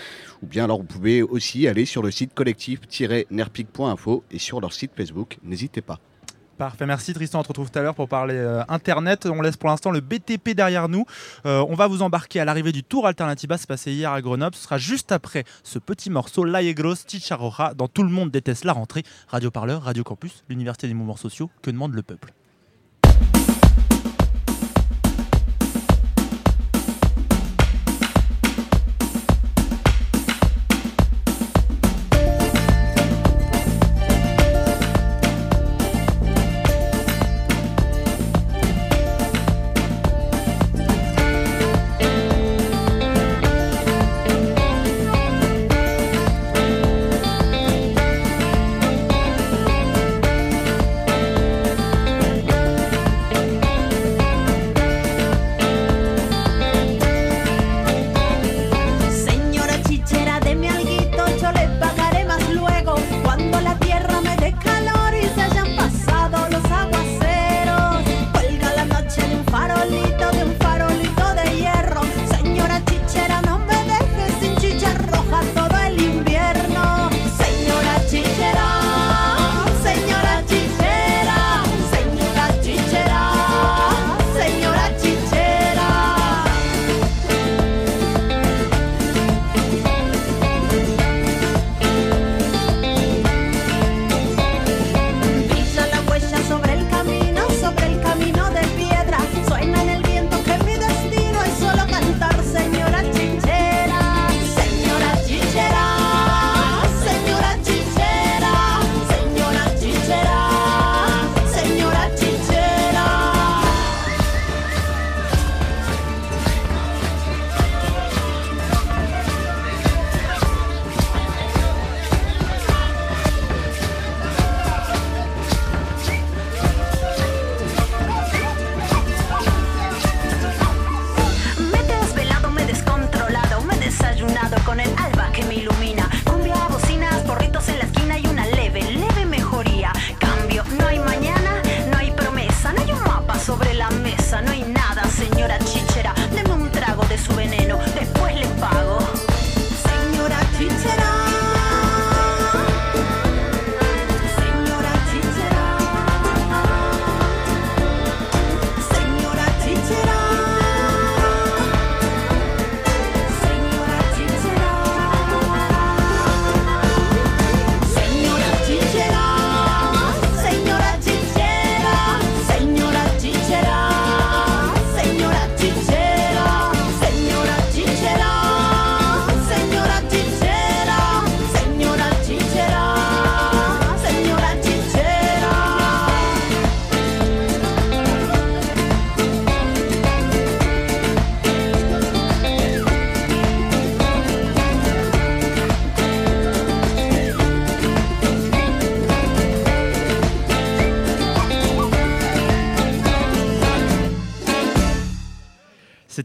Ou 0.43 0.47
bien 0.47 0.65
alors 0.65 0.79
vous 0.79 0.85
pouvez 0.85 1.23
aussi 1.23 1.69
aller 1.69 1.85
sur 1.85 2.03
le 2.03 2.11
site 2.11 2.33
collectif-nerpic.info 2.33 4.25
et 4.31 4.39
sur 4.39 4.63
leur 4.63 4.73
site 4.73 4.93
Facebook. 4.97 5.37
N'hésitez 5.43 5.83
pas. 5.83 6.01
Parfait, 6.59 6.87
merci 6.87 7.13
Tristan. 7.13 7.41
On 7.41 7.43
te 7.43 7.49
retrouve 7.49 7.71
tout 7.71 7.79
à 7.79 7.83
l'heure 7.83 7.97
pour 7.97 8.09
parler 8.09 8.37
euh, 8.37 8.63
Internet. 8.69 9.27
On 9.27 9.43
laisse 9.43 9.57
pour 9.57 9.69
l'instant 9.69 9.91
le 9.91 10.01
BTP 10.01 10.51
derrière 10.51 10.89
nous. 10.89 11.05
Euh, 11.47 11.65
on 11.69 11.75
va 11.75 11.89
vous 11.89 12.03
embarquer 12.03 12.39
à 12.39 12.45
l'arrivée 12.45 12.71
du 12.71 12.85
Tour 12.85 13.09
Alternativa, 13.09 13.59
c'est 13.59 13.67
passé 13.67 13.93
hier 13.93 14.13
à 14.13 14.23
Grenoble. 14.23 14.55
Ce 14.55 14.63
sera 14.63 14.79
juste 14.79 15.11
après 15.11 15.45
ce 15.65 15.81
petit 15.81 16.11
morceau, 16.11 16.45
La 16.45 16.63
Yegros, 16.63 16.95
Chicharroja, 17.09 17.75
dans 17.75 17.89
Tout 17.89 18.05
le 18.05 18.11
monde 18.11 18.31
déteste 18.31 18.65
la 18.65 18.73
rentrée. 18.73 19.03
Radio 19.29 19.51
Parleur, 19.51 19.83
Radio 19.83 20.05
Campus, 20.05 20.45
l'Université 20.49 20.87
des 20.87 20.95
mouvements 20.95 21.17
sociaux. 21.17 21.51
Que 21.63 21.71
demande 21.71 21.95
le 21.95 22.03
peuple? 22.03 22.33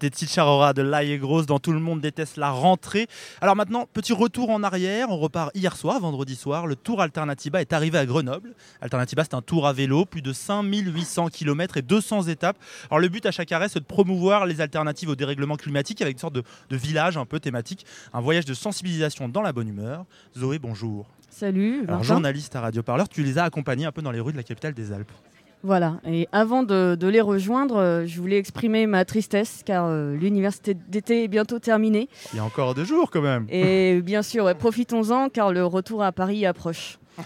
C'était 0.01 0.15
Ticharora 0.15 0.71
de 0.71 0.81
L'ail 0.81 1.11
et 1.11 1.17
Grosse 1.17 1.45
dans 1.45 1.59
Tout 1.59 1.73
le 1.73 1.81
monde 1.81 1.99
déteste 1.99 2.37
la 2.37 2.51
rentrée. 2.51 3.07
Alors 3.41 3.57
maintenant, 3.57 3.85
petit 3.91 4.13
retour 4.13 4.49
en 4.49 4.63
arrière. 4.63 5.07
On 5.09 5.17
repart 5.17 5.51
hier 5.55 5.75
soir, 5.75 5.99
vendredi 5.99 6.37
soir. 6.37 6.67
Le 6.67 6.77
Tour 6.77 7.01
Alternativa 7.01 7.59
est 7.59 7.73
arrivé 7.73 7.97
à 7.97 8.05
Grenoble. 8.05 8.55
Alternativa, 8.79 9.25
c'est 9.25 9.33
un 9.33 9.41
tour 9.41 9.67
à 9.67 9.73
vélo, 9.73 10.05
plus 10.05 10.21
de 10.21 10.31
5800 10.31 11.27
km 11.27 11.75
et 11.75 11.81
200 11.81 12.29
étapes. 12.29 12.55
Alors 12.89 13.01
le 13.01 13.09
but 13.09 13.25
à 13.25 13.31
chaque 13.31 13.51
arrêt, 13.51 13.67
c'est 13.67 13.81
de 13.81 13.85
promouvoir 13.85 14.45
les 14.45 14.61
alternatives 14.61 15.09
au 15.09 15.17
dérèglement 15.17 15.57
climatique 15.57 16.01
avec 16.01 16.13
une 16.13 16.19
sorte 16.19 16.35
de, 16.35 16.43
de 16.69 16.77
village 16.77 17.17
un 17.17 17.25
peu 17.25 17.41
thématique. 17.41 17.85
Un 18.13 18.21
voyage 18.21 18.45
de 18.45 18.53
sensibilisation 18.53 19.27
dans 19.27 19.41
la 19.41 19.51
bonne 19.51 19.67
humeur. 19.67 20.05
Zoé, 20.37 20.59
bonjour. 20.59 21.07
Salut. 21.29 21.83
Alors, 21.89 22.03
journaliste 22.03 22.55
à 22.55 22.61
Radio 22.61 22.83
Parleur, 22.83 23.09
tu 23.09 23.21
les 23.21 23.37
as 23.37 23.43
accompagnés 23.43 23.83
un 23.83 23.91
peu 23.91 24.01
dans 24.01 24.11
les 24.11 24.21
rues 24.21 24.31
de 24.31 24.37
la 24.37 24.43
capitale 24.43 24.73
des 24.73 24.93
Alpes. 24.93 25.11
Voilà, 25.61 25.99
et 26.07 26.27
avant 26.31 26.63
de, 26.63 26.95
de 26.95 27.07
les 27.07 27.19
rejoindre, 27.19 27.75
euh, 27.75 28.05
je 28.05 28.19
voulais 28.21 28.37
exprimer 28.37 28.87
ma 28.87 29.03
tristesse 29.03 29.61
car 29.65 29.85
euh, 29.87 30.15
l'université 30.15 30.73
d'été 30.73 31.25
est 31.25 31.27
bientôt 31.27 31.59
terminée. 31.59 32.07
Il 32.33 32.37
y 32.37 32.39
a 32.39 32.45
encore 32.45 32.75
deux 32.75 32.85
jours 32.85 33.11
quand 33.11 33.21
même. 33.21 33.45
Et 33.49 34.01
bien 34.01 34.21
sûr, 34.21 34.45
ouais, 34.45 34.55
profitons-en 34.55 35.27
car 35.27 35.51
le 35.51 35.65
retour 35.65 36.01
à 36.01 36.11
Paris 36.13 36.45
approche. 36.45 36.97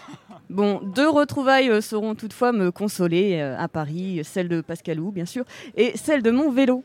Bon, 0.50 0.82
deux 0.84 1.10
retrouvailles 1.10 1.70
euh, 1.70 1.82
sauront 1.82 2.14
toutefois 2.16 2.52
me 2.52 2.70
consoler 2.70 3.40
euh, 3.40 3.58
à 3.58 3.68
Paris, 3.68 4.22
celle 4.24 4.50
de 4.50 4.62
Pascalou 4.62 5.12
bien 5.12 5.26
sûr, 5.26 5.46
et 5.76 5.98
celle 5.98 6.22
de 6.22 6.30
mon 6.30 6.52
vélo. 6.52 6.84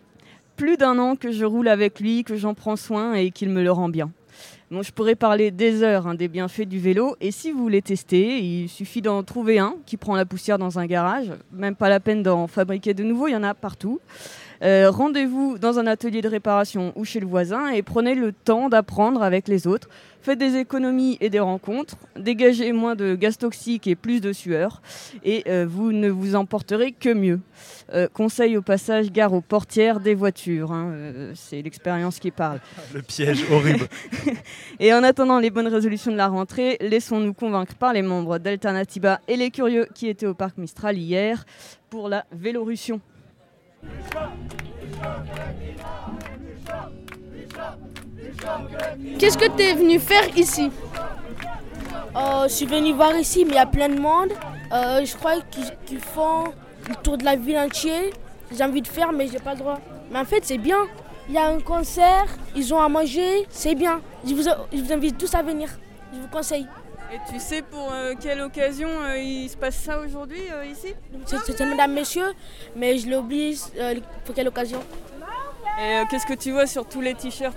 Plus 0.56 0.76
d'un 0.76 0.98
an 0.98 1.16
que 1.16 1.32
je 1.32 1.44
roule 1.44 1.68
avec 1.68 2.00
lui, 2.00 2.24
que 2.24 2.36
j'en 2.36 2.54
prends 2.54 2.76
soin 2.76 3.14
et 3.14 3.30
qu'il 3.30 3.50
me 3.50 3.62
le 3.62 3.70
rend 3.70 3.88
bien. 3.88 4.10
Je 4.70 4.90
pourrais 4.90 5.14
parler 5.14 5.50
des 5.50 5.82
heures 5.82 6.06
hein, 6.06 6.14
des 6.14 6.28
bienfaits 6.28 6.68
du 6.68 6.78
vélo, 6.78 7.16
et 7.22 7.30
si 7.30 7.52
vous 7.52 7.58
voulez 7.58 7.80
tester, 7.80 8.38
il 8.38 8.68
suffit 8.68 9.00
d'en 9.00 9.22
trouver 9.22 9.58
un 9.58 9.76
qui 9.86 9.96
prend 9.96 10.14
la 10.14 10.26
poussière 10.26 10.58
dans 10.58 10.78
un 10.78 10.84
garage. 10.84 11.32
Même 11.52 11.74
pas 11.74 11.88
la 11.88 12.00
peine 12.00 12.22
d'en 12.22 12.46
fabriquer 12.46 12.92
de 12.92 13.02
nouveaux, 13.02 13.28
il 13.28 13.32
y 13.32 13.36
en 13.36 13.44
a 13.44 13.54
partout. 13.54 13.98
Euh, 14.62 14.90
Rendez-vous 14.90 15.56
dans 15.56 15.78
un 15.78 15.86
atelier 15.86 16.20
de 16.20 16.28
réparation 16.28 16.92
ou 16.96 17.04
chez 17.06 17.18
le 17.20 17.26
voisin 17.26 17.68
et 17.68 17.82
prenez 17.82 18.14
le 18.14 18.32
temps 18.32 18.68
d'apprendre 18.68 19.22
avec 19.22 19.48
les 19.48 19.66
autres. 19.66 19.88
Faites 20.20 20.38
des 20.38 20.56
économies 20.56 21.16
et 21.20 21.30
des 21.30 21.40
rencontres, 21.40 21.96
dégagez 22.18 22.72
moins 22.72 22.94
de 22.94 23.14
gaz 23.14 23.38
toxiques 23.38 23.86
et 23.86 23.94
plus 23.94 24.20
de 24.20 24.32
sueur, 24.34 24.82
et 25.24 25.44
euh, 25.48 25.64
vous 25.66 25.92
ne 25.92 26.10
vous 26.10 26.34
emporterez 26.34 26.92
que 26.92 27.14
mieux. 27.14 27.40
Euh, 27.94 28.06
conseil 28.12 28.56
au 28.58 28.62
passage, 28.62 29.10
gare 29.10 29.32
aux 29.32 29.40
portières 29.40 29.98
des 29.98 30.14
voitures, 30.14 30.72
hein, 30.72 30.90
euh, 30.92 31.32
c'est 31.34 31.62
l'expérience 31.62 32.18
qui 32.18 32.30
parle. 32.30 32.60
Le 32.94 33.00
piège 33.00 33.50
horrible. 33.50 33.86
Et 34.80 34.92
en 34.92 35.02
attendant 35.02 35.38
les 35.38 35.48
bonnes 35.48 35.68
résolutions 35.68 36.12
de 36.12 36.16
la 36.16 36.28
rentrée, 36.28 36.76
laissons-nous 36.80 37.32
convaincre 37.32 37.74
par 37.76 37.94
les 37.94 38.02
membres 38.02 38.38
d'Alternativa 38.38 39.20
et 39.26 39.36
les 39.36 39.50
curieux 39.50 39.86
qui 39.94 40.08
étaient 40.08 40.26
au 40.26 40.34
parc 40.34 40.58
Mistral 40.58 40.98
hier 40.98 41.44
pour 41.88 42.10
la 42.10 42.26
Vélorussion. 42.30 43.00
Qu'est-ce 49.18 49.38
que 49.38 49.56
tu 49.56 49.62
es 49.62 49.74
venu 49.74 49.98
faire 49.98 50.36
ici? 50.36 50.70
Euh, 52.16 52.48
je 52.48 52.52
suis 52.52 52.66
venu 52.66 52.92
voir 52.92 53.16
ici, 53.16 53.44
mais 53.44 53.52
il 53.52 53.56
y 53.56 53.58
a 53.58 53.66
plein 53.66 53.88
de 53.88 54.00
monde. 54.00 54.32
Euh, 54.72 55.04
je 55.04 55.16
crois 55.16 55.40
qu'ils 55.50 55.70
qu'ils 55.86 56.00
font 56.00 56.52
le 56.88 56.94
tour 56.96 57.18
de 57.18 57.24
la 57.24 57.36
ville 57.36 57.58
entière. 57.58 58.10
J'ai 58.50 58.64
envie 58.64 58.82
de 58.82 58.88
faire, 58.88 59.12
mais 59.12 59.28
j'ai 59.28 59.38
pas 59.38 59.52
le 59.52 59.58
droit. 59.58 59.78
Mais 60.10 60.18
en 60.18 60.24
fait, 60.24 60.44
c'est 60.44 60.58
bien. 60.58 60.86
Il 61.28 61.34
y 61.34 61.38
a 61.38 61.46
un 61.46 61.60
concert, 61.60 62.26
ils 62.56 62.72
ont 62.72 62.80
à 62.80 62.88
manger, 62.88 63.46
c'est 63.50 63.74
bien. 63.74 64.00
Je 64.26 64.34
vous, 64.34 64.44
je 64.72 64.82
vous 64.82 64.92
invite 64.92 65.18
tous 65.18 65.34
à 65.34 65.42
venir. 65.42 65.68
Je 66.14 66.18
vous 66.20 66.28
conseille. 66.28 66.66
Et 67.12 67.18
tu 67.30 67.38
sais 67.38 67.62
pour 67.62 67.90
euh, 67.92 68.14
quelle 68.20 68.40
occasion 68.40 68.88
euh, 68.88 69.16
il 69.18 69.48
se 69.48 69.56
passe 69.56 69.76
ça 69.76 69.98
aujourd'hui 69.98 70.42
euh, 70.50 70.64
ici? 70.66 70.94
C'est 71.26 71.60
madame, 71.66 71.92
messieurs, 71.92 72.32
mais 72.76 72.96
je 72.98 73.08
euh, 73.10 73.94
pour 74.24 74.34
quelle 74.34 74.48
occasion? 74.48 74.80
Et 75.80 75.96
euh, 75.96 76.04
qu'est-ce 76.10 76.26
que 76.26 76.34
tu 76.34 76.50
vois 76.50 76.66
sur 76.66 76.86
tous 76.86 77.00
les 77.00 77.14
t-shirts? 77.14 77.56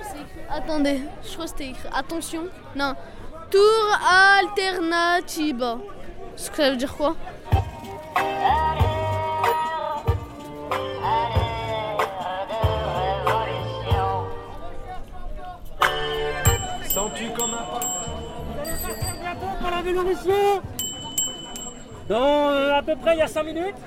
Attendez, 0.49 1.01
je 1.23 1.33
crois 1.33 1.45
que 1.45 1.51
c'était 1.51 1.69
écrit. 1.69 1.89
Attention. 1.93 2.43
Non. 2.75 2.93
Tour 3.49 3.99
alternative. 4.39 5.65
Ce 6.35 6.49
que 6.49 6.57
ça 6.57 6.69
veut 6.71 6.77
dire 6.77 6.93
quoi? 6.95 7.15
Sens-tu 16.93 17.29
comme 17.29 17.53
un 17.53 17.63
pour 19.61 19.71
la 19.71 19.81
Vélorussion 19.81 20.61
Dans 22.09 22.49
euh, 22.49 22.79
à 22.79 22.81
peu 22.81 22.97
près 22.97 23.15
il 23.15 23.19
y 23.19 23.21
a 23.21 23.27
5 23.27 23.43
minutes. 23.43 23.77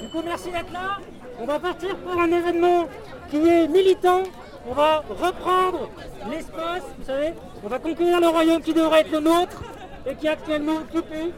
Du 0.00 0.08
coup, 0.08 0.22
merci 0.24 0.52
d'être 0.52 0.72
là. 0.72 0.98
On 1.40 1.46
va 1.46 1.58
partir 1.58 1.96
pour 1.96 2.20
un 2.20 2.30
événement 2.30 2.84
qui 3.28 3.38
est 3.38 3.66
militant. 3.66 4.22
On 4.70 4.72
va 4.72 5.02
reprendre 5.08 5.90
l'espace, 6.30 6.84
vous 6.96 7.06
savez. 7.06 7.34
On 7.64 7.68
va 7.68 7.80
conquérir 7.80 8.20
le 8.20 8.28
royaume 8.28 8.62
qui 8.62 8.72
devrait 8.72 9.00
être 9.00 9.10
le 9.10 9.20
nôtre 9.20 9.64
et 10.06 10.14
qui 10.14 10.28
est 10.28 10.30
actuellement 10.30 10.76
occupé 10.76 11.32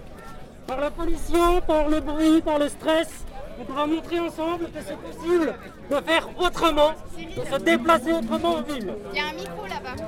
par 0.66 0.82
la 0.82 0.90
pollution, 0.90 1.62
par 1.66 1.88
le 1.88 2.00
bruit, 2.00 2.42
par 2.42 2.58
le 2.58 2.68
stress. 2.68 3.25
On 3.58 3.72
va 3.72 3.86
montrer 3.86 4.20
ensemble 4.20 4.64
que 4.66 4.80
c'est 4.86 4.96
possible 4.98 5.54
de 5.90 5.96
faire 5.96 6.28
autrement, 6.38 6.90
de 7.18 7.44
se 7.54 7.58
déplacer 7.62 8.12
autrement 8.12 8.56
en 8.56 8.62
ville. 8.62 8.94
Il 9.12 9.16
y 9.16 9.20
a 9.20 9.28
un 9.28 9.32
micro 9.32 9.66
là-bas. 9.66 10.02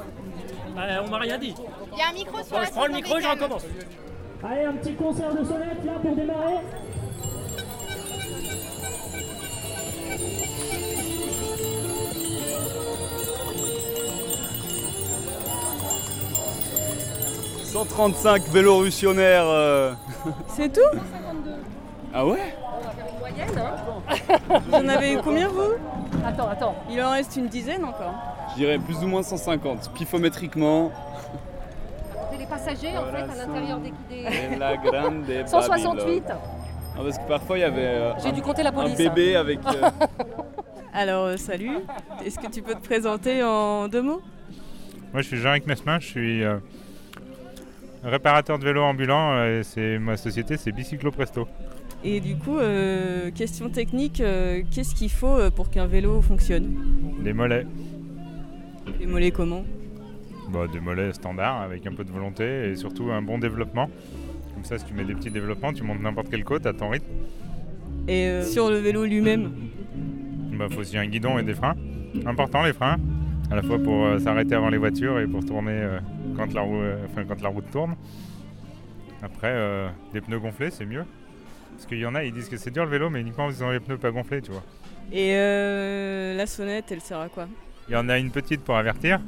Euh, 0.78 1.02
on 1.04 1.08
m'a 1.08 1.18
rien 1.18 1.38
dit. 1.38 1.54
Il 1.92 1.98
y 1.98 2.02
a 2.02 2.08
un 2.10 2.12
micro 2.12 2.38
sur 2.42 2.50
Bon, 2.52 2.58
la 2.58 2.64
je 2.66 2.70
prends 2.70 2.86
le 2.86 2.92
micro 2.92 3.16
et 3.18 3.22
je 3.22 3.28
recommence. 3.28 3.64
Allez, 4.44 4.64
un 4.64 4.72
petit 4.74 4.94
concert 4.94 5.34
de 5.34 5.44
sonnette 5.44 5.84
là 5.84 5.92
pour 6.02 6.14
démarrer. 6.14 6.58
«135 17.64 18.48
vélorussionnaires. 18.48 19.44
euh. 19.46 19.92
C'est 20.56 20.72
tout? 20.72 20.98
Ah 22.14 22.26
ouais? 22.26 22.54
Vous 24.68 24.74
en 24.74 24.88
avez 24.88 25.12
eu 25.14 25.18
combien 25.22 25.48
vous? 25.48 25.72
Attends, 26.26 26.48
attends. 26.48 26.74
Il 26.90 27.00
en 27.02 27.10
reste 27.12 27.36
une 27.36 27.46
dizaine 27.48 27.84
encore. 27.84 28.12
Je 28.52 28.56
dirais 28.62 28.78
plus 28.78 28.96
ou 29.04 29.06
moins 29.08 29.22
150, 29.22 29.92
pifométriquement. 29.94 30.90
Les 32.38 32.46
passagers 32.46 32.96
en 32.96 33.04
fait 33.06 33.22
à 33.22 33.46
l'intérieur 33.46 33.78
des, 33.80 33.92
des... 34.08 34.56
la 34.58 34.76
grande 34.76 35.24
168. 35.46 36.24
Ah, 36.30 36.34
parce 37.04 37.18
que 37.18 37.28
parfois 37.28 37.58
il 37.58 37.60
y 37.60 37.64
avait 37.64 37.80
euh, 37.84 38.12
J'ai 38.22 38.28
un- 38.28 38.32
dû 38.32 38.42
compter 38.42 38.62
la 38.62 38.70
un 38.70 38.72
police. 38.72 38.96
bébé 38.96 39.36
avec. 39.36 39.58
euh, 39.66 39.88
Alors 40.94 41.26
euh, 41.26 41.36
salut, 41.36 41.78
est-ce 42.24 42.38
que 42.38 42.46
tu 42.48 42.62
peux 42.62 42.74
te 42.74 42.84
présenter 42.84 43.42
en 43.44 43.86
deux 43.88 44.02
mots? 44.02 44.20
Moi, 45.12 45.22
je 45.22 45.28
suis 45.28 45.36
Jean-Luc 45.38 45.66
Mesmin, 45.66 45.98
je 46.00 46.06
suis 46.06 46.44
euh, 46.44 46.58
réparateur 48.04 48.58
de 48.58 48.64
vélos 48.64 48.82
ambulants 48.82 49.32
euh, 49.36 49.60
et 49.60 49.62
c'est 49.64 49.98
ma 49.98 50.16
société, 50.16 50.56
c'est 50.56 50.72
Bicyclo 50.72 51.10
Presto. 51.10 51.46
Et 52.04 52.20
du 52.20 52.36
coup, 52.36 52.58
euh, 52.58 53.32
question 53.32 53.70
technique, 53.70 54.20
euh, 54.20 54.62
qu'est-ce 54.70 54.94
qu'il 54.94 55.10
faut 55.10 55.36
euh, 55.36 55.50
pour 55.50 55.68
qu'un 55.68 55.86
vélo 55.86 56.22
fonctionne? 56.22 56.76
Des 57.24 57.32
mollets. 57.32 57.66
Les 59.00 59.06
mollets 59.06 59.32
comment? 59.32 59.64
Bah, 60.52 60.66
des 60.72 60.78
mollets 60.78 61.12
standards 61.12 61.60
avec 61.60 61.86
un 61.86 61.92
peu 61.92 62.04
de 62.04 62.12
volonté 62.12 62.70
et 62.70 62.76
surtout 62.76 63.10
un 63.10 63.20
bon 63.20 63.38
développement. 63.38 63.90
Comme 64.54 64.64
ça, 64.64 64.78
si 64.78 64.84
tu 64.84 64.94
mets 64.94 65.04
des 65.04 65.14
petits 65.14 65.30
développements, 65.30 65.72
tu 65.72 65.82
montes 65.82 66.00
n'importe 66.00 66.30
quelle 66.30 66.44
côte 66.44 66.66
à 66.66 66.72
ton 66.72 66.90
rythme. 66.90 67.06
Et 68.06 68.26
euh, 68.26 68.44
sur 68.44 68.70
le 68.70 68.76
vélo 68.76 69.04
lui-même? 69.04 69.50
Bah, 70.56 70.66
faut 70.70 70.80
aussi 70.80 70.96
un 70.96 71.06
guidon 71.06 71.36
et 71.38 71.42
des 71.42 71.54
freins. 71.54 71.74
Important 72.26 72.62
les 72.62 72.72
freins, 72.72 72.96
à 73.50 73.56
la 73.56 73.62
fois 73.62 73.78
pour 73.78 74.06
s'arrêter 74.20 74.54
avant 74.54 74.70
les 74.70 74.78
voitures 74.78 75.18
et 75.18 75.26
pour 75.26 75.44
tourner 75.44 75.98
quand, 76.36 76.54
la 76.54 76.62
roue, 76.62 76.80
enfin, 77.10 77.24
quand 77.28 77.42
la 77.42 77.48
route 77.48 77.70
tourne. 77.70 77.96
Après, 79.22 79.54
des 80.12 80.20
pneus 80.20 80.40
gonflés, 80.40 80.70
c'est 80.70 80.86
mieux. 80.86 81.04
Parce 81.78 81.86
qu'il 81.86 82.00
y 82.00 82.06
en 82.06 82.16
a, 82.16 82.24
ils 82.24 82.32
disent 82.32 82.48
que 82.48 82.56
c'est 82.56 82.72
dur 82.72 82.84
le 82.84 82.90
vélo, 82.90 83.08
mais 83.08 83.20
uniquement 83.20 83.44
en 83.44 83.50
faisant 83.50 83.70
les 83.70 83.78
pneus 83.78 83.98
pas 83.98 84.10
gonflés, 84.10 84.42
tu 84.42 84.50
vois. 84.50 84.64
Et 85.12 85.36
euh, 85.36 86.34
la 86.34 86.44
sonnette, 86.44 86.90
elle 86.90 87.00
sert 87.00 87.20
à 87.20 87.28
quoi? 87.28 87.46
Il 87.88 87.92
y 87.92 87.96
en 87.96 88.08
a 88.08 88.18
une 88.18 88.32
petite 88.32 88.62
pour 88.62 88.76
avertir. 88.76 89.20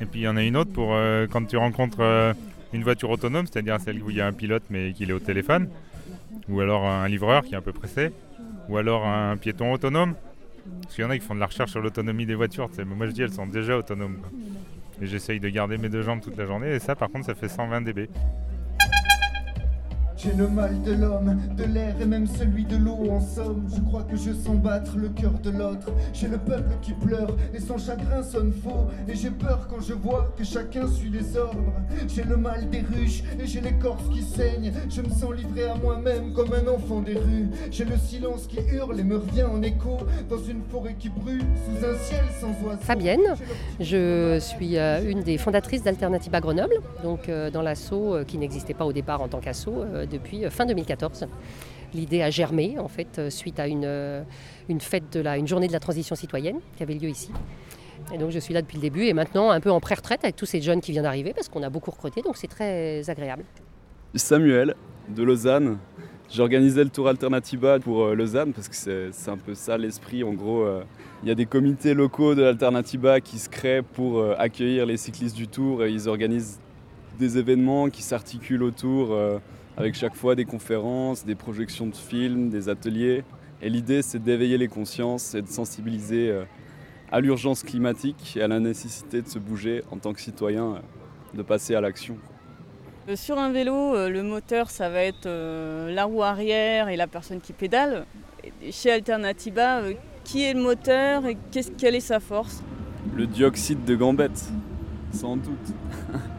Et 0.00 0.06
puis 0.06 0.20
il 0.20 0.22
y 0.22 0.28
en 0.28 0.36
a 0.36 0.44
une 0.44 0.56
autre 0.56 0.72
pour 0.72 0.94
euh, 0.94 1.26
quand 1.28 1.44
tu 1.46 1.56
rencontres 1.56 1.98
euh, 1.98 2.32
une 2.72 2.84
voiture 2.84 3.10
autonome, 3.10 3.46
c'est-à-dire 3.48 3.80
celle 3.80 4.00
où 4.04 4.10
il 4.10 4.18
y 4.18 4.20
a 4.20 4.26
un 4.28 4.32
pilote 4.32 4.62
mais 4.70 4.92
qu'il 4.92 5.10
est 5.10 5.12
au 5.12 5.18
téléphone, 5.18 5.68
ou 6.48 6.60
alors 6.60 6.86
un 6.86 7.08
livreur 7.08 7.42
qui 7.42 7.54
est 7.54 7.56
un 7.56 7.60
peu 7.62 7.72
pressé, 7.72 8.12
ou 8.68 8.76
alors 8.76 9.04
un 9.04 9.36
piéton 9.36 9.72
autonome. 9.72 10.14
Parce 10.82 10.94
qu'il 10.94 11.02
y 11.02 11.06
en 11.06 11.10
a 11.10 11.18
qui 11.18 11.24
font 11.26 11.34
de 11.34 11.40
la 11.40 11.46
recherche 11.46 11.72
sur 11.72 11.80
l'autonomie 11.80 12.24
des 12.24 12.36
voitures. 12.36 12.70
mais 12.78 12.84
moi 12.84 13.06
je 13.06 13.10
dis 13.10 13.22
elles 13.22 13.32
sont 13.32 13.46
déjà 13.48 13.76
autonomes. 13.76 14.18
quoi. 14.18 14.30
J'essaye 15.00 15.40
de 15.40 15.48
garder 15.48 15.76
mes 15.76 15.88
deux 15.88 16.02
jambes 16.02 16.20
toute 16.20 16.36
la 16.36 16.46
journée 16.46 16.74
et 16.74 16.78
ça 16.78 16.94
par 16.94 17.10
contre 17.10 17.26
ça 17.26 17.34
fait 17.34 17.48
120 17.48 17.82
dB. 17.82 18.08
J'ai 20.24 20.32
le 20.32 20.48
mal 20.48 20.80
de 20.80 20.92
l'homme, 20.92 21.38
de 21.54 21.64
l'air 21.64 21.94
et 22.00 22.06
même 22.06 22.26
celui 22.26 22.64
de 22.64 22.76
l'eau 22.76 23.10
en 23.10 23.20
somme. 23.20 23.68
Je 23.74 23.80
crois 23.82 24.04
que 24.04 24.16
je 24.16 24.32
sens 24.32 24.56
battre 24.56 24.96
le 24.96 25.10
cœur 25.10 25.32
de 25.42 25.50
l'autre. 25.50 25.92
J'ai 26.14 26.28
le 26.28 26.38
peuple 26.38 26.70
qui 26.80 26.94
pleure 26.94 27.36
et 27.52 27.60
son 27.60 27.76
chagrin 27.76 28.22
sonne 28.22 28.50
faux. 28.50 28.86
Et 29.06 29.14
j'ai 29.14 29.30
peur 29.30 29.68
quand 29.68 29.82
je 29.82 29.92
vois 29.92 30.32
que 30.34 30.42
chacun 30.42 30.88
suit 30.88 31.10
les 31.10 31.36
ordres. 31.36 31.74
J'ai 32.08 32.22
le 32.22 32.38
mal 32.38 32.70
des 32.70 32.80
ruches 32.80 33.22
et 33.38 33.46
j'ai 33.46 33.60
l'écorce 33.60 34.08
qui 34.10 34.22
saigne. 34.22 34.72
Je 34.88 35.02
me 35.02 35.10
sens 35.10 35.34
livré 35.34 35.64
à 35.64 35.74
moi-même 35.74 36.32
comme 36.32 36.54
un 36.54 36.72
enfant 36.72 37.02
des 37.02 37.18
rues. 37.18 37.50
J'ai 37.70 37.84
le 37.84 37.98
silence 37.98 38.46
qui 38.46 38.60
hurle 38.72 38.98
et 38.98 39.04
me 39.04 39.18
revient 39.18 39.44
en 39.44 39.60
écho 39.60 39.98
dans 40.30 40.42
une 40.42 40.62
forêt 40.70 40.96
qui 40.98 41.10
brûle 41.10 41.44
sous 41.66 41.84
un 41.84 41.98
ciel 41.98 42.24
sans 42.40 42.66
oiseaux. 42.66 42.80
Fabienne, 42.80 43.34
je 43.78 44.38
suis 44.40 44.78
euh, 44.78 45.02
une 45.06 45.22
des 45.22 45.36
fondatrices 45.36 45.82
d'Alternativa 45.82 46.40
Grenoble, 46.40 46.76
donc 47.02 47.28
euh, 47.28 47.50
dans 47.50 47.60
l'assaut 47.60 48.14
euh, 48.14 48.24
qui 48.24 48.38
n'existait 48.38 48.72
pas 48.72 48.86
au 48.86 48.92
départ 48.94 49.20
en 49.20 49.28
tant 49.28 49.40
qu'assaut 49.40 49.84
depuis 50.14 50.44
euh, 50.44 50.50
fin 50.50 50.66
2014. 50.66 51.26
L'idée 51.92 52.22
a 52.22 52.30
germé 52.30 52.78
en 52.78 52.88
fait 52.88 53.18
euh, 53.18 53.30
suite 53.30 53.60
à 53.60 53.66
une, 53.66 53.84
euh, 53.84 54.22
une 54.68 54.80
fête 54.80 55.12
de 55.12 55.20
la, 55.20 55.36
une 55.36 55.46
journée 55.46 55.68
de 55.68 55.72
la 55.72 55.80
transition 55.80 56.16
citoyenne 56.16 56.58
qui 56.76 56.82
avait 56.82 56.94
lieu 56.94 57.08
ici. 57.08 57.30
Et 58.12 58.18
donc 58.18 58.30
je 58.30 58.38
suis 58.38 58.54
là 58.54 58.62
depuis 58.62 58.76
le 58.76 58.82
début 58.82 59.04
et 59.04 59.12
maintenant 59.12 59.50
un 59.50 59.60
peu 59.60 59.70
en 59.70 59.80
pré-retraite 59.80 60.24
avec 60.24 60.36
tous 60.36 60.46
ces 60.46 60.60
jeunes 60.60 60.80
qui 60.80 60.92
viennent 60.92 61.04
d'arriver 61.04 61.32
parce 61.32 61.48
qu'on 61.48 61.62
a 61.62 61.70
beaucoup 61.70 61.90
recruté 61.90 62.22
donc 62.22 62.36
c'est 62.36 62.48
très 62.48 63.08
agréable. 63.08 63.44
Samuel 64.14 64.74
de 65.08 65.22
Lausanne. 65.22 65.78
J'organisais 66.32 66.82
le 66.82 66.90
Tour 66.90 67.08
Alternativa 67.08 67.78
pour 67.78 68.08
Lausanne 68.08 68.52
parce 68.52 68.68
que 68.68 68.74
c'est 69.12 69.30
un 69.30 69.36
peu 69.36 69.54
ça 69.54 69.76
l'esprit. 69.76 70.24
En 70.24 70.32
gros, 70.32 70.66
il 71.22 71.28
y 71.28 71.30
a 71.30 71.34
des 71.34 71.44
comités 71.44 71.92
locaux 71.92 72.34
de 72.34 72.42
l'Alternativa 72.42 73.20
qui 73.20 73.38
se 73.38 73.50
créent 73.50 73.82
pour 73.82 74.24
accueillir 74.38 74.86
les 74.86 74.96
cyclistes 74.96 75.36
du 75.36 75.48
Tour 75.48 75.84
et 75.84 75.92
ils 75.92 76.08
organisent 76.08 76.60
des 77.18 77.36
événements 77.36 77.90
qui 77.90 78.02
s'articulent 78.02 78.62
autour 78.62 79.14
avec 79.76 79.94
chaque 79.94 80.14
fois 80.14 80.34
des 80.34 80.44
conférences, 80.44 81.24
des 81.24 81.34
projections 81.34 81.86
de 81.86 81.96
films, 81.96 82.48
des 82.48 82.68
ateliers. 82.68 83.24
Et 83.62 83.68
l'idée, 83.68 84.02
c'est 84.02 84.22
d'éveiller 84.22 84.58
les 84.58 84.68
consciences 84.68 85.34
et 85.34 85.42
de 85.42 85.48
sensibiliser 85.48 86.30
euh, 86.30 86.44
à 87.10 87.20
l'urgence 87.20 87.62
climatique 87.62 88.36
et 88.36 88.42
à 88.42 88.48
la 88.48 88.60
nécessité 88.60 89.22
de 89.22 89.28
se 89.28 89.38
bouger 89.38 89.82
en 89.90 89.96
tant 89.96 90.12
que 90.12 90.20
citoyen, 90.20 90.74
euh, 90.74 90.78
de 91.36 91.42
passer 91.42 91.74
à 91.74 91.80
l'action. 91.80 92.16
Euh, 93.08 93.16
Sur 93.16 93.38
un 93.38 93.50
vélo, 93.50 94.08
le 94.08 94.22
moteur, 94.22 94.70
ça 94.70 94.88
va 94.88 95.02
être 95.02 95.28
la 95.28 96.04
roue 96.04 96.22
arrière 96.22 96.88
et 96.88 96.96
la 96.96 97.06
personne 97.06 97.40
qui 97.40 97.52
pédale. 97.52 98.06
Chez 98.70 98.90
Alternativa, 98.90 99.82
qui 100.22 100.44
est 100.44 100.54
le 100.54 100.60
moteur 100.60 101.26
et 101.26 101.36
quelle 101.78 101.94
est 101.94 102.00
sa 102.00 102.20
force? 102.20 102.62
Le 103.14 103.26
dioxyde 103.26 103.84
de 103.84 103.94
gambette, 103.94 104.44
sans 105.12 105.36
doute. 105.36 105.74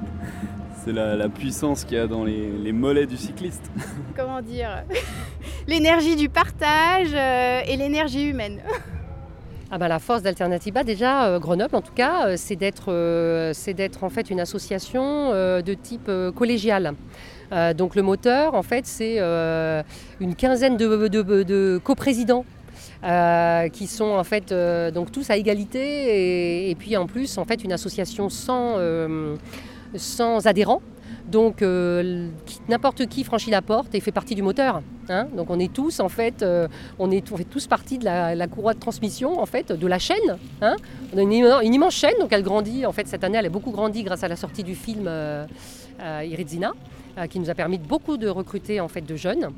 C'est 0.86 0.94
la, 0.94 1.16
la 1.16 1.30
puissance 1.30 1.84
qu'il 1.84 1.98
y 1.98 1.99
a 1.99 2.06
dans 2.07 2.24
les, 2.24 2.48
les 2.64 2.72
mollets 2.72 3.07
du 3.07 3.18
cycliste. 3.18 3.72
comment 4.16 4.41
dire, 4.41 4.84
l'énergie 5.68 6.16
du 6.16 6.30
partage 6.30 7.10
euh, 7.14 7.62
et 7.68 7.76
l'énergie 7.78 8.30
humaine. 8.30 8.60
Ah 9.72 9.80
bah, 9.80 9.88
la 9.88 9.98
force 9.98 10.22
d'Alternativa, 10.22 10.84
déjà, 10.84 11.26
euh, 11.26 11.40
Grenoble 11.40 11.76
en 11.76 11.82
tout 11.82 11.91
cas, 11.91 12.28
euh, 12.28 12.34
c'est 12.38 12.56
d'être 12.56 12.91
euh, 12.91 13.52
c'est 13.53 13.74
d'être 13.74 14.03
en 14.03 14.10
fait 14.12 14.30
une 14.30 14.40
association 14.40 15.32
euh, 15.34 15.64
de 15.64 15.74
type 15.74 16.06
euh, 16.07 16.32
collégial. 16.32 16.94
Euh, 17.52 17.74
donc 17.74 17.95
le 17.95 18.03
moteur, 18.03 18.53
en 18.53 18.62
fait, 18.62 18.86
c'est 18.86 19.16
euh, 19.18 19.82
une 20.20 20.36
quinzaine 20.36 20.78
de, 20.78 21.07
de- 21.07 21.41
de 21.44 21.82
coprésidents. 21.84 22.45
euh, 23.03 23.68
qui 23.70 23.88
sont 23.88 24.06
en 24.12 24.24
fait 24.24 24.52
euh, 24.52 24.91
donc 24.91 25.12
tous 25.12 25.30
à 25.32 25.36
égalité 25.36 25.80
et, 25.80 26.70
et 26.70 26.76
puis 26.76 26.95
en 26.95 27.07
plus 27.07 27.38
en 27.40 27.44
fait 27.45 27.64
une 27.64 27.74
association 27.74 28.30
sans, 28.30 28.76
euh, 28.78 29.36
sans 29.98 30.48
adhérents 30.48 30.82
donc 31.28 31.62
euh, 31.64 32.28
n'importe 32.70 33.08
qui 33.08 33.24
franchit 33.24 33.50
la 33.50 33.64
porte 33.64 33.96
et 33.96 34.00
fait 34.00 34.12
partie 34.12 34.36
du 34.36 34.44
moteur. 34.44 34.82
hein. 35.10 35.28
Donc 35.36 35.50
on 35.50 35.60
est 35.60 35.74
tous 35.74 36.00
en 36.00 36.08
fait, 36.10 36.44
euh, 36.44 36.68
on, 37.00 37.10
est, 37.10 37.28
fait 37.28 37.44
tous 37.46 37.66
partie 37.66 37.98
de 37.98 38.06
la, 38.06 38.48
courroie 38.48 38.76
de 38.76 38.80
transmission 38.80 39.40
en 39.40 39.46
fait 39.48 39.72
de 39.72 39.88
la 39.88 39.98
chaîne. 39.98 40.38
hein. 40.62 40.76
On 41.14 41.18
a 41.18 41.22
une, 41.24 41.32
immen- 41.32 41.64
une 41.66 41.74
immense 41.74 41.96
chaîne, 41.96 42.14
donc 42.20 42.32
elle 42.32 42.44
grandit. 42.44 42.86
En 42.86 42.92
fait 42.92 43.08
cette 43.08 43.24
année 43.24 43.40
elle 43.40 43.46
a 43.48 43.50
beaucoup 43.50 43.72
grandi 43.72 44.04
grâce 44.04 44.24
à 44.24 44.28
la 44.28 44.36
sortie 44.36 44.64
du 44.64 44.76
film 44.76 45.06
euh, 45.08 45.46
Iridzina, 46.00 46.74
qui 47.30 47.40
nous 47.40 47.50
a 47.50 47.56
permis 47.56 47.80
de 47.80 47.88
beaucoup 47.88 48.18
de 48.18 48.28
recruter 48.28 48.80
en 48.80 48.88
fait 48.88 49.02
de 49.02 49.16
jeunes. 49.16 49.50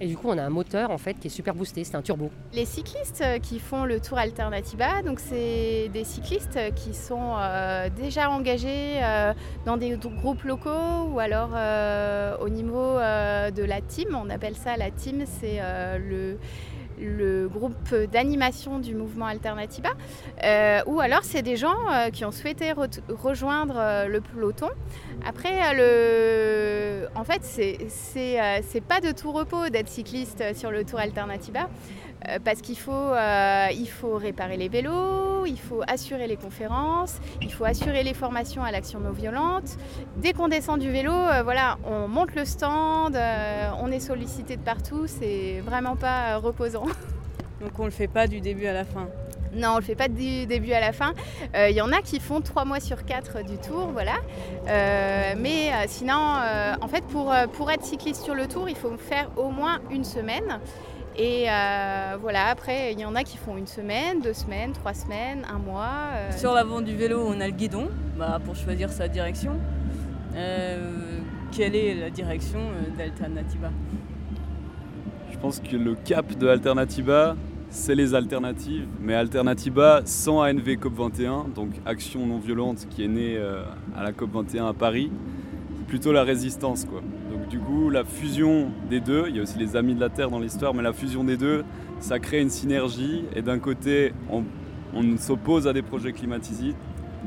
Et 0.00 0.06
du 0.06 0.16
coup 0.16 0.28
on 0.28 0.36
a 0.36 0.42
un 0.42 0.50
moteur 0.50 0.90
en 0.90 0.98
fait 0.98 1.14
qui 1.14 1.28
est 1.28 1.30
super 1.30 1.54
boosté, 1.54 1.82
c'est 1.84 1.96
un 1.96 2.02
turbo. 2.02 2.30
Les 2.52 2.66
cyclistes 2.66 3.22
euh, 3.22 3.38
qui 3.38 3.58
font 3.58 3.84
le 3.84 3.98
Tour 3.98 4.18
Alternativa, 4.18 5.02
donc 5.02 5.20
c'est 5.20 5.88
des 5.88 6.04
cyclistes 6.04 6.58
qui 6.74 6.92
sont 6.92 7.36
euh, 7.38 7.88
déjà 7.88 8.30
engagés 8.30 9.02
euh, 9.02 9.32
dans 9.64 9.78
des 9.78 9.96
groupes 9.96 10.42
locaux 10.42 11.04
ou 11.10 11.18
alors 11.18 11.50
au 12.40 12.48
niveau 12.48 12.96
de 12.96 13.64
la 13.64 13.80
team. 13.80 14.18
On 14.20 14.28
appelle 14.28 14.56
ça 14.56 14.76
la 14.76 14.90
team, 14.90 15.24
c'est 15.26 15.60
le 15.98 16.38
le 17.00 17.48
groupe 17.48 17.94
d'animation 18.12 18.78
du 18.78 18.94
mouvement 18.94 19.26
Alternativa, 19.26 19.90
Euh, 20.44 20.80
ou 20.86 21.00
alors 21.00 21.24
c'est 21.24 21.42
des 21.42 21.56
gens 21.56 21.76
euh, 21.92 22.10
qui 22.10 22.24
ont 22.24 22.30
souhaité 22.32 22.72
re- 22.72 23.00
rejoindre 23.08 23.76
euh, 23.78 24.06
le 24.06 24.20
peloton. 24.20 24.68
Après, 25.26 25.58
en 27.14 27.24
fait, 27.24 27.42
c'est 27.42 28.80
pas 28.86 29.00
de 29.00 29.12
tout 29.12 29.32
repos 29.32 29.68
d'être 29.70 29.88
cycliste 29.88 30.42
sur 30.54 30.70
le 30.70 30.84
Tour 30.84 31.00
Alternativa. 31.00 31.68
Euh, 32.28 32.38
parce 32.42 32.60
qu'il 32.60 32.78
faut, 32.78 32.92
euh, 32.92 33.68
il 33.72 33.88
faut 33.88 34.16
réparer 34.16 34.56
les 34.56 34.68
vélos, 34.68 35.46
il 35.46 35.58
faut 35.58 35.82
assurer 35.86 36.26
les 36.26 36.36
conférences, 36.36 37.18
il 37.42 37.52
faut 37.52 37.64
assurer 37.64 38.02
les 38.02 38.14
formations 38.14 38.62
à 38.62 38.70
l'action 38.70 39.00
non 39.00 39.12
violente. 39.12 39.76
Dès 40.16 40.32
qu'on 40.32 40.48
descend 40.48 40.80
du 40.80 40.90
vélo, 40.90 41.12
euh, 41.12 41.42
voilà, 41.42 41.78
on 41.84 42.08
monte 42.08 42.34
le 42.34 42.44
stand, 42.44 43.16
euh, 43.16 43.70
on 43.80 43.90
est 43.90 44.00
sollicité 44.00 44.56
de 44.56 44.62
partout, 44.62 45.06
c'est 45.06 45.60
vraiment 45.60 45.96
pas 45.96 46.36
reposant. 46.36 46.86
Donc 47.60 47.78
on 47.78 47.84
le 47.84 47.90
fait 47.90 48.08
pas 48.08 48.26
du 48.26 48.40
début 48.40 48.66
à 48.66 48.72
la 48.72 48.84
fin. 48.84 49.08
Non, 49.56 49.70
on 49.72 49.76
le 49.76 49.82
fait 49.82 49.94
pas 49.94 50.08
du 50.08 50.44
début 50.46 50.72
à 50.72 50.80
la 50.80 50.92
fin. 50.92 51.14
Euh, 51.54 51.70
Il 51.70 51.76
y 51.76 51.80
en 51.80 51.90
a 51.90 52.02
qui 52.02 52.20
font 52.20 52.40
trois 52.42 52.64
mois 52.64 52.80
sur 52.80 53.04
quatre 53.04 53.42
du 53.42 53.56
tour, 53.56 53.88
voilà. 53.92 54.16
Euh, 54.68 55.34
mais 55.38 55.70
sinon, 55.86 56.36
euh, 56.36 56.74
en 56.80 56.88
fait, 56.88 57.02
pour, 57.04 57.34
pour 57.54 57.70
être 57.70 57.84
cycliste 57.84 58.22
sur 58.22 58.34
le 58.34 58.46
tour, 58.48 58.68
il 58.68 58.76
faut 58.76 58.94
faire 58.98 59.30
au 59.36 59.50
moins 59.50 59.78
une 59.90 60.04
semaine. 60.04 60.60
Et 61.18 61.46
euh, 61.48 62.16
voilà, 62.20 62.46
après, 62.48 62.92
il 62.92 63.00
y 63.00 63.04
en 63.06 63.14
a 63.14 63.24
qui 63.24 63.38
font 63.38 63.56
une 63.56 63.66
semaine, 63.66 64.20
deux 64.20 64.34
semaines, 64.34 64.72
trois 64.72 64.92
semaines, 64.92 65.46
un 65.50 65.58
mois. 65.58 66.10
euh. 66.14 66.32
Sur 66.32 66.52
l'avant 66.52 66.82
du 66.82 66.94
vélo, 66.94 67.24
on 67.26 67.40
a 67.40 67.46
le 67.46 67.54
guidon 67.54 67.88
bah, 68.18 68.38
pour 68.44 68.54
choisir 68.54 68.90
sa 68.90 69.08
direction. 69.08 69.52
Euh, 70.34 71.18
quelle 71.52 71.74
est 71.74 71.94
la 71.94 72.10
direction 72.10 72.58
d'Alternativa 72.98 73.70
Je 75.32 75.38
pense 75.38 75.58
que 75.60 75.74
le 75.76 75.94
cap 75.94 76.36
de 76.36 76.48
Alternativa, 76.48 77.34
c'est 77.70 77.94
les 77.94 78.14
alternatives. 78.14 78.86
Mais 79.00 79.14
Alternativa 79.14 80.02
sans 80.04 80.42
ANV 80.42 80.76
COP21, 80.76 81.50
donc 81.54 81.70
Action 81.86 82.26
non 82.26 82.38
violente 82.38 82.86
qui 82.90 83.04
est 83.04 83.08
née 83.08 83.38
à 83.96 84.02
la 84.02 84.12
COP21 84.12 84.68
à 84.68 84.74
Paris, 84.74 85.10
plutôt 85.96 86.12
la 86.12 86.24
résistance. 86.24 86.84
Quoi. 86.84 87.00
Donc 87.30 87.48
du 87.48 87.58
coup, 87.58 87.88
la 87.88 88.04
fusion 88.04 88.68
des 88.90 89.00
deux, 89.00 89.24
il 89.28 89.36
y 89.36 89.38
a 89.38 89.42
aussi 89.42 89.58
les 89.58 89.76
Amis 89.76 89.94
de 89.94 90.00
la 90.00 90.10
Terre 90.10 90.28
dans 90.30 90.38
l'histoire, 90.40 90.74
mais 90.74 90.82
la 90.82 90.92
fusion 90.92 91.24
des 91.24 91.38
deux, 91.38 91.64
ça 92.00 92.18
crée 92.18 92.42
une 92.42 92.50
synergie. 92.50 93.24
Et 93.34 93.40
d'un 93.40 93.58
côté, 93.58 94.12
on, 94.30 94.42
on 94.94 95.16
s'oppose 95.16 95.66
à 95.66 95.72
des 95.72 95.80
projets 95.80 96.12
climaticides, 96.12 96.76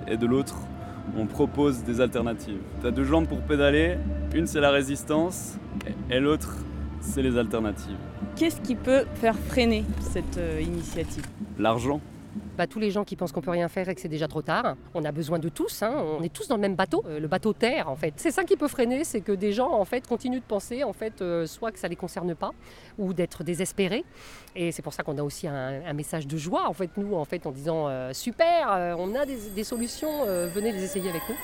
et 0.07 0.17
de 0.17 0.27
l'autre, 0.27 0.55
on 1.17 1.25
propose 1.25 1.83
des 1.83 1.99
alternatives. 1.99 2.59
Tu 2.81 2.85
as 2.85 2.91
deux 2.91 3.05
jambes 3.05 3.25
pour 3.27 3.39
pédaler, 3.41 3.95
une 4.35 4.45
c'est 4.45 4.59
la 4.61 4.69
résistance, 4.69 5.57
et- 6.11 6.17
et 6.17 6.19
l'autre 6.19 6.55
c'est 7.01 7.23
les 7.23 7.37
alternatives. 7.39 7.97
Qu'est-ce 8.35 8.61
qui 8.61 8.75
peut 8.75 9.05
faire 9.15 9.35
freiner 9.35 9.83
cette 10.01 10.37
euh, 10.37 10.61
initiative? 10.61 11.23
L'argent. 11.57 12.01
Bah, 12.57 12.67
tous 12.67 12.79
les 12.79 12.91
gens 12.91 13.03
qui 13.03 13.15
pensent 13.15 13.31
qu'on 13.31 13.41
peut 13.41 13.51
rien 13.51 13.67
faire 13.69 13.89
et 13.89 13.95
que 13.95 14.01
c'est 14.01 14.07
déjà 14.07 14.27
trop 14.27 14.41
tard, 14.41 14.75
on 14.93 15.03
a 15.05 15.11
besoin 15.11 15.39
de 15.39 15.49
tous, 15.49 15.81
hein. 15.81 15.93
on 15.95 16.21
est 16.21 16.33
tous 16.33 16.47
dans 16.47 16.55
le 16.55 16.61
même 16.61 16.75
bateau, 16.75 17.03
euh, 17.07 17.19
le 17.19 17.27
bateau 17.27 17.53
Terre 17.53 17.89
en 17.89 17.95
fait. 17.95 18.13
C'est 18.17 18.31
ça 18.31 18.43
qui 18.43 18.57
peut 18.57 18.67
freiner, 18.67 19.03
c'est 19.03 19.21
que 19.21 19.31
des 19.31 19.53
gens 19.53 19.71
en 19.71 19.85
fait 19.85 20.07
continuent 20.07 20.39
de 20.39 20.43
penser 20.43 20.83
en 20.83 20.93
fait 20.93 21.21
euh, 21.21 21.45
soit 21.45 21.71
que 21.71 21.79
ça 21.79 21.87
les 21.87 21.95
concerne 21.95 22.35
pas 22.35 22.51
ou 22.97 23.13
d'être 23.13 23.43
désespérés. 23.43 24.03
Et 24.55 24.71
c'est 24.71 24.81
pour 24.81 24.93
ça 24.93 25.03
qu'on 25.03 25.17
a 25.17 25.23
aussi 25.23 25.47
un, 25.47 25.93
message 25.93 26.27
de 26.27 26.37
joie 26.37 26.67
en 26.67 26.73
fait 26.73 26.91
nous 26.97 27.15
en 27.15 27.25
fait 27.25 27.45
en 27.45 27.51
disant 27.51 27.87
euh, 27.87 28.13
super, 28.13 28.95
on 28.97 29.15
a 29.15 29.25
des, 29.25 29.63
solutions, 29.63 30.25
venez 30.25 30.71
les 30.71 30.83
essayer 30.83 31.09
avec 31.09 31.21
nous. 31.29 31.35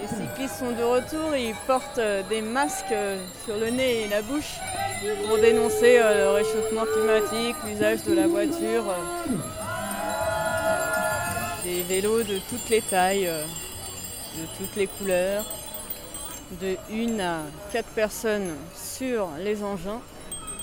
Les 0.00 0.08
cyclistes 0.08 0.56
sont 0.56 0.70
de 0.70 0.82
retour 0.82 1.34
et 1.34 1.48
ils 1.48 1.54
portent 1.66 1.98
euh, 1.98 2.22
des 2.30 2.40
masques 2.40 2.92
euh, 2.92 3.18
sur 3.44 3.56
le 3.56 3.68
nez 3.70 4.02
et 4.02 4.08
la 4.08 4.22
bouche 4.22 4.56
pour 5.26 5.36
dénoncer 5.38 5.98
euh, 5.98 6.24
le 6.24 6.30
réchauffement 6.36 6.84
climatique, 6.84 7.56
l'usage 7.66 8.04
de 8.04 8.14
la 8.14 8.26
voiture, 8.26 8.84
des 11.64 11.82
vélos 11.82 12.22
de 12.22 12.38
toutes 12.48 12.68
les 12.70 12.80
tailles, 12.80 13.26
de 13.28 14.46
toutes 14.56 14.76
les 14.76 14.86
couleurs, 14.86 15.44
de 16.62 16.76
une 16.90 17.20
à 17.20 17.40
quatre 17.70 17.90
personnes 17.90 18.54
sur 18.74 19.28
les 19.38 19.62
engins, 19.62 20.00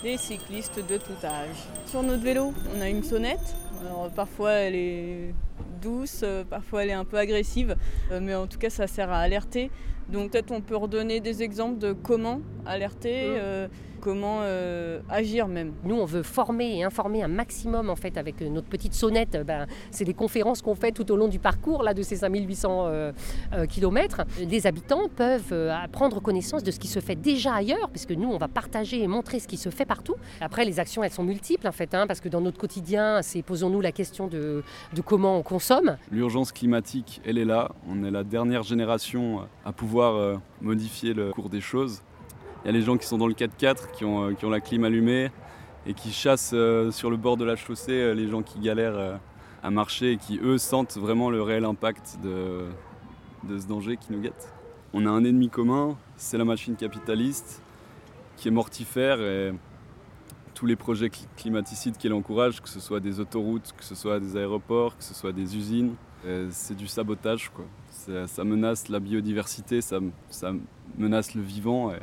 des 0.02 0.18
cyclistes 0.18 0.80
de 0.80 0.98
tout 0.98 1.26
âge. 1.26 1.58
Sur 1.86 2.02
notre 2.02 2.24
vélo, 2.24 2.54
on 2.76 2.82
a 2.82 2.90
une 2.90 3.04
sonnette. 3.04 3.56
Alors, 3.82 4.10
parfois 4.10 4.54
elle 4.54 4.76
est 4.76 5.34
douce, 5.78 6.22
euh, 6.24 6.44
parfois 6.44 6.84
elle 6.84 6.90
est 6.90 6.94
un 6.94 7.06
peu 7.06 7.18
agressive, 7.18 7.76
euh, 8.12 8.20
mais 8.22 8.36
en 8.36 8.48
tout 8.48 8.58
cas 8.58 8.70
ça 8.70 8.88
sert 8.88 9.12
à 9.12 9.20
alerter. 9.20 9.72
Donc 10.10 10.32
peut-être 10.32 10.52
on 10.52 10.62
peut 10.62 10.76
redonner 10.76 11.20
des 11.20 11.44
exemples 11.44 11.80
de 11.80 11.94
comment 11.94 12.42
alerter, 12.66 13.24
euh, 13.26 13.68
comment 14.00 14.40
euh, 14.42 15.00
agir 15.10 15.48
même. 15.48 15.74
Nous, 15.84 15.96
on 15.96 16.06
veut 16.06 16.24
former 16.24 16.78
et 16.78 16.84
informer 16.84 17.24
un 17.24 17.28
maximum 17.28 17.90
en 17.90 17.96
fait 17.96 18.18
avec 18.18 18.42
euh, 18.42 18.50
notre 18.50 18.68
petite 18.68 18.94
sonnette. 18.94 19.38
Ben, 19.46 19.68
c'est 19.92 20.06
les 20.06 20.14
conférences 20.14 20.62
qu'on 20.62 20.76
fait 20.76 20.92
tout 20.92 21.12
au 21.12 21.16
long 21.16 21.28
du 21.28 21.40
parcours 21.40 21.84
là, 21.84 21.94
de 21.94 22.02
ces 22.02 22.18
5800 22.18 22.86
euh, 22.88 23.12
euh, 23.54 23.66
kilomètres. 23.66 24.22
Les 24.40 24.68
habitants 24.68 25.10
peuvent 25.16 25.52
euh, 25.52 25.74
prendre 25.92 26.22
connaissance 26.22 26.64
de 26.64 26.72
ce 26.72 26.80
qui 26.80 26.88
se 26.88 27.00
fait 27.00 27.16
déjà 27.16 27.54
ailleurs, 27.54 27.90
puisque 27.90 28.12
nous, 28.12 28.30
on 28.30 28.38
va 28.38 28.48
partager 28.48 29.02
et 29.02 29.08
montrer 29.08 29.40
ce 29.40 29.48
qui 29.48 29.58
se 29.58 29.70
fait 29.70 29.86
partout. 29.86 30.16
Après, 30.42 30.66
les 30.66 30.80
actions, 30.80 31.04
elles 31.04 31.12
sont 31.12 31.24
multiples 31.24 31.68
en 31.68 31.72
fait, 31.72 31.94
hein, 31.94 32.08
parce 32.08 32.20
que 32.20 32.30
dans 32.30 32.42
notre 32.42 32.58
quotidien, 32.58 33.22
c'est 33.22 33.42
posons-nous 33.42 33.82
la 33.82 33.92
question 33.92 34.28
de, 34.28 34.64
de 34.94 35.02
comment 35.02 35.38
on 35.38 35.44
consomme. 35.44 35.98
L'urgence 36.12 36.52
climatique, 36.52 37.22
elle 37.26 37.38
est 37.38 37.46
là. 37.46 37.72
On 37.90 38.04
est 38.04 38.12
la 38.12 38.24
dernière 38.24 38.64
génération 38.64 39.42
à 39.66 39.72
pouvoir 39.72 40.16
euh, 40.16 40.36
modifier 40.62 41.14
le 41.14 41.32
cours 41.32 41.50
des 41.50 41.62
choses. 41.62 42.02
Il 42.68 42.74
y 42.74 42.76
a 42.76 42.80
les 42.80 42.86
gens 42.86 42.98
qui 42.98 43.08
sont 43.08 43.18
dans 43.18 43.28
le 43.28 43.34
4x4, 43.34 43.92
qui 43.94 44.04
ont, 44.04 44.26
euh, 44.26 44.34
qui 44.34 44.44
ont 44.44 44.50
la 44.50 44.60
clim 44.60 44.84
allumée 44.84 45.32
et 45.86 45.94
qui 45.94 46.12
chassent 46.12 46.52
euh, 46.54 46.92
sur 46.92 47.10
le 47.10 47.16
bord 47.16 47.38
de 47.38 47.46
la 47.46 47.56
chaussée 47.56 47.94
euh, 47.94 48.14
les 48.14 48.28
gens 48.28 48.42
qui 48.42 48.60
galèrent 48.60 49.22
à 49.64 49.72
marcher 49.72 50.12
et 50.12 50.18
qui, 50.18 50.38
eux, 50.44 50.58
sentent 50.58 50.98
vraiment 50.98 51.30
le 51.30 51.42
réel 51.42 51.64
impact 51.64 52.20
de, 52.22 52.66
ce 53.48 53.66
danger 53.68 53.96
qui 53.96 54.12
nous 54.12 54.20
guette. 54.20 54.54
On 54.92 55.06
a 55.06 55.10
un 55.10 55.24
ennemi 55.24 55.48
commun, 55.48 55.96
c'est 56.18 56.38
la 56.38 56.44
machine 56.44 56.76
capitaliste 56.76 57.62
qui 58.36 58.50
est 58.50 58.52
mortifère 58.52 59.22
et 59.22 59.54
tous 60.54 60.66
les 60.66 60.76
projets 60.76 61.08
cli- 61.08 61.26
climaticides 61.38 61.96
qu'elle 61.96 62.12
encourage, 62.12 62.62
que 62.62 62.68
ce 62.68 62.82
soit 62.82 63.00
des 63.00 63.22
autoroutes, 63.22 63.74
que 63.78 63.86
ce 63.86 63.96
soit 63.96 64.20
des 64.20 64.36
aéroports, 64.36 64.98
que 64.98 65.06
ce 65.06 65.14
soit 65.14 65.32
des 65.32 65.56
usines, 65.56 65.96
c'est 66.50 66.76
du 66.76 66.88
sabotage. 66.88 67.50
Ça 68.26 68.44
menace 68.44 68.90
la 68.90 69.00
biodiversité, 69.00 69.80
ça, 69.80 70.00
menace 70.98 71.34
le 71.34 71.42
vivant. 71.42 71.94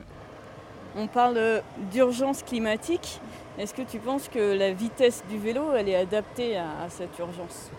On 0.97 1.07
parle 1.07 1.63
d'urgence 1.93 2.43
climatique. 2.43 3.21
Est-ce 3.59 3.75
que 3.75 3.83
tu 3.83 3.99
penses 3.99 4.29
que 4.29 4.57
la 4.57 4.73
vitesse 4.73 5.25
du 5.29 5.39
vélo, 5.39 5.73
elle 5.77 5.89
est 5.89 5.97
adaptée 5.97 6.57
à, 6.57 6.67
à 6.85 6.89
cette 6.89 7.19
urgence? 7.19 7.71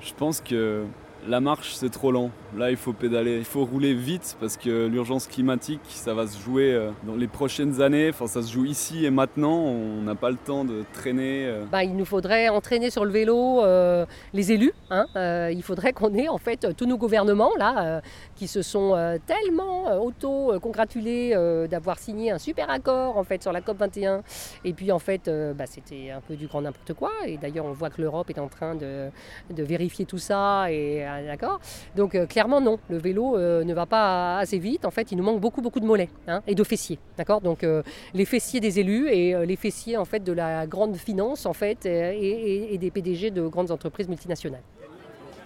Je 0.00 0.12
pense 0.14 0.40
que 0.40 0.86
la 1.26 1.40
marche, 1.40 1.74
c'est 1.74 1.90
trop 1.90 2.10
lent. 2.10 2.30
Là, 2.56 2.70
il 2.70 2.76
faut 2.76 2.92
pédaler. 2.92 3.38
Il 3.38 3.44
faut 3.44 3.64
rouler 3.64 3.94
vite 3.94 4.36
parce 4.38 4.56
que 4.56 4.86
l'urgence 4.86 5.26
climatique, 5.26 5.80
ça 5.86 6.14
va 6.14 6.26
se 6.28 6.38
jouer 6.40 6.72
euh, 6.72 6.90
dans 7.04 7.16
les 7.16 7.26
prochaines 7.26 7.80
années. 7.82 8.10
Enfin, 8.10 8.28
ça 8.28 8.42
se 8.42 8.52
joue 8.52 8.64
ici 8.64 9.04
et 9.04 9.10
maintenant. 9.10 9.56
On 9.56 10.02
n'a 10.02 10.14
pas 10.14 10.30
le 10.30 10.36
temps 10.36 10.64
de 10.64 10.84
traîner. 10.92 11.46
euh. 11.46 11.64
Bah, 11.70 11.82
il 11.82 11.96
nous 11.96 12.04
faudrait 12.04 12.48
entraîner 12.48 12.90
sur 12.90 13.04
le 13.04 13.10
vélo 13.10 13.64
euh, 13.64 14.06
les 14.32 14.52
élus. 14.52 14.72
hein. 14.90 15.06
Il 15.50 15.62
faudrait 15.64 15.92
qu'on 15.92 16.14
ait 16.14 16.28
en 16.28 16.38
fait 16.38 16.66
tous 16.76 16.86
nos 16.86 16.96
gouvernements 16.96 17.50
là 17.58 18.00
qui 18.36 18.46
se 18.46 18.62
sont 18.62 18.94
tellement 19.26 20.00
auto-congratulés 20.00 21.34
d'avoir 21.70 21.98
signé 21.98 22.30
un 22.30 22.38
super 22.38 22.70
accord 22.70 23.16
en 23.18 23.24
fait 23.24 23.42
sur 23.42 23.52
la 23.52 23.60
COP 23.60 23.78
21. 23.78 24.22
Et 24.64 24.72
puis 24.72 24.92
en 24.92 24.98
fait, 24.98 25.30
bah, 25.56 25.66
c'était 25.66 26.10
un 26.10 26.20
peu 26.20 26.36
du 26.36 26.46
grand 26.46 26.62
n'importe 26.62 26.92
quoi. 26.94 27.10
Et 27.26 27.36
d'ailleurs, 27.36 27.64
on 27.66 27.72
voit 27.72 27.90
que 27.90 28.00
l'Europe 28.00 28.30
est 28.30 28.38
en 28.38 28.48
train 28.48 28.74
de, 28.74 29.08
de 29.50 29.62
vérifier 29.62 30.04
tout 30.04 30.18
ça. 30.18 30.70
Et 30.70 31.04
d'accord. 31.26 31.60
Donc 31.96 32.14
euh, 32.14 32.26
clairement 32.44 32.60
non, 32.60 32.78
le 32.90 32.98
vélo 32.98 33.38
euh, 33.38 33.64
ne 33.64 33.72
va 33.72 33.86
pas 33.86 34.38
assez 34.38 34.58
vite. 34.58 34.84
En 34.84 34.90
fait, 34.90 35.10
il 35.10 35.16
nous 35.16 35.24
manque 35.24 35.40
beaucoup 35.40 35.62
beaucoup 35.62 35.80
de 35.80 35.86
mollets 35.86 36.10
hein, 36.28 36.42
et 36.46 36.54
de 36.54 36.62
fessiers. 36.62 36.98
D'accord? 37.16 37.40
Donc 37.40 37.64
euh, 37.64 37.82
les 38.12 38.26
fessiers 38.26 38.60
des 38.60 38.78
élus 38.80 39.08
et 39.08 39.34
euh, 39.34 39.46
les 39.46 39.56
fessiers 39.56 39.96
en 39.96 40.04
fait 40.04 40.20
de 40.22 40.32
la 40.32 40.66
grande 40.66 40.94
finance 40.96 41.46
en 41.46 41.54
fait 41.54 41.86
et, 41.86 41.90
et- 41.90 42.74
et 42.74 42.78
des 42.78 42.90
PDG 42.90 43.30
de 43.30 43.46
grandes 43.46 43.70
entreprises 43.70 44.08
multinationales. 44.08 44.60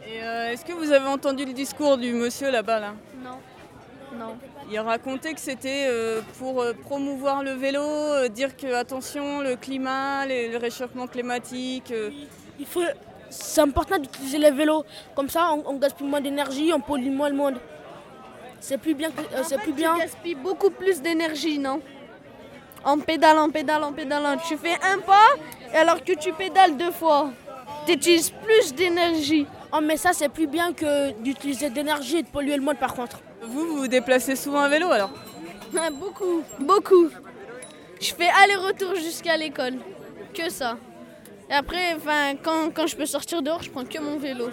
Euh, 0.08 0.50
est-ce 0.50 0.64
que 0.64 0.72
vous 0.72 0.90
avez 0.90 1.06
entendu 1.06 1.44
le 1.44 1.52
discours 1.52 1.98
du 1.98 2.12
monsieur 2.12 2.50
là-bas 2.50 2.80
là? 2.80 2.94
Non. 3.24 3.38
Non. 4.18 4.34
Il 4.70 4.80
racontait 4.80 5.34
que 5.34 5.40
c'était 5.40 5.86
euh, 5.86 6.20
pour 6.38 6.64
promouvoir 6.82 7.44
le 7.44 7.52
vélo, 7.52 7.80
euh, 7.82 8.28
dire 8.28 8.56
que 8.56 8.74
attention, 8.74 9.40
le 9.42 9.54
climat, 9.54 10.26
les- 10.26 10.48
le 10.48 10.56
réchauffement 10.58 11.06
climatique. 11.06 11.92
euh, 11.92 12.10
Il 12.58 12.66
faut... 12.66 12.82
C'est 13.30 13.60
important 13.60 13.98
d'utiliser 13.98 14.38
les 14.38 14.50
vélos. 14.50 14.84
Comme 15.14 15.28
ça, 15.28 15.50
on, 15.52 15.62
on 15.66 15.76
gaspille 15.76 16.06
moins 16.06 16.20
d'énergie, 16.20 16.72
on 16.74 16.80
pollue 16.80 17.10
moins 17.10 17.28
le 17.28 17.36
monde. 17.36 17.56
C'est 18.60 18.78
plus 18.78 18.94
bien. 18.94 19.10
que- 19.10 19.20
euh, 19.20 19.42
c'est 19.44 19.58
plus 19.58 19.72
bien. 19.72 19.94
Tu 19.94 20.00
gaspilles 20.00 20.34
beaucoup 20.34 20.70
plus 20.70 21.00
d'énergie, 21.00 21.58
non? 21.58 21.80
En 22.84 22.98
pédalant, 22.98 23.42
en 23.46 23.50
pédalant, 23.50 23.88
en 23.88 23.92
pédalant. 23.92 24.36
Tu 24.48 24.56
fais 24.56 24.74
un 24.82 24.98
pas, 24.98 25.28
et 25.72 25.76
alors 25.76 26.02
que 26.02 26.12
tu 26.12 26.32
pédales 26.32 26.76
deux 26.76 26.90
fois. 26.92 27.30
Tu 27.86 27.92
utilises 27.92 28.30
plus 28.30 28.74
d'énergie. 28.74 29.46
Oh, 29.72 29.78
mais 29.82 29.96
ça, 29.96 30.12
c'est 30.12 30.28
plus 30.28 30.46
bien 30.46 30.72
que 30.72 31.10
d'utiliser 31.20 31.68
de 31.70 31.74
l'énergie 31.76 32.18
et 32.18 32.22
de 32.22 32.28
polluer 32.28 32.56
le 32.56 32.62
monde, 32.62 32.78
par 32.78 32.94
contre. 32.94 33.20
Vous, 33.42 33.66
vous 33.66 33.76
vous 33.78 33.88
déplacez 33.88 34.36
souvent 34.36 34.60
à 34.60 34.68
vélo 34.68 34.90
alors? 34.90 35.10
Beaucoup, 35.92 36.42
beaucoup. 36.60 37.08
Je 38.00 38.14
fais 38.14 38.28
aller-retour 38.42 38.94
jusqu'à 38.94 39.36
l'école. 39.36 39.74
Que 40.34 40.48
ça. 40.48 40.76
Et 41.50 41.54
après, 41.54 41.96
quand, 42.42 42.70
quand 42.74 42.86
je 42.86 42.96
peux 42.96 43.06
sortir 43.06 43.42
dehors, 43.42 43.62
je 43.62 43.70
prends 43.70 43.84
que 43.84 43.98
mon 43.98 44.18
vélo. 44.18 44.50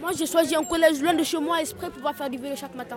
Moi, 0.00 0.10
j'ai 0.16 0.26
choisi 0.26 0.54
un 0.54 0.64
collège 0.64 1.00
loin 1.00 1.14
de 1.14 1.22
chez 1.22 1.38
moi 1.38 1.60
exprès 1.60 1.86
pour 1.86 1.96
pouvoir 1.96 2.14
faire 2.14 2.30
du 2.30 2.38
vélo 2.38 2.54
chaque 2.56 2.74
matin. 2.74 2.96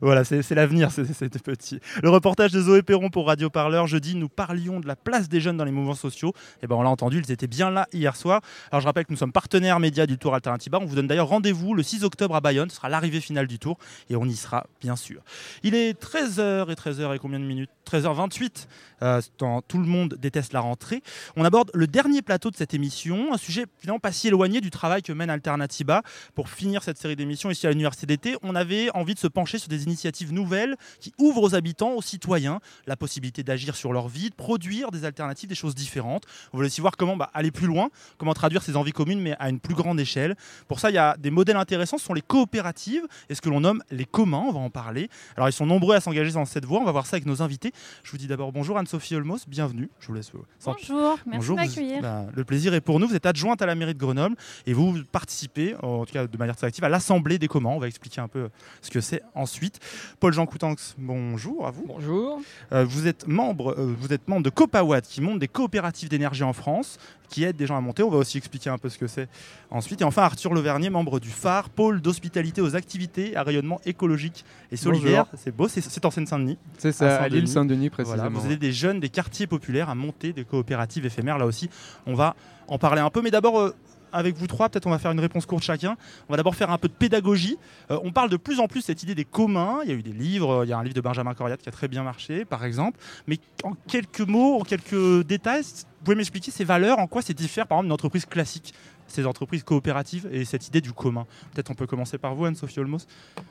Voilà, 0.00 0.24
c'est 0.24 0.54
l'avenir, 0.54 0.90
c'est 0.90 1.38
petit. 1.42 1.80
Le 2.02 2.08
reportage 2.08 2.52
de 2.52 2.60
Zoé 2.60 2.82
Perron 2.82 3.10
pour 3.10 3.26
Radio 3.26 3.50
Parleur. 3.50 3.86
Jeudi, 3.86 4.14
nous 4.14 4.28
parlions 4.28 4.80
de 4.80 4.86
la 4.86 4.96
place 4.96 5.28
des 5.28 5.40
jeunes 5.40 5.56
dans 5.56 5.64
les 5.64 5.72
mouvements 5.72 5.94
sociaux. 5.94 6.32
Et 6.62 6.66
ben, 6.66 6.76
on 6.76 6.82
l'a 6.82 6.90
entendu, 6.90 7.22
ils 7.24 7.32
étaient 7.32 7.46
bien 7.46 7.70
là 7.70 7.86
hier 7.92 8.16
soir. 8.16 8.40
Alors, 8.70 8.80
je 8.80 8.86
rappelle 8.86 9.04
que 9.04 9.12
nous 9.12 9.18
sommes 9.18 9.32
partenaires 9.32 9.80
médias 9.80 10.06
du 10.06 10.18
Tour 10.18 10.34
Alternativa. 10.34 10.78
On 10.80 10.86
vous 10.86 10.94
donne 10.94 11.06
d'ailleurs 11.06 11.28
rendez-vous 11.28 11.74
le 11.74 11.82
6 11.82 12.04
octobre 12.04 12.34
à 12.34 12.40
Bayonne. 12.40 12.70
Ce 12.70 12.76
sera 12.76 12.88
l'arrivée 12.88 13.20
finale 13.20 13.46
du 13.46 13.58
Tour 13.58 13.78
et 14.08 14.16
on 14.16 14.24
y 14.24 14.36
sera, 14.36 14.66
bien 14.80 14.96
sûr. 14.96 15.22
Il 15.62 15.74
est 15.74 16.00
13h 16.00 16.70
et 16.70 16.74
13h 16.74 17.14
et 17.14 17.18
combien 17.18 17.38
de 17.38 17.44
minutes? 17.44 17.70
13h28. 17.90 18.66
Euh, 19.02 19.20
Tout 19.68 19.78
le 19.78 19.86
monde 19.86 20.16
déteste 20.18 20.52
la 20.52 20.60
rentrée. 20.60 21.02
On 21.36 21.44
aborde 21.44 21.70
le 21.74 21.86
dernier 21.86 22.22
plateau 22.22 22.50
de 22.50 22.56
cette 22.56 22.74
émission, 22.74 23.34
un 23.34 23.36
sujet 23.36 23.66
finalement 23.78 23.98
pas 23.98 24.12
si 24.12 24.28
éloigné 24.28 24.60
du 24.60 24.70
travail 24.70 25.02
que 25.02 25.12
mène 25.12 25.30
Alternativa. 25.30 26.02
Pour 26.34 26.48
finir 26.48 26.82
cette 26.82 26.98
série 26.98 27.16
d'émissions 27.16 27.50
ici 27.50 27.66
à 27.66 27.70
l'Université 27.70 28.06
d'été, 28.06 28.36
on 28.42 28.54
avait 28.54 28.90
envie 28.94 29.14
de 29.14 29.18
se 29.18 29.26
pencher 29.26 29.58
sur 29.58 29.68
des 29.68 29.81
initiatives 29.84 30.32
nouvelles 30.32 30.76
qui 31.00 31.12
ouvrent 31.18 31.42
aux 31.42 31.54
habitants, 31.54 31.92
aux 31.92 32.02
citoyens, 32.02 32.60
la 32.86 32.96
possibilité 32.96 33.42
d'agir 33.42 33.76
sur 33.76 33.92
leur 33.92 34.08
vie, 34.08 34.30
de 34.30 34.34
produire 34.34 34.90
des 34.90 35.04
alternatives, 35.04 35.48
des 35.48 35.54
choses 35.54 35.74
différentes. 35.74 36.24
On 36.52 36.56
voulait 36.56 36.66
aussi 36.68 36.80
voir 36.80 36.96
comment 36.96 37.16
bah, 37.16 37.30
aller 37.34 37.50
plus 37.50 37.66
loin, 37.66 37.88
comment 38.18 38.34
traduire 38.34 38.62
ces 38.62 38.76
envies 38.76 38.92
communes, 38.92 39.20
mais 39.20 39.34
à 39.38 39.48
une 39.48 39.60
plus 39.60 39.74
grande 39.74 39.98
échelle. 40.00 40.36
Pour 40.68 40.80
ça, 40.80 40.90
il 40.90 40.94
y 40.94 40.98
a 40.98 41.16
des 41.16 41.30
modèles 41.30 41.56
intéressants, 41.56 41.98
ce 41.98 42.04
sont 42.04 42.14
les 42.14 42.22
coopératives 42.22 43.06
et 43.28 43.34
ce 43.34 43.40
que 43.40 43.48
l'on 43.48 43.60
nomme 43.60 43.82
les 43.90 44.04
communs, 44.04 44.44
on 44.48 44.52
va 44.52 44.60
en 44.60 44.70
parler. 44.70 45.08
Alors, 45.36 45.48
ils 45.48 45.52
sont 45.52 45.66
nombreux 45.66 45.94
à 45.96 46.00
s'engager 46.00 46.32
dans 46.32 46.44
cette 46.44 46.64
voie, 46.64 46.80
on 46.80 46.84
va 46.84 46.92
voir 46.92 47.06
ça 47.06 47.16
avec 47.16 47.26
nos 47.26 47.42
invités. 47.42 47.72
Je 48.04 48.10
vous 48.10 48.18
dis 48.18 48.26
d'abord 48.26 48.52
bonjour 48.52 48.78
Anne-Sophie 48.78 49.14
Olmos, 49.16 49.46
bienvenue. 49.48 49.88
Je 50.00 50.06
vous 50.08 50.14
laisse. 50.14 50.30
euh, 50.34 50.38
sans- 50.58 50.72
Bonjour, 50.72 51.18
merci 51.26 51.38
Bonjour, 51.38 51.56
de 51.56 51.62
m'accueillir. 51.62 52.02
bah, 52.02 52.26
le 52.34 52.44
plaisir 52.44 52.74
est 52.74 52.80
pour 52.80 52.98
nous. 53.00 53.06
Vous 53.08 53.14
êtes 53.14 53.26
adjointe 53.26 53.62
à 53.62 53.66
la 53.66 53.74
mairie 53.74 53.94
de 53.94 53.98
Grenoble 53.98 54.36
et 54.66 54.72
vous 54.72 55.02
participez, 55.10 55.74
en 55.82 56.04
tout 56.04 56.12
cas 56.12 56.26
de 56.26 56.36
manière 56.38 56.56
très 56.56 56.66
active, 56.66 56.84
à 56.84 56.88
l'Assemblée 56.88 57.38
des 57.38 57.48
communs. 57.48 57.70
On 57.70 57.78
va 57.78 57.88
expliquer 57.88 58.20
un 58.20 58.28
peu 58.28 58.48
ce 58.80 58.90
que 58.90 59.00
c'est 59.00 59.22
ensuite. 59.34 59.71
Paul-Jean 60.20 60.46
Coutanx, 60.46 60.94
bonjour 60.98 61.66
à 61.66 61.70
vous. 61.70 61.84
Bonjour. 61.86 62.40
vous, 62.70 63.06
êtes 63.06 63.26
membre, 63.26 63.74
euh, 63.78 63.94
vous 63.98 64.12
êtes 64.12 64.28
membre 64.28 64.42
de 64.42 64.50
Copawatt 64.50 65.04
qui 65.06 65.20
monte 65.20 65.38
des 65.38 65.48
coopératives 65.48 66.08
d'énergie 66.08 66.42
en 66.44 66.52
France, 66.52 66.98
qui 67.28 67.44
aident 67.44 67.56
des 67.56 67.66
gens 67.66 67.76
à 67.76 67.80
monter. 67.80 68.02
On 68.02 68.10
va 68.10 68.18
aussi 68.18 68.36
expliquer 68.38 68.70
un 68.70 68.78
peu 68.78 68.88
ce 68.88 68.98
que 68.98 69.06
c'est 69.06 69.28
ensuite. 69.70 70.00
Et 70.02 70.04
enfin, 70.04 70.22
Arthur 70.22 70.52
Levernier, 70.54 70.90
membre 70.90 71.18
du 71.20 71.30
phare, 71.30 71.70
pôle 71.70 72.00
d'hospitalité 72.00 72.60
aux 72.60 72.76
activités 72.76 73.36
à 73.36 73.42
rayonnement 73.42 73.80
écologique 73.86 74.44
et 74.70 74.76
solidaire. 74.76 75.26
C'est 75.36 75.54
beau, 75.54 75.68
c'est- 75.68 76.04
en 76.04 76.10
Seine-Saint-Denis. 76.10 76.58
C'est 76.78 76.92
ça, 76.92 77.22
à 77.22 77.28
l'île 77.28 77.48
Saint-Denis, 77.48 77.88
Voilà, 77.96 78.04
précisément. 78.04 78.38
vous 78.40 78.46
aidez 78.46 78.56
des 78.56 78.72
jeunes 78.72 79.00
des 79.00 79.08
quartiers 79.08 79.46
populaires 79.46 79.88
à 79.88 79.94
monter 79.94 80.32
des 80.32 80.44
coopératives 80.44 81.06
éphémères. 81.06 81.38
Là 81.38 81.46
aussi, 81.46 81.70
on 82.06 82.14
va 82.14 82.34
en 82.68 82.78
parler 82.78 83.00
un 83.00 83.10
peu. 83.10 83.22
Mais 83.22 83.30
d'abord, 83.30 83.60
euh, 83.60 83.74
avec 84.12 84.36
vous 84.36 84.46
trois, 84.46 84.68
peut-être 84.68 84.86
on 84.86 84.90
va 84.90 84.98
faire 84.98 85.12
une 85.12 85.20
réponse 85.20 85.46
courte 85.46 85.64
chacun. 85.64 85.96
On 86.28 86.32
va 86.32 86.36
d'abord 86.36 86.54
faire 86.54 86.70
un 86.70 86.78
peu 86.78 86.88
de 86.88 86.92
pédagogie. 86.92 87.58
Euh, 87.90 87.98
on 88.02 88.12
parle 88.12 88.30
de 88.30 88.36
plus 88.36 88.60
en 88.60 88.68
plus 88.68 88.80
de 88.80 88.84
cette 88.84 89.02
idée 89.02 89.14
des 89.14 89.24
communs. 89.24 89.80
Il 89.84 89.90
y 89.90 89.92
a 89.92 89.96
eu 89.96 90.02
des 90.02 90.12
livres, 90.12 90.64
il 90.64 90.70
y 90.70 90.72
a 90.72 90.78
un 90.78 90.82
livre 90.82 90.94
de 90.94 91.00
Benjamin 91.00 91.34
Coriat 91.34 91.56
qui 91.56 91.68
a 91.68 91.72
très 91.72 91.88
bien 91.88 92.02
marché, 92.02 92.44
par 92.44 92.64
exemple. 92.64 92.98
Mais 93.26 93.38
en 93.64 93.72
quelques 93.88 94.20
mots, 94.20 94.60
en 94.60 94.64
quelques 94.64 95.26
détails, 95.26 95.62
vous 95.62 96.04
pouvez 96.04 96.16
m'expliquer 96.16 96.50
ces 96.50 96.64
valeurs, 96.64 96.98
en 96.98 97.06
quoi 97.06 97.22
c'est 97.22 97.34
diffère, 97.34 97.66
par 97.66 97.78
exemple, 97.78 97.86
d'une 97.86 97.94
entreprise 97.94 98.26
classique 98.26 98.74
ces 99.12 99.26
entreprises 99.26 99.62
coopératives 99.62 100.28
et 100.32 100.44
cette 100.44 100.68
idée 100.68 100.80
du 100.80 100.92
commun. 100.92 101.26
Peut-être 101.52 101.70
on 101.70 101.74
peut 101.74 101.86
commencer 101.86 102.18
par 102.18 102.34
vous, 102.34 102.46
Anne-Sophie 102.46 102.80
Olmos. 102.80 103.06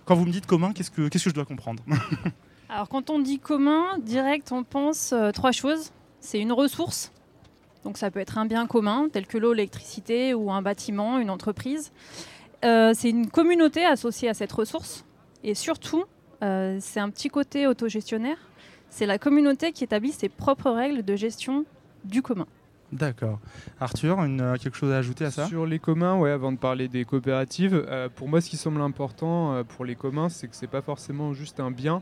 Quand 0.05 0.15
vous 0.15 0.25
me 0.25 0.31
dites 0.31 0.47
commun, 0.47 0.73
qu'est-ce 0.73 0.91
que, 0.91 1.07
qu'est-ce 1.07 1.25
que 1.25 1.29
je 1.29 1.35
dois 1.35 1.45
comprendre? 1.45 1.83
Alors 2.69 2.89
quand 2.89 3.09
on 3.09 3.19
dit 3.19 3.39
commun, 3.39 3.97
direct, 3.99 4.51
on 4.51 4.63
pense 4.63 5.13
euh, 5.13 5.31
trois 5.31 5.51
choses. 5.51 5.91
C'est 6.19 6.39
une 6.39 6.51
ressource, 6.51 7.11
donc 7.83 7.97
ça 7.97 8.11
peut 8.11 8.19
être 8.19 8.37
un 8.37 8.45
bien 8.45 8.67
commun, 8.67 9.07
tel 9.11 9.25
que 9.27 9.37
l'eau, 9.37 9.53
l'électricité 9.53 10.33
ou 10.33 10.51
un 10.51 10.61
bâtiment, 10.61 11.19
une 11.19 11.29
entreprise. 11.29 11.91
Euh, 12.63 12.93
c'est 12.95 13.09
une 13.09 13.29
communauté 13.29 13.85
associée 13.85 14.29
à 14.29 14.33
cette 14.33 14.51
ressource. 14.51 15.05
Et 15.43 15.55
surtout, 15.55 16.05
euh, 16.43 16.77
c'est 16.79 16.99
un 16.99 17.09
petit 17.09 17.29
côté 17.29 17.65
autogestionnaire. 17.67 18.37
C'est 18.89 19.05
la 19.05 19.17
communauté 19.17 19.71
qui 19.71 19.83
établit 19.83 20.11
ses 20.11 20.29
propres 20.29 20.69
règles 20.69 21.03
de 21.03 21.15
gestion 21.15 21.65
du 22.03 22.21
commun. 22.21 22.45
D'accord. 22.91 23.39
Arthur, 23.79 24.21
une, 24.23 24.41
euh, 24.41 24.55
quelque 24.57 24.75
chose 24.75 24.91
à 24.91 24.97
ajouter 24.97 25.23
à 25.23 25.31
ça? 25.31 25.47
Sur 25.47 25.65
les 25.65 25.79
communs, 25.79 26.17
ouais, 26.17 26.31
avant 26.31 26.51
de 26.51 26.57
parler 26.57 26.89
des 26.89 27.05
coopératives, 27.05 27.85
euh, 27.87 28.09
pour 28.13 28.27
moi, 28.27 28.41
ce 28.41 28.49
qui 28.49 28.57
semble 28.57 28.81
important 28.81 29.53
euh, 29.53 29.63
pour 29.63 29.85
les 29.85 29.95
communs, 29.95 30.27
c'est 30.27 30.47
que 30.47 30.55
c'est 30.55 30.67
pas 30.67 30.81
forcément 30.81 31.33
juste 31.33 31.61
un 31.61 31.71
bien. 31.71 32.01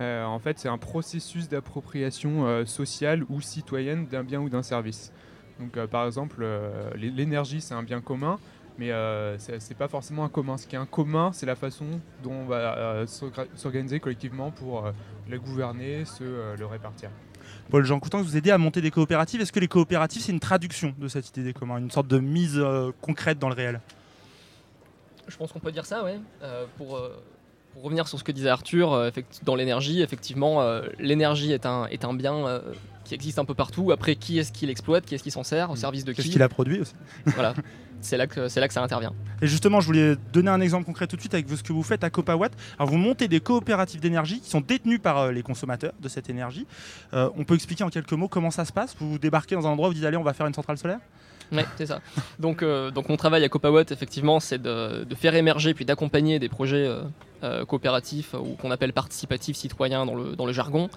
Euh, 0.00 0.24
en 0.24 0.38
fait, 0.38 0.58
c'est 0.58 0.68
un 0.68 0.78
processus 0.78 1.48
d'appropriation 1.48 2.46
euh, 2.46 2.64
sociale 2.64 3.24
ou 3.28 3.40
citoyenne 3.40 4.06
d'un 4.06 4.24
bien 4.24 4.40
ou 4.40 4.48
d'un 4.48 4.62
service. 4.62 5.12
Donc, 5.58 5.76
euh, 5.76 5.86
par 5.86 6.06
exemple, 6.06 6.38
euh, 6.40 6.90
l'é- 6.96 7.10
l'énergie, 7.10 7.60
c'est 7.60 7.74
un 7.74 7.82
bien 7.82 8.00
commun, 8.00 8.38
mais 8.78 8.92
euh, 8.92 9.36
c'est 9.38 9.76
pas 9.76 9.88
forcément 9.88 10.24
un 10.24 10.30
commun. 10.30 10.56
Ce 10.56 10.66
qui 10.66 10.74
est 10.74 10.78
un 10.78 10.86
commun, 10.86 11.32
c'est 11.34 11.44
la 11.44 11.54
façon 11.54 11.84
dont 12.22 12.32
on 12.32 12.44
va 12.46 12.78
euh, 12.78 13.06
s'orga- 13.06 13.46
s'organiser 13.56 14.00
collectivement 14.00 14.50
pour 14.50 14.86
euh, 14.86 14.92
le 15.28 15.38
gouverner, 15.38 16.06
se 16.06 16.24
euh, 16.24 16.56
le 16.56 16.64
répartir. 16.64 17.10
Paul-Jean 17.68 18.00
Coutan, 18.00 18.22
vous 18.22 18.36
aidez 18.38 18.50
à 18.50 18.58
monter 18.58 18.80
des 18.80 18.90
coopératives. 18.90 19.42
Est-ce 19.42 19.52
que 19.52 19.60
les 19.60 19.68
coopératives, 19.68 20.22
c'est 20.22 20.32
une 20.32 20.40
traduction 20.40 20.94
de 20.98 21.08
cette 21.08 21.28
idée 21.28 21.44
des 21.44 21.52
communs, 21.52 21.76
une 21.76 21.90
sorte 21.90 22.08
de 22.08 22.18
mise 22.18 22.56
euh, 22.58 22.90
concrète 23.02 23.38
dans 23.38 23.48
le 23.50 23.54
réel? 23.54 23.80
Je 25.28 25.36
pense 25.36 25.52
qu'on 25.52 25.60
peut 25.60 25.72
dire 25.72 25.84
ça. 25.84 26.02
Euh, 26.42 26.64
pour, 26.78 26.96
euh, 26.96 27.22
pour 27.80 27.86
revenir 27.86 28.06
sur 28.06 28.18
ce 28.18 28.24
que 28.24 28.32
disait 28.32 28.50
Arthur, 28.50 28.92
euh, 28.92 29.10
dans 29.42 29.54
l'énergie, 29.54 30.02
effectivement, 30.02 30.60
euh, 30.60 30.82
l'énergie 30.98 31.52
est 31.52 31.64
un, 31.64 31.86
est 31.86 32.04
un 32.04 32.12
bien 32.12 32.46
euh, 32.46 32.60
qui 33.04 33.14
existe 33.14 33.38
un 33.38 33.46
peu 33.46 33.54
partout. 33.54 33.90
Après, 33.90 34.16
qui 34.16 34.38
est-ce 34.38 34.52
qui 34.52 34.66
l'exploite? 34.66 35.06
Qui 35.06 35.14
est-ce 35.14 35.22
qui 35.22 35.30
s'en 35.30 35.44
sert? 35.44 35.70
Au 35.70 35.76
service 35.76 36.04
de 36.04 36.12
qui? 36.12 36.16
Qu'est-ce 36.18 36.32
qu'il 36.32 36.42
a 36.42 36.48
produit 36.50 36.80
aussi? 36.80 36.92
Voilà, 37.24 37.54
c'est 38.02 38.18
là, 38.18 38.26
que, 38.26 38.48
c'est 38.48 38.60
là 38.60 38.68
que 38.68 38.74
ça 38.74 38.82
intervient. 38.82 39.14
Et 39.40 39.46
justement, 39.46 39.80
je 39.80 39.86
voulais 39.86 40.16
donner 40.30 40.50
un 40.50 40.60
exemple 40.60 40.84
concret 40.84 41.06
tout 41.06 41.16
de 41.16 41.22
suite 41.22 41.32
avec 41.32 41.48
ce 41.48 41.62
que 41.62 41.72
vous 41.72 41.82
faites 41.82 42.04
à 42.04 42.10
Copawatt. 42.10 42.52
Alors, 42.78 42.90
vous 42.90 42.98
montez 42.98 43.28
des 43.28 43.40
coopératives 43.40 44.00
d'énergie 44.00 44.40
qui 44.40 44.50
sont 44.50 44.60
détenues 44.60 44.98
par 44.98 45.16
euh, 45.16 45.32
les 45.32 45.42
consommateurs 45.42 45.94
de 45.98 46.08
cette 46.10 46.28
énergie. 46.28 46.66
Euh, 47.14 47.30
on 47.34 47.44
peut 47.44 47.54
expliquer 47.54 47.84
en 47.84 47.88
quelques 47.88 48.12
mots 48.12 48.28
comment 48.28 48.50
ça 48.50 48.66
se 48.66 48.72
passe? 48.74 48.94
Vous 49.00 49.18
débarquez 49.18 49.54
dans 49.54 49.66
un 49.66 49.70
endroit 49.70 49.88
où 49.88 49.92
vous 49.92 49.94
dites 49.94 50.04
allez, 50.04 50.18
on 50.18 50.22
va 50.22 50.34
faire 50.34 50.46
une 50.46 50.54
centrale 50.54 50.76
solaire? 50.76 51.00
Ouais, 51.52 51.64
c'est 51.76 51.86
ça. 51.86 52.00
Donc, 52.38 52.62
euh, 52.62 52.90
donc 52.90 53.08
mon 53.08 53.16
travail 53.16 53.44
à 53.44 53.48
Copawatt, 53.48 53.90
effectivement, 53.90 54.40
c'est 54.40 54.60
de, 54.60 55.04
de 55.04 55.14
faire 55.14 55.34
émerger 55.34 55.74
puis 55.74 55.84
d'accompagner 55.84 56.38
des 56.38 56.48
projets 56.48 56.86
euh, 56.86 57.02
euh, 57.42 57.64
coopératifs 57.64 58.34
ou 58.34 58.56
qu'on 58.56 58.70
appelle 58.70 58.92
participatifs 58.92 59.56
citoyens 59.56 60.06
dans 60.06 60.14
le, 60.14 60.36
dans 60.36 60.46
le 60.46 60.52
jargon. 60.52 60.88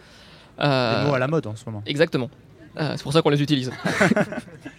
Des 0.59 0.65
mots 0.65 1.15
à 1.15 1.19
la 1.19 1.27
mode 1.27 1.47
en 1.47 1.55
ce 1.55 1.65
moment. 1.65 1.81
Exactement. 1.85 2.29
C'est 2.77 3.03
pour 3.03 3.13
ça 3.13 3.21
qu'on 3.21 3.29
les 3.29 3.41
utilise. 3.41 3.71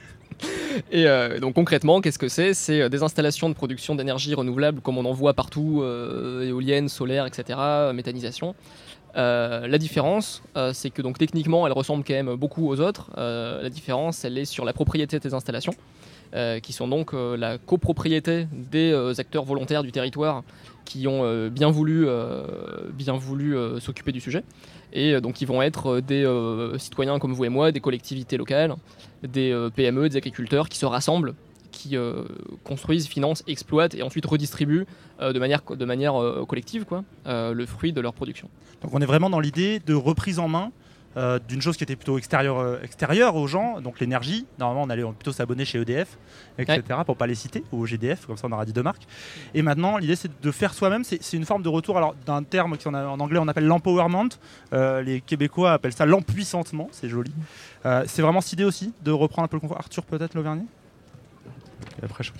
Et 0.90 1.06
euh, 1.06 1.38
donc 1.38 1.54
concrètement, 1.54 2.00
qu'est-ce 2.00 2.18
que 2.18 2.28
c'est? 2.28 2.54
C'est 2.54 2.88
des 2.88 3.02
installations 3.02 3.48
de 3.48 3.54
production 3.54 3.94
d'énergie 3.94 4.34
renouvelable 4.34 4.80
comme 4.80 4.98
on 4.98 5.04
en 5.04 5.12
voit 5.12 5.34
partout, 5.34 5.80
euh, 5.82 6.48
éoliennes, 6.48 6.88
solaires, 6.88 7.26
etc., 7.26 7.58
méthanisation. 7.92 8.54
Euh, 9.16 9.66
la 9.66 9.78
différence, 9.78 10.42
euh, 10.56 10.72
c'est 10.72 10.90
que 10.90 11.02
donc 11.02 11.18
techniquement, 11.18 11.66
elles 11.66 11.72
ressemblent 11.72 12.04
quand 12.04 12.14
même 12.14 12.34
beaucoup 12.34 12.68
aux 12.68 12.80
autres. 12.80 13.10
Euh, 13.16 13.62
la 13.62 13.70
différence, 13.70 14.24
elle 14.24 14.36
est 14.38 14.44
sur 14.44 14.64
la 14.64 14.72
propriété 14.72 15.18
de 15.18 15.22
ces 15.22 15.34
installations, 15.34 15.74
qui 16.64 16.72
sont 16.72 16.88
donc 16.88 17.12
la 17.12 17.58
copropriété 17.58 18.48
des 18.50 18.92
acteurs 19.20 19.44
volontaires 19.44 19.84
du 19.84 19.92
territoire 19.92 20.42
qui 20.84 21.06
ont 21.06 21.46
bien 21.46 21.70
voulu, 21.70 22.08
bien 22.92 23.12
voulu 23.12 23.56
s'occuper 23.78 24.10
du 24.10 24.18
sujet. 24.18 24.42
Et 24.92 25.20
donc 25.20 25.40
ils 25.42 25.46
vont 25.46 25.62
être 25.62 26.00
des 26.00 26.26
citoyens 26.78 27.20
comme 27.20 27.34
vous 27.34 27.44
et 27.44 27.48
moi, 27.50 27.70
des 27.70 27.78
collectivités 27.78 28.36
locales, 28.36 28.74
des 29.22 29.56
PME, 29.76 30.08
des 30.08 30.16
agriculteurs 30.16 30.68
qui 30.68 30.76
se 30.76 30.86
rassemblent, 30.86 31.34
qui 31.74 31.96
euh, 31.96 32.24
construisent, 32.62 33.06
financent, 33.08 33.42
exploitent 33.46 33.94
et 33.94 34.02
ensuite 34.02 34.24
redistribuent 34.24 34.86
euh, 35.20 35.32
de 35.32 35.38
manière, 35.38 35.62
de 35.62 35.84
manière 35.84 36.14
euh, 36.20 36.44
collective 36.46 36.84
quoi, 36.84 37.04
le 37.26 37.66
fruit 37.66 37.92
de 37.92 38.00
leur 38.00 38.14
production. 38.14 38.48
Donc, 38.82 38.94
on 38.94 39.00
est 39.00 39.06
vraiment 39.06 39.30
dans 39.30 39.40
l'idée 39.40 39.80
de 39.84 39.94
reprise 39.94 40.38
en 40.38 40.48
main. 40.48 40.70
euh, 41.16 41.38
d'une 41.48 41.62
chose 41.62 41.76
qui 41.76 41.84
était 41.84 41.96
plutôt 41.96 42.18
extérieure, 42.18 42.58
euh, 42.58 42.78
extérieure 42.82 43.36
aux 43.36 43.46
gens, 43.46 43.80
donc 43.80 44.00
l'énergie. 44.00 44.46
Normalement, 44.58 44.82
on 44.82 44.90
allait 44.90 45.04
plutôt 45.04 45.32
s'abonner 45.32 45.64
chez 45.64 45.78
EDF, 45.80 46.18
etc., 46.58 46.82
pour 47.06 47.16
pas 47.16 47.26
les 47.26 47.34
citer, 47.34 47.62
ou 47.72 47.82
au 47.82 47.86
GDF, 47.86 48.26
comme 48.26 48.36
ça 48.36 48.46
on 48.48 48.52
aura 48.52 48.64
dit 48.64 48.72
deux 48.72 48.82
marques. 48.82 49.06
Et 49.54 49.62
maintenant, 49.62 49.96
l'idée 49.98 50.16
c'est 50.16 50.30
de 50.42 50.50
faire 50.50 50.74
soi-même. 50.74 51.04
C'est 51.04 51.36
une 51.36 51.44
forme 51.44 51.62
de 51.62 51.68
retour 51.68 51.96
alors 51.96 52.14
d'un 52.26 52.42
terme 52.42 52.76
qui 52.76 52.88
en, 52.88 52.94
anglais 52.94 53.38
on 53.40 53.48
appelle 53.48 53.66
l'empowerment. 53.66 54.30
Euh, 54.72 55.02
les 55.02 55.20
Québécois 55.20 55.74
appellent 55.74 55.92
ça 55.92 56.06
l'empuissantement, 56.06 56.88
c'est 56.92 57.08
joli. 57.08 57.32
C'est 58.06 58.22
vraiment 58.22 58.40
cette 58.40 58.54
idée 58.54 58.64
aussi 58.64 58.92
de 59.04 59.10
reprendre 59.10 59.44
un 59.44 59.48
peu 59.48 59.56
le 59.56 59.60
confort. 59.60 59.78
Arthur, 59.78 60.04
peut-être 60.04 60.34
l'Auvergnat 60.34 60.64
Et 62.00 62.04
après, 62.04 62.24
je 62.24 62.32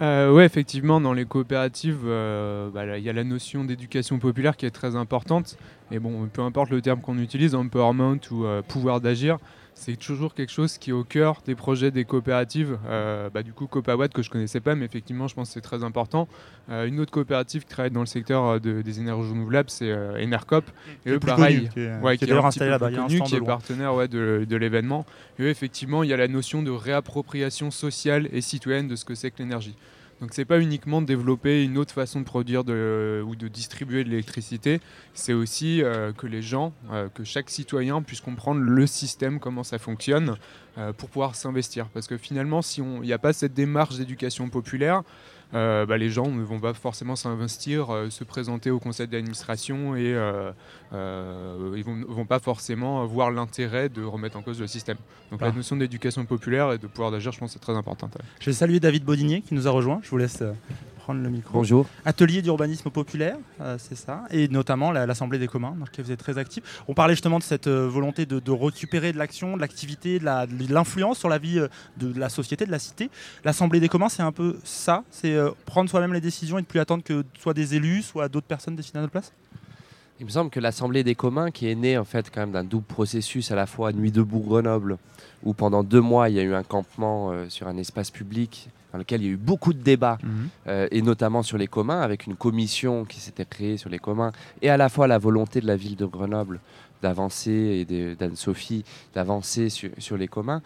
ouais, 0.00 0.46
effectivement, 0.46 1.00
dans 1.00 1.12
les 1.12 1.26
coopératives, 1.26 2.00
euh, 2.06 2.70
bah, 2.70 2.96
il 2.96 3.04
y 3.04 3.10
a 3.10 3.12
la 3.12 3.24
notion 3.24 3.64
d'éducation 3.64 4.18
populaire 4.18 4.56
qui 4.56 4.64
est 4.64 4.70
très 4.70 4.96
importante. 4.96 5.58
Et 5.90 5.98
bon, 5.98 6.26
peu 6.32 6.42
importe 6.42 6.70
le 6.70 6.80
terme 6.80 7.00
qu'on 7.00 7.18
utilise, 7.18 7.54
empowerment 7.54 8.20
ou 8.30 8.44
euh, 8.44 8.62
pouvoir 8.62 9.00
d'agir, 9.00 9.38
c'est 9.74 9.96
toujours 9.96 10.34
quelque 10.34 10.52
chose 10.52 10.76
qui 10.78 10.90
est 10.90 10.92
au 10.92 11.04
cœur 11.04 11.40
des 11.46 11.54
projets 11.54 11.90
des 11.90 12.04
coopératives. 12.04 12.78
Euh, 12.86 13.30
bah, 13.30 13.42
du 13.42 13.52
coup, 13.52 13.66
Copawatt, 13.66 14.12
que 14.12 14.22
je 14.22 14.28
connaissais 14.28 14.60
pas, 14.60 14.74
mais 14.74 14.84
effectivement, 14.84 15.26
je 15.26 15.34
pense 15.34 15.48
que 15.48 15.54
c'est 15.54 15.60
très 15.62 15.82
important. 15.84 16.28
Euh, 16.70 16.86
une 16.86 17.00
autre 17.00 17.10
coopérative 17.10 17.62
qui 17.62 17.68
travaille 17.70 17.90
dans 17.90 18.00
le 18.00 18.06
secteur 18.06 18.44
euh, 18.44 18.58
de- 18.58 18.82
des 18.82 19.00
énergies 19.00 19.30
renouvelables, 19.30 19.70
c'est 19.70 19.90
Enercop. 20.22 20.64
Est 21.06 21.18
plus 21.18 21.30
connu, 21.58 21.68
qui 21.70 21.80
est- 21.80 22.00
qui 22.18 22.26
d'ailleurs 22.26 22.46
installé 22.46 22.70
là-bas, 22.70 22.90
stand 23.16 23.28
qui 23.28 23.34
est 23.36 23.38
partenaire 23.46 23.94
ouais, 23.94 24.08
de, 24.08 24.46
de 24.48 24.56
l'événement. 24.56 25.06
Et 25.38 25.44
eux, 25.44 25.48
effectivement, 25.48 26.02
il 26.02 26.10
y 26.10 26.12
a 26.12 26.16
la 26.18 26.28
notion 26.28 26.62
de 26.62 26.70
réappropriation 26.70 27.70
sociale 27.70 28.28
et 28.32 28.40
citoyenne 28.40 28.88
de 28.88 28.96
ce 28.96 29.04
que 29.04 29.14
c'est 29.14 29.30
que 29.30 29.38
l'énergie. 29.38 29.74
Donc 30.20 30.34
c'est 30.34 30.44
pas 30.44 30.60
uniquement 30.60 31.00
de 31.00 31.06
développer 31.06 31.64
une 31.64 31.78
autre 31.78 31.92
façon 31.94 32.20
de 32.20 32.24
produire 32.26 32.62
de- 32.62 33.22
ou 33.26 33.36
de 33.36 33.48
distribuer 33.48 34.04
de 34.04 34.10
l'électricité, 34.10 34.80
c'est 35.14 35.32
aussi 35.32 35.82
euh, 35.82 36.12
que 36.12 36.26
les 36.26 36.42
gens, 36.42 36.74
euh, 36.92 37.08
que 37.08 37.24
chaque 37.24 37.48
citoyen 37.48 38.02
puisse 38.02 38.20
comprendre 38.20 38.60
le 38.60 38.86
système, 38.86 39.40
comment 39.40 39.64
ça 39.64 39.78
fonctionne, 39.78 40.36
euh, 40.76 40.92
pour 40.92 41.08
pouvoir 41.08 41.34
s'investir. 41.36 41.88
Parce 41.88 42.06
que 42.06 42.18
finalement, 42.18 42.60
si 42.60 42.82
il 42.82 43.00
n'y 43.00 43.14
a 43.14 43.18
pas 43.18 43.32
cette 43.32 43.54
démarche 43.54 43.96
d'éducation 43.96 44.50
populaire, 44.50 45.02
euh, 45.54 45.86
bah, 45.86 45.98
les 45.98 46.10
gens 46.10 46.28
ne 46.28 46.42
vont 46.42 46.60
pas 46.60 46.74
forcément 46.74 47.16
s'investir, 47.16 47.90
euh, 47.92 48.10
se 48.10 48.24
présenter 48.24 48.70
au 48.70 48.78
conseil 48.78 49.08
d'administration 49.08 49.96
et 49.96 50.14
euh, 50.14 50.52
euh, 50.92 51.72
ils 51.76 51.84
vont, 51.84 51.96
vont 52.08 52.24
pas 52.26 52.38
forcément 52.38 53.04
voir 53.06 53.30
l'intérêt 53.30 53.88
de 53.88 54.02
remettre 54.04 54.36
en 54.36 54.42
cause 54.42 54.60
le 54.60 54.66
système. 54.66 54.96
Donc 55.30 55.40
Ah. 55.42 55.46
la 55.46 55.52
notion 55.52 55.76
d'éducation 55.76 56.24
populaire 56.24 56.72
et 56.72 56.78
de 56.78 56.86
pouvoir 56.86 57.10
d'agir, 57.10 57.32
je 57.32 57.38
pense, 57.38 57.52
c'est 57.52 57.58
très 57.58 57.76
importante. 57.76 58.14
ouais. 58.14 58.24
Je 58.40 58.46
vais 58.46 58.52
saluer 58.52 58.80
David 58.80 59.04
Bodinier 59.04 59.42
qui 59.42 59.54
nous 59.54 59.66
a 59.66 59.70
rejoint. 59.70 60.00
Je 60.02 60.10
vous 60.10 60.18
laisse 60.18 60.42
prendre 61.10 61.24
le 61.24 61.30
micro. 61.30 61.52
Bonjour. 61.54 61.86
Atelier 62.04 62.40
d'urbanisme 62.40 62.88
populaire, 62.90 63.36
euh, 63.60 63.76
c'est 63.78 63.96
ça, 63.96 64.22
et 64.30 64.46
notamment 64.46 64.92
la- 64.92 65.06
l'Assemblée 65.06 65.38
des 65.40 65.48
communs, 65.48 65.72
dans 65.72 65.84
laquelle 65.84 66.04
vous 66.04 66.12
êtes 66.12 66.20
très 66.20 66.38
actif. 66.38 66.82
On 66.86 66.94
parlait 66.94 67.14
justement 67.14 67.38
de 67.38 67.42
cette 67.42 67.66
euh, 67.66 67.88
volonté 67.88 68.26
de, 68.26 68.38
de 68.38 68.50
récupérer 68.52 69.12
de 69.12 69.18
l'action, 69.18 69.56
de 69.56 69.60
l'activité, 69.60 70.20
de 70.20 70.24
la- 70.24 70.46
l'influence 70.68 71.18
sur 71.18 71.28
la 71.28 71.38
vie 71.38 71.58
euh, 71.58 71.68
de, 71.96 72.16
la 72.18 72.28
société, 72.28 72.64
de 72.64 72.70
la 72.70 72.78
cité. 72.78 73.10
L'Assemblée 73.44 73.80
des 73.80 73.88
communs, 73.88 74.08
c'est 74.08 74.22
un 74.22 74.30
peu 74.30 74.56
ça, 74.62 75.02
c'est 75.10 75.34
euh, 75.34 75.50
prendre 75.66 75.90
soi-même 75.90 76.12
les 76.12 76.20
décisions 76.20 76.58
et 76.58 76.62
de 76.62 76.66
plus 76.66 76.78
attendre 76.78 77.02
que 77.02 77.24
soit 77.40 77.54
des 77.54 77.74
élus, 77.74 78.02
soit 78.02 78.28
d'autres 78.28 78.46
personnes 78.46 78.76
décident 78.76 79.00
à 79.00 79.02
notre 79.02 79.12
place? 79.12 79.32
Il 80.20 80.26
me 80.26 80.30
semble 80.30 80.50
que 80.50 80.60
l'Assemblée 80.60 81.02
des 81.02 81.14
communs, 81.14 81.50
qui 81.50 81.66
est 81.68 81.74
née 81.74 81.96
en 81.98 82.04
fait 82.04 82.30
quand 82.32 82.40
même 82.40 82.52
d'un 82.52 82.62
double 82.62 82.84
processus 82.84 83.50
à 83.50 83.56
la 83.56 83.66
fois 83.66 83.92
Nuit 83.92 84.12
debout 84.12 84.40
Grenoble, 84.40 84.98
où 85.42 85.54
pendant 85.54 85.82
deux 85.82 86.02
mois 86.02 86.28
il 86.28 86.36
y 86.36 86.38
a 86.38 86.42
eu 86.42 86.54
un 86.54 86.62
campement 86.62 87.32
euh, 87.32 87.48
sur 87.48 87.66
un 87.66 87.76
espace 87.78 88.10
public 88.10 88.68
dans 88.92 88.98
lequel 88.98 89.22
il 89.22 89.26
y 89.26 89.28
a 89.30 89.32
eu 89.32 89.36
beaucoup 89.36 89.72
de 89.72 89.82
débats, 89.82 90.18
euh, 90.66 90.88
et 90.90 91.02
notamment 91.02 91.42
sur 91.42 91.58
les 91.58 91.66
communs, 91.68 92.00
avec 92.00 92.26
une 92.26 92.36
commission 92.36 93.04
qui 93.04 93.20
s'était 93.20 93.44
créée 93.44 93.76
sur 93.76 93.88
les 93.90 93.98
communs, 93.98 94.32
et 94.62 94.70
à 94.70 94.76
la 94.76 94.88
fois 94.88 95.06
la 95.06 95.18
volonté 95.18 95.60
de 95.60 95.66
la 95.66 95.76
ville 95.76 95.96
de 95.96 96.06
Grenoble 96.06 96.60
d'avancer, 97.02 97.86
et 97.90 98.14
d'Anne-Sophie 98.14 98.84
d'avancer 99.14 99.70
sur, 99.70 99.90
sur 99.98 100.16
les 100.16 100.28
communs. 100.28 100.60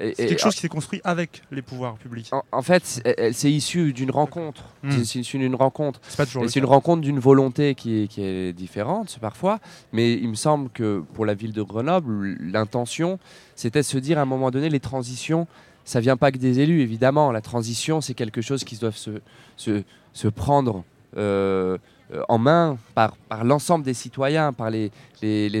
C'est 0.00 0.08
et- 0.18 0.26
quelque 0.26 0.40
chose 0.40 0.54
qui 0.54 0.62
s'est 0.62 0.68
construit 0.68 1.00
avec 1.04 1.42
les 1.52 1.62
pouvoirs 1.62 1.94
publics. 1.96 2.28
en, 2.32 2.42
en 2.50 2.62
fait, 2.62 2.84
c'est- 3.32 3.50
issu 3.52 3.92
d'une 3.92 4.10
rencontre. 4.10 4.64
Mm. 4.82 4.90
C'est- 5.04 5.18
issu 5.20 5.38
d'une 5.38 5.54
rencontre. 5.54 6.00
C'est 6.08 6.56
une 6.56 6.64
rencontre 6.64 7.02
d'une 7.02 7.20
volonté 7.20 7.74
qui 7.76 8.02
est, 8.02 8.08
qui 8.08 8.22
est 8.24 8.52
différente 8.52 9.18
parfois. 9.20 9.60
Mais 9.92 10.14
il 10.14 10.28
me 10.28 10.34
semble 10.34 10.68
que 10.70 11.04
pour 11.14 11.24
la 11.26 11.34
ville 11.34 11.52
de 11.52 11.62
Grenoble, 11.62 12.34
l'intention, 12.40 13.20
c'était 13.54 13.80
de 13.80 13.84
se 13.84 13.98
dire 13.98 14.18
à 14.18 14.22
un 14.22 14.26
moment 14.26 14.50
donné, 14.50 14.68
les 14.68 14.80
transitions, 14.80 15.46
ça 15.84 16.00
vient 16.00 16.16
pas 16.16 16.32
que 16.32 16.38
des 16.38 16.60
élus, 16.60 16.80
évidemment. 16.80 17.30
La 17.32 17.40
transition, 17.40 18.00
c'est 18.00 18.14
quelque 18.14 18.40
chose 18.40 18.64
qui 18.64 18.76
doit 18.76 18.92
se, 18.92 20.28
prendre 20.28 20.84
euh, 21.16 21.78
euh, 22.12 22.22
en 22.28 22.38
main 22.38 22.78
par, 22.94 23.16
l'ensemble 23.42 23.84
des 23.84 23.94
citoyens, 23.94 24.52
par 24.52 24.70
les, 24.70 24.90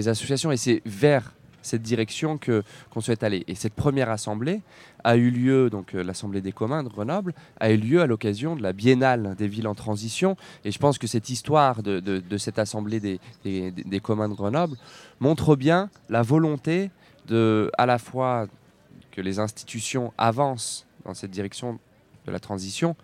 associations. 0.08 0.50
Et 0.52 0.56
c'est 0.56 0.82
vers 0.86 1.32
cette 1.62 1.80
direction 1.82 2.36
que 2.36 2.62
qu'on 2.90 3.00
souhaite 3.00 3.22
aller. 3.22 3.42
Et 3.48 3.54
cette 3.54 3.72
première 3.72 4.10
assemblée 4.10 4.60
a 5.02 5.16
eu 5.16 5.30
lieu, 5.30 5.70
donc 5.70 5.94
euh, 5.94 6.02
l'assemblée 6.02 6.42
des 6.42 6.52
communs 6.52 6.82
de 6.82 6.90
Grenoble, 6.90 7.32
a 7.58 7.70
eu 7.70 7.78
lieu 7.78 8.02
à 8.02 8.06
l'occasion 8.06 8.54
de 8.54 8.62
la 8.62 8.74
biennale 8.74 9.34
des 9.38 9.48
villes 9.48 9.66
en 9.66 9.74
transition. 9.74 10.36
Et 10.66 10.70
je 10.72 10.78
pense 10.78 10.98
que 10.98 11.06
cette 11.06 11.30
histoire 11.30 11.82
de, 11.82 12.22
cette 12.36 12.58
assemblée 12.58 13.00
des- 13.00 13.18
des- 13.44 13.70
des 13.70 14.00
communs 14.00 14.28
de 14.28 14.34
Grenoble 14.34 14.76
montre 15.20 15.56
bien 15.56 15.88
la 16.10 16.20
volonté 16.20 16.90
de, 17.28 17.70
à 17.78 17.86
la 17.86 17.98
fois 17.98 18.46
que 19.14 19.20
les 19.20 19.38
institutions 19.38 20.12
avancent 20.18 20.86
dans 21.04 21.14
cette 21.14 21.30
direction 21.30 21.78
de 22.26 22.32
la 22.32 22.40
transition, 22.40 22.96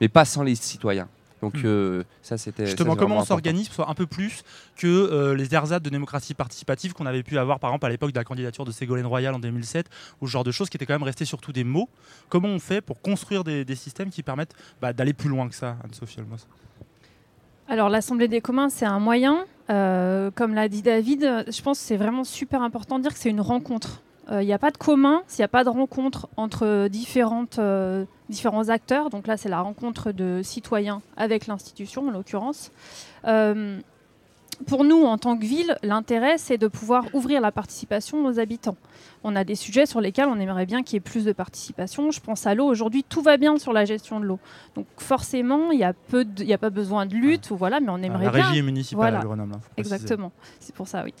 mais 0.00 0.08
pas 0.08 0.24
sans 0.24 0.42
les 0.42 0.54
citoyens. 0.54 1.08
Donc 1.42 1.54
Hmm. 1.54 1.66
euh, 1.66 2.02
ça, 2.22 2.38
c'était. 2.38 2.64
Justement, 2.64 2.96
comment 2.96 3.18
on 3.18 3.24
s'organise 3.24 3.68
pour 3.68 3.88
un 3.90 3.94
peu 3.94 4.06
plus 4.06 4.42
que 4.76 4.86
euh, 4.86 5.34
les 5.34 5.54
ersatz 5.54 5.82
de 5.82 5.90
démocratie 5.90 6.32
participative 6.32 6.94
qu'on 6.94 7.04
avait 7.04 7.22
pu 7.22 7.36
avoir 7.38 7.60
par 7.60 7.70
exemple 7.70 7.86
à 7.86 7.88
l'époque 7.90 8.12
de 8.12 8.18
la 8.18 8.24
candidature 8.24 8.64
de 8.64 8.72
Ségolène 8.72 9.04
Royal 9.06 9.34
en 9.34 9.38
2007 9.38 9.86
ou 10.22 10.26
ce 10.26 10.32
genre 10.32 10.44
de 10.44 10.50
choses 10.50 10.70
qui 10.70 10.78
étaient 10.78 10.86
quand 10.86 10.94
même 10.94 11.02
restées 11.02 11.26
surtout 11.26 11.52
des 11.52 11.64
mots. 11.64 11.90
Comment 12.30 12.48
on 12.48 12.58
fait 12.58 12.80
pour 12.80 13.02
construire 13.02 13.44
des, 13.44 13.66
des 13.66 13.76
systèmes 13.76 14.08
qui 14.08 14.22
permettent 14.22 14.54
bah, 14.80 14.94
d'aller 14.94 15.12
plus 15.12 15.28
loin 15.28 15.46
que 15.48 15.54
ça, 15.54 15.76
Anne-Sophie 15.84 16.20
Olmos? 16.20 16.46
Alors 17.68 17.90
l'Assemblée 17.90 18.28
des 18.28 18.40
communs, 18.40 18.68
c'est 18.70 18.86
un 18.86 19.00
moyen. 19.00 19.44
Euh, 19.68 20.30
comme 20.34 20.54
l'a 20.54 20.68
dit 20.68 20.80
David, 20.82 21.44
je 21.48 21.62
pense 21.62 21.78
que 21.80 21.84
c'est 21.84 21.96
vraiment 21.96 22.24
super 22.24 22.62
important 22.62 22.96
de 22.98 23.02
dire 23.02 23.12
que 23.12 23.18
c'est 23.18 23.30
une 23.30 23.40
rencontre. 23.40 24.02
Euh, 24.30 24.42
Il 24.42 24.46
n'y 24.46 24.52
a 24.52 24.58
pas 24.58 24.70
de 24.70 24.76
commun 24.76 25.22
s'il 25.28 25.42
n'y 25.42 25.44
a 25.44 25.48
pas 25.48 25.64
de 25.64 25.68
rencontre 25.68 26.28
entre 26.36 26.66
euh, 26.66 26.88
différents 26.88 28.68
acteurs. 28.68 29.10
Donc 29.10 29.26
là, 29.26 29.36
c'est 29.36 29.48
la 29.48 29.60
rencontre 29.60 30.12
de 30.12 30.40
citoyens 30.42 31.00
avec 31.16 31.46
l'institution, 31.46 32.08
en 32.08 32.10
l'occurrence. 32.10 32.70
Pour 34.66 34.84
nous, 34.84 35.02
en 35.04 35.18
tant 35.18 35.36
que 35.36 35.44
ville, 35.44 35.76
l'intérêt, 35.82 36.38
c'est 36.38 36.56
de 36.56 36.66
pouvoir 36.66 37.04
ouvrir 37.12 37.40
la 37.42 37.52
participation 37.52 38.24
aux 38.24 38.38
habitants. 38.38 38.76
On 39.22 39.36
a 39.36 39.44
des 39.44 39.54
sujets 39.54 39.84
sur 39.84 40.00
lesquels 40.00 40.28
on 40.28 40.38
aimerait 40.40 40.64
bien 40.64 40.82
qu'il 40.82 40.94
y 40.94 40.96
ait 40.96 41.00
plus 41.00 41.24
de 41.26 41.32
participation. 41.32 42.10
Je 42.10 42.20
pense 42.20 42.46
à 42.46 42.54
l'eau. 42.54 42.64
Aujourd'hui, 42.66 43.04
tout 43.04 43.20
va 43.20 43.36
bien 43.36 43.58
sur 43.58 43.72
la 43.74 43.84
gestion 43.84 44.18
de 44.18 44.24
l'eau. 44.24 44.38
Donc 44.74 44.86
forcément, 44.96 45.72
il 45.72 45.78
n'y 45.78 45.84
a, 45.84 45.92
peu 45.92 46.24
de- 46.24 46.42
il 46.42 46.48
y 46.48 46.54
a 46.54 46.58
pas 46.58 46.70
besoin 46.70 47.04
de 47.04 47.14
lutte, 47.14 47.50
ou 47.50 47.56
voilà, 47.56 47.80
mais 47.80 47.90
on 47.90 47.98
aimerait 47.98 48.26
la 48.26 48.30
bien. 48.30 48.44
régie 48.46 48.58
est 48.60 48.62
municipale 48.62 49.16
à 49.16 49.20
Grenoble, 49.20 49.52
hein. 49.56 49.60
Exactement. 49.76 50.32
C'est 50.58 50.74
pour 50.74 50.88
ça, 50.88 51.02
oui. 51.04 51.12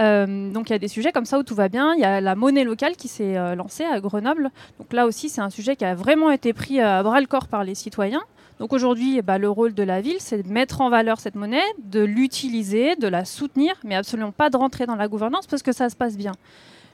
Euh, 0.00 0.52
donc 0.52 0.68
il 0.68 0.72
y 0.72 0.76
a 0.76 0.78
des 0.80 0.88
sujets 0.88 1.12
comme 1.12 1.24
ça 1.24 1.38
où 1.38 1.42
tout 1.42 1.54
va 1.54 1.68
bien. 1.68 1.94
Il 1.94 2.00
y 2.00 2.04
a 2.04 2.20
la 2.20 2.34
monnaie 2.34 2.64
locale 2.64 2.96
qui 2.96 3.08
s'est 3.08 3.36
euh, 3.38 3.54
lancée 3.54 3.84
à 3.84 3.98
Grenoble. 4.00 4.50
Donc 4.78 4.92
là 4.92 5.06
aussi, 5.06 5.28
c'est 5.30 5.40
un 5.40 5.50
sujet 5.50 5.76
qui 5.76 5.84
a 5.84 5.94
vraiment 5.94 6.30
été 6.30 6.52
pris 6.52 6.80
à 6.80 7.02
bras 7.02 7.20
le 7.20 7.26
corps 7.26 7.46
par 7.48 7.64
les 7.64 7.74
citoyens. 7.74 8.22
Donc 8.58 8.72
aujourd'hui, 8.72 9.20
ben, 9.22 9.38
le 9.38 9.50
rôle 9.50 9.74
de 9.74 9.82
la 9.82 10.00
ville, 10.00 10.16
c'est 10.20 10.42
de 10.42 10.48
mettre 10.48 10.80
en 10.80 10.90
valeur 10.90 11.18
cette 11.18 11.34
monnaie, 11.34 11.64
de 11.84 12.00
l'utiliser, 12.00 12.96
de 12.96 13.08
la 13.08 13.24
soutenir, 13.24 13.74
mais 13.84 13.94
absolument 13.94 14.32
pas 14.32 14.50
de 14.50 14.56
rentrer 14.56 14.86
dans 14.86 14.94
la 14.94 15.08
gouvernance 15.08 15.46
parce 15.46 15.62
que 15.62 15.72
ça 15.72 15.90
se 15.90 15.96
passe 15.96 16.16
bien. 16.16 16.32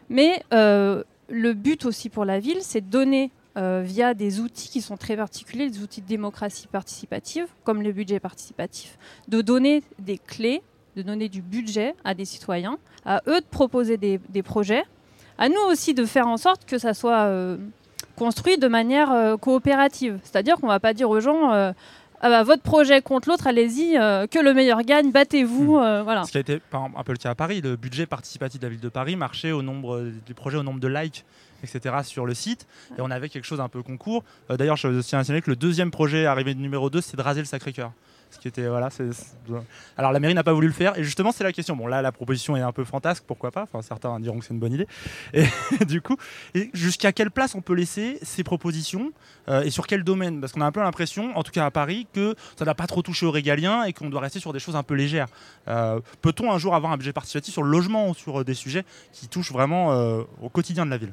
Mais 0.09 0.43
euh, 0.53 1.03
le 1.29 1.53
but 1.53 1.85
aussi 1.85 2.09
pour 2.09 2.25
la 2.25 2.41
ville, 2.41 2.59
c'est 2.61 2.81
de 2.81 2.91
donner 2.91 3.31
euh, 3.59 3.83
via 3.85 4.15
des 4.15 4.41
outils 4.41 4.69
qui 4.69 4.81
sont 4.81 4.97
très 4.97 5.17
particuliers, 5.17 5.69
des 5.69 5.83
outils 5.83 6.01
de 6.01 6.07
démocratie 6.07 6.67
participative, 6.67 7.47
comme 7.65 7.83
le 7.83 7.93
budget 7.93 8.21
participatif, 8.21 8.97
de 9.29 9.43
donner 9.43 9.83
des 9.99 10.19
clés, 10.19 10.63
de 10.97 11.03
donner 11.03 11.29
du 11.29 11.43
budget 11.43 11.95
à 12.05 12.15
des 12.15 12.25
citoyens, 12.25 12.79
à 13.05 13.23
eux 13.27 13.41
de 13.41 13.47
proposer 13.47 13.97
des, 13.97 14.19
des 14.31 14.43
projets, 14.43 14.85
à 15.37 15.49
nous 15.49 15.61
aussi 15.69 15.95
de 15.95 16.05
faire 16.05 16.27
en 16.27 16.37
sorte 16.37 16.65
que 16.65 16.79
ça 16.79 16.95
soit 16.95 17.25
euh, 17.25 17.57
construit 18.21 18.59
de 18.59 18.69
manière 18.69 19.11
euh, 19.11 19.37
coopérative. 19.39 20.19
C'est-à-dire 20.23 20.57
qu'on 20.57 20.67
ne 20.67 20.73
va 20.73 20.79
pas 20.79 20.93
dire 20.93 21.09
aux 21.09 21.21
gens, 21.21 21.53
euh, 21.53 21.73
ah 22.21 22.29
bah, 22.29 22.43
votre 22.43 22.63
projet 22.63 23.01
contre 23.01 23.31
l'autre, 23.31 23.47
allez-y, 23.47 23.97
euh, 23.97 24.27
que 24.27 24.39
le 24.39 24.53
meilleur 24.53 24.83
gagne, 24.83 25.11
battez-vous. 25.11 25.79
euh, 25.79 26.03
voilà. 26.03 26.25
Ce 26.25 26.31
qui 26.31 26.37
a 26.37 26.41
été 26.41 26.61
un 26.73 27.03
peu 27.03 27.13
le 27.13 27.19
cas 27.19 27.31
à 27.31 27.35
Paris, 27.35 27.63
le 27.63 27.77
budget 27.77 28.05
participatif 28.05 28.61
de 28.61 28.67
la 28.67 28.71
ville 28.71 28.81
de 28.81 28.91
Paris 28.91 29.17
marchait 29.17 29.53
au 29.53 29.63
nombre 29.63 30.05
du 30.27 30.35
projet 30.35 30.59
au 30.59 30.63
nombre 30.63 30.81
de 30.81 30.89
likes, 30.89 31.25
etc. 31.65 31.97
sur 32.05 32.27
le 32.27 32.35
site. 32.35 32.67
Et 32.99 33.01
on 33.01 33.11
avait 33.11 33.31
quelque 33.31 33.47
chose 33.47 33.61
un 33.61 33.69
peu 33.71 33.83
concours. 33.83 34.23
Euh, 34.51 34.59
D'ailleurs, 34.59 34.77
je 34.77 35.01
tiens 35.01 35.21
à 35.21 35.25
signaler 35.25 35.41
que 35.43 35.51
le 35.51 35.57
deuxième 35.57 35.91
projet 35.91 36.27
arrivé 36.27 36.53
de 36.55 36.61
numéro 36.61 36.91
2, 36.91 37.01
c'est 37.01 37.17
de 37.17 37.23
raser 37.23 37.41
le 37.41 37.47
Sacré-Cœur. 37.47 37.93
Alors 39.97 40.13
la 40.13 40.21
mairie 40.21 40.35
n'a 40.35 40.45
pas 40.45 40.53
voulu 40.53 40.67
le 40.67 40.73
faire 40.73 40.99
et 40.99 41.05
justement 41.05 41.33
c'est 41.33 41.45
la 41.45 41.53
question. 41.53 41.77
Bon 41.77 41.87
là 41.87 42.03
la 42.03 42.13
proposition 42.13 42.57
est 42.57 42.61
un 42.61 42.73
peu 42.73 42.85
fantasque, 42.85 43.25
pourquoi 43.27 43.51
pas 43.51 43.63
Enfin 43.63 43.83
certains 43.83 44.19
diront 44.21 44.39
que 44.39 44.45
c'est 44.45 44.55
une 44.55 44.61
bonne 44.61 44.73
idée. 44.73 44.87
Et 45.35 45.45
du 45.87 46.01
coup, 46.01 46.17
jusqu'à 46.73 47.13
quelle 47.13 47.31
place 47.31 47.55
on 47.55 47.61
peut 47.61 47.75
laisser 47.75 48.19
ces 48.23 48.45
propositions 48.45 49.13
euh, 49.49 49.63
et 49.63 49.71
sur 49.71 49.87
quel 49.87 50.05
domaine? 50.05 50.41
Parce 50.41 50.53
qu'on 50.53 50.61
a 50.61 50.67
un 50.67 50.73
peu 50.73 50.81
l'impression, 50.81 51.37
en 51.37 51.43
tout 51.43 51.53
cas 51.53 51.67
à 51.67 51.71
Paris, 51.71 52.07
que 52.13 52.35
ça 52.57 52.65
n'a 52.65 52.75
pas 52.75 52.87
trop 52.87 53.03
touché 53.03 53.27
aux 53.27 53.31
régaliens 53.31 53.85
et 53.85 53.93
qu'on 53.93 54.09
doit 54.09 54.21
rester 54.21 54.41
sur 54.41 54.53
des 54.53 54.59
choses 54.59 54.77
un 54.77 54.83
peu 54.83 54.95
légères. 54.95 55.29
Euh, 55.69 56.01
Peut-on 56.23 56.53
un 56.53 56.59
jour 56.59 56.75
avoir 56.75 56.93
un 56.93 56.97
budget 56.97 57.13
participatif 57.13 57.53
sur 57.53 57.63
le 57.63 57.71
logement 57.71 58.09
ou 58.09 58.15
sur 58.15 58.41
euh, 58.41 58.45
des 58.45 58.55
sujets 58.55 58.85
qui 59.13 59.29
touchent 59.29 59.53
vraiment 59.53 59.91
au 60.41 60.49
quotidien 60.49 60.85
de 60.85 60.91
la 60.91 60.97
ville? 60.97 61.13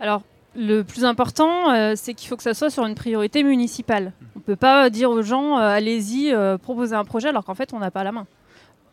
Alors, 0.00 0.22
le 0.54 0.82
plus 0.82 1.04
important, 1.04 1.70
euh, 1.72 1.94
c'est 1.96 2.14
qu'il 2.14 2.28
faut 2.28 2.36
que 2.36 2.42
ça 2.42 2.54
soit 2.54 2.70
sur 2.70 2.84
une 2.86 2.94
priorité 2.94 3.42
municipale. 3.42 4.12
On 4.36 4.38
ne 4.38 4.44
peut 4.44 4.56
pas 4.56 4.90
dire 4.90 5.10
aux 5.10 5.22
gens, 5.22 5.58
euh, 5.58 5.62
allez-y, 5.62 6.32
euh, 6.32 6.58
proposez 6.58 6.94
un 6.94 7.04
projet, 7.04 7.28
alors 7.28 7.44
qu'en 7.44 7.54
fait, 7.54 7.72
on 7.72 7.78
n'a 7.78 7.90
pas 7.90 8.04
la 8.04 8.12
main. 8.12 8.26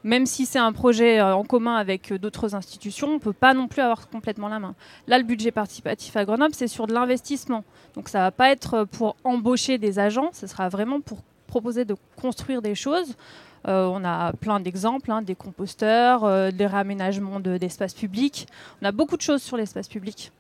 Même 0.06 0.26
si 0.26 0.46
c'est 0.46 0.60
un 0.60 0.72
projet 0.72 1.20
en 1.22 1.44
commun 1.44 1.76
avec 1.76 2.14
d'autres 2.14 2.56
institutions, 2.56 3.10
on 3.10 3.14
ne 3.16 3.20
peut 3.20 3.34
pas 3.34 3.54
non 3.54 3.68
plus 3.68 3.82
avoir 3.82 4.08
complètement 4.08 4.48
la 4.48 4.58
main. 4.58 4.74
Là, 5.08 5.18
le 5.18 5.26
budget 5.26 5.52
participatif 5.52 6.16
à 6.16 6.24
Grenoble, 6.24 6.54
c'est 6.56 6.70
sur 6.70 6.88
de 6.88 6.94
l'investissement. 6.94 7.66
Donc 7.96 8.08
ça 8.08 8.20
ne 8.20 8.24
va 8.24 8.32
pas 8.32 8.50
être 8.50 8.86
pour 8.86 9.18
embaucher 9.26 9.78
des 9.78 10.00
agents, 10.00 10.30
ce 10.32 10.48
sera 10.48 10.70
vraiment 10.70 11.02
pour 11.02 11.18
proposer 11.48 11.84
de 11.84 11.98
construire 12.16 12.62
des 12.62 12.76
choses. 12.76 13.18
On 13.66 14.06
a 14.06 14.32
plein 14.32 14.62
d'exemples, 14.62 15.12
hein, 15.12 15.22
des 15.22 15.36
composteurs, 15.36 16.54
des 16.54 16.66
réaménagements 16.66 17.42
de- 17.42 17.58
d'espaces 17.58 17.94
publics. 17.94 18.48
On 18.82 18.86
a 18.86 18.94
beaucoup 18.94 19.18
de 19.18 19.22
choses 19.22 19.42
sur 19.42 19.58
l'espace 19.58 19.90
public. 19.90 20.32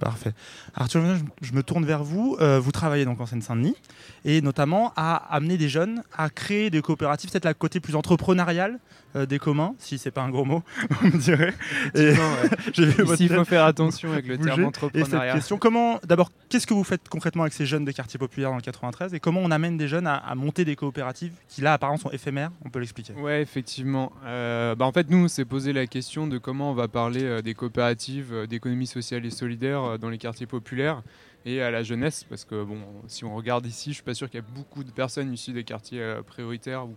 Parfait. 0.00 0.32
Arthur, 0.74 1.02
je, 1.42 1.52
me 1.52 1.62
tourne 1.62 1.84
vers 1.84 2.02
vous. 2.02 2.36
Euh, 2.40 2.58
vous 2.58 2.72
travaillez 2.72 3.04
donc 3.04 3.20
en 3.20 3.26
Seine-Saint-Denis 3.26 3.76
et 4.24 4.40
notamment 4.40 4.94
à 4.96 5.14
amener 5.34 5.58
des 5.58 5.68
jeunes 5.68 6.02
à 6.16 6.30
créer 6.30 6.70
des 6.70 6.80
coopératives, 6.80 7.30
peut-être 7.30 7.44
la 7.44 7.52
côté 7.52 7.80
plus 7.80 7.94
entrepreneurial 7.94 8.78
euh, 9.16 9.26
des 9.26 9.38
communs, 9.38 9.74
si 9.78 9.98
c'est 9.98 10.10
pas 10.10 10.22
un 10.22 10.30
gros 10.30 10.44
mot, 10.44 10.62
on 11.02 11.06
me 11.06 11.18
dirait. 11.18 11.54
Et- 11.94 12.10
ouais. 12.12 13.04
Ici, 13.14 13.24
il 13.24 13.28
faut 13.28 13.44
faire 13.44 13.64
attention 13.64 14.12
avec 14.12 14.26
le 14.26 14.36
bouger. 14.36 14.48
terme 14.50 14.62
Et 14.62 14.64
entrepreneuriat. 14.66 15.06
cette 15.32 15.32
question, 15.34 15.58
comment, 15.58 15.98
d'abord, 16.06 16.30
qu'est-ce 16.48 16.66
que 16.66 16.74
vous 16.74 16.84
faites 16.84 17.08
concrètement 17.08 17.42
avec 17.42 17.52
ces 17.52 17.66
jeunes 17.66 17.84
des 17.84 17.92
quartiers 17.92 18.18
populaires 18.18 18.50
dans 18.50 18.56
le 18.56 18.62
93 18.62 19.14
et 19.14 19.20
comment 19.20 19.40
on 19.40 19.50
amène 19.50 19.76
des 19.76 19.88
jeunes 19.88 20.06
à, 20.06 20.16
à 20.16 20.34
monter 20.34 20.64
des 20.64 20.76
coopératives 20.76 21.32
qui 21.48 21.60
là 21.60 21.72
apparemment 21.72 21.98
sont 21.98 22.10
éphémères 22.10 22.50
On 22.64 22.70
peut 22.70 22.78
l'expliquer. 22.78 23.12
Ouais, 23.14 23.42
effectivement. 23.42 24.12
Euh, 24.24 24.74
bah, 24.74 24.84
en 24.86 24.92
fait, 24.92 25.10
nous, 25.10 25.24
on 25.24 25.28
s'est 25.28 25.44
posé 25.44 25.72
la 25.72 25.86
question 25.86 26.26
de 26.26 26.38
comment 26.38 26.70
on 26.70 26.74
va 26.74 26.88
parler 26.88 27.24
euh, 27.24 27.42
des 27.42 27.54
coopératives, 27.54 28.46
d'économie 28.48 28.86
sociale 28.86 29.26
et 29.26 29.30
solidaire 29.30 29.98
dans 29.98 30.08
les 30.10 30.18
quartiers 30.18 30.46
populaires 30.46 31.02
et 31.46 31.62
à 31.62 31.70
la 31.70 31.82
jeunesse, 31.82 32.24
parce 32.28 32.44
que 32.44 32.62
bon, 32.64 32.78
si 33.06 33.24
on 33.24 33.34
regarde 33.34 33.64
ici, 33.66 33.90
je 33.90 33.94
suis 33.94 34.02
pas 34.02 34.12
sûr 34.14 34.28
qu'il 34.28 34.38
y 34.40 34.42
a 34.42 34.46
beaucoup 34.54 34.84
de 34.84 34.90
personnes 34.90 35.32
issues 35.32 35.52
des 35.52 35.64
quartiers 35.64 36.16
prioritaires 36.26 36.84
ou 36.86 36.94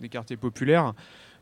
des 0.00 0.08
quartiers 0.08 0.36
populaires. 0.36 0.94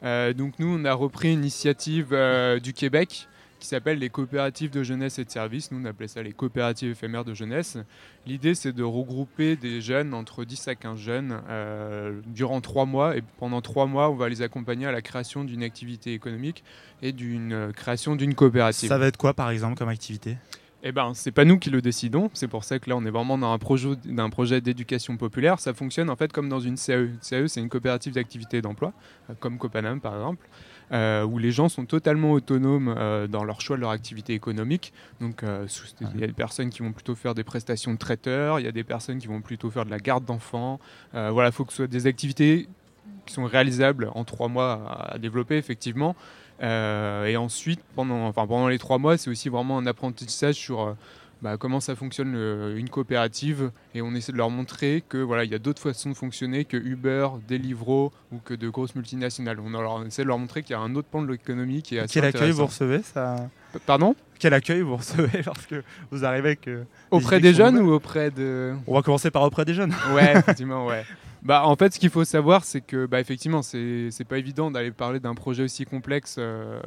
Euh, 0.03 0.33
donc 0.33 0.59
nous, 0.59 0.79
on 0.79 0.85
a 0.85 0.95
repris 0.95 1.33
une 1.33 1.41
initiative 1.41 2.09
euh, 2.13 2.61
du 2.61 2.73
Québec 2.73 3.29
qui 3.59 3.67
s'appelle 3.67 3.99
les 3.99 4.09
coopératives 4.09 4.71
de 4.71 4.85
jeunesse 4.85 5.19
et 5.19 5.25
de 5.25 5.31
services. 5.31 5.73
Nous, 5.73 5.81
on 5.81 5.85
appelait 5.85 6.07
ça 6.07 6.23
les 6.23 6.33
coopératives 6.33 6.93
éphémères 6.93 7.25
de 7.25 7.35
jeunesse. 7.35 7.77
L'idée, 8.25 8.55
c'est 8.55 8.73
de 8.73 8.85
regrouper 8.85 9.57
des 9.57 9.81
jeunes, 9.81 10.15
entre 10.15 10.45
10 10.45 10.69
à 10.69 10.75
15 10.77 10.97
jeunes, 10.97 11.41
euh, 11.49 12.21
durant 12.27 12.61
trois 12.61 12.87
mois. 12.87 13.17
Et 13.17 13.23
pendant 13.41 13.61
trois 13.61 13.87
mois, 13.87 14.11
on 14.11 14.15
va 14.15 14.29
les 14.29 14.43
accompagner 14.43 14.87
à 14.87 14.93
la 14.93 15.03
création 15.03 15.43
d'une 15.43 15.65
activité 15.65 16.15
économique 16.15 16.63
et 17.03 17.11
d'une 17.11 17.73
création 17.75 18.15
d'une 18.15 18.37
coopérative. 18.37 18.89
Ça 18.89 18.99
va 18.99 19.09
être 19.09 19.17
quoi 19.17 19.35
par 19.35 19.51
exemple 19.51 19.77
comme 19.77 19.89
activité? 19.89 20.37
Eh 20.85 20.93
ben, 20.93 21.13
c'est 21.13 21.33
pas 21.33 21.45
nous 21.45 21.59
qui 21.59 21.71
le 21.71 21.83
décidons. 21.83 22.31
C'est 22.35 22.47
pour 22.47 22.63
ça 22.63 22.79
que 22.79 22.89
là, 22.89 22.97
on 22.97 23.05
est 23.05 23.11
vraiment 23.11 23.37
dans 23.37 23.53
un 23.53 23.59
projet, 23.59 24.61
d'éducation 24.61 25.17
populaire. 25.17 25.59
Ça 25.59 25.75
fonctionne 25.75 26.09
en 26.09 26.15
fait 26.15 26.33
comme 26.33 26.49
dans 26.49 26.61
une 26.61 26.77
CAE. 26.77 27.07
Une 27.07 27.19
CAE, 27.19 27.49
c'est 27.49 27.61
une 27.61 27.69
coopérative 27.69 28.15
d'activité 28.15 28.63
d'emploi, 28.63 28.93
euh, 29.29 29.35
comme 29.41 29.59
Copanam 29.59 30.01
par 30.01 30.15
exemple, 30.15 30.47
euh, 30.93 31.25
où 31.25 31.39
les 31.39 31.51
gens 31.51 31.69
sont 31.69 31.85
totalement 31.85 32.31
autonomes 32.31 32.95
euh, 32.97 33.27
dans 33.27 33.43
leur 33.43 33.61
choix 33.61 33.77
de 33.77 33.81
leur 33.81 33.91
activité 33.91 34.35
économique. 34.35 34.93
Donc, 35.21 35.43
il 35.43 36.21
y 36.21 36.25
a 36.25 36.27
des 36.29 36.33
personnes 36.33 36.71
qui 36.71 36.83
vont 36.83 36.93
plutôt 36.93 37.17
faire 37.17 37.35
des 37.35 37.45
prestations 37.45 37.93
de 37.93 37.99
traiteurs, 37.99 38.61
il 38.61 38.65
y 38.65 38.69
a 38.69 38.73
des 38.73 38.85
personnes 38.85 39.19
qui 39.19 39.27
vont 39.27 39.41
plutôt 39.41 39.71
faire 39.71 39.85
de 39.85 39.91
la 39.91 39.99
garde 39.99 40.25
d'enfants. 40.25 40.79
Voilà, 41.13 41.49
il 41.49 41.53
faut 41.53 41.65
que 41.65 41.73
ce 41.73 41.79
soit 41.79 41.87
des 41.89 42.07
activités 42.07 42.69
qui 43.27 43.35
sont 43.35 43.45
réalisables 43.45 44.11
en 44.15 44.25
trois 44.25 44.49
mois 44.49 45.09
à 45.13 45.19
développer 45.19 45.57
effectivement. 45.57 46.15
Euh, 46.63 47.27
et 47.27 47.37
ensuite, 47.37 47.81
pendant, 47.95 48.27
enfin, 48.27 48.47
pendant 48.47 48.69
les 48.69 48.79
trois 48.79 48.99
mois, 48.99 49.17
c'est 49.17 49.31
aussi 49.31 49.49
vraiment 49.49 49.79
un 49.79 49.87
apprentissage 49.87 50.57
sur 50.57 50.81
euh, 50.81 50.93
bah, 51.41 51.57
comment 51.57 51.79
ça 51.79 51.95
fonctionne 51.95 52.33
le- 52.33 52.75
une 52.77 52.89
coopérative. 52.89 53.71
Et 53.95 54.03
on 54.03 54.13
essaie 54.15 54.33
de 54.33 54.37
leur 54.37 54.51
montrer 54.51 55.05
que 55.09 55.19
voilà, 55.19 55.45
il 55.45 55.51
y 55.53 55.55
a 55.55 55.59
d'autres 55.61 55.81
façons 55.81 56.11
de 56.11 56.15
fonctionner 56.15 56.65
que 56.65 56.77
Uber, 56.77 57.29
Deliveroo 57.49 58.13
ou 58.33 58.39
que 58.45 58.55
de 58.55 58.69
grosses 58.69 58.95
multinationales. 58.97 59.61
On, 59.61 59.71
leur, 59.71 59.93
on 59.93 60.05
essaie 60.07 60.23
de 60.23 60.29
leur 60.29 60.39
montrer 60.39 60.63
qu'il 60.63 60.73
y 60.73 60.77
a 60.77 60.81
un 60.81 60.95
autre 60.97 61.09
pan 61.09 61.23
de 61.23 61.31
l'économie 61.31 61.83
qui 61.83 61.97
est 61.97 62.01
assez 62.01 62.15
Quel 62.21 62.25
accueil 62.25 62.51
vous 62.51 62.67
recevez 62.67 63.03
ça 63.03 63.37
Pardon? 63.87 64.17
Quel 64.41 64.53
accueil 64.55 64.81
vous 64.83 64.97
recevez 64.99 65.43
lorsque 65.47 65.75
vous 66.11 66.25
arrivez 66.25 66.49
avec 66.49 66.67
euh, 66.67 66.83
Auprès 67.13 67.39
des 67.39 67.55
jeunes 67.55 67.79
ou 67.79 67.93
auprès 67.93 68.31
de... 68.33 68.75
On 68.89 68.95
va 68.95 69.03
commencer 69.03 69.31
par 69.31 69.43
auprès 69.43 69.65
des 69.65 69.75
jeunes. 69.75 69.95
Ouais, 70.13 70.37
effectivement, 70.39 70.87
ouais. 70.87 71.05
Bah, 71.43 71.63
en 71.67 71.77
fait, 71.77 71.95
ce 71.95 72.01
qu'il 72.01 72.11
faut 72.11 72.25
savoir, 72.25 72.65
c'est 72.65 72.81
que, 72.81 73.07
bah, 73.07 73.21
effectivement, 73.21 73.63
c'est 73.63 74.11
pas 74.29 74.39
évident 74.39 74.71
d'aller 74.71 74.91
parler 74.91 75.21
d'un 75.21 75.35
projet 75.35 75.63
aussi 75.63 75.85
complexe 75.85 76.37
euh, 76.39 76.81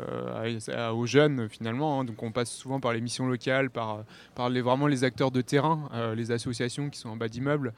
aux 0.92 1.06
jeunes, 1.06 1.48
finalement. 1.50 2.02
hein. 2.02 2.04
Donc, 2.04 2.22
on 2.22 2.32
passe 2.32 2.52
souvent 2.52 2.80
par 2.80 2.94
les 2.94 3.02
missions 3.02 3.28
locales, 3.28 3.70
par, 3.70 4.04
par 4.36 4.50
les, 4.50 4.62
vraiment 4.62 4.88
les 4.88 5.04
acteurs 5.04 5.32
de 5.32 5.42
terrain, 5.42 5.90
euh, 5.94 6.16
les 6.16 6.32
associations 6.32 6.90
qui 6.90 7.00
sont 7.00 7.10
en 7.10 7.16
bas 7.16 7.30
d'immeubles. 7.30 7.74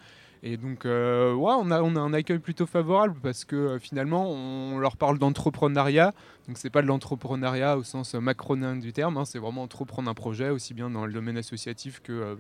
Et 0.46 0.58
donc, 0.58 0.86
euh, 0.86 1.34
ouais, 1.34 1.54
on 1.58 1.72
a, 1.72 1.82
on 1.82 1.96
a 1.96 2.02
un 2.02 2.14
accueil 2.14 2.40
plutôt 2.40 2.66
favorable 2.66 3.16
parce 3.24 3.46
que 3.46 3.56
euh, 3.56 3.80
finalement, 3.80 4.30
on 4.30 4.78
leur 4.78 4.98
parle 4.98 5.18
d'entrepreneuriat. 5.18 6.14
Donc, 6.50 6.58
c'est 6.58 6.70
pas 6.70 6.82
de 6.82 6.88
l'entrepreneuriat 6.88 7.78
au 7.78 7.84
sens 7.84 8.14
macronien 8.16 8.76
du 8.76 8.92
terme, 8.92 9.16
hein, 9.16 9.24
c'est 9.24 9.40
vraiment 9.40 9.62
entreprendre 9.64 10.10
un 10.10 10.14
projet, 10.14 10.50
aussi 10.50 10.74
bien 10.74 10.90
dans 10.90 11.06
le 11.06 11.14
domaine 11.14 11.38
associatif 11.38 12.02
que 12.02 12.12
euh, 12.12 12.36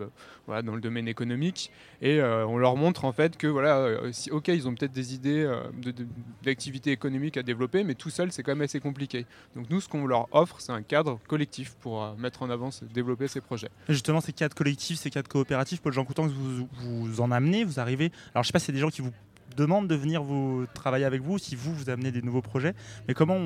voilà, 0.45 0.61
dans 0.61 0.75
le 0.75 0.81
domaine 0.81 1.07
économique. 1.07 1.71
Et 2.01 2.19
euh, 2.19 2.45
on 2.45 2.57
leur 2.57 2.75
montre 2.75 3.05
en 3.05 3.13
fait 3.13 3.37
que 3.37 3.47
voilà, 3.47 3.77
euh, 3.77 4.11
si, 4.11 4.29
ok, 4.31 4.49
ils 4.49 4.67
ont 4.67 4.75
peut-être 4.75 4.91
des 4.91 5.13
idées 5.13 5.43
euh, 5.43 5.61
de- 5.81 5.91
de- 5.91 6.89
économiques 6.91 7.37
à 7.37 7.43
développer, 7.43 7.85
mais 7.85 7.95
tout 7.95 8.09
seul, 8.09 8.33
c'est 8.33 8.43
quand 8.43 8.51
même 8.51 8.61
assez 8.63 8.81
compliqué. 8.81 9.25
Donc 9.55 9.69
nous, 9.69 9.79
ce 9.79 9.87
qu'on 9.87 10.05
leur 10.05 10.27
offre, 10.35 10.59
c'est 10.59 10.73
un 10.73 10.81
cadre 10.83 11.19
collectif 11.29 11.75
pour 11.79 12.03
euh, 12.03 12.13
mettre 12.17 12.43
en 12.43 12.49
avant, 12.49 12.71
développer 12.93 13.29
ces 13.29 13.39
projets. 13.39 13.69
Et 13.87 13.93
Justement, 13.93 14.19
ces 14.19 14.33
cadres 14.33 14.55
collectifs, 14.55 14.99
ces 14.99 15.09
cadres 15.09 15.29
coopératifs, 15.29 15.81
Paul 15.81 15.93
Jean 15.93 16.03
Coutan, 16.03 16.27
vous, 16.27 16.67
vous 16.81 17.21
en 17.21 17.31
amenez, 17.31 17.63
vous 17.63 17.79
arrivez. 17.79 17.92
Alors, 18.33 18.43
je 18.43 18.47
sais 18.47 18.53
pas 18.53 18.59
si 18.59 18.67
c'est 18.67 18.71
des 18.71 18.79
gens 18.79 18.89
qui 18.89 19.01
vous 19.01 19.11
demandent 19.55 19.87
de 19.87 19.95
venir 19.95 20.23
vous 20.23 20.65
travailler 20.73 21.05
avec 21.05 21.21
vous, 21.21 21.37
si 21.37 21.55
vous 21.55 21.73
vous 21.73 21.89
amenez 21.89 22.11
des 22.11 22.21
nouveaux 22.21 22.41
projets, 22.41 22.73
mais 23.07 23.13
comment 23.13 23.37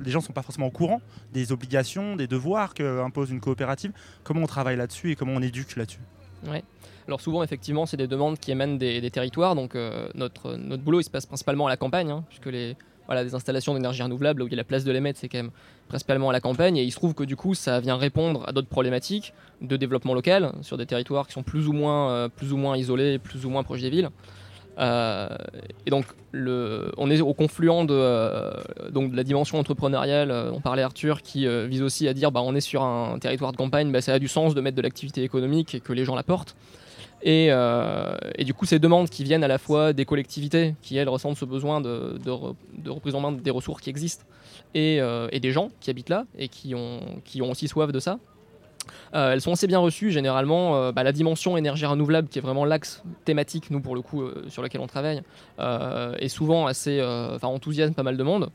les 0.00 0.10
gens 0.10 0.20
sont 0.20 0.32
pas 0.32 0.42
forcément 0.42 0.66
au 0.66 0.70
courant 0.70 1.00
des 1.32 1.52
obligations, 1.52 2.16
des 2.16 2.26
devoirs 2.26 2.74
que 2.74 3.00
impose 3.00 3.30
une 3.30 3.40
coopérative. 3.40 3.92
Comment 4.22 4.42
on 4.42 4.46
travaille 4.46 4.76
là-dessus 4.76 5.10
et 5.10 5.16
comment 5.16 5.32
on 5.32 5.42
éduque 5.42 5.76
là-dessus? 5.76 6.00
Ouais. 6.46 6.62
Alors 7.06 7.20
souvent, 7.20 7.42
effectivement, 7.42 7.86
c'est 7.86 7.96
des 7.96 8.06
demandes 8.06 8.38
qui 8.38 8.52
émanent 8.52 8.76
des, 8.76 9.00
des 9.00 9.10
territoires. 9.10 9.54
Donc 9.54 9.74
euh, 9.74 10.08
notre, 10.14 10.54
notre 10.54 10.82
boulot, 10.82 11.00
il 11.00 11.04
se 11.04 11.10
passe 11.10 11.26
principalement 11.26 11.66
à 11.66 11.70
la 11.70 11.76
campagne, 11.76 12.10
hein, 12.10 12.24
puisque 12.28 12.46
les, 12.46 12.76
voilà, 13.10 13.24
des 13.24 13.34
installations 13.34 13.74
d'énergie 13.74 14.04
renouvelable, 14.04 14.40
où 14.40 14.46
il 14.46 14.52
y 14.52 14.54
a 14.54 14.56
la 14.56 14.62
place 14.62 14.84
de 14.84 14.92
les 14.92 15.00
mettre, 15.00 15.18
c'est 15.18 15.28
quand 15.28 15.38
même 15.38 15.50
principalement 15.88 16.30
à 16.30 16.32
la 16.32 16.40
campagne. 16.40 16.76
Et 16.76 16.84
il 16.84 16.92
se 16.92 16.96
trouve 16.96 17.12
que 17.12 17.24
du 17.24 17.34
coup, 17.34 17.54
ça 17.54 17.80
vient 17.80 17.96
répondre 17.96 18.44
à 18.48 18.52
d'autres 18.52 18.68
problématiques 18.68 19.34
de 19.60 19.76
développement 19.76 20.14
local 20.14 20.52
sur 20.62 20.78
des 20.78 20.86
territoires 20.86 21.26
qui 21.26 21.32
sont 21.32 21.42
plus 21.42 21.66
ou 21.66 21.72
moins, 21.72 22.10
euh, 22.10 22.28
plus 22.28 22.52
ou 22.52 22.56
moins 22.56 22.76
isolés, 22.76 23.18
plus 23.18 23.44
ou 23.44 23.50
moins 23.50 23.64
proches 23.64 23.80
des 23.80 23.90
villes. 23.90 24.10
Euh, 24.78 25.28
et 25.86 25.90
donc, 25.90 26.04
on 26.32 27.10
est 27.10 27.20
au 27.20 27.34
confluent 27.34 27.84
de, 27.84 27.92
euh, 27.92 28.52
donc 28.90 29.10
de 29.10 29.16
la 29.16 29.24
dimension 29.24 29.58
entrepreneuriale. 29.58 30.30
euh, 30.30 30.52
on 30.52 30.60
parlait 30.60 30.82
Arthur 30.82 31.22
qui 31.22 31.46
vise 31.68 31.82
aussi 31.82 32.06
à 32.06 32.14
dire 32.14 32.30
bah, 32.30 32.42
on 32.44 32.54
est 32.54 32.60
sur 32.60 32.82
un 32.82 33.18
territoire 33.18 33.52
de 33.52 33.56
campagne, 33.56 33.90
bah, 33.90 34.00
ça 34.00 34.14
a 34.14 34.18
du 34.18 34.28
sens 34.28 34.54
de 34.54 34.60
mettre 34.60 34.76
de 34.76 34.82
l'activité 34.82 35.22
économique 35.22 35.74
et 35.74 35.80
que 35.80 35.92
les 35.92 36.04
gens 36.04 36.14
la 36.14 36.22
portent. 36.22 36.54
Et, 37.22 37.48
euh, 37.50 38.16
et 38.36 38.44
du 38.44 38.54
coup, 38.54 38.64
ces 38.64 38.78
demandes 38.78 39.10
qui 39.10 39.24
viennent 39.24 39.44
à 39.44 39.48
la 39.48 39.58
fois 39.58 39.92
des 39.92 40.04
collectivités, 40.04 40.74
qui 40.82 40.96
elles 40.96 41.08
ressentent 41.08 41.36
ce 41.36 41.44
besoin 41.44 41.80
de, 41.80 42.18
de, 42.24 42.30
re- 42.30 42.54
de 42.72 42.90
reprise 42.90 43.14
en 43.14 43.20
main 43.20 43.32
des 43.32 43.50
ressources 43.50 43.82
qui 43.82 43.90
existent, 43.90 44.24
et, 44.74 45.00
euh, 45.00 45.28
et 45.32 45.40
des 45.40 45.52
gens 45.52 45.70
qui 45.80 45.90
habitent 45.90 46.08
là 46.08 46.24
et 46.38 46.48
qui 46.48 46.74
ont, 46.74 47.00
aussi 47.42 47.68
soif 47.68 47.92
de 47.92 47.98
ça. 47.98 48.18
Euh, 49.14 49.32
elles 49.32 49.40
sont 49.40 49.52
assez 49.52 49.66
bien 49.66 49.78
reçues 49.78 50.10
généralement. 50.10 50.92
bah, 50.92 51.02
la 51.02 51.12
dimension 51.12 51.56
énergie 51.56 51.84
renouvelable, 51.84 52.28
qui 52.28 52.38
est 52.38 52.42
vraiment 52.42 52.64
l'axe 52.64 53.02
thématique, 53.24 53.70
nous 53.70 53.80
pour 53.80 53.94
le 53.94 54.00
coup, 54.00 54.24
sur 54.48 54.62
lequel 54.62 54.80
on 54.80 54.86
travaille, 54.86 55.22
est 55.58 56.28
souvent 56.28 56.66
assez, 56.66 57.02
enthousiasme 57.42 57.94
pas 57.94 58.02
mal 58.02 58.16
de 58.16 58.22
monde. 58.22 58.50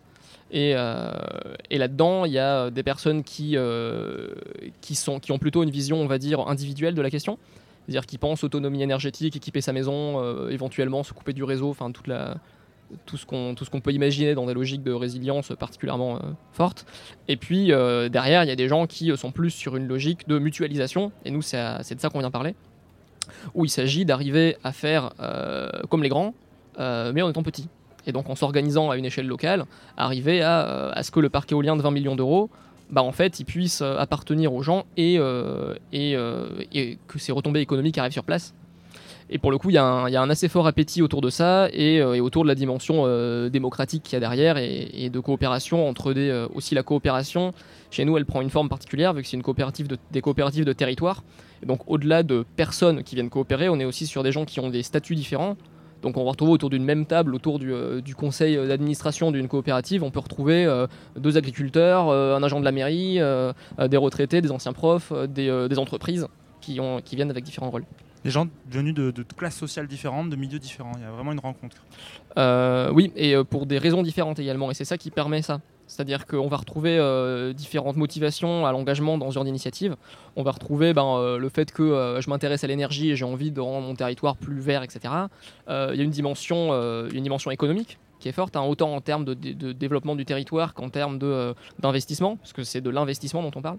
Et, 0.52 0.74
là-dedans, 0.74 2.26
il 2.26 2.32
y 2.32 2.40
a 2.40 2.72
des 2.72 2.84
personnes 2.84 3.24
qui, 3.24 3.56
qui 4.82 5.32
ont 5.32 5.38
plutôt 5.38 5.62
une 5.62 5.70
vision, 5.70 6.02
on 6.02 6.08
va 6.08 6.18
dire, 6.18 6.40
individuelle 6.48 6.96
de 6.96 7.02
la 7.02 7.12
question. 7.12 7.38
C'est-à-dire 7.86 8.06
qui 8.07 8.18
pensent 8.18 8.44
autonomie 8.44 8.82
énergétique, 8.82 9.36
équiper 9.36 9.62
sa 9.62 9.72
maison, 9.72 10.20
euh, 10.20 10.49
éventuellement 10.49 11.03
se 11.03 11.14
couper 11.14 11.34
du 11.34 11.44
réseau, 11.44 11.70
enfin 11.70 11.91
tout 11.91 13.18
ce 13.18 13.26
qu'on 13.26 13.82
peut 13.82 13.91
imaginer 13.91 14.34
dans 14.34 14.48
des 14.48 14.56
logiques 14.56 14.82
de 14.82 14.91
résilience 14.91 15.53
particulièrement 15.60 16.16
euh, 16.16 16.20
fortes. 16.52 16.88
Et 17.28 17.38
puis 17.38 17.72
euh, 17.72 18.10
derrière, 18.10 18.44
il 18.44 18.48
y 18.48 18.52
a 18.52 18.56
des 18.56 18.68
gens 18.68 18.88
qui 18.88 19.16
sont 19.16 19.32
plus 19.32 19.52
sur 19.52 19.76
une 19.76 19.88
logique 19.88 20.28
de 20.28 20.40
mutualisation. 20.40 21.12
Et 21.26 21.32
nous, 21.32 21.44
c'est 21.44 21.94
de 21.94 21.99
ça 21.99 22.10
qu'on 22.10 22.20
vient 22.20 22.32
parler, 22.32 22.56
où 23.53 23.66
il 23.66 23.70
s'agit 23.70 24.03
d'arriver 24.03 24.57
à 24.64 24.72
faire 24.72 25.14
comme 25.90 26.02
les 26.02 26.10
grands, 26.10 26.34
mais 26.80 27.22
en 27.22 27.30
étant 27.30 27.44
petit. 27.44 27.70
Et 28.07 28.12
donc 28.12 28.30
en 28.30 28.36
s'organisant 28.36 28.90
à 28.90 28.98
une 28.98 29.06
échelle 29.06 29.28
locale, 29.28 29.66
arriver 29.95 30.41
à 30.41 30.99
ce 31.03 31.12
que 31.12 31.20
le 31.20 31.30
parc 31.30 31.52
éolien 31.52 31.76
de 31.76 31.84
20 31.84 31.91
millions 31.91 32.16
d'euros, 32.16 32.49
bah, 32.90 33.03
en 33.03 33.12
fait, 33.12 33.40
il 33.40 33.45
puisse 33.45 33.82
euh, 33.82 33.98
appartenir 33.98 34.53
aux 34.53 34.62
gens 34.62 34.86
et, 34.98 35.18
euh, 35.18 35.74
et, 35.91 36.16
euh, 36.16 36.49
et 36.74 36.98
que 37.07 37.20
ces 37.20 37.32
retombées 37.32 37.62
économiques 37.62 37.98
arrivent 37.98 38.12
sur 38.12 38.24
place. 38.24 38.53
Et 39.32 39.40
pour 39.40 39.49
le 39.49 39.57
coup, 39.57 39.72
il 39.72 39.74
y, 39.74 39.78
a 39.80 39.84
un- 39.84 40.30
assez 40.30 40.48
fort 40.48 40.68
appétit 40.68 41.02
autour 41.02 41.20
de 41.22 41.32
ça 41.32 41.68
et, 41.74 42.03
autour 42.03 42.44
de 42.44 42.48
la 42.48 42.53
dimension 42.53 43.07
démocratique 43.49 44.03
qu'il 44.03 44.14
y 44.14 44.18
a 44.18 44.20
derrière 44.20 44.57
et, 44.60 45.10
de 45.10 45.20
coopération 45.20 45.90
entre 45.90 46.14
des. 46.14 46.45
aussi 46.53 46.76
la 46.76 46.84
coopération, 46.84 47.52
chez 47.90 48.06
nous, 48.06 48.18
elle 48.18 48.28
prend 48.28 48.41
une 48.41 48.52
forme 48.52 48.70
particulière 48.70 49.16
vu 49.16 49.24
que 49.24 49.28
c'est 49.28 49.36
une 49.36 49.41
coopérative 49.41 49.88
de, 49.88 49.98
des 50.12 50.22
coopératives 50.22 50.64
de 50.64 50.74
territoire. 50.74 51.24
Et 51.64 51.66
donc, 51.66 51.82
au-delà 51.88 52.22
de 52.22 52.45
personnes 52.56 53.02
qui 53.02 53.16
viennent 53.16 53.32
coopérer, 53.32 53.68
on 53.68 53.80
est 53.80 53.86
aussi 53.86 54.06
sur 54.06 54.22
des 54.22 54.32
gens 54.32 54.45
qui 54.45 54.60
ont 54.60 54.70
des 54.70 54.84
statuts 54.84 55.16
différents. 55.16 55.57
Donc, 56.06 56.18
on 56.18 56.23
va 56.23 56.30
retrouver 56.30 56.52
autour 56.52 56.69
d'une 56.69 56.84
même 56.84 57.07
table, 57.07 57.34
autour 57.34 57.57
du, 57.57 57.73
euh, 57.73 57.99
du 57.99 58.14
conseil 58.14 58.56
d'administration 58.68 59.32
d'une 59.32 59.48
coopérative, 59.48 60.03
on 60.03 60.11
peut 60.11 60.19
retrouver 60.19 60.64
euh, 60.64 60.86
deux 61.18 61.36
agriculteurs, 61.36 62.10
euh, 62.10 62.36
un 62.36 62.44
agent 62.44 62.60
de 62.60 62.65
la 62.65 62.72
mairie, 62.72 63.19
des 63.90 63.98
retraités, 63.98 64.40
des 64.40 64.52
anciens 64.52 64.72
profs, 64.72 65.11
des, 65.27 65.68
des 65.68 65.80
entreprises 65.80 66.27
qui, 66.61 66.80
ont, 66.80 67.02
qui 67.03 67.15
viennent 67.15 67.32
avec 67.32 67.44
différents 67.44 67.72
rôles. 67.72 67.86
Des 68.23 68.30
gens 68.30 68.48
venus 68.69 68.94
de, 68.94 69.10
de 69.10 69.23
classes 69.36 69.56
sociales 69.57 69.88
différentes, 69.88 70.30
de 70.30 70.36
milieux 70.36 70.60
différents. 70.60 70.91
Il 70.98 71.02
y 71.02 71.06
a 71.06 71.11
vraiment 71.11 71.32
une 71.32 71.40
rencontre. 71.40 71.77
Euh, 72.38 72.91
oui, 72.94 73.11
et 73.15 73.36
pour 73.44 73.65
des 73.65 73.80
raisons 73.80 74.03
différentes 74.03 74.38
également, 74.38 74.69
et 74.69 74.76
c'est 74.76 74.86
ça 74.86 74.99
qui 74.99 75.10
permet 75.10 75.41
ça. 75.41 75.60
C'est-à-dire 75.88 76.26
qu'on 76.26 76.48
va 76.48 76.57
retrouver 76.57 76.98
euh, 76.98 77.53
différentes 77.53 77.95
motivations 77.95 78.66
à 78.66 78.72
l'engagement 78.72 79.18
dans 79.18 79.30
ce 79.30 79.36
genre 79.36 79.44
d'initiative. 79.44 79.95
On 80.36 80.44
va 80.44 80.52
retrouver 80.52 80.94
ben, 80.94 81.06
euh, 81.18 81.38
le 81.38 81.49
fait 81.49 81.72
que 81.72 81.84
euh, 81.84 82.22
je 82.22 82.30
m'intéresse 82.30 82.64
à 82.64 82.68
l'énergie 82.68 83.12
et 83.12 83.16
j'ai 83.16 83.26
envie 83.26 83.52
de 83.52 83.62
rendre 83.62 83.88
mon 83.88 83.95
territoire 83.95 84.36
plus 84.36 84.60
vert, 84.60 84.84
etc. 84.84 85.14
Il 85.68 85.95
y 85.95 86.02
a 86.02 86.03
une 86.03 86.10
dimension, 86.10 86.72
une 86.74 87.24
dimension 87.24 87.52
économique 87.52 87.99
qui 88.20 88.30
est 88.30 88.32
forte, 88.32 88.56
hein, 88.56 88.64
autant 88.64 88.95
en 88.95 89.02
termes 89.02 89.26
de, 89.26 89.34
développement 89.74 90.16
du 90.16 90.26
territoire 90.26 90.74
qu'en 90.74 90.90
termes 90.90 91.20
d'investissement, 91.80 92.38
parce 92.38 92.53
que 92.53 92.64
c'est 92.64 92.82
de 92.82 92.90
l'investissement 92.90 93.41
dont 93.41 93.52
on 93.56 93.62
parle. 93.62 93.78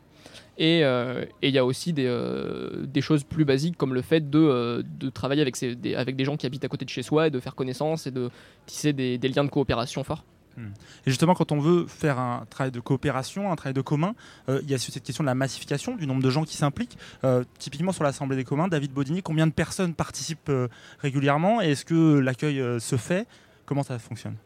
Et 0.59 0.81
il 0.81 1.51
y 1.51 1.59
a 1.59 1.65
aussi 1.65 1.93
des, 1.93 3.01
choses 3.01 3.25
plus 3.25 3.45
basiques 3.45 3.77
comme 3.77 3.95
le 3.95 4.03
fait 4.03 4.29
de, 4.31 4.85
travailler 5.15 5.43
avec, 5.43 5.57
ces- 5.57 5.75
des, 5.75 5.95
avec 5.95 6.17
des 6.17 6.25
gens 6.25 6.37
qui 6.37 6.47
habitent 6.47 6.65
à 6.65 6.69
côté 6.69 6.85
de 6.85 6.91
chez 6.91 7.03
soi 7.03 7.29
et 7.29 7.31
de 7.31 7.41
faire 7.41 7.55
connaissance 7.55 8.07
et 8.07 8.11
de 8.11 8.31
tisser 8.67 8.93
des, 8.93 9.19
des 9.19 9.29
liens 9.29 9.45
de 9.45 9.51
coopération 9.51 10.05
forts. 10.05 10.25
Et 10.59 11.11
justement, 11.11 11.35
quand 11.35 11.53
on 11.53 11.61
veut 11.61 11.87
faire 11.87 12.19
un 12.19 12.47
travail 12.49 12.73
de 12.73 12.81
coopération, 12.81 13.53
un 13.53 13.57
travail 13.57 13.75
de 13.75 13.81
commun, 13.81 14.15
euh, 14.49 14.61
il 14.63 14.71
y 14.71 14.75
a 14.75 14.79
cette 14.79 15.03
question 15.03 15.25
de 15.25 15.27
la 15.27 15.35
massification, 15.35 15.97
du 15.97 16.07
nombre 16.07 16.23
de 16.23 16.31
gens 16.31 16.45
qui 16.45 16.57
s'impliquent. 16.57 16.99
Euh, 17.25 17.45
typiquement 17.59 17.93
sur 17.93 18.05
l'Assemblée 18.05 18.37
des 18.37 18.45
communs, 18.45 18.69
David 18.69 18.93
Bodini, 18.93 19.23
combien 19.23 19.47
de 19.47 19.53
personnes 19.53 19.95
participent 19.95 20.49
euh, 20.49 20.69
régulièrement? 21.01 21.63
Et 21.63 21.73
est-ce 21.73 21.85
que 21.85 22.19
l'accueil 22.19 22.63
se 22.81 22.97
fait? 22.97 23.27
Comment 23.65 23.83
ça 23.83 23.99
fonctionne? 23.99 24.37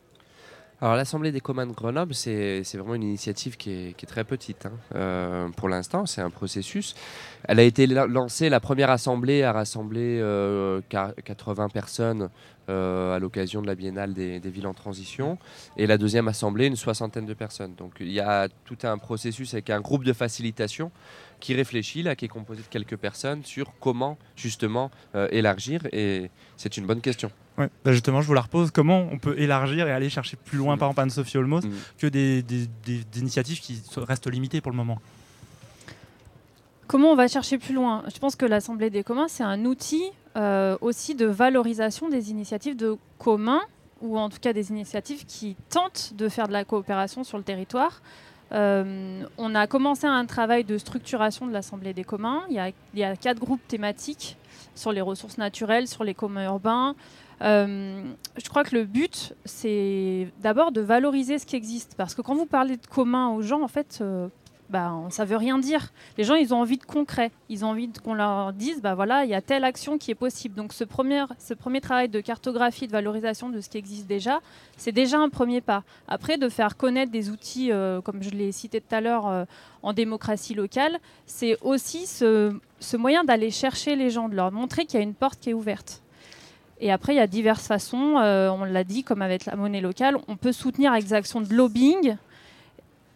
Alors 0.83 0.97
l'Assemblée 0.97 1.31
des 1.31 1.41
communs 1.41 1.67
de 1.67 1.73
Grenoble, 1.73 2.15
c'est 2.15 2.63
vraiment 2.75 2.95
une 2.95 3.03
initiative 3.03 3.59
qui 3.59 3.71
est, 3.71 3.93
qui 3.97 4.07
est 4.07 4.09
très 4.09 4.25
petite. 4.25 4.65
hein. 4.65 4.73
Euh, 4.95 5.49
pour 5.51 5.69
l'instant, 5.69 6.07
c'est 6.07 6.23
un 6.23 6.31
processus. 6.31 6.95
Elle 7.45 7.59
a 7.61 7.65
été 7.65 7.87
la- 7.87 8.07
lancée, 8.07 8.49
la 8.49 8.61
première 8.61 8.89
assemblée 8.89 9.43
a 9.43 9.53
rassemblé 9.53 10.19
euh, 10.23 10.81
qua- 10.91 11.13
80 11.23 11.69
personnes 11.69 12.31
euh, 12.71 13.15
à 13.15 13.19
l'occasion 13.19 13.61
de 13.61 13.67
la 13.67 13.75
Biennale 13.75 14.15
des 14.15 14.39
villes 14.41 14.67
en 14.67 14.73
transition. 14.73 15.37
Et 15.77 15.87
la 15.87 15.99
deuxième 15.99 16.29
assemblée, 16.29 16.67
une 16.67 16.77
soixantaine 16.77 17.27
de 17.27 17.35
personnes. 17.35 17.75
Donc 17.75 17.97
il 18.01 18.11
y 18.11 18.21
a 18.21 18.49
tout 18.65 18.79
un 18.85 18.97
processus 18.97 19.53
avec 19.53 19.69
un 19.69 19.81
groupe 19.83 20.05
de 20.05 20.15
facilitation 20.15 20.91
qui 21.41 21.55
réfléchit, 21.55 22.03
là, 22.03 22.15
qui 22.15 22.27
est 22.27 22.29
composé 22.29 22.61
de 22.63 22.67
quelques 22.69 22.97
personnes, 22.97 23.45
sur 23.45 23.73
comment 23.81 24.17
justement 24.37 24.91
euh, 25.15 25.27
élargir. 25.33 25.81
Et 25.93 26.31
c'est 26.57 26.77
une 26.77 26.87
bonne 26.87 27.01
question. 27.01 27.31
Ouais, 27.59 27.69
bah 27.85 27.93
justement, 27.93 28.23
je 28.23 28.27
vous 28.27 28.35
la 28.35 28.41
repose. 28.43 28.71
Comment 28.71 29.09
on 29.11 29.19
peut 29.19 29.39
élargir 29.39 29.89
et 29.89 29.93
aller 29.93 30.09
chercher 30.09 30.37
plus 30.37 30.57
loin, 30.59 30.79
par 30.79 30.89
exemple, 30.89 31.01
Anne-Sophie 31.01 31.39
Olmos, 31.39 31.63
que 31.99 32.07
des, 32.07 32.43
des- 32.43 32.69
des- 32.85 33.05
des 33.05 33.21
initiatives 33.21 33.61
qui 33.61 33.83
restent 33.97 34.31
limitées 34.31 34.61
pour 34.61 34.71
le 34.73 34.77
moment? 34.77 34.99
Comment 36.87 37.13
on 37.13 37.17
va 37.17 37.29
chercher 37.29 37.59
plus 37.59 37.75
loin? 37.75 38.03
Je 38.13 38.19
pense 38.19 38.35
que 38.37 38.47
l'Assemblée 38.47 38.91
des 38.91 39.05
communs, 39.05 39.29
c'est 39.29 39.45
un 39.45 39.65
outil 39.65 40.03
euh, 40.37 40.77
aussi 40.81 41.15
de 41.15 41.27
valorisation 41.27 42.09
des 42.09 42.31
initiatives 42.31 42.77
de 42.77 42.97
communs, 43.19 43.63
ou 44.01 44.19
en 44.19 44.29
tout 44.29 44.39
cas 44.41 44.53
des 44.53 44.71
initiatives 44.71 45.25
qui 45.27 45.57
tentent 45.69 46.13
de 46.17 46.29
faire 46.29 46.49
de 46.49 46.53
la 46.53 46.65
coopération 46.65 47.23
sur 47.25 47.37
le 47.39 47.45
territoire. 47.45 48.01
Euh, 48.53 49.23
on 49.39 49.55
a 49.55 49.67
commencé 49.67 50.07
un 50.07 50.27
travail 50.27 50.65
de 50.65 50.77
structuration 50.79 51.47
de 51.47 51.53
l'Assemblée 51.53 51.95
des 51.95 52.05
communs. 52.05 52.43
Il 52.49 52.73
y, 52.95 53.05
a, 53.05 53.17
quatre 53.17 53.39
groupes 53.39 53.67
thématiques 53.69 54.37
sur 54.75 54.93
les 54.93 55.01
ressources 55.01 55.39
naturelles, 55.39 55.87
sur 55.87 56.05
les 56.05 56.15
communs 56.15 56.47
urbains. 56.47 56.95
Euh, 57.43 58.03
je 58.37 58.49
crois 58.49 58.65
que 58.65 58.75
le 58.75 58.85
but, 58.85 59.35
c'est 59.45 60.29
d'abord 60.41 60.73
de 60.73 60.81
valoriser 60.81 61.39
ce 61.39 61.47
qui 61.47 61.57
existe. 61.57 61.95
Parce 61.97 62.15
que 62.15 62.23
quand 62.23 62.35
vous 62.35 62.47
parlez 62.47 62.77
de 62.77 62.87
commun 62.87 63.31
aux 63.31 63.43
gens, 63.43 63.63
en 63.63 63.69
fait, 63.69 63.99
euh, 64.01 64.29
bah, 64.71 64.95
ça 65.11 65.25
veut 65.25 65.37
rien 65.37 65.59
dire. 65.59 65.93
Les 66.17 66.25
gens, 66.25 66.35
ils 66.35 66.55
ont 66.55 66.59
envie 66.59 66.79
de 66.79 66.85
concret. 66.85 67.31
Ils 67.49 67.65
ont 67.65 67.69
envie 67.69 67.91
qu'on 68.03 68.15
leur 68.15 68.53
dise, 68.53 68.81
bah 68.81 68.95
voilà, 68.95 69.25
il 69.25 69.31
y 69.31 69.35
a 69.35 69.43
telle 69.43 69.65
action 69.65 69.99
qui 69.99 70.11
est 70.11 70.15
possible. 70.15 70.55
Donc 70.55 70.73
ce 70.73 70.85
premier, 70.85 71.25
ce 71.39 71.55
premier 71.55 71.81
travail 71.81 72.09
de 72.09 72.21
cartographie, 72.21 72.87
de 72.87 72.93
valorisation 72.93 73.49
de 73.49 73.61
ce 73.61 73.69
qui 73.69 73.79
existe 73.79 74.07
déjà, 74.07 74.41
c'est 74.77 74.93
déjà 74.93 75.19
un 75.19 75.29
premier 75.29 75.61
pas. 75.61 75.83
Après, 76.09 76.39
de 76.39 76.49
faire 76.49 76.77
connaître 76.77 77.11
des 77.11 77.31
outils, 77.31 77.73
euh, 77.73 78.01
comme 78.01 78.23
je 78.23 78.31
l'ai 78.31 78.53
cité 78.53 78.81
tout 78.81 78.95
à 78.95 79.01
l'heure, 79.01 79.29
euh, 79.29 79.45
en 79.83 79.93
démocratie 79.93 80.55
locale, 80.55 80.99
c'est 81.27 81.57
aussi 81.63 82.07
ce, 82.07 82.57
ce 82.79 82.97
moyen 82.97 83.25
d'aller 83.25 83.51
chercher 83.51 83.97
les 83.97 84.11
gens, 84.11 84.29
de 84.29 84.37
leur 84.37 84.53
montrer 84.53 84.87
qu'il 84.87 84.99
y 84.99 85.03
a 85.03 85.05
une 85.05 85.15
porte 85.15 85.41
qui 85.41 85.51
est 85.51 85.55
ouverte. 85.55 86.03
Et 86.83 86.91
après, 86.91 87.13
il 87.13 87.17
y 87.17 87.21
a 87.21 87.27
diverses 87.27 87.67
façons. 87.67 88.17
euh, 88.19 88.49
on 88.51 88.65
l'a 88.65 88.85
dit, 88.85 89.05
comme 89.05 89.21
avec 89.21 89.45
la 89.45 89.55
monnaie 89.57 89.83
locale, 89.83 90.17
on 90.29 90.37
peut 90.37 90.53
soutenir 90.53 90.93
avec 90.93 91.05
des 91.05 91.13
actions 91.13 91.41
de 91.41 91.53
lobbying 91.53 92.17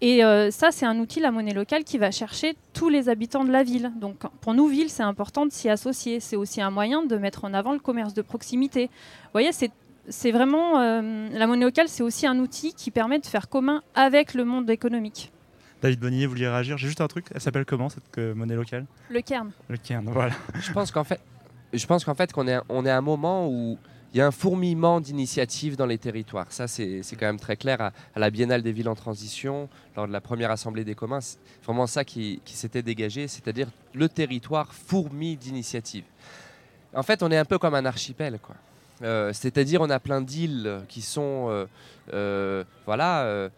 Et 0.01 0.25
euh, 0.25 0.51
ça, 0.51 0.71
c'est 0.71 0.87
un 0.87 0.99
outil, 0.99 1.21
la 1.21 1.31
monnaie 1.31 1.55
locale, 1.55 1.85
qui 1.85 1.99
va 1.99 2.11
chercher 2.11 2.57
tous 2.73 2.89
les 2.89 3.09
habitants 3.09 3.45
de 3.45 3.53
la 3.53 3.63
ville. 3.63 3.93
Donc 3.97 4.17
pour 4.41 4.55
nous, 4.55 4.67
villes, 4.67 4.91
c'est 4.91 5.03
important 5.03 5.47
de 5.47 5.53
s'y 5.53 5.69
associer. 5.71 6.21
C'est 6.21 6.37
aussi 6.37 6.61
un 6.61 6.71
moyen 6.71 7.05
de 7.05 7.17
mettre 7.17 7.45
en 7.45 7.55
avant 7.55 7.73
le 7.73 7.79
commerce 7.79 8.15
de 8.15 8.23
proximité. 8.23 8.87
Vous 8.87 9.31
voyez, 9.33 9.53
c'est 9.53 9.71
c'est 10.09 10.33
vraiment 10.33 10.81
euh, 10.81 11.29
la 11.33 11.47
monnaie 11.47 11.65
locale, 11.65 11.89
c'est 11.89 12.03
aussi 12.03 12.27
un 12.27 12.39
outil 12.39 12.75
qui 12.75 12.91
permet 12.91 13.19
de 13.19 13.27
faire 13.27 13.49
commun 13.49 13.83
avec 13.95 14.35
le 14.35 14.45
monde 14.45 14.69
économique. 14.69 15.33
David 15.81 16.01
Bonnier, 16.01 16.27
vous 16.27 16.33
vouliez 16.33 16.49
réagir? 16.49 16.79
J'ai 16.79 16.87
juste 16.87 17.01
un 17.01 17.09
truc. 17.09 17.27
Elle 17.35 17.41
s'appelle 17.41 17.65
comment 17.65 17.89
cette 17.89 18.19
euh, 18.19 18.35
monnaie 18.35 18.55
locale? 18.55 18.87
Le 19.11 19.21
cairn. 19.21 19.51
Le 19.69 19.77
cairn, 19.77 20.05
voilà. 20.07 20.33
Je 20.55 20.73
pense 20.73 20.91
qu'en 20.91 21.05
fait, 21.05 21.21
je 21.73 21.87
pense 21.87 22.05
qu'en 22.05 22.15
fait 22.15 22.33
qu'on 22.33 22.47
est, 22.49 22.59
on 22.69 22.87
est 22.87 22.91
à 22.91 22.97
un 22.97 23.03
moment 23.03 23.49
où 23.49 23.79
il 24.15 24.19
y 24.19 24.21
a 24.21 24.27
un 24.29 24.31
fourmillement 24.31 25.01
d'initiatives 25.01 25.77
dans 25.77 25.87
les 25.87 25.99
territoires. 25.99 26.47
Ça, 26.51 26.69
c'est 26.69 27.03
quand 27.19 27.27
même 27.27 27.41
très 27.41 27.57
clair. 27.57 27.81
À, 27.81 27.93
la 28.15 28.31
Biennale 28.31 28.63
des 28.63 28.71
villes 28.71 28.89
en 28.89 28.95
transition, 28.95 29.69
lors 29.97 30.07
de 30.07 30.13
la 30.13 30.21
première 30.21 30.53
assemblée 30.53 30.85
des 30.85 30.95
communs, 30.95 31.21
c'est 31.21 31.39
vraiment 31.65 31.89
ça 31.89 32.05
qui, 32.05 32.41
s'était 32.45 32.83
dégagé, 32.83 33.27
c'est-à-dire 33.27 33.69
le 33.93 34.09
territoire 34.09 34.73
fourmi 34.73 35.37
d'initiatives. 35.37 36.05
En 36.95 37.03
fait, 37.03 37.25
on 37.25 37.31
est 37.33 37.37
un 37.37 37.45
peu 37.45 37.59
comme 37.59 37.75
un 37.75 37.85
archipel, 37.85 38.39
quoi. 38.41 38.55
Euh, 39.03 39.33
c'est-à-dire, 39.33 39.81
on 39.81 39.91
a 39.91 39.99
plein 39.99 40.21
d'îles 40.21 40.83
qui 40.89 41.03
sont, 41.03 41.49
euh, 41.49 41.67
euh, 42.13 42.63
voilà, 42.87 43.51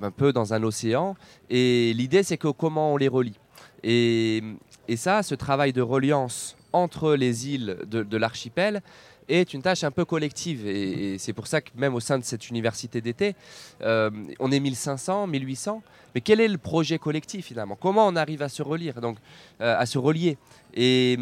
un 0.00 0.10
peu 0.12 0.32
dans 0.32 0.54
un 0.54 0.62
océan. 0.62 1.16
Et 1.50 1.92
l'idée, 1.94 2.22
c'est 2.22 2.36
que 2.36 2.46
comment 2.46 2.92
on 2.92 2.96
les 2.96 3.08
relie. 3.08 3.38
Et 3.82 4.40
ça, 4.94 5.24
ce 5.24 5.34
travail 5.34 5.72
de 5.72 5.82
reliance 5.82 6.56
entre 6.72 7.14
les 7.14 7.48
îles 7.48 7.76
de, 7.86 8.16
l'archipel 8.16 8.82
est 9.28 9.54
une 9.54 9.62
tâche 9.62 9.84
un 9.84 9.90
peu 9.90 10.04
collective. 10.04 10.66
Et, 10.66 11.14
et 11.14 11.18
c'est 11.18 11.32
pour 11.32 11.46
ça 11.46 11.60
que 11.60 11.70
même 11.76 11.94
au 11.94 12.00
sein 12.00 12.18
de 12.18 12.24
cette 12.24 12.50
université 12.50 13.00
d'été, 13.00 13.34
euh, 13.82 14.10
on 14.40 14.50
est 14.50 14.60
1500, 14.60 15.26
1800. 15.26 15.82
Mais 16.14 16.20
quel 16.20 16.40
est 16.40 16.48
le 16.48 16.58
projet 16.58 16.98
collectif 16.98 17.46
finalement? 17.46 17.76
Comment 17.80 18.06
on 18.06 18.16
arrive 18.16 18.42
à 18.42 18.48
se 18.48 18.62
relire, 18.62 19.00
donc 19.00 19.16
euh, 19.60 19.76
à 19.78 19.86
se 19.86 19.98
relier? 19.98 20.36
Et, 20.74 21.18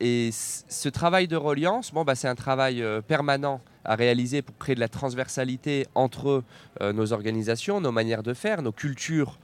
et 0.00 0.30
c- 0.32 0.64
ce 0.68 0.88
travail 0.88 1.28
de 1.28 1.36
reliance, 1.36 1.92
bon, 1.92 2.04
bah, 2.04 2.14
c'est 2.14 2.28
un 2.28 2.34
travail 2.34 2.82
euh, 2.82 3.00
permanent 3.02 3.60
à 3.84 3.96
réaliser 3.96 4.40
pour 4.40 4.56
créer 4.56 4.74
de 4.74 4.80
la 4.80 4.88
transversalité 4.88 5.86
entre 5.94 6.42
nos 6.80 7.12
organisations, 7.12 7.82
nos 7.82 7.92
manières 7.92 8.22
de 8.22 8.32
faire, 8.32 8.62
nos 8.62 8.72
cultures 8.72 9.38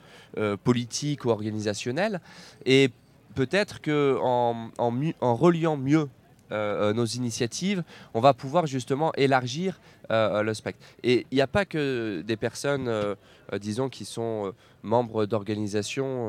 politiques 0.64 1.26
ou 1.26 1.28
organisationnelles. 1.28 2.22
Et 2.64 2.88
peut-être 3.34 3.80
qu'en 3.80 4.70
en, 4.78 5.00
en 5.20 5.34
reliant 5.34 5.76
mieux 5.76 6.08
euh, 6.52 6.90
euh, 6.90 6.92
nos 6.92 7.04
initiatives, 7.04 7.84
on 8.12 8.20
va 8.20 8.34
pouvoir 8.34 8.66
justement 8.66 9.12
élargir 9.14 9.78
euh, 10.10 10.42
le 10.42 10.52
spectre. 10.52 10.84
Et 11.04 11.24
il 11.30 11.36
n'y 11.36 11.40
a 11.40 11.46
pas 11.46 11.64
que 11.64 12.22
des 12.26 12.36
personnes, 12.36 12.90
disons, 13.60 13.88
qui 13.88 14.04
sont 14.04 14.52
membres 14.82 15.26
d'organisations 15.26 16.28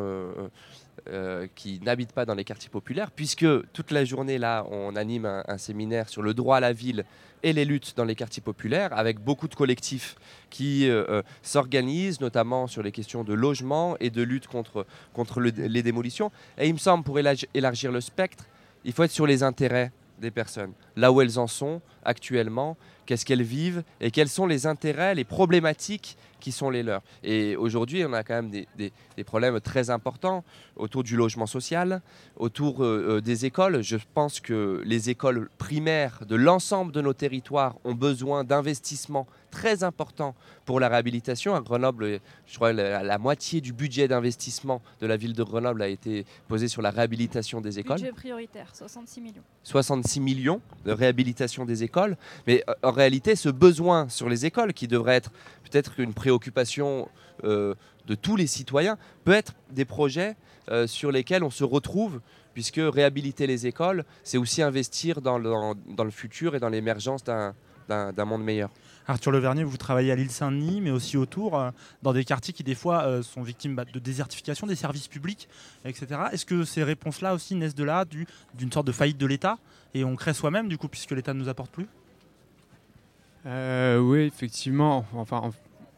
qui 1.56 1.80
n'habitent 1.84 2.14
pas 2.14 2.26
dans 2.26 2.36
les 2.36 2.44
quartiers 2.44 2.70
populaires, 2.70 3.10
puisque 3.10 3.48
toute 3.74 3.90
la 3.90 4.06
journée, 4.06 4.38
là, 4.38 4.64
on 4.70 4.96
anime 4.96 5.26
un 5.26 5.58
séminaire 5.58 6.08
sur 6.08 6.22
le 6.22 6.36
droit 6.36 6.58
à 6.58 6.60
la 6.60 6.74
ville 6.74 7.04
et 7.44 7.54
les 7.54 7.66
luttes 7.66 7.94
dans 7.98 8.04
les 8.06 8.16
quartiers 8.16 8.42
populaires, 8.42 8.90
avec 8.98 9.20
beaucoup 9.20 9.48
de 9.48 9.56
collectifs 9.56 10.16
qui 10.50 10.88
euh, 10.90 11.04
euh, 11.10 11.22
s'organisent, 11.42 12.22
notamment 12.22 12.68
sur 12.68 12.84
les 12.84 12.92
questions 12.92 13.24
de 13.24 13.34
logement 13.34 13.96
et 14.00 14.10
de 14.10 14.22
lutte 14.22 14.48
contre, 14.48 14.86
contre 15.14 15.40
le- 15.40 15.52
les 15.52 15.84
démolitions. 15.84 16.32
Et 16.58 16.68
il 16.68 16.74
me 16.74 16.80
semble, 16.80 17.04
pour 17.04 17.18
élargi- 17.18 17.48
élargir 17.54 17.92
le 17.92 18.02
spectre, 18.02 18.46
il 18.84 18.94
faut 18.94 19.04
être 19.04 19.12
sur 19.12 19.28
les 19.28 19.44
intérêts 19.44 19.92
des 20.20 20.32
personnes, 20.32 20.74
là 20.96 21.12
où 21.12 21.20
elles 21.20 21.40
en 21.40 21.48
sont 21.48 21.82
actuellement, 22.04 22.78
qu'est-ce 23.08 23.26
qu'elles 23.26 23.42
vivent 23.42 23.84
et 24.00 24.12
quels 24.12 24.30
sont 24.30 24.46
les 24.46 24.68
intérêts, 24.68 25.16
les 25.16 25.24
problématiques 25.24 26.16
qui 26.42 26.52
sont 26.52 26.70
les 26.70 26.84
leurs. 26.84 27.02
Et 27.24 27.56
aujourd'hui, 27.56 28.04
on 28.06 28.12
a 28.12 28.24
quand 28.24 28.34
même 28.36 28.50
des, 28.50 28.68
des- 28.78 28.92
des 29.16 29.24
problèmes 29.24 29.60
très 29.62 29.90
importants 29.90 30.44
autour 30.76 31.04
du 31.04 31.16
logement 31.16 31.46
social, 31.46 32.02
autour 32.36 32.84
euh, 32.84 33.18
euh, 33.18 33.22
des 33.22 33.46
écoles. 33.46 33.82
Je 33.82 33.98
pense 34.14 34.40
que 34.42 34.82
les 34.86 35.10
écoles 35.10 35.50
primaires 35.58 36.20
de 36.28 36.36
l'ensemble 36.36 36.92
de 36.92 37.02
nos 37.02 37.14
territoires 37.14 37.76
ont 37.86 37.94
besoin 37.94 38.44
d'investissements 38.44 39.28
très 39.52 39.84
importants 39.84 40.34
pour 40.66 40.80
la 40.80 40.88
réhabilitation. 40.88 41.54
À 41.56 41.62
Grenoble, 41.62 42.20
je 42.48 42.56
crois 42.56 42.72
que 42.72 42.78
la, 42.78 43.04
la 43.04 43.18
moitié 43.18 43.60
du 43.62 43.74
budget 43.74 44.08
d'investissement 44.08 44.82
de 45.02 45.08
la 45.08 45.18
ville 45.18 45.34
de 45.34 45.44
Grenoble 45.44 45.82
a 45.82 45.88
été 45.90 46.26
posé 46.48 46.68
sur 46.70 46.82
la 46.82 46.90
réhabilitation 46.90 47.60
des 47.62 47.78
écoles. 47.78 47.98
Budget 47.98 48.14
prioritaire, 48.14 48.70
66 48.74 49.20
millions. 49.22 49.44
66 49.64 50.20
millions 50.22 50.62
de 50.86 50.92
réhabilitation 50.94 51.66
des 51.66 51.84
écoles. 51.84 52.16
Mais 52.48 52.64
euh, 52.70 52.74
en 52.82 52.92
réalité, 52.92 53.36
ce 53.36 53.50
besoin 53.50 54.08
sur 54.10 54.30
les 54.30 54.46
écoles, 54.46 54.74
qui 54.74 54.88
devrait 54.88 55.16
être 55.16 55.32
peut-être 55.70 56.00
une 56.00 56.14
préoccupation 56.36 57.10
euh, 57.44 57.76
de 58.08 58.16
tous 58.16 58.36
les 58.38 58.48
citoyens, 58.48 58.98
peut 59.26 59.34
être 59.34 59.54
des 59.72 59.86
projets 59.86 60.36
euh, 60.70 60.88
sur 60.88 61.12
lesquels 61.12 61.44
on 61.44 61.50
se 61.50 61.64
retrouve, 61.66 62.22
puisque 62.54 62.80
réhabiliter 62.82 63.48
les 63.48 63.68
écoles, 63.68 64.06
c'est 64.24 64.38
aussi 64.38 64.62
investir 64.62 65.22
dans 65.22 65.38
le, 65.38 65.50
dans- 65.50 65.76
dans 65.98 66.04
le 66.06 66.12
futur 66.12 66.56
et 66.56 66.60
dans 66.60 66.70
l'émergence 66.70 67.24
d'un- 67.24 67.54
d'un 67.90 68.14
d'un 68.14 68.26
monde 68.26 68.44
meilleur. 68.44 68.70
Arthur 69.08 69.32
Levernier, 69.32 69.64
vous 69.66 69.76
travaillez 69.78 70.12
à 70.12 70.16
l'île 70.16 70.32
Saint-Denis, 70.32 70.80
mais 70.80 70.92
aussi 70.92 71.18
autour, 71.18 71.60
euh, 71.60 71.72
dans 72.04 72.14
des 72.14 72.24
quartiers 72.24 72.54
qui 72.54 72.64
des 72.64 72.76
fois 72.76 73.04
euh, 73.04 73.24
sont 73.24 73.42
victimes 73.42 73.76
bah, 73.76 73.84
de 73.92 74.00
désertification 74.00 74.68
des 74.68 74.76
services 74.76 75.08
publics, 75.10 75.50
etc. 75.84 76.06
Est-ce 76.32 76.46
que 76.46 76.64
ces 76.64 76.84
réponses-là 76.84 77.34
aussi 77.34 77.56
naissent 77.56 77.76
de 77.76 77.84
là, 77.84 78.06
du- 78.06 78.28
d'une 78.54 78.72
sorte 78.72 78.88
de 78.88 78.92
faillite 78.94 79.18
de 79.18 79.26
l'État, 79.26 79.58
et 79.94 80.04
on 80.06 80.16
crée 80.16 80.34
soi-même, 80.34 80.70
du 80.70 80.78
coup, 80.78 80.88
puisque 80.88 81.12
l'État 81.12 81.34
ne 81.34 81.40
nous 81.40 81.50
apporte 81.50 81.72
plus? 81.72 81.88
Euh, 83.46 83.98
oui, 84.00 84.20
effectivement. 84.22 85.04
Enfin, 85.16 85.38
en- 85.38 85.52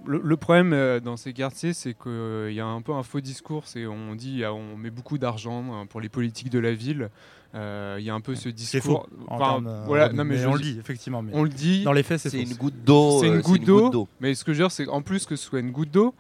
le, 0.06 0.22
le 0.24 0.38
problème 0.38 0.74
euh, 0.74 1.00
dans 1.00 1.18
ces 1.18 1.34
quartiers, 1.34 1.74
c'est 1.74 1.94
qu'il 1.94 2.52
y 2.54 2.60
a 2.60 2.66
un 2.66 2.82
peu 2.82 2.94
un 2.94 3.04
faux 3.04 3.22
discours. 3.22 3.64
C'est 3.68 3.86
on 3.86 4.16
dit 4.16 4.44
ah, 4.44 4.54
on 4.54 4.76
met 4.78 4.90
beaucoup 4.90 5.18
d'argent 5.18 5.74
hein, 5.74 5.86
pour 5.88 6.02
les 6.02 6.10
politiques 6.10 6.50
de 6.50 6.60
la 6.60 6.74
ville. 6.74 7.10
Euh, 7.56 7.98
Il 8.00 8.06
y 8.06 8.10
a 8.10 8.14
un 8.16 8.22
peu 8.22 8.34
ce 8.36 8.50
discours. 8.50 9.08
faux, 9.08 9.24
en 9.28 9.36
Enfin, 9.36 9.64
euh, 9.66 9.84
voilà, 9.86 10.10
mais 10.10 10.16
non, 10.16 10.24
mais 10.26 10.38
je 10.38 10.48
on 10.48 10.56
le 10.56 10.60
dit, 10.62 10.76
effectivement, 10.80 11.22
mais 11.22 11.32
On 11.36 11.44
le 11.44 11.50
dit. 11.50 11.84
dans 11.84 11.94
les 11.94 12.02
faits, 12.04 12.20
c'est 12.20 12.30
C'est 12.32 12.44
faux. 12.44 12.52
une 12.52 12.58
goutte 12.58 12.84
d'eau, 12.84 13.20
C'est 13.22 13.30
euh, 13.30 13.36
une 13.36 13.44
c'est 13.44 13.50
une 13.58 13.66
goutte 13.66 13.92
d'eau. 13.92 14.08
Mais 14.22 14.34
ce 14.34 14.44
que 14.44 14.54
je 14.54 14.58
veux 14.60 14.64
dire, 14.66 14.72
c'est 14.72 14.86
qu'en 14.86 15.02
plus 15.04 15.26
que 15.28 15.36
ce 15.36 15.46
soit 15.46 15.60
une 15.60 15.72
goutte 15.72 15.92
d'eau, 15.92 16.16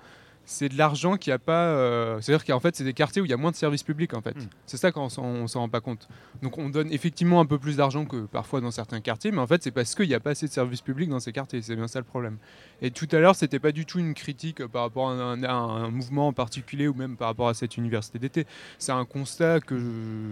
c'est 0.45 0.67
de 0.67 0.77
l'argent 0.77 1.15
qui 1.15 1.31
a 1.31 1.39
pas. 1.39 1.67
euh, 1.69 2.19
C'est-à-dire 2.19 2.45
qu'en 2.45 2.59
fait, 2.59 2.75
c'est 2.75 2.83
des 2.83 2.91
quartiers 2.93 3.21
où 3.21 3.25
il 3.25 3.31
y 3.31 3.33
a 3.33 3.37
moins 3.37 3.49
de 3.51 3.55
services 3.55 3.81
publics 3.81 4.13
en 4.13 4.21
fait. 4.21 4.35
C'est 4.65 4.75
ça 4.75 4.91
qu'on 4.91 5.07
on 5.17 5.47
s'en 5.47 5.59
rend 5.61 5.69
pas 5.69 5.79
compte. 5.79 6.09
Donc 6.41 6.57
on 6.57 6.69
donne 6.69 6.91
effectivement 6.91 7.39
un 7.39 7.45
peu 7.45 7.57
plus 7.57 7.77
d'argent 7.77 8.03
que 8.05 8.25
parfois 8.25 8.59
dans 8.59 8.69
certains 8.69 8.99
quartiers, 8.99 9.31
mais 9.31 9.39
en 9.39 9.47
fait 9.47 9.63
c'est 9.63 9.71
parce 9.71 9.95
qu'il 9.95 10.09
n'y 10.09 10.13
a 10.13 10.19
pas 10.19 10.31
assez 10.31 10.45
de 10.45 10.51
services 10.51 10.81
publics 10.81 11.09
dans 11.09 11.21
ces 11.21 11.31
quartiers. 11.31 11.61
C'est 11.61 11.77
bien 11.77 11.87
ça 11.87 11.99
le 11.99 12.05
problème. 12.05 12.37
Et 12.85 12.91
tout 12.91 13.07
à 13.13 13.19
l'heure, 13.19 13.35
c'était 13.35 13.59
pas 13.59 13.71
du 13.71 13.85
tout 13.85 13.97
une 13.99 14.13
critique 14.13 14.59
euh, 14.59 14.67
par 14.67 14.81
rapport 14.81 15.09
à 15.09 15.13
un, 15.13 15.41
à 15.43 15.51
un 15.53 15.89
mouvement 15.89 16.27
en 16.27 16.33
particulier 16.33 16.87
ou 16.89 16.93
même 16.93 17.15
par 17.15 17.29
rapport 17.29 17.47
à 17.47 17.53
cette 17.53 17.77
université 17.77 18.19
d'été. 18.19 18.45
C'est 18.77 18.91
un 18.91 19.05
constat 19.05 19.61
que 19.61 19.77
je, 19.79 19.85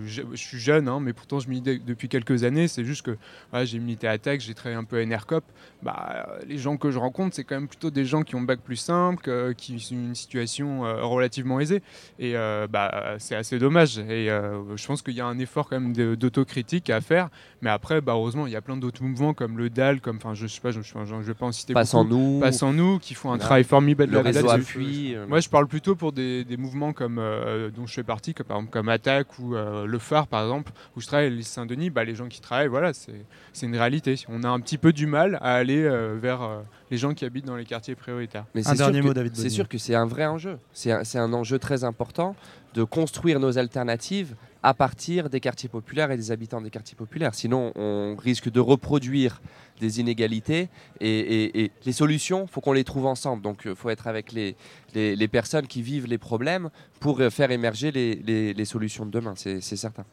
je- 0.05 0.21
je 0.31 0.35
suis 0.35 0.59
jeune, 0.59 0.89
hein, 0.89 0.99
mais 0.99 1.13
pourtant 1.13 1.39
je 1.39 1.47
milite 1.47 1.85
depuis 1.85 2.09
quelques 2.09 2.43
années. 2.43 2.67
C'est 2.67 2.83
juste 2.83 3.03
que 3.03 3.17
voilà, 3.51 3.63
j'ai 3.63 3.79
milité 3.79 4.07
à 4.07 4.17
TAC, 4.17 4.41
j'ai 4.41 4.53
travaillé 4.53 4.75
un 4.77 4.83
peu 4.83 4.97
à 4.97 5.05
NRCOP. 5.05 5.45
Bah, 5.81 6.25
euh, 6.27 6.39
les 6.45 6.57
gens 6.57 6.75
que 6.75 6.91
je 6.91 6.99
rencontre, 6.99 7.35
c'est 7.35 7.45
quand 7.45 7.55
même 7.55 7.69
plutôt 7.69 7.89
des 7.89 8.03
gens 8.03 8.23
qui 8.23 8.35
ont 8.35 8.41
bac 8.41 8.59
plus 8.59 8.75
simple, 8.75 9.23
que- 9.23 9.53
qui 9.53 9.79
sont 9.79 9.95
une 9.95 10.13
situation 10.15 10.85
euh, 10.85 11.03
relativement 11.05 11.59
aisée. 11.61 11.81
Et 12.19 12.35
euh, 12.35 12.67
bah, 12.69 13.15
c'est 13.17 13.35
assez 13.35 13.59
dommage. 13.59 13.97
Et 13.97 14.29
euh, 14.29 14.75
je 14.75 14.85
pense 14.87 15.01
qu'il 15.01 15.13
y 15.15 15.21
a 15.21 15.25
un 15.25 15.39
effort 15.39 15.69
quand 15.69 15.79
même 15.79 15.93
d'autocritique 16.17 16.89
à 16.89 16.99
faire. 16.99 17.29
Mais 17.61 17.69
après, 17.69 18.01
bah, 18.01 18.11
heureusement, 18.13 18.45
il 18.45 18.51
y 18.51 18.57
a 18.57 18.61
plein 18.61 18.75
d'autres 18.75 19.03
mouvements 19.03 19.33
comme 19.33 19.57
le 19.57 19.69
DAL, 19.69 20.01
comme, 20.01 20.17
enfin, 20.17 20.33
je 20.33 20.47
sais 20.47 20.59
pas, 20.59 20.71
je, 20.71 20.81
je, 20.81 20.91
je 21.05 21.15
vais 21.15 21.33
pas 21.33 21.45
en 21.45 21.51
citer 21.53 21.73
Passe 21.73 21.93
beaucoup. 21.93 22.05
en 22.05 22.09
nous. 22.09 22.40
Passe 22.41 22.63
en 22.63 22.73
nous, 22.73 22.99
qui 22.99 23.13
font 23.13 23.29
un 23.29 23.31
Voilà. 23.33 23.43
travail 23.45 23.63
formidable 23.63 24.11
Le 24.11 24.19
réseau 24.19 24.47
là-dessus. 24.47 24.77
Appui, 24.79 25.15
euh, 25.15 25.25
Moi, 25.27 25.39
je 25.39 25.49
parle 25.49 25.67
plutôt 25.67 25.95
pour 25.95 26.11
des, 26.11 26.43
des 26.43 26.57
mouvements 26.57 26.91
comme 26.93 27.17
euh, 27.19 27.69
dont 27.69 27.85
je 27.87 27.93
fais 27.93 28.03
partie, 28.03 28.33
comme, 28.33 28.45
par 28.47 28.57
exemple 28.57 28.71
comme 28.73 28.89
Attaque 28.89 29.39
ou 29.39 29.55
euh, 29.55 29.85
Le 29.85 29.99
Phare, 29.99 30.27
par 30.27 30.43
exemple, 30.43 30.71
où 30.95 31.01
je 31.01 31.07
travaille 31.07 31.27
à 31.27 31.29
l'île 31.29 31.45
Saint-Denis. 31.45 31.89
Bah, 31.89 32.03
les 32.03 32.15
gens 32.15 32.27
qui 32.27 32.41
travaillent, 32.41 32.67
voilà, 32.67 32.93
c'est 32.93 33.25
c'est 33.53 33.65
une 33.65 33.75
réalité. 33.77 34.15
On 34.27 34.43
a 34.43 34.49
un 34.49 34.59
petit 34.59 34.77
peu 34.77 34.91
du 34.93 35.05
mal 35.07 35.37
à 35.41 35.53
aller 35.55 35.83
euh, 35.83 36.17
vers 36.21 36.41
euh, 36.41 36.59
les 36.89 36.97
gens 36.97 37.13
qui 37.13 37.25
habitent 37.25 37.45
dans 37.45 37.55
les 37.55 37.65
quartiers 37.65 37.95
prioritaires. 37.95 38.45
Mais 38.55 38.63
c'est 38.63 38.75
sûr 38.75 38.91
que- 38.91 39.29
C'est 39.33 39.49
sûr 39.49 39.67
que 39.69 39.77
c'est 39.77 39.95
un 39.95 40.05
vrai 40.05 40.25
enjeu. 40.25 40.57
C'est 40.73 40.91
un, 40.91 41.03
c'est 41.03 41.19
un 41.19 41.31
enjeu 41.33 41.59
très 41.59 41.83
important 41.83 42.35
de 42.73 42.83
construire 42.83 43.39
nos 43.39 43.57
alternatives 43.57 44.35
à 44.63 44.73
partir 44.73 45.29
des 45.29 45.39
quartiers 45.39 45.69
populaires 45.69 46.11
et 46.11 46.17
des 46.17 46.31
habitants 46.31 46.61
des 46.61 46.69
quartiers 46.69 46.95
populaires. 46.95 47.33
Sinon, 47.33 47.71
on 47.75 48.15
risque 48.15 48.49
de 48.51 48.59
reproduire 48.59 49.41
des 49.79 49.99
inégalités 49.99 50.69
et, 50.99 51.71
les 51.85 51.91
solutions, 51.91 52.45
faut 52.47 52.61
qu'on 52.61 52.73
les 52.73 52.83
trouve 52.83 53.07
ensemble. 53.07 53.41
Donc, 53.41 53.63
il 53.65 53.75
faut 53.75 53.89
être 53.89 54.07
avec 54.07 54.31
les, 54.31 54.55
les, 54.93 55.15
les 55.15 55.27
personnes 55.27 55.67
qui 55.67 55.81
vivent 55.81 56.05
les 56.05 56.19
problèmes 56.19 56.69
pour 56.99 57.19
euh, 57.19 57.29
faire 57.29 57.49
émerger 57.51 57.91
les, 57.91 58.15
les- 58.15 58.65
solutions 58.65 59.05
de 59.05 59.11
demain, 59.11 59.33
c'est 59.35 59.59
certain. 59.61 60.05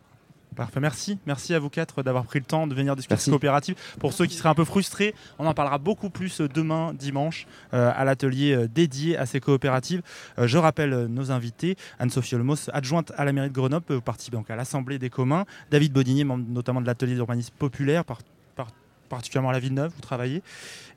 Parfait, 0.56 0.80
merci. 0.80 1.18
Merci 1.26 1.54
à 1.54 1.60
vous 1.60 1.70
quatre 1.70 2.02
d'avoir 2.02 2.24
pris 2.24 2.40
le 2.40 2.44
temps 2.44 2.66
de 2.66 2.74
venir 2.74 2.96
discuter 2.96 3.14
de 3.26 3.30
coopérative. 3.30 3.76
Pour 4.00 4.12
ceux 4.12 4.26
qui 4.26 4.34
seraient 4.34 4.48
un 4.48 4.54
peu 4.54 4.64
frustrés, 4.64 5.14
on 5.38 5.46
en 5.46 5.54
parlera 5.54 5.78
beaucoup 5.78 6.10
plus 6.10 6.40
euh, 6.40 6.48
demain, 6.48 6.94
dimanche, 6.94 7.46
euh, 7.74 7.92
à 7.94 8.04
l'atelier 8.04 8.52
euh, 8.54 8.66
dédié 8.68 9.16
à 9.16 9.24
ces 9.24 9.38
coopératives. 9.40 10.02
Euh, 10.38 10.48
je 10.48 10.58
rappelle 10.58 11.06
nos 11.06 11.30
invités 11.30 11.76
Anne-Sophie 12.00 12.34
Olmos, 12.34 12.70
adjointe 12.72 13.12
à 13.16 13.24
la 13.24 13.32
mairie 13.32 13.50
de 13.50 13.54
Grenoble, 13.54 14.00
partie 14.00 14.30
donc 14.30 14.50
à 14.50 14.56
l'Assemblée 14.56 14.98
des 14.98 15.10
communs. 15.10 15.44
David 15.70 15.92
Bodinier, 15.92 16.24
membre 16.24 16.44
notamment 16.48 16.80
de 16.80 16.86
l'atelier 16.86 17.14
d'urbanisme 17.14 17.54
populaire, 17.56 18.04
par- 18.04 18.18
par- 18.56 18.68
particulièrement 19.08 19.50
à 19.50 19.52
la 19.52 19.60
Villeneuve, 19.60 19.92
vous 19.94 20.00
travaillez. 20.02 20.42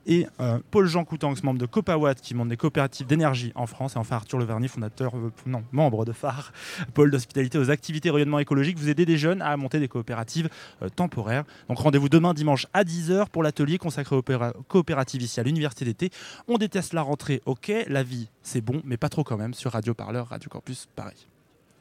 Et 0.06 0.26
euh, 0.40 0.58
Paul-Jean 0.70 1.04
Coutanx, 1.04 1.42
membre 1.44 1.60
de 1.60 1.66
Copawatt, 1.66 2.20
qui 2.20 2.34
monte 2.34 2.48
des 2.48 2.56
coopératives 2.56 3.06
d'énergie 3.06 3.52
en 3.54 3.66
France. 3.66 3.94
Et 3.94 3.98
enfin 3.98 4.16
Arthur 4.16 4.38
Leverny, 4.38 4.66
fondateur, 4.68 5.16
euh, 5.16 5.30
non, 5.46 5.62
membre 5.72 6.04
de 6.04 6.12
phare, 6.12 6.52
pôle 6.94 7.10
d'hospitalité 7.10 7.58
aux 7.58 7.70
activités 7.70 8.10
rayonnement 8.10 8.38
écologique. 8.40 8.78
Vous 8.78 8.88
aidez 8.88 9.06
des 9.06 9.16
jeunes 9.18 9.42
à 9.42 9.56
monter 9.56 9.78
des 9.80 9.88
coopératives 9.88 10.48
euh, 10.82 10.88
temporaires. 10.88 11.44
Donc 11.68 11.78
rendez-vous 11.78 12.08
demain 12.08 12.34
dimanche 12.34 12.66
à 12.72 12.84
10h 12.84 13.28
pour 13.28 13.42
l'atelier 13.42 13.78
consacré 13.78 14.16
aux 14.16 14.22
péra- 14.22 14.52
coopératives 14.68 15.22
ici 15.22 15.38
à 15.38 15.42
l'université 15.44 15.84
d'été. 15.84 16.10
On 16.48 16.58
déteste 16.58 16.92
la 16.94 17.02
rentrée, 17.02 17.40
ok. 17.46 17.72
La 17.88 18.02
vie, 18.02 18.28
c'est 18.42 18.60
bon, 18.60 18.82
mais 18.84 18.96
pas 18.96 19.08
trop 19.08 19.22
quand 19.24 19.36
même. 19.36 19.54
Sur 19.54 19.72
Radio 19.72 19.94
Parleur, 19.94 20.28
Radio 20.28 20.48
Campus, 20.50 20.88
pareil. 20.96 21.28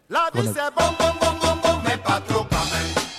La 0.09 0.29
vie 0.33 0.45
c'est 0.47 0.75
bon, 0.77 0.85
bon, 0.99 1.05
bon, 1.19 1.31
bon, 1.41 1.55
bon, 1.63 1.81
mais 1.85 1.97
pas 1.97 2.19
trop 2.21 2.43
quand 2.43 2.65
même. 2.71 3.10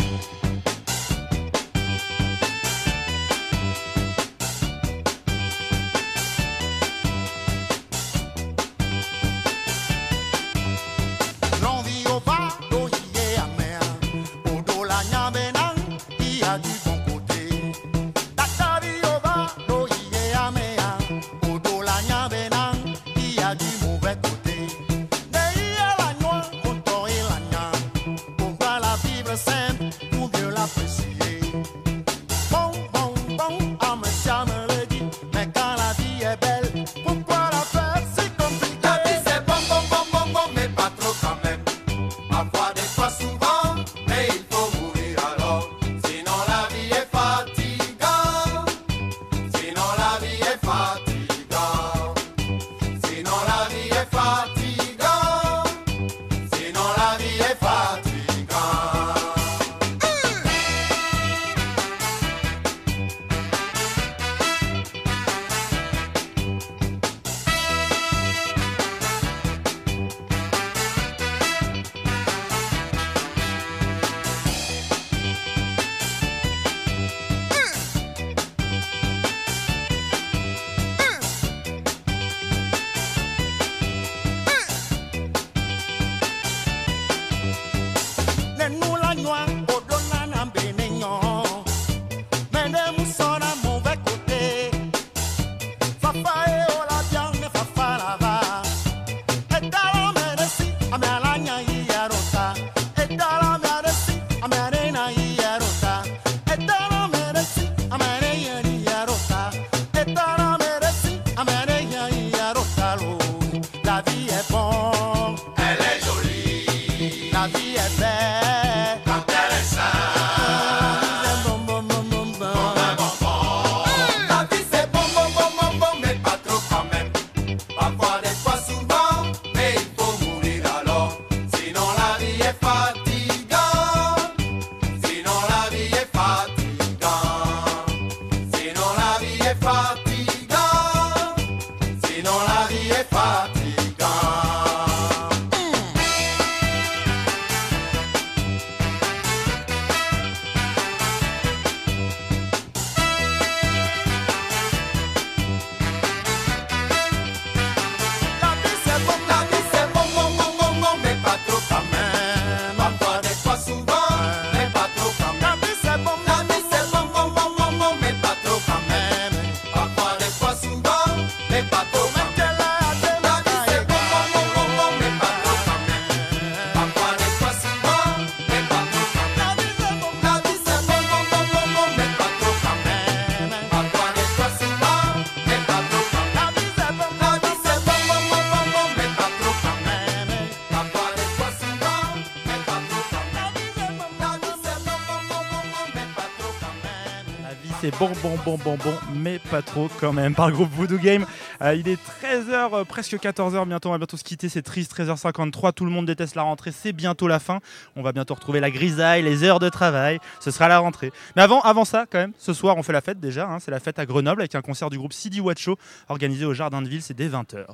Bon, 198.07 198.11
bon, 198.23 198.39
bon, 198.45 198.59
bon, 198.65 198.77
bon, 198.83 198.95
mais 199.15 199.39
pas 199.39 199.63
trop 199.63 199.89
quand 200.01 200.13
même. 200.13 200.35
Par 200.35 200.49
le 200.49 200.55
groupe 200.55 200.71
Voodoo 200.73 200.99
Game, 200.99 201.25
Euh, 201.63 201.75
il 201.75 201.87
est 201.89 201.99
13h, 202.23 202.85
presque 202.87 203.15
14h 203.15 203.67
bientôt. 203.67 203.89
On 203.91 203.93
va 203.93 203.99
bientôt 203.99 204.17
se 204.17 204.25
quitter. 204.25 204.49
C'est 204.49 204.63
triste, 204.63 204.93
13h53. 204.99 205.73
Tout 205.73 205.85
le 205.85 205.91
monde 205.93 206.07
déteste 206.07 206.35
la 206.35 206.43
rentrée. 206.43 206.73
C'est 206.73 206.93
bientôt 206.93 207.29
la 207.29 207.39
fin. 207.39 207.61
On 207.95 208.03
va 208.03 208.11
bientôt 208.13 208.35
retrouver 208.35 208.59
la 208.59 208.71
grisaille, 208.71 209.23
les 209.23 209.45
heures 209.45 209.61
de 209.61 209.69
travail. 209.69 210.19
Ce 210.41 210.51
sera 210.51 210.67
la 210.69 210.81
rentrée. 210.81 211.13
Mais 211.37 211.43
avant, 211.43 211.61
avant 211.61 211.85
ça, 211.85 212.05
quand 212.11 212.19
même, 212.19 212.33
ce 212.39 212.53
soir, 212.53 212.77
on 212.77 212.83
fait 212.83 212.93
la 212.93 213.01
fête 213.01 213.21
déjà. 213.21 213.47
hein. 213.49 213.59
C'est 213.61 213.71
la 213.71 213.79
fête 213.81 213.99
à 214.01 214.07
Grenoble 214.07 214.41
avec 214.43 214.55
un 214.57 214.63
concert 214.63 214.91
du 214.91 214.99
groupe 214.99 215.13
CD 215.13 215.39
Watch 215.41 215.63
Show 215.63 215.77
organisé 216.09 216.45
au 216.45 216.55
Jardin 216.55 216.83
de 216.83 216.89
Ville. 216.89 217.03
C'est 217.03 217.15
dès 217.15 217.29
20h. 217.29 217.65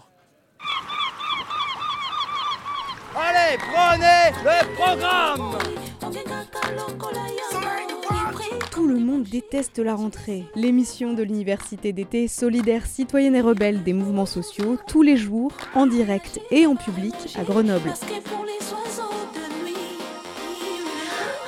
Allez, 3.17 3.59
prenez 3.59 4.31
le 4.45 4.75
programme 4.77 5.59
Tout 8.71 8.87
le 8.87 8.99
monde 8.99 9.25
déteste 9.25 9.79
la 9.79 9.95
rentrée. 9.95 10.45
L'émission 10.55 11.15
de 11.15 11.23
l'université 11.23 11.93
d'été 11.93 12.29
solidaire 12.29 12.87
citoyenne 12.87 13.35
et 13.35 13.41
rebelle 13.41 13.83
des 13.83 13.93
mouvements 13.93 14.27
sociaux, 14.27 14.79
tous 14.87 15.03
les 15.03 15.17
jours, 15.17 15.53
en 15.75 15.87
direct 15.87 16.41
et 16.51 16.67
en 16.67 16.77
public 16.77 17.15
à 17.37 17.45
Grenoble. 17.45 17.93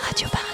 Radio 0.03 0.29
Parleur. 0.29 0.50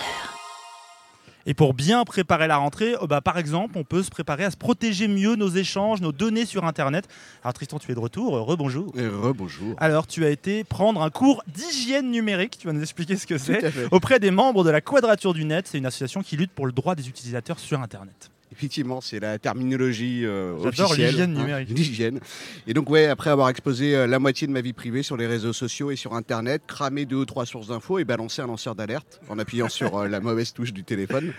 Et 1.47 1.55
pour 1.55 1.75
bien 1.75 2.05
préparer 2.05 2.49
la 2.49 2.57
rentrée, 2.57 2.95
euh, 3.01 3.07
bah, 3.07 3.21
par 3.21 3.39
exemple, 3.39 3.79
on 3.79 3.85
peut 3.85 4.03
se 4.03 4.11
préparer 4.11 4.45
à 4.45 4.51
se 4.51 4.57
protéger 4.57 5.09
mieux 5.09 5.37
nos 5.37 5.49
échanges, 5.49 6.01
nos 6.01 6.13
données 6.13 6.45
sur 6.45 6.65
Internet. 6.65 7.09
Alors 7.43 7.55
Tristan, 7.55 7.79
tu 7.79 7.91
es 7.93 7.95
de 7.95 8.01
retour. 8.01 8.33
Rebonjour. 8.33 8.93
Rebonjour. 8.95 9.75
Alors, 9.79 10.07
tu 10.07 10.25
as 10.25 10.31
été 10.31 10.65
prendre 10.65 11.03
un 11.03 11.11
cours 11.11 11.43
d'hygiène 11.47 12.11
numérique. 12.11 12.59
Tu 12.59 12.67
vas 12.67 12.73
nous 12.73 12.83
expliquer 12.83 13.17
ce 13.17 13.27
que 13.27 13.39
c'est 13.39 13.63
auprès 13.93 14.19
des 14.19 14.31
membres 14.31 14.65
de 14.65 14.71
la 14.71 14.81
Quadrature 14.81 15.35
du 15.35 15.45
Net. 15.45 15.69
C'est 15.69 15.79
une 15.79 15.87
association 15.87 16.23
qui 16.23 16.37
lutte 16.37 16.53
pour 16.53 16.67
le 16.67 16.73
droit 16.73 16.95
des 16.95 17.09
utilisateurs 17.09 17.59
sur 17.59 17.81
Internet. 17.81 18.31
Effectivement, 18.57 19.03
c'est 19.03 19.21
la 19.21 19.39
terminologie 19.39 20.25
euh, 20.25 20.57
J'adore 20.65 20.93
officielle. 20.93 21.11
l'hygiène 21.11 21.37
hein, 21.37 21.41
numérique. 21.41 21.69
l'hygiène. 21.69 22.21
Et 22.67 22.73
donc, 22.73 22.89
ouais, 22.89 23.05
après 23.07 23.29
avoir 23.29 23.51
exposé 23.51 23.95
euh, 23.95 24.07
la 24.07 24.19
moitié 24.19 24.47
de 24.47 24.53
ma 24.53 24.63
vie 24.63 24.73
privée 24.73 25.03
sur 25.03 25.19
les 25.19 25.27
réseaux 25.27 25.53
sociaux 25.53 25.91
et 25.91 25.97
sur 25.97 26.15
Internet, 26.15 26.63
cramé 26.67 27.05
deux 27.05 27.17
ou 27.17 27.27
trois 27.27 27.45
sources 27.45 27.67
d'infos 27.69 27.99
et 27.99 28.05
balancé 28.05 28.41
un 28.41 28.47
lanceur 28.47 28.75
d'alerte 28.75 29.21
en 29.29 29.39
appuyant 29.39 29.69
sur 29.69 29.99
euh, 29.99 30.09
la 30.09 30.21
mauvaise 30.21 30.55
touche 30.55 30.73
du 30.73 30.85
téléphone, 30.85 31.35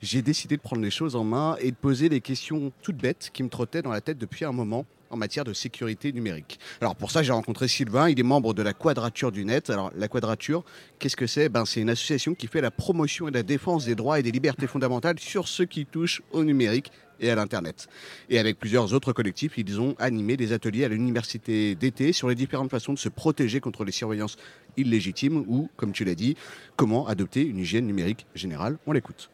j'ai 0.00 0.22
décidé 0.22 0.56
de 0.56 0.62
prendre 0.62 0.80
les 0.82 0.92
choses 0.92 1.16
en 1.16 1.24
main 1.24 1.56
et 1.60 1.72
de 1.72 1.76
poser 1.76 2.08
des 2.08 2.20
questions 2.20 2.70
toutes 2.82 2.98
bêtes 2.98 3.30
qui 3.32 3.42
me 3.42 3.48
trottaient 3.48 3.82
dans 3.82 3.90
la 3.90 4.00
tête 4.00 4.18
depuis 4.18 4.44
un 4.44 4.52
moment 4.52 4.86
en 5.10 5.16
matière 5.16 5.44
de 5.44 5.52
sécurité 5.52 6.12
numérique. 6.12 6.58
Alors 6.80 6.96
pour 6.96 7.10
ça, 7.10 7.22
j'ai 7.22 7.32
rencontré 7.32 7.68
Sylvain, 7.68 8.08
il 8.08 8.18
est 8.18 8.24
membre 8.24 8.54
de 8.54 8.62
la 8.62 8.72
Quadrature 8.72 9.32
du 9.32 9.44
Net. 9.44 9.70
Alors 9.70 9.92
la 9.96 10.08
Quadrature, 10.08 10.64
qu'est-ce 10.98 11.16
que 11.16 11.26
c'est? 11.26 11.48
Ben, 11.48 11.64
C'est 11.66 11.80
une 11.80 11.90
association 11.90 12.34
qui 12.34 12.46
fait 12.46 12.60
la 12.60 12.70
promotion 12.70 13.28
et 13.28 13.30
la 13.30 13.42
défense 13.42 13.84
des 13.84 13.94
droits 13.94 14.18
et 14.18 14.22
des 14.22 14.30
libertés 14.30 14.66
fondamentales 14.66 15.18
sur 15.18 15.48
ce 15.48 15.62
qui 15.62 15.84
touche 15.84 16.22
au 16.32 16.44
numérique 16.44 16.90
et 17.20 17.30
à 17.30 17.34
l'Internet. 17.34 17.88
Et 18.30 18.38
avec 18.38 18.58
plusieurs 18.58 18.94
autres 18.94 19.12
collectifs, 19.12 19.58
ils 19.58 19.80
ont 19.80 19.94
animé 19.98 20.36
des 20.36 20.52
ateliers 20.52 20.84
à 20.84 20.88
l'université 20.88 21.74
d'été 21.74 22.12
sur 22.12 22.28
les 22.28 22.34
différentes 22.34 22.70
façons 22.70 22.94
de 22.94 22.98
se 22.98 23.08
protéger 23.08 23.60
contre 23.60 23.84
les 23.84 23.92
surveillances 23.92 24.36
illégitimes 24.76 25.44
ou, 25.46 25.68
comme 25.76 25.92
tu 25.92 26.04
l'as 26.04 26.14
dit, 26.14 26.36
comment 26.76 27.06
adopter 27.06 27.42
une 27.42 27.58
hygiène 27.58 27.86
numérique 27.86 28.26
générale. 28.34 28.78
On 28.86 28.92
l'écoute. 28.92 29.30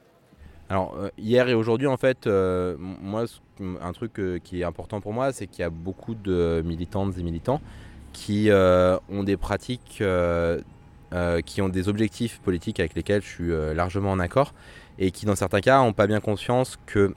Alors 0.69 0.97
euh, 0.97 1.11
hier 1.17 1.49
et 1.49 1.55
aujourd'hui 1.55 1.87
en 1.87 1.97
fait, 1.97 2.27
euh, 2.27 2.77
moi 2.79 3.25
un 3.61 3.93
truc 3.93 4.19
euh, 4.19 4.39
qui 4.43 4.61
est 4.61 4.65
important 4.65 5.01
pour 5.01 5.13
moi, 5.13 5.33
c'est 5.33 5.47
qu'il 5.47 5.61
y 5.61 5.65
a 5.65 5.71
beaucoup 5.71 6.15
de 6.15 6.63
militantes 6.65 7.17
et 7.19 7.23
militants 7.23 7.61
qui 8.13 8.49
ont 8.51 9.25
des 9.25 9.37
pratiques, 9.37 10.03
qui 11.45 11.63
ont 11.63 11.69
des 11.69 11.89
objectifs 11.89 12.41
politiques 12.41 12.81
avec 12.81 12.95
lesquels 12.95 13.21
je 13.21 13.29
suis 13.29 13.75
largement 13.75 14.11
en 14.11 14.19
accord 14.19 14.55
et 14.99 15.11
qui 15.11 15.27
dans 15.27 15.37
certains 15.37 15.61
cas 15.61 15.83
n'ont 15.83 15.93
pas 15.93 16.07
bien 16.07 16.21
conscience 16.21 16.79
que 16.87 17.15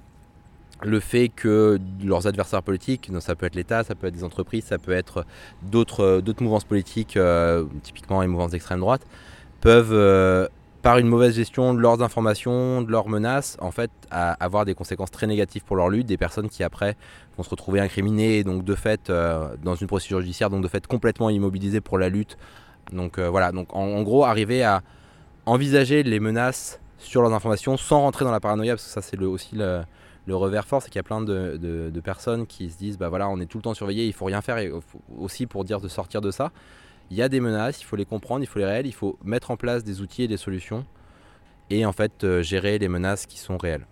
le 0.82 1.00
fait 1.00 1.30
que 1.30 1.80
leurs 2.04 2.28
adversaires 2.28 2.64
politiques, 2.64 3.10
ça 3.22 3.36
peut 3.36 3.46
être 3.46 3.56
l'État, 3.56 3.86
ça 3.86 3.96
peut 3.96 4.08
être 4.08 4.14
des 4.14 4.26
entreprises, 4.26 4.66
ça 4.66 4.78
peut 4.78 4.92
être 4.92 5.26
d'autres 5.64 6.44
mouvances 6.44 6.66
politiques, 6.66 7.18
typiquement 7.82 8.20
les 8.20 8.28
mouvances 8.28 8.52
d'extrême 8.52 8.82
droite, 8.82 9.06
peuvent, 9.62 10.50
par 10.90 10.98
une 10.98 11.08
mauvaise 11.08 11.36
gestion 11.36 11.76
de 11.76 11.80
leurs 11.80 12.02
informations, 12.02 12.82
de 12.82 12.90
leurs 12.92 13.10
menaces, 13.10 13.58
en 13.62 13.70
fait, 13.70 13.92
à- 14.10 14.32
avoir 14.44 14.66
des 14.66 14.74
conséquences 14.74 15.12
très 15.12 15.28
négatives 15.28 15.64
pour 15.64 15.76
leur 15.76 15.88
lutte, 15.88 16.08
des 16.08 16.18
personnes 16.18 16.50
qui 16.50 16.64
après 16.64 16.98
vont 17.38 17.44
se 17.44 17.50
retrouver 17.52 17.80
incriminées, 17.80 18.44
donc 18.44 18.64
de 18.64 18.74
fait 18.74 19.12
euh, 19.12 19.56
dans 19.62 19.76
une 19.76 19.86
procédure 19.86 20.20
judiciaire, 20.20 20.50
donc 20.50 20.64
de 20.64 20.68
fait 20.68 20.88
complètement 20.88 21.30
immobilisées 21.30 21.80
pour 21.80 22.00
la 22.00 22.10
lutte. 22.10 22.40
Donc 22.92 23.20
euh, 23.20 23.30
voilà, 23.30 23.52
donc 23.52 23.68
en, 23.76 24.02
gros 24.02 24.26
arriver 24.26 24.64
à 24.64 24.82
envisager 25.46 26.02
les 26.02 26.20
menaces 26.20 26.80
sur 26.98 27.22
leurs 27.22 27.36
informations 27.36 27.78
sans 27.78 28.00
rentrer 28.00 28.26
dans 28.26 28.32
la 28.32 28.40
paranoïa, 28.40 28.74
parce 28.74 28.86
que 28.86 28.90
ça 28.90 29.04
c'est 29.04 29.16
le- 29.16 29.28
aussi 29.28 29.56
le, 29.56 29.84
revers 30.28 30.66
fort, 30.66 30.82
c'est 30.82 30.90
qu'il 30.90 30.98
y 30.98 31.02
a 31.02 31.04
plein 31.04 31.22
de, 31.22 32.02
personnes 32.04 32.48
qui 32.48 32.72
se 32.72 32.80
disent 32.80 32.98
bah 32.98 33.10
voilà 33.10 33.30
on 33.30 33.40
est 33.40 33.46
tout 33.46 33.60
le 33.60 33.64
temps 33.64 33.76
surveillé, 33.76 34.08
il 34.08 34.14
faut 34.14 34.26
rien 34.26 34.42
faire 34.42 34.58
aussi 35.20 35.46
pour 35.46 35.66
dire 35.66 35.82
de 35.82 35.88
sortir 35.88 36.20
de 36.20 36.32
ça. 36.32 36.52
Il 37.12 37.18
y 37.18 37.22
a 37.22 37.30
des 37.30 37.40
menaces, 37.40 37.82
il 37.82 37.86
faut 37.86 37.96
les 37.96 38.06
comprendre, 38.06 38.44
il 38.44 38.48
faut 38.48 38.60
les 38.60 38.66
réelles, 38.66 38.88
il 38.88 38.94
faut 38.94 39.18
mettre 39.24 39.52
en 39.52 39.58
place 39.58 39.84
des 39.84 40.02
outils 40.02 40.24
et 40.24 40.28
des 40.28 40.38
solutions 40.38 40.86
et 41.70 41.86
en 41.86 41.94
fait 41.94 42.24
euh, 42.24 42.42
gérer 42.44 42.78
les 42.78 42.88
menaces 42.88 43.26
qui 43.26 43.40
sont 43.40 43.58
réelles. 43.58 43.86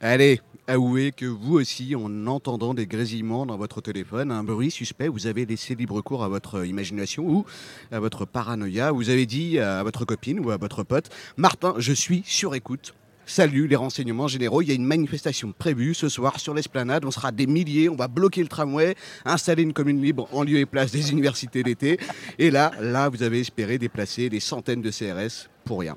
Allez, 0.00 0.40
avouez 0.66 1.12
que 1.12 1.24
vous 1.24 1.54
aussi, 1.54 1.94
en 1.94 2.26
entendant 2.26 2.74
des 2.74 2.86
grésillements 2.86 3.46
dans 3.46 3.56
votre 3.56 3.80
téléphone, 3.80 4.30
un 4.30 4.44
bruit 4.44 4.70
suspect, 4.70 5.08
vous 5.08 5.26
avez 5.26 5.46
laissé 5.46 5.74
libre 5.74 6.02
cours 6.02 6.24
à 6.24 6.28
votre 6.28 6.66
imagination 6.66 7.24
ou 7.26 7.46
à 7.90 8.00
votre 8.00 8.26
paranoïa. 8.26 8.92
Vous 8.92 9.08
avez 9.08 9.24
dit 9.24 9.58
à 9.58 9.82
votre 9.82 10.04
copine 10.04 10.44
ou 10.44 10.50
à 10.50 10.56
votre 10.56 10.82
pote 10.82 11.10
Martin, 11.36 11.74
je 11.78 11.92
suis 11.92 12.22
sur 12.26 12.54
écoute. 12.54 12.94
Salut 13.26 13.66
les 13.66 13.76
renseignements 13.76 14.28
généraux, 14.28 14.60
il 14.60 14.68
y 14.68 14.72
a 14.72 14.74
une 14.74 14.84
manifestation 14.84 15.52
prévue 15.56 15.94
ce 15.94 16.10
soir 16.10 16.38
sur 16.38 16.52
l'esplanade, 16.52 17.06
on 17.06 17.10
sera 17.10 17.32
des 17.32 17.46
milliers, 17.46 17.88
on 17.88 17.96
va 17.96 18.06
bloquer 18.06 18.42
le 18.42 18.48
tramway, 18.48 18.94
installer 19.24 19.62
une 19.62 19.72
commune 19.72 20.02
libre 20.02 20.28
en 20.32 20.42
lieu 20.42 20.58
et 20.58 20.66
place 20.66 20.92
des 20.92 21.10
universités 21.10 21.62
d'été. 21.62 21.98
Et 22.38 22.50
là, 22.50 22.70
là, 22.80 23.08
vous 23.08 23.22
avez 23.22 23.40
espéré 23.40 23.78
déplacer 23.78 24.28
des 24.28 24.40
centaines 24.40 24.82
de 24.82 24.90
CRS 24.90 25.48
pour 25.64 25.80
rien. 25.80 25.96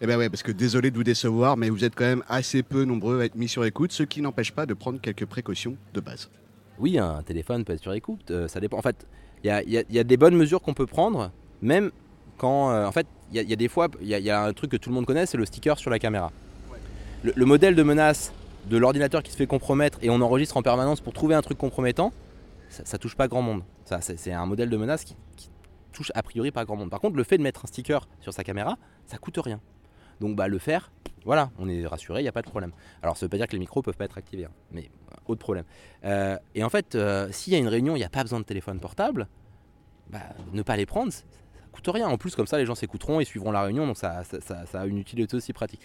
Eh 0.00 0.06
bien 0.06 0.16
ouais, 0.16 0.30
parce 0.30 0.42
que 0.42 0.52
désolé 0.52 0.90
de 0.90 0.96
vous 0.96 1.04
décevoir, 1.04 1.58
mais 1.58 1.68
vous 1.68 1.84
êtes 1.84 1.94
quand 1.94 2.04
même 2.06 2.24
assez 2.28 2.62
peu 2.62 2.84
nombreux 2.84 3.20
à 3.20 3.24
être 3.26 3.36
mis 3.36 3.48
sur 3.48 3.64
écoute, 3.66 3.92
ce 3.92 4.02
qui 4.02 4.22
n'empêche 4.22 4.52
pas 4.52 4.64
de 4.64 4.72
prendre 4.72 4.98
quelques 5.00 5.26
précautions 5.26 5.76
de 5.92 6.00
base. 6.00 6.30
Oui, 6.78 6.98
un 6.98 7.22
téléphone 7.22 7.64
peut 7.64 7.74
être 7.74 7.82
sur 7.82 7.92
écoute, 7.92 8.30
euh, 8.30 8.48
ça 8.48 8.58
dépend. 8.58 8.78
En 8.78 8.82
fait, 8.82 9.06
il 9.44 9.48
y 9.50 9.98
a, 9.98 10.04
des 10.04 10.16
bonnes 10.16 10.34
mesures 10.34 10.62
qu'on 10.62 10.74
peut 10.74 10.86
prendre, 10.86 11.30
même 11.60 11.90
quand. 12.38 12.70
euh, 12.72 12.86
en 12.86 12.92
fait, 12.92 13.06
il 13.32 13.42
y, 13.48 13.52
a- 13.52 13.56
des 13.56 13.68
fois, 13.68 13.88
il 14.00 14.08
y 14.08 14.30
a 14.30 14.42
un 14.44 14.52
truc 14.54 14.70
que 14.70 14.76
tout 14.78 14.88
le 14.88 14.94
monde 14.94 15.04
connaît, 15.06 15.26
c'est 15.26 15.36
le 15.36 15.44
sticker 15.44 15.78
sur 15.78 15.90
la 15.90 15.98
caméra. 15.98 16.32
Le, 17.24 17.32
le 17.34 17.46
modèle 17.46 17.74
de 17.74 17.82
menace 17.82 18.34
de 18.66 18.76
l'ordinateur 18.76 19.22
qui 19.22 19.32
se 19.32 19.36
fait 19.36 19.46
compromettre 19.46 19.98
et 20.02 20.10
on 20.10 20.20
enregistre 20.20 20.58
en 20.58 20.62
permanence 20.62 21.00
pour 21.00 21.14
trouver 21.14 21.34
un 21.34 21.40
truc 21.40 21.56
compromettant, 21.56 22.12
ça, 22.68 22.84
ça 22.84 22.98
touche 22.98 23.16
pas 23.16 23.28
grand 23.28 23.40
monde. 23.40 23.62
C'est, 24.00 24.30
un 24.30 24.44
modèle 24.44 24.68
de 24.68 24.76
menace 24.76 25.04
qui, 25.04 25.16
touche 25.92 26.12
a 26.14 26.22
priori 26.22 26.50
pas 26.50 26.64
grand 26.64 26.76
monde. 26.76 26.90
Par 26.90 27.00
contre, 27.00 27.16
le 27.16 27.24
fait 27.24 27.38
de 27.38 27.42
mettre 27.42 27.64
un 27.64 27.68
sticker 27.68 28.08
sur 28.20 28.34
sa 28.34 28.44
caméra, 28.44 28.76
ça 29.06 29.16
coûte 29.16 29.38
rien. 29.38 29.60
Donc 30.20 30.36
bah 30.36 30.48
le 30.48 30.58
faire, 30.58 30.92
voilà, 31.24 31.50
on 31.58 31.68
est 31.68 31.86
rassuré, 31.86 32.20
il 32.20 32.24
n'y 32.24 32.28
a 32.28 32.32
pas 32.32 32.42
de 32.42 32.50
problème. 32.50 32.72
Alors 33.02 33.16
ça 33.16 33.24
veut 33.24 33.30
pas 33.30 33.36
dire 33.36 33.46
que 33.46 33.52
les 33.52 33.58
micros 33.58 33.80
peuvent 33.80 33.96
pas 33.96 34.04
être 34.04 34.18
activés, 34.18 34.44
hein, 34.44 34.50
mais 34.72 34.90
euh, 35.12 35.16
autre 35.26 35.40
problème. 35.40 35.64
Euh, 36.04 36.36
et 36.54 36.62
en 36.62 36.68
fait, 36.68 36.94
euh, 36.94 37.28
s'il 37.30 37.52
y 37.52 37.56
a 37.56 37.58
une 37.58 37.68
réunion, 37.68 37.94
il 37.94 38.00
n'y 38.00 38.04
a 38.04 38.08
pas 38.10 38.22
besoin 38.22 38.40
de 38.40 38.44
téléphone 38.44 38.80
portable, 38.80 39.28
bah, 40.10 40.20
ne 40.52 40.62
pas 40.62 40.76
les 40.76 40.84
prendre, 40.84 41.12
ça, 41.12 41.22
ça 41.54 41.62
coûte 41.72 41.88
rien. 41.88 42.08
En 42.08 42.18
plus, 42.18 42.34
comme 42.34 42.48
ça, 42.48 42.58
les 42.58 42.66
gens 42.66 42.74
s'écouteront 42.74 43.20
et 43.20 43.24
suivront 43.24 43.52
la 43.52 43.62
réunion, 43.62 43.86
donc 43.86 43.96
ça 43.96 44.24
a 44.74 44.86
une 44.86 44.98
utilité 44.98 45.36
aussi 45.36 45.52
pratique. 45.52 45.80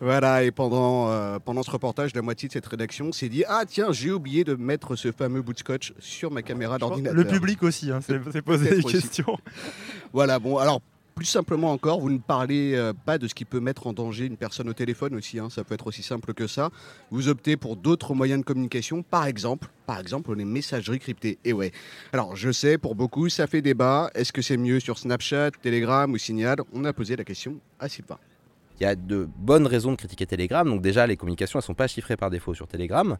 Voilà, 0.00 0.44
et 0.44 0.52
pendant, 0.52 1.10
euh, 1.10 1.38
pendant 1.40 1.62
ce 1.62 1.70
reportage, 1.70 2.14
la 2.14 2.22
moitié 2.22 2.48
de 2.48 2.52
cette 2.52 2.66
rédaction 2.66 3.10
s'est 3.10 3.28
dit 3.28 3.44
Ah 3.48 3.64
tiens, 3.66 3.90
j'ai 3.90 4.12
oublié 4.12 4.44
de 4.44 4.54
mettre 4.54 4.94
ce 4.94 5.10
fameux 5.10 5.42
bout 5.42 5.52
de 5.52 5.58
scotch 5.58 5.92
sur 5.98 6.30
ma 6.30 6.42
caméra 6.42 6.78
d'ordinateur. 6.78 7.16
Le 7.16 7.24
public 7.24 7.62
aussi 7.64 7.90
hein, 7.90 8.00
s'est 8.00 8.42
posé 8.42 8.76
des 8.76 8.82
questions. 8.82 9.36
Voilà, 10.12 10.38
bon, 10.38 10.56
alors 10.56 10.80
plus 11.18 11.26
simplement 11.26 11.72
encore, 11.72 11.98
vous 11.98 12.10
ne 12.10 12.18
parlez 12.18 12.74
euh, 12.76 12.92
pas 12.92 13.18
de 13.18 13.26
ce 13.26 13.34
qui 13.34 13.44
peut 13.44 13.58
mettre 13.58 13.88
en 13.88 13.92
danger 13.92 14.26
une 14.26 14.36
personne 14.36 14.68
au 14.68 14.72
téléphone 14.72 15.16
aussi, 15.16 15.40
hein, 15.40 15.50
ça 15.50 15.64
peut 15.64 15.74
être 15.74 15.88
aussi 15.88 16.04
simple 16.04 16.32
que 16.32 16.46
ça. 16.46 16.70
Vous 17.10 17.26
optez 17.26 17.56
pour 17.56 17.74
d'autres 17.74 18.14
moyens 18.14 18.40
de 18.40 18.44
communication, 18.44 19.02
par 19.02 19.26
exemple, 19.26 19.68
par 19.84 19.98
exemple 19.98 20.32
les 20.36 20.44
messageries 20.44 21.00
cryptées. 21.00 21.38
Et 21.44 21.52
ouais, 21.52 21.72
alors 22.12 22.36
je 22.36 22.52
sais, 22.52 22.78
pour 22.78 22.94
beaucoup, 22.94 23.28
ça 23.28 23.48
fait 23.48 23.62
débat. 23.62 24.10
Est-ce 24.14 24.32
que 24.32 24.42
c'est 24.42 24.56
mieux 24.56 24.78
sur 24.78 24.96
Snapchat, 24.96 25.50
Telegram 25.60 26.10
ou 26.12 26.18
Signal? 26.18 26.58
On 26.72 26.84
a 26.84 26.92
posé 26.92 27.16
la 27.16 27.24
question 27.24 27.56
à 27.80 27.88
Sylvain. 27.88 28.18
Il 28.80 28.84
y 28.84 28.86
a 28.86 28.94
de 28.94 29.28
bonnes 29.36 29.66
raisons 29.66 29.92
de 29.92 29.96
critiquer 29.96 30.26
Telegram. 30.26 30.68
Donc 30.68 30.82
déjà, 30.82 31.06
les 31.06 31.16
communications, 31.16 31.58
elles 31.58 31.64
sont 31.64 31.74
pas 31.74 31.88
chiffrées 31.88 32.16
par 32.16 32.30
défaut 32.30 32.54
sur 32.54 32.66
Telegram. 32.66 33.16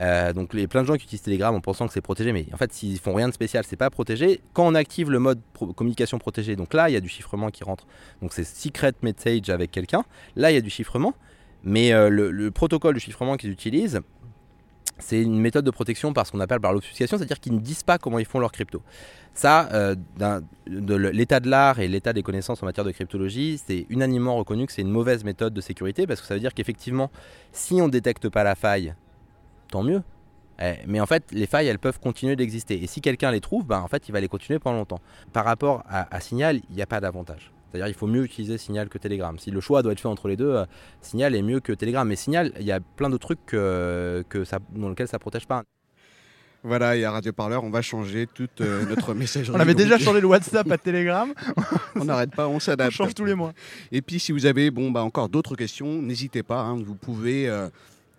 Euh, 0.00 0.32
donc 0.32 0.54
les 0.54 0.66
plein 0.66 0.82
de 0.82 0.86
gens 0.86 0.94
qui 0.96 1.04
utilisent 1.04 1.22
Telegram 1.22 1.54
en 1.54 1.60
pensant 1.60 1.86
que 1.86 1.92
c'est 1.92 2.00
protégé, 2.00 2.32
mais 2.32 2.46
en 2.52 2.56
fait, 2.56 2.72
s'ils 2.72 2.98
font 2.98 3.12
rien 3.12 3.28
de 3.28 3.34
spécial, 3.34 3.64
c'est 3.66 3.76
pas 3.76 3.90
protégé. 3.90 4.40
Quand 4.54 4.66
on 4.66 4.74
active 4.74 5.10
le 5.10 5.18
mode 5.18 5.40
communication 5.76 6.18
protégée, 6.18 6.56
donc 6.56 6.72
là, 6.72 6.88
il 6.88 6.94
y 6.94 6.96
a 6.96 7.00
du 7.00 7.08
chiffrement 7.08 7.50
qui 7.50 7.62
rentre. 7.62 7.86
Donc 8.22 8.32
c'est 8.32 8.44
secret 8.44 8.92
message 9.02 9.50
avec 9.50 9.70
quelqu'un. 9.70 10.04
Là, 10.34 10.50
il 10.50 10.54
y 10.54 10.58
a 10.58 10.62
du 10.62 10.70
chiffrement, 10.70 11.14
mais 11.62 11.92
euh, 11.92 12.08
le, 12.08 12.30
le 12.30 12.50
protocole 12.50 12.94
de 12.94 13.00
chiffrement 13.00 13.36
qu'ils 13.36 13.50
utilisent, 13.50 14.00
c'est 15.02 15.20
une 15.20 15.38
méthode 15.38 15.64
de 15.64 15.70
protection 15.70 16.12
par 16.12 16.26
ce 16.26 16.32
qu'on 16.32 16.40
appelle 16.40 16.60
par 16.60 16.72
l'obfuscation, 16.72 17.18
c'est-à-dire 17.18 17.40
qu'ils 17.40 17.54
ne 17.54 17.60
disent 17.60 17.82
pas 17.82 17.98
comment 17.98 18.18
ils 18.18 18.24
font 18.24 18.38
leur 18.38 18.52
crypto. 18.52 18.82
Ça, 19.34 19.68
euh, 19.72 19.94
de 20.66 20.94
l'état 20.94 21.40
de 21.40 21.48
l'art 21.48 21.80
et 21.80 21.88
l'état 21.88 22.12
des 22.12 22.22
connaissances 22.22 22.62
en 22.62 22.66
matière 22.66 22.84
de 22.84 22.92
cryptologie, 22.92 23.60
c'est 23.64 23.86
unanimement 23.88 24.36
reconnu 24.36 24.66
que 24.66 24.72
c'est 24.72 24.82
une 24.82 24.90
mauvaise 24.90 25.24
méthode 25.24 25.54
de 25.54 25.60
sécurité 25.60 26.06
parce 26.06 26.20
que 26.20 26.26
ça 26.26 26.34
veut 26.34 26.40
dire 26.40 26.54
qu'effectivement, 26.54 27.10
si 27.52 27.74
on 27.74 27.86
ne 27.86 27.92
détecte 27.92 28.28
pas 28.28 28.44
la 28.44 28.54
faille, 28.54 28.94
tant 29.70 29.82
mieux. 29.82 30.02
Eh, 30.60 30.74
Mais 30.86 31.00
en 31.00 31.06
fait, 31.06 31.24
les 31.32 31.46
failles, 31.46 31.66
elles 31.66 31.78
peuvent 31.78 31.98
continuer 31.98 32.36
d'exister. 32.36 32.82
Et 32.82 32.86
si 32.86 33.00
quelqu'un 33.00 33.30
les 33.30 33.40
trouve, 33.40 33.66
ben, 33.66 33.80
en 33.80 33.88
fait, 33.88 34.08
il 34.08 34.12
va 34.12 34.20
les 34.20 34.28
continuer 34.28 34.58
pendant 34.58 34.78
longtemps. 34.78 35.00
Par 35.32 35.44
rapport 35.44 35.82
à, 35.88 36.14
à 36.14 36.20
Signal, 36.20 36.60
il 36.68 36.76
n'y 36.76 36.82
a 36.82 36.86
pas 36.86 37.00
d'avantage. 37.00 37.50
C'est-à-dire 37.72 37.88
il 37.88 37.94
faut 37.94 38.06
mieux 38.06 38.22
utiliser 38.24 38.58
Signal 38.58 38.88
que 38.88 38.98
Telegram. 38.98 39.38
Si 39.38 39.50
le 39.50 39.60
choix 39.60 39.82
doit 39.82 39.92
être 39.92 40.00
fait 40.00 40.08
entre 40.08 40.28
les 40.28 40.36
deux, 40.36 40.50
euh, 40.54 40.64
Signal 41.00 41.34
est 41.34 41.42
mieux 41.42 41.60
que 41.60 41.72
Telegram. 41.72 42.06
Mais 42.06 42.16
Signal, 42.16 42.52
il 42.60 42.66
y 42.66 42.72
a 42.72 42.80
plein 42.80 43.08
d'autres 43.10 43.26
trucs 43.26 43.44
que, 43.46 44.24
que 44.28 44.44
ça, 44.44 44.58
dans 44.74 44.88
lesquels 44.90 45.08
ça 45.08 45.16
ne 45.16 45.20
protège 45.20 45.46
pas. 45.46 45.62
Voilà, 46.64 46.94
et 46.96 47.04
à 47.04 47.10
Radio 47.10 47.32
Parleur, 47.32 47.64
on 47.64 47.70
va 47.70 47.82
changer 47.82 48.28
toute 48.32 48.60
euh, 48.60 48.86
notre 48.88 49.14
messagerie. 49.14 49.56
On 49.56 49.58
avait 49.60 49.74
déjà 49.74 49.96
Donc- 49.96 50.04
changé 50.04 50.20
le 50.20 50.28
WhatsApp 50.28 50.70
à 50.70 50.78
Telegram. 50.78 51.32
on 51.96 52.04
n'arrête 52.04 52.30
pas, 52.36 52.46
on 52.46 52.60
s'adapte. 52.60 52.92
On 52.92 53.04
change 53.04 53.14
tous 53.14 53.24
les 53.24 53.34
mois. 53.34 53.52
Et 53.90 54.00
puis, 54.00 54.20
si 54.20 54.30
vous 54.30 54.46
avez 54.46 54.70
bon, 54.70 54.92
bah, 54.92 55.02
encore 55.02 55.28
d'autres 55.28 55.56
questions, 55.56 56.00
n'hésitez 56.00 56.44
pas. 56.44 56.60
hein, 56.60 56.80
vous, 56.80 56.94
pouvez, 56.94 57.48
euh, 57.48 57.68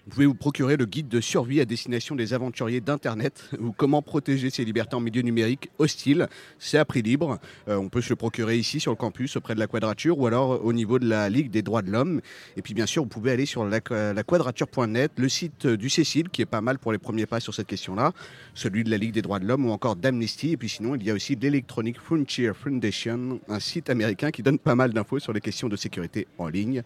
vous 0.06 0.12
pouvez 0.12 0.26
vous 0.26 0.34
procurer 0.34 0.76
le 0.76 0.86
guide 0.86 1.08
de 1.08 1.22
survie 1.22 1.62
à 1.62 1.66
destination 1.66 2.16
des 2.16 2.34
aventuriers 2.34 2.82
d'Internet 2.82 3.50
ou 3.62 3.72
comment 3.72 4.02
protéger 4.02 4.50
ses 4.50 4.66
libertés 4.66 4.98
en 4.98 5.00
milieu 5.00 5.22
numérique 5.22 5.70
hostile. 5.78 6.28
C'est 6.60 6.78
à 6.78 6.84
prix 6.84 7.02
libre. 7.02 7.40
Euh, 7.70 7.78
on 7.78 7.88
peut 7.88 8.02
se 8.02 8.10
le 8.10 8.18
procurer 8.18 8.58
ici 8.58 8.82
sur 8.82 8.92
le 8.92 8.98
campus 8.98 9.38
auprès 9.38 9.56
de 9.56 9.60
la 9.60 9.68
Quadrature 9.68 10.20
ou 10.20 10.28
alors 10.28 10.56
euh, 10.56 10.60
au 10.62 10.74
niveau 10.74 11.00
de 11.00 11.08
la 11.08 11.30
Ligue 11.30 11.50
des 11.50 11.62
droits 11.62 11.82
de 11.82 11.90
l'homme. 11.90 12.20
Et 12.58 12.62
puis, 12.62 12.74
bien 12.74 12.86
sûr, 12.86 13.04
vous 13.04 13.10
pouvez 13.10 13.32
aller 13.32 13.46
sur 13.46 13.64
la, 13.64 13.80
laquadrature.net, 14.14 15.14
le 15.16 15.30
site 15.30 15.68
euh, 15.68 15.78
du 15.78 15.90
Cécile 15.90 16.28
qui 16.30 16.42
est 16.42 16.46
pas 16.46 16.62
mal 16.62 16.80
pour 16.80 16.92
les 16.92 16.98
premiers 16.98 17.26
pas 17.26 17.40
sur 17.40 17.54
cette 17.54 17.68
question-là, 17.68 18.12
celui 18.56 18.84
de 18.84 18.90
la 18.90 18.98
Ligue 18.98 19.14
des 19.14 19.22
droits 19.22 19.40
de 19.40 19.46
l'homme 19.46 19.66
ou 19.66 19.72
encore 19.72 19.96
d'Amnesty. 19.96 20.52
Et 20.52 20.58
puis 20.58 20.68
sinon, 20.68 20.96
il 20.96 21.04
y 21.04 21.12
a 21.12 21.14
aussi 21.14 21.38
l'Electronic 21.38 21.98
Frontier 21.98 22.52
Foundation, 22.54 23.40
un 23.48 23.60
site 23.62 23.90
américain 23.90 24.32
qui 24.32 24.44
donne 24.44 24.60
pas 24.60 24.76
mal 24.76 24.92
d'infos 24.92 25.20
sur 25.20 25.32
les 25.32 25.42
questions 25.42 25.70
de 25.70 25.78
sécurité 25.78 26.28
en 26.38 26.50
ligne. 26.50 26.84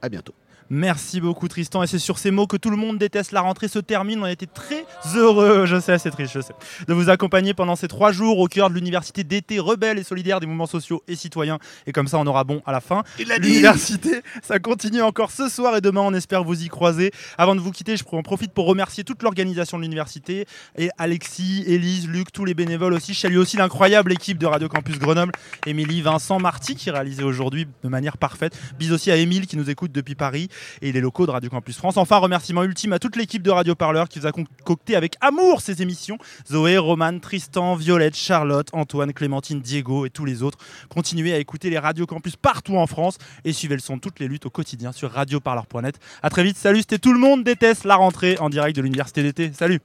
À 0.00 0.08
bientôt. 0.08 0.34
Merci 0.68 1.20
beaucoup 1.20 1.46
Tristan 1.46 1.84
et 1.84 1.86
c'est 1.86 2.00
sur 2.00 2.18
ces 2.18 2.32
mots 2.32 2.48
que 2.48 2.56
tout 2.56 2.70
le 2.70 2.76
monde 2.76 2.98
déteste 2.98 3.30
la 3.30 3.40
rentrée 3.40 3.68
se 3.68 3.78
termine. 3.78 4.20
On 4.20 4.24
a 4.24 4.32
été 4.32 4.48
très 4.48 4.84
heureux, 5.14 5.64
je 5.64 5.78
sais, 5.78 5.96
c'est 5.98 6.10
triste, 6.10 6.32
je 6.34 6.40
sais, 6.40 6.54
de 6.88 6.92
vous 6.92 7.08
accompagner 7.08 7.54
pendant 7.54 7.76
ces 7.76 7.86
trois 7.86 8.10
jours 8.10 8.40
au 8.40 8.48
cœur 8.48 8.68
de 8.68 8.74
l'université 8.74 9.22
d'été 9.22 9.60
rebelle 9.60 9.98
et 9.98 10.02
solidaire 10.02 10.40
des 10.40 10.46
mouvements 10.46 10.66
sociaux 10.66 11.04
et 11.06 11.14
citoyens. 11.14 11.58
Et 11.86 11.92
comme 11.92 12.08
ça, 12.08 12.18
on 12.18 12.26
aura 12.26 12.42
bon 12.42 12.62
à 12.66 12.72
la 12.72 12.80
fin. 12.80 13.04
L'université, 13.18 14.22
ça 14.42 14.58
continue 14.58 15.02
encore 15.02 15.30
ce 15.30 15.48
soir 15.48 15.76
et 15.76 15.80
demain. 15.80 16.00
On 16.00 16.14
espère 16.14 16.42
vous 16.42 16.60
y 16.64 16.68
croiser. 16.68 17.12
Avant 17.38 17.54
de 17.54 17.60
vous 17.60 17.70
quitter, 17.70 17.96
je 17.96 18.04
en 18.10 18.22
profite 18.22 18.52
pour 18.52 18.66
remercier 18.66 19.04
toute 19.04 19.22
l'organisation 19.22 19.76
de 19.76 19.82
l'université 19.82 20.46
et 20.78 20.88
Alexis, 20.96 21.64
Élise, 21.66 22.08
Luc, 22.08 22.32
tous 22.32 22.44
les 22.44 22.54
bénévoles 22.54 22.94
aussi. 22.94 23.14
Je 23.14 23.20
salue 23.20 23.36
aussi 23.36 23.56
l'incroyable 23.56 24.12
équipe 24.12 24.38
de 24.38 24.46
Radio 24.46 24.68
Campus 24.68 24.98
Grenoble, 24.98 25.32
Émilie, 25.66 26.02
Vincent, 26.02 26.40
Marty 26.40 26.74
qui 26.74 26.90
réalisait 26.90 27.24
aujourd'hui 27.24 27.66
de 27.84 27.88
manière 27.88 28.16
parfaite. 28.16 28.58
Bis 28.78 28.90
aussi 28.90 29.10
à 29.10 29.16
Émile 29.16 29.46
qui 29.46 29.56
nous 29.56 29.70
écoute 29.70 29.92
depuis 29.92 30.14
Paris 30.14 30.48
et 30.82 30.92
les 30.92 31.00
locaux 31.00 31.26
de 31.26 31.30
Radio 31.30 31.50
Campus 31.50 31.76
France. 31.76 31.96
Enfin, 31.96 32.18
remerciement 32.18 32.64
ultime 32.64 32.92
à 32.92 32.98
toute 32.98 33.16
l'équipe 33.16 33.42
de 33.42 33.50
Radio 33.50 33.74
Parleur 33.74 34.08
qui 34.08 34.18
vous 34.18 34.26
a 34.26 34.32
concocté 34.32 34.96
avec 34.96 35.16
amour 35.20 35.60
ces 35.60 35.82
émissions. 35.82 36.18
Zoé, 36.50 36.78
Roman, 36.78 37.18
Tristan, 37.18 37.74
Violette, 37.76 38.16
Charlotte, 38.16 38.68
Antoine, 38.72 39.12
Clémentine, 39.12 39.60
Diego 39.60 40.06
et 40.06 40.10
tous 40.10 40.24
les 40.24 40.42
autres. 40.42 40.58
Continuez 40.88 41.32
à 41.32 41.38
écouter 41.38 41.70
les 41.70 41.78
Radio 41.78 42.06
Campus 42.06 42.36
partout 42.36 42.76
en 42.76 42.86
France 42.86 43.18
et 43.44 43.52
suivez 43.52 43.74
le 43.74 43.80
son 43.80 43.96
de 43.96 44.00
toutes 44.00 44.20
les 44.20 44.28
luttes 44.28 44.46
au 44.46 44.50
quotidien 44.50 44.92
sur 44.92 45.10
radioparleur.net. 45.10 45.98
A 46.22 46.30
très 46.30 46.42
vite, 46.42 46.56
salut, 46.56 46.80
c'était 46.80 46.98
tout 46.98 47.12
le 47.12 47.18
monde 47.18 47.44
déteste 47.44 47.84
la 47.84 47.96
rentrée 47.96 48.36
en 48.38 48.50
direct 48.50 48.76
de 48.76 48.82
l'université 48.82 49.22
d'été. 49.22 49.50
Salut 49.52 49.80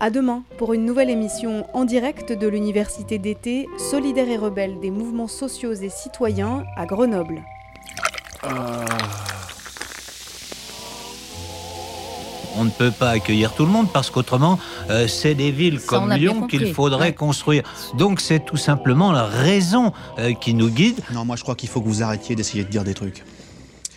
À 0.00 0.10
demain 0.10 0.42
pour 0.58 0.72
une 0.74 0.84
nouvelle 0.84 1.10
émission 1.10 1.66
en 1.74 1.84
direct 1.84 2.32
de 2.32 2.46
l'université 2.46 3.18
d'été 3.18 3.66
solidaire 3.90 4.28
et 4.28 4.36
rebelle 4.36 4.78
des 4.80 4.90
mouvements 4.90 5.26
sociaux 5.26 5.72
et 5.74 5.88
citoyens 5.88 6.64
à 6.76 6.86
Grenoble. 6.86 7.42
On 12.56 12.64
ne 12.64 12.70
peut 12.70 12.90
pas 12.90 13.10
accueillir 13.10 13.54
tout 13.54 13.64
le 13.64 13.70
monde 13.70 13.88
parce 13.92 14.10
qu'autrement, 14.10 14.58
euh, 14.90 15.06
c'est 15.06 15.34
des 15.34 15.50
villes 15.52 15.78
Ça, 15.80 15.86
comme 15.86 16.12
Lyon 16.12 16.46
qu'il 16.48 16.72
faudrait 16.72 16.98
Ouais. 17.08 17.12
construire. 17.14 17.62
Donc 17.94 18.20
c'est 18.20 18.44
tout 18.44 18.56
simplement 18.56 19.12
la 19.12 19.24
raison 19.24 19.92
euh, 20.18 20.32
qui 20.32 20.54
nous 20.54 20.68
guide. 20.68 21.00
Non, 21.12 21.24
moi 21.24 21.36
je 21.36 21.42
crois 21.42 21.54
qu'il 21.54 21.68
faut 21.68 21.80
que 21.80 21.86
vous 21.86 22.02
arrêtiez 22.02 22.34
d'essayer 22.34 22.64
de 22.64 22.68
dire 22.68 22.82
des 22.84 22.94
trucs. 22.94 23.22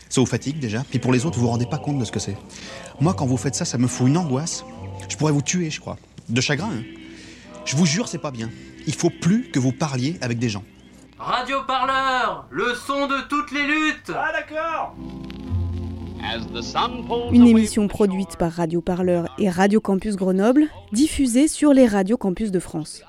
Ça 0.09 0.19
vous 0.21 0.27
fatigue 0.27 0.59
déjà, 0.59 0.83
puis 0.89 0.99
pour 0.99 1.13
les 1.13 1.25
autres, 1.25 1.37
vous 1.37 1.45
vous 1.45 1.51
rendez 1.51 1.65
pas 1.65 1.77
compte 1.77 1.97
de 1.97 2.05
ce 2.05 2.11
que 2.11 2.19
c'est. 2.19 2.35
Moi, 2.99 3.13
quand 3.13 3.25
vous 3.25 3.37
faites 3.37 3.55
ça, 3.55 3.63
ça 3.65 3.77
me 3.77 3.87
fout 3.87 4.07
une 4.09 4.17
angoisse. 4.17 4.65
Je 5.11 5.17
pourrais 5.17 5.33
vous 5.33 5.41
tuer, 5.41 5.69
je 5.69 5.81
crois. 5.81 5.97
De 6.29 6.39
chagrin, 6.39 6.69
hein. 6.71 6.83
Je 7.65 7.75
vous 7.75 7.85
jure, 7.85 8.07
c'est 8.07 8.17
pas 8.17 8.31
bien. 8.31 8.49
Il 8.87 8.95
faut 8.95 9.09
plus 9.09 9.51
que 9.51 9.59
vous 9.59 9.73
parliez 9.73 10.17
avec 10.21 10.39
des 10.39 10.47
gens. 10.47 10.63
Radio 11.19 11.57
Parleur, 11.67 12.47
le 12.49 12.73
son 12.73 13.07
de 13.07 13.27
toutes 13.27 13.51
les 13.51 13.67
luttes. 13.67 14.11
Ah 14.15 14.31
d'accord. 14.31 14.95
Une 17.33 17.45
émission 17.45 17.89
produite 17.89 18.37
par 18.37 18.53
Radio 18.53 18.79
Parleur 18.79 19.27
et 19.37 19.49
Radio 19.49 19.81
Campus 19.81 20.15
Grenoble, 20.15 20.67
diffusée 20.93 21.49
sur 21.49 21.73
les 21.73 21.87
radios 21.87 22.17
campus 22.17 22.49
de 22.49 22.59
France. 22.59 23.03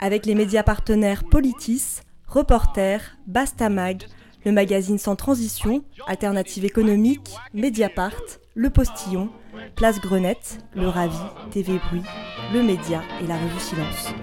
avec 0.00 0.26
les 0.26 0.34
médias 0.34 0.64
partenaires 0.64 1.22
Politis, 1.24 2.00
Reporter, 2.26 3.16
Bastamag, 3.26 4.02
le 4.44 4.50
magazine 4.52 4.98
Sans 4.98 5.16
Transition, 5.16 5.84
Alternative 6.06 6.64
économique, 6.64 7.30
Mediapart, 7.54 8.12
Le 8.56 8.70
Postillon, 8.70 9.30
Place 9.74 10.00
Grenette, 10.00 10.60
Le 10.76 10.86
Ravi, 10.86 11.18
TV 11.50 11.80
Bruit, 11.88 12.04
Le 12.52 12.62
Média 12.62 13.02
et 13.20 13.26
la 13.26 13.34
revue 13.34 13.58
Silence. 13.58 14.14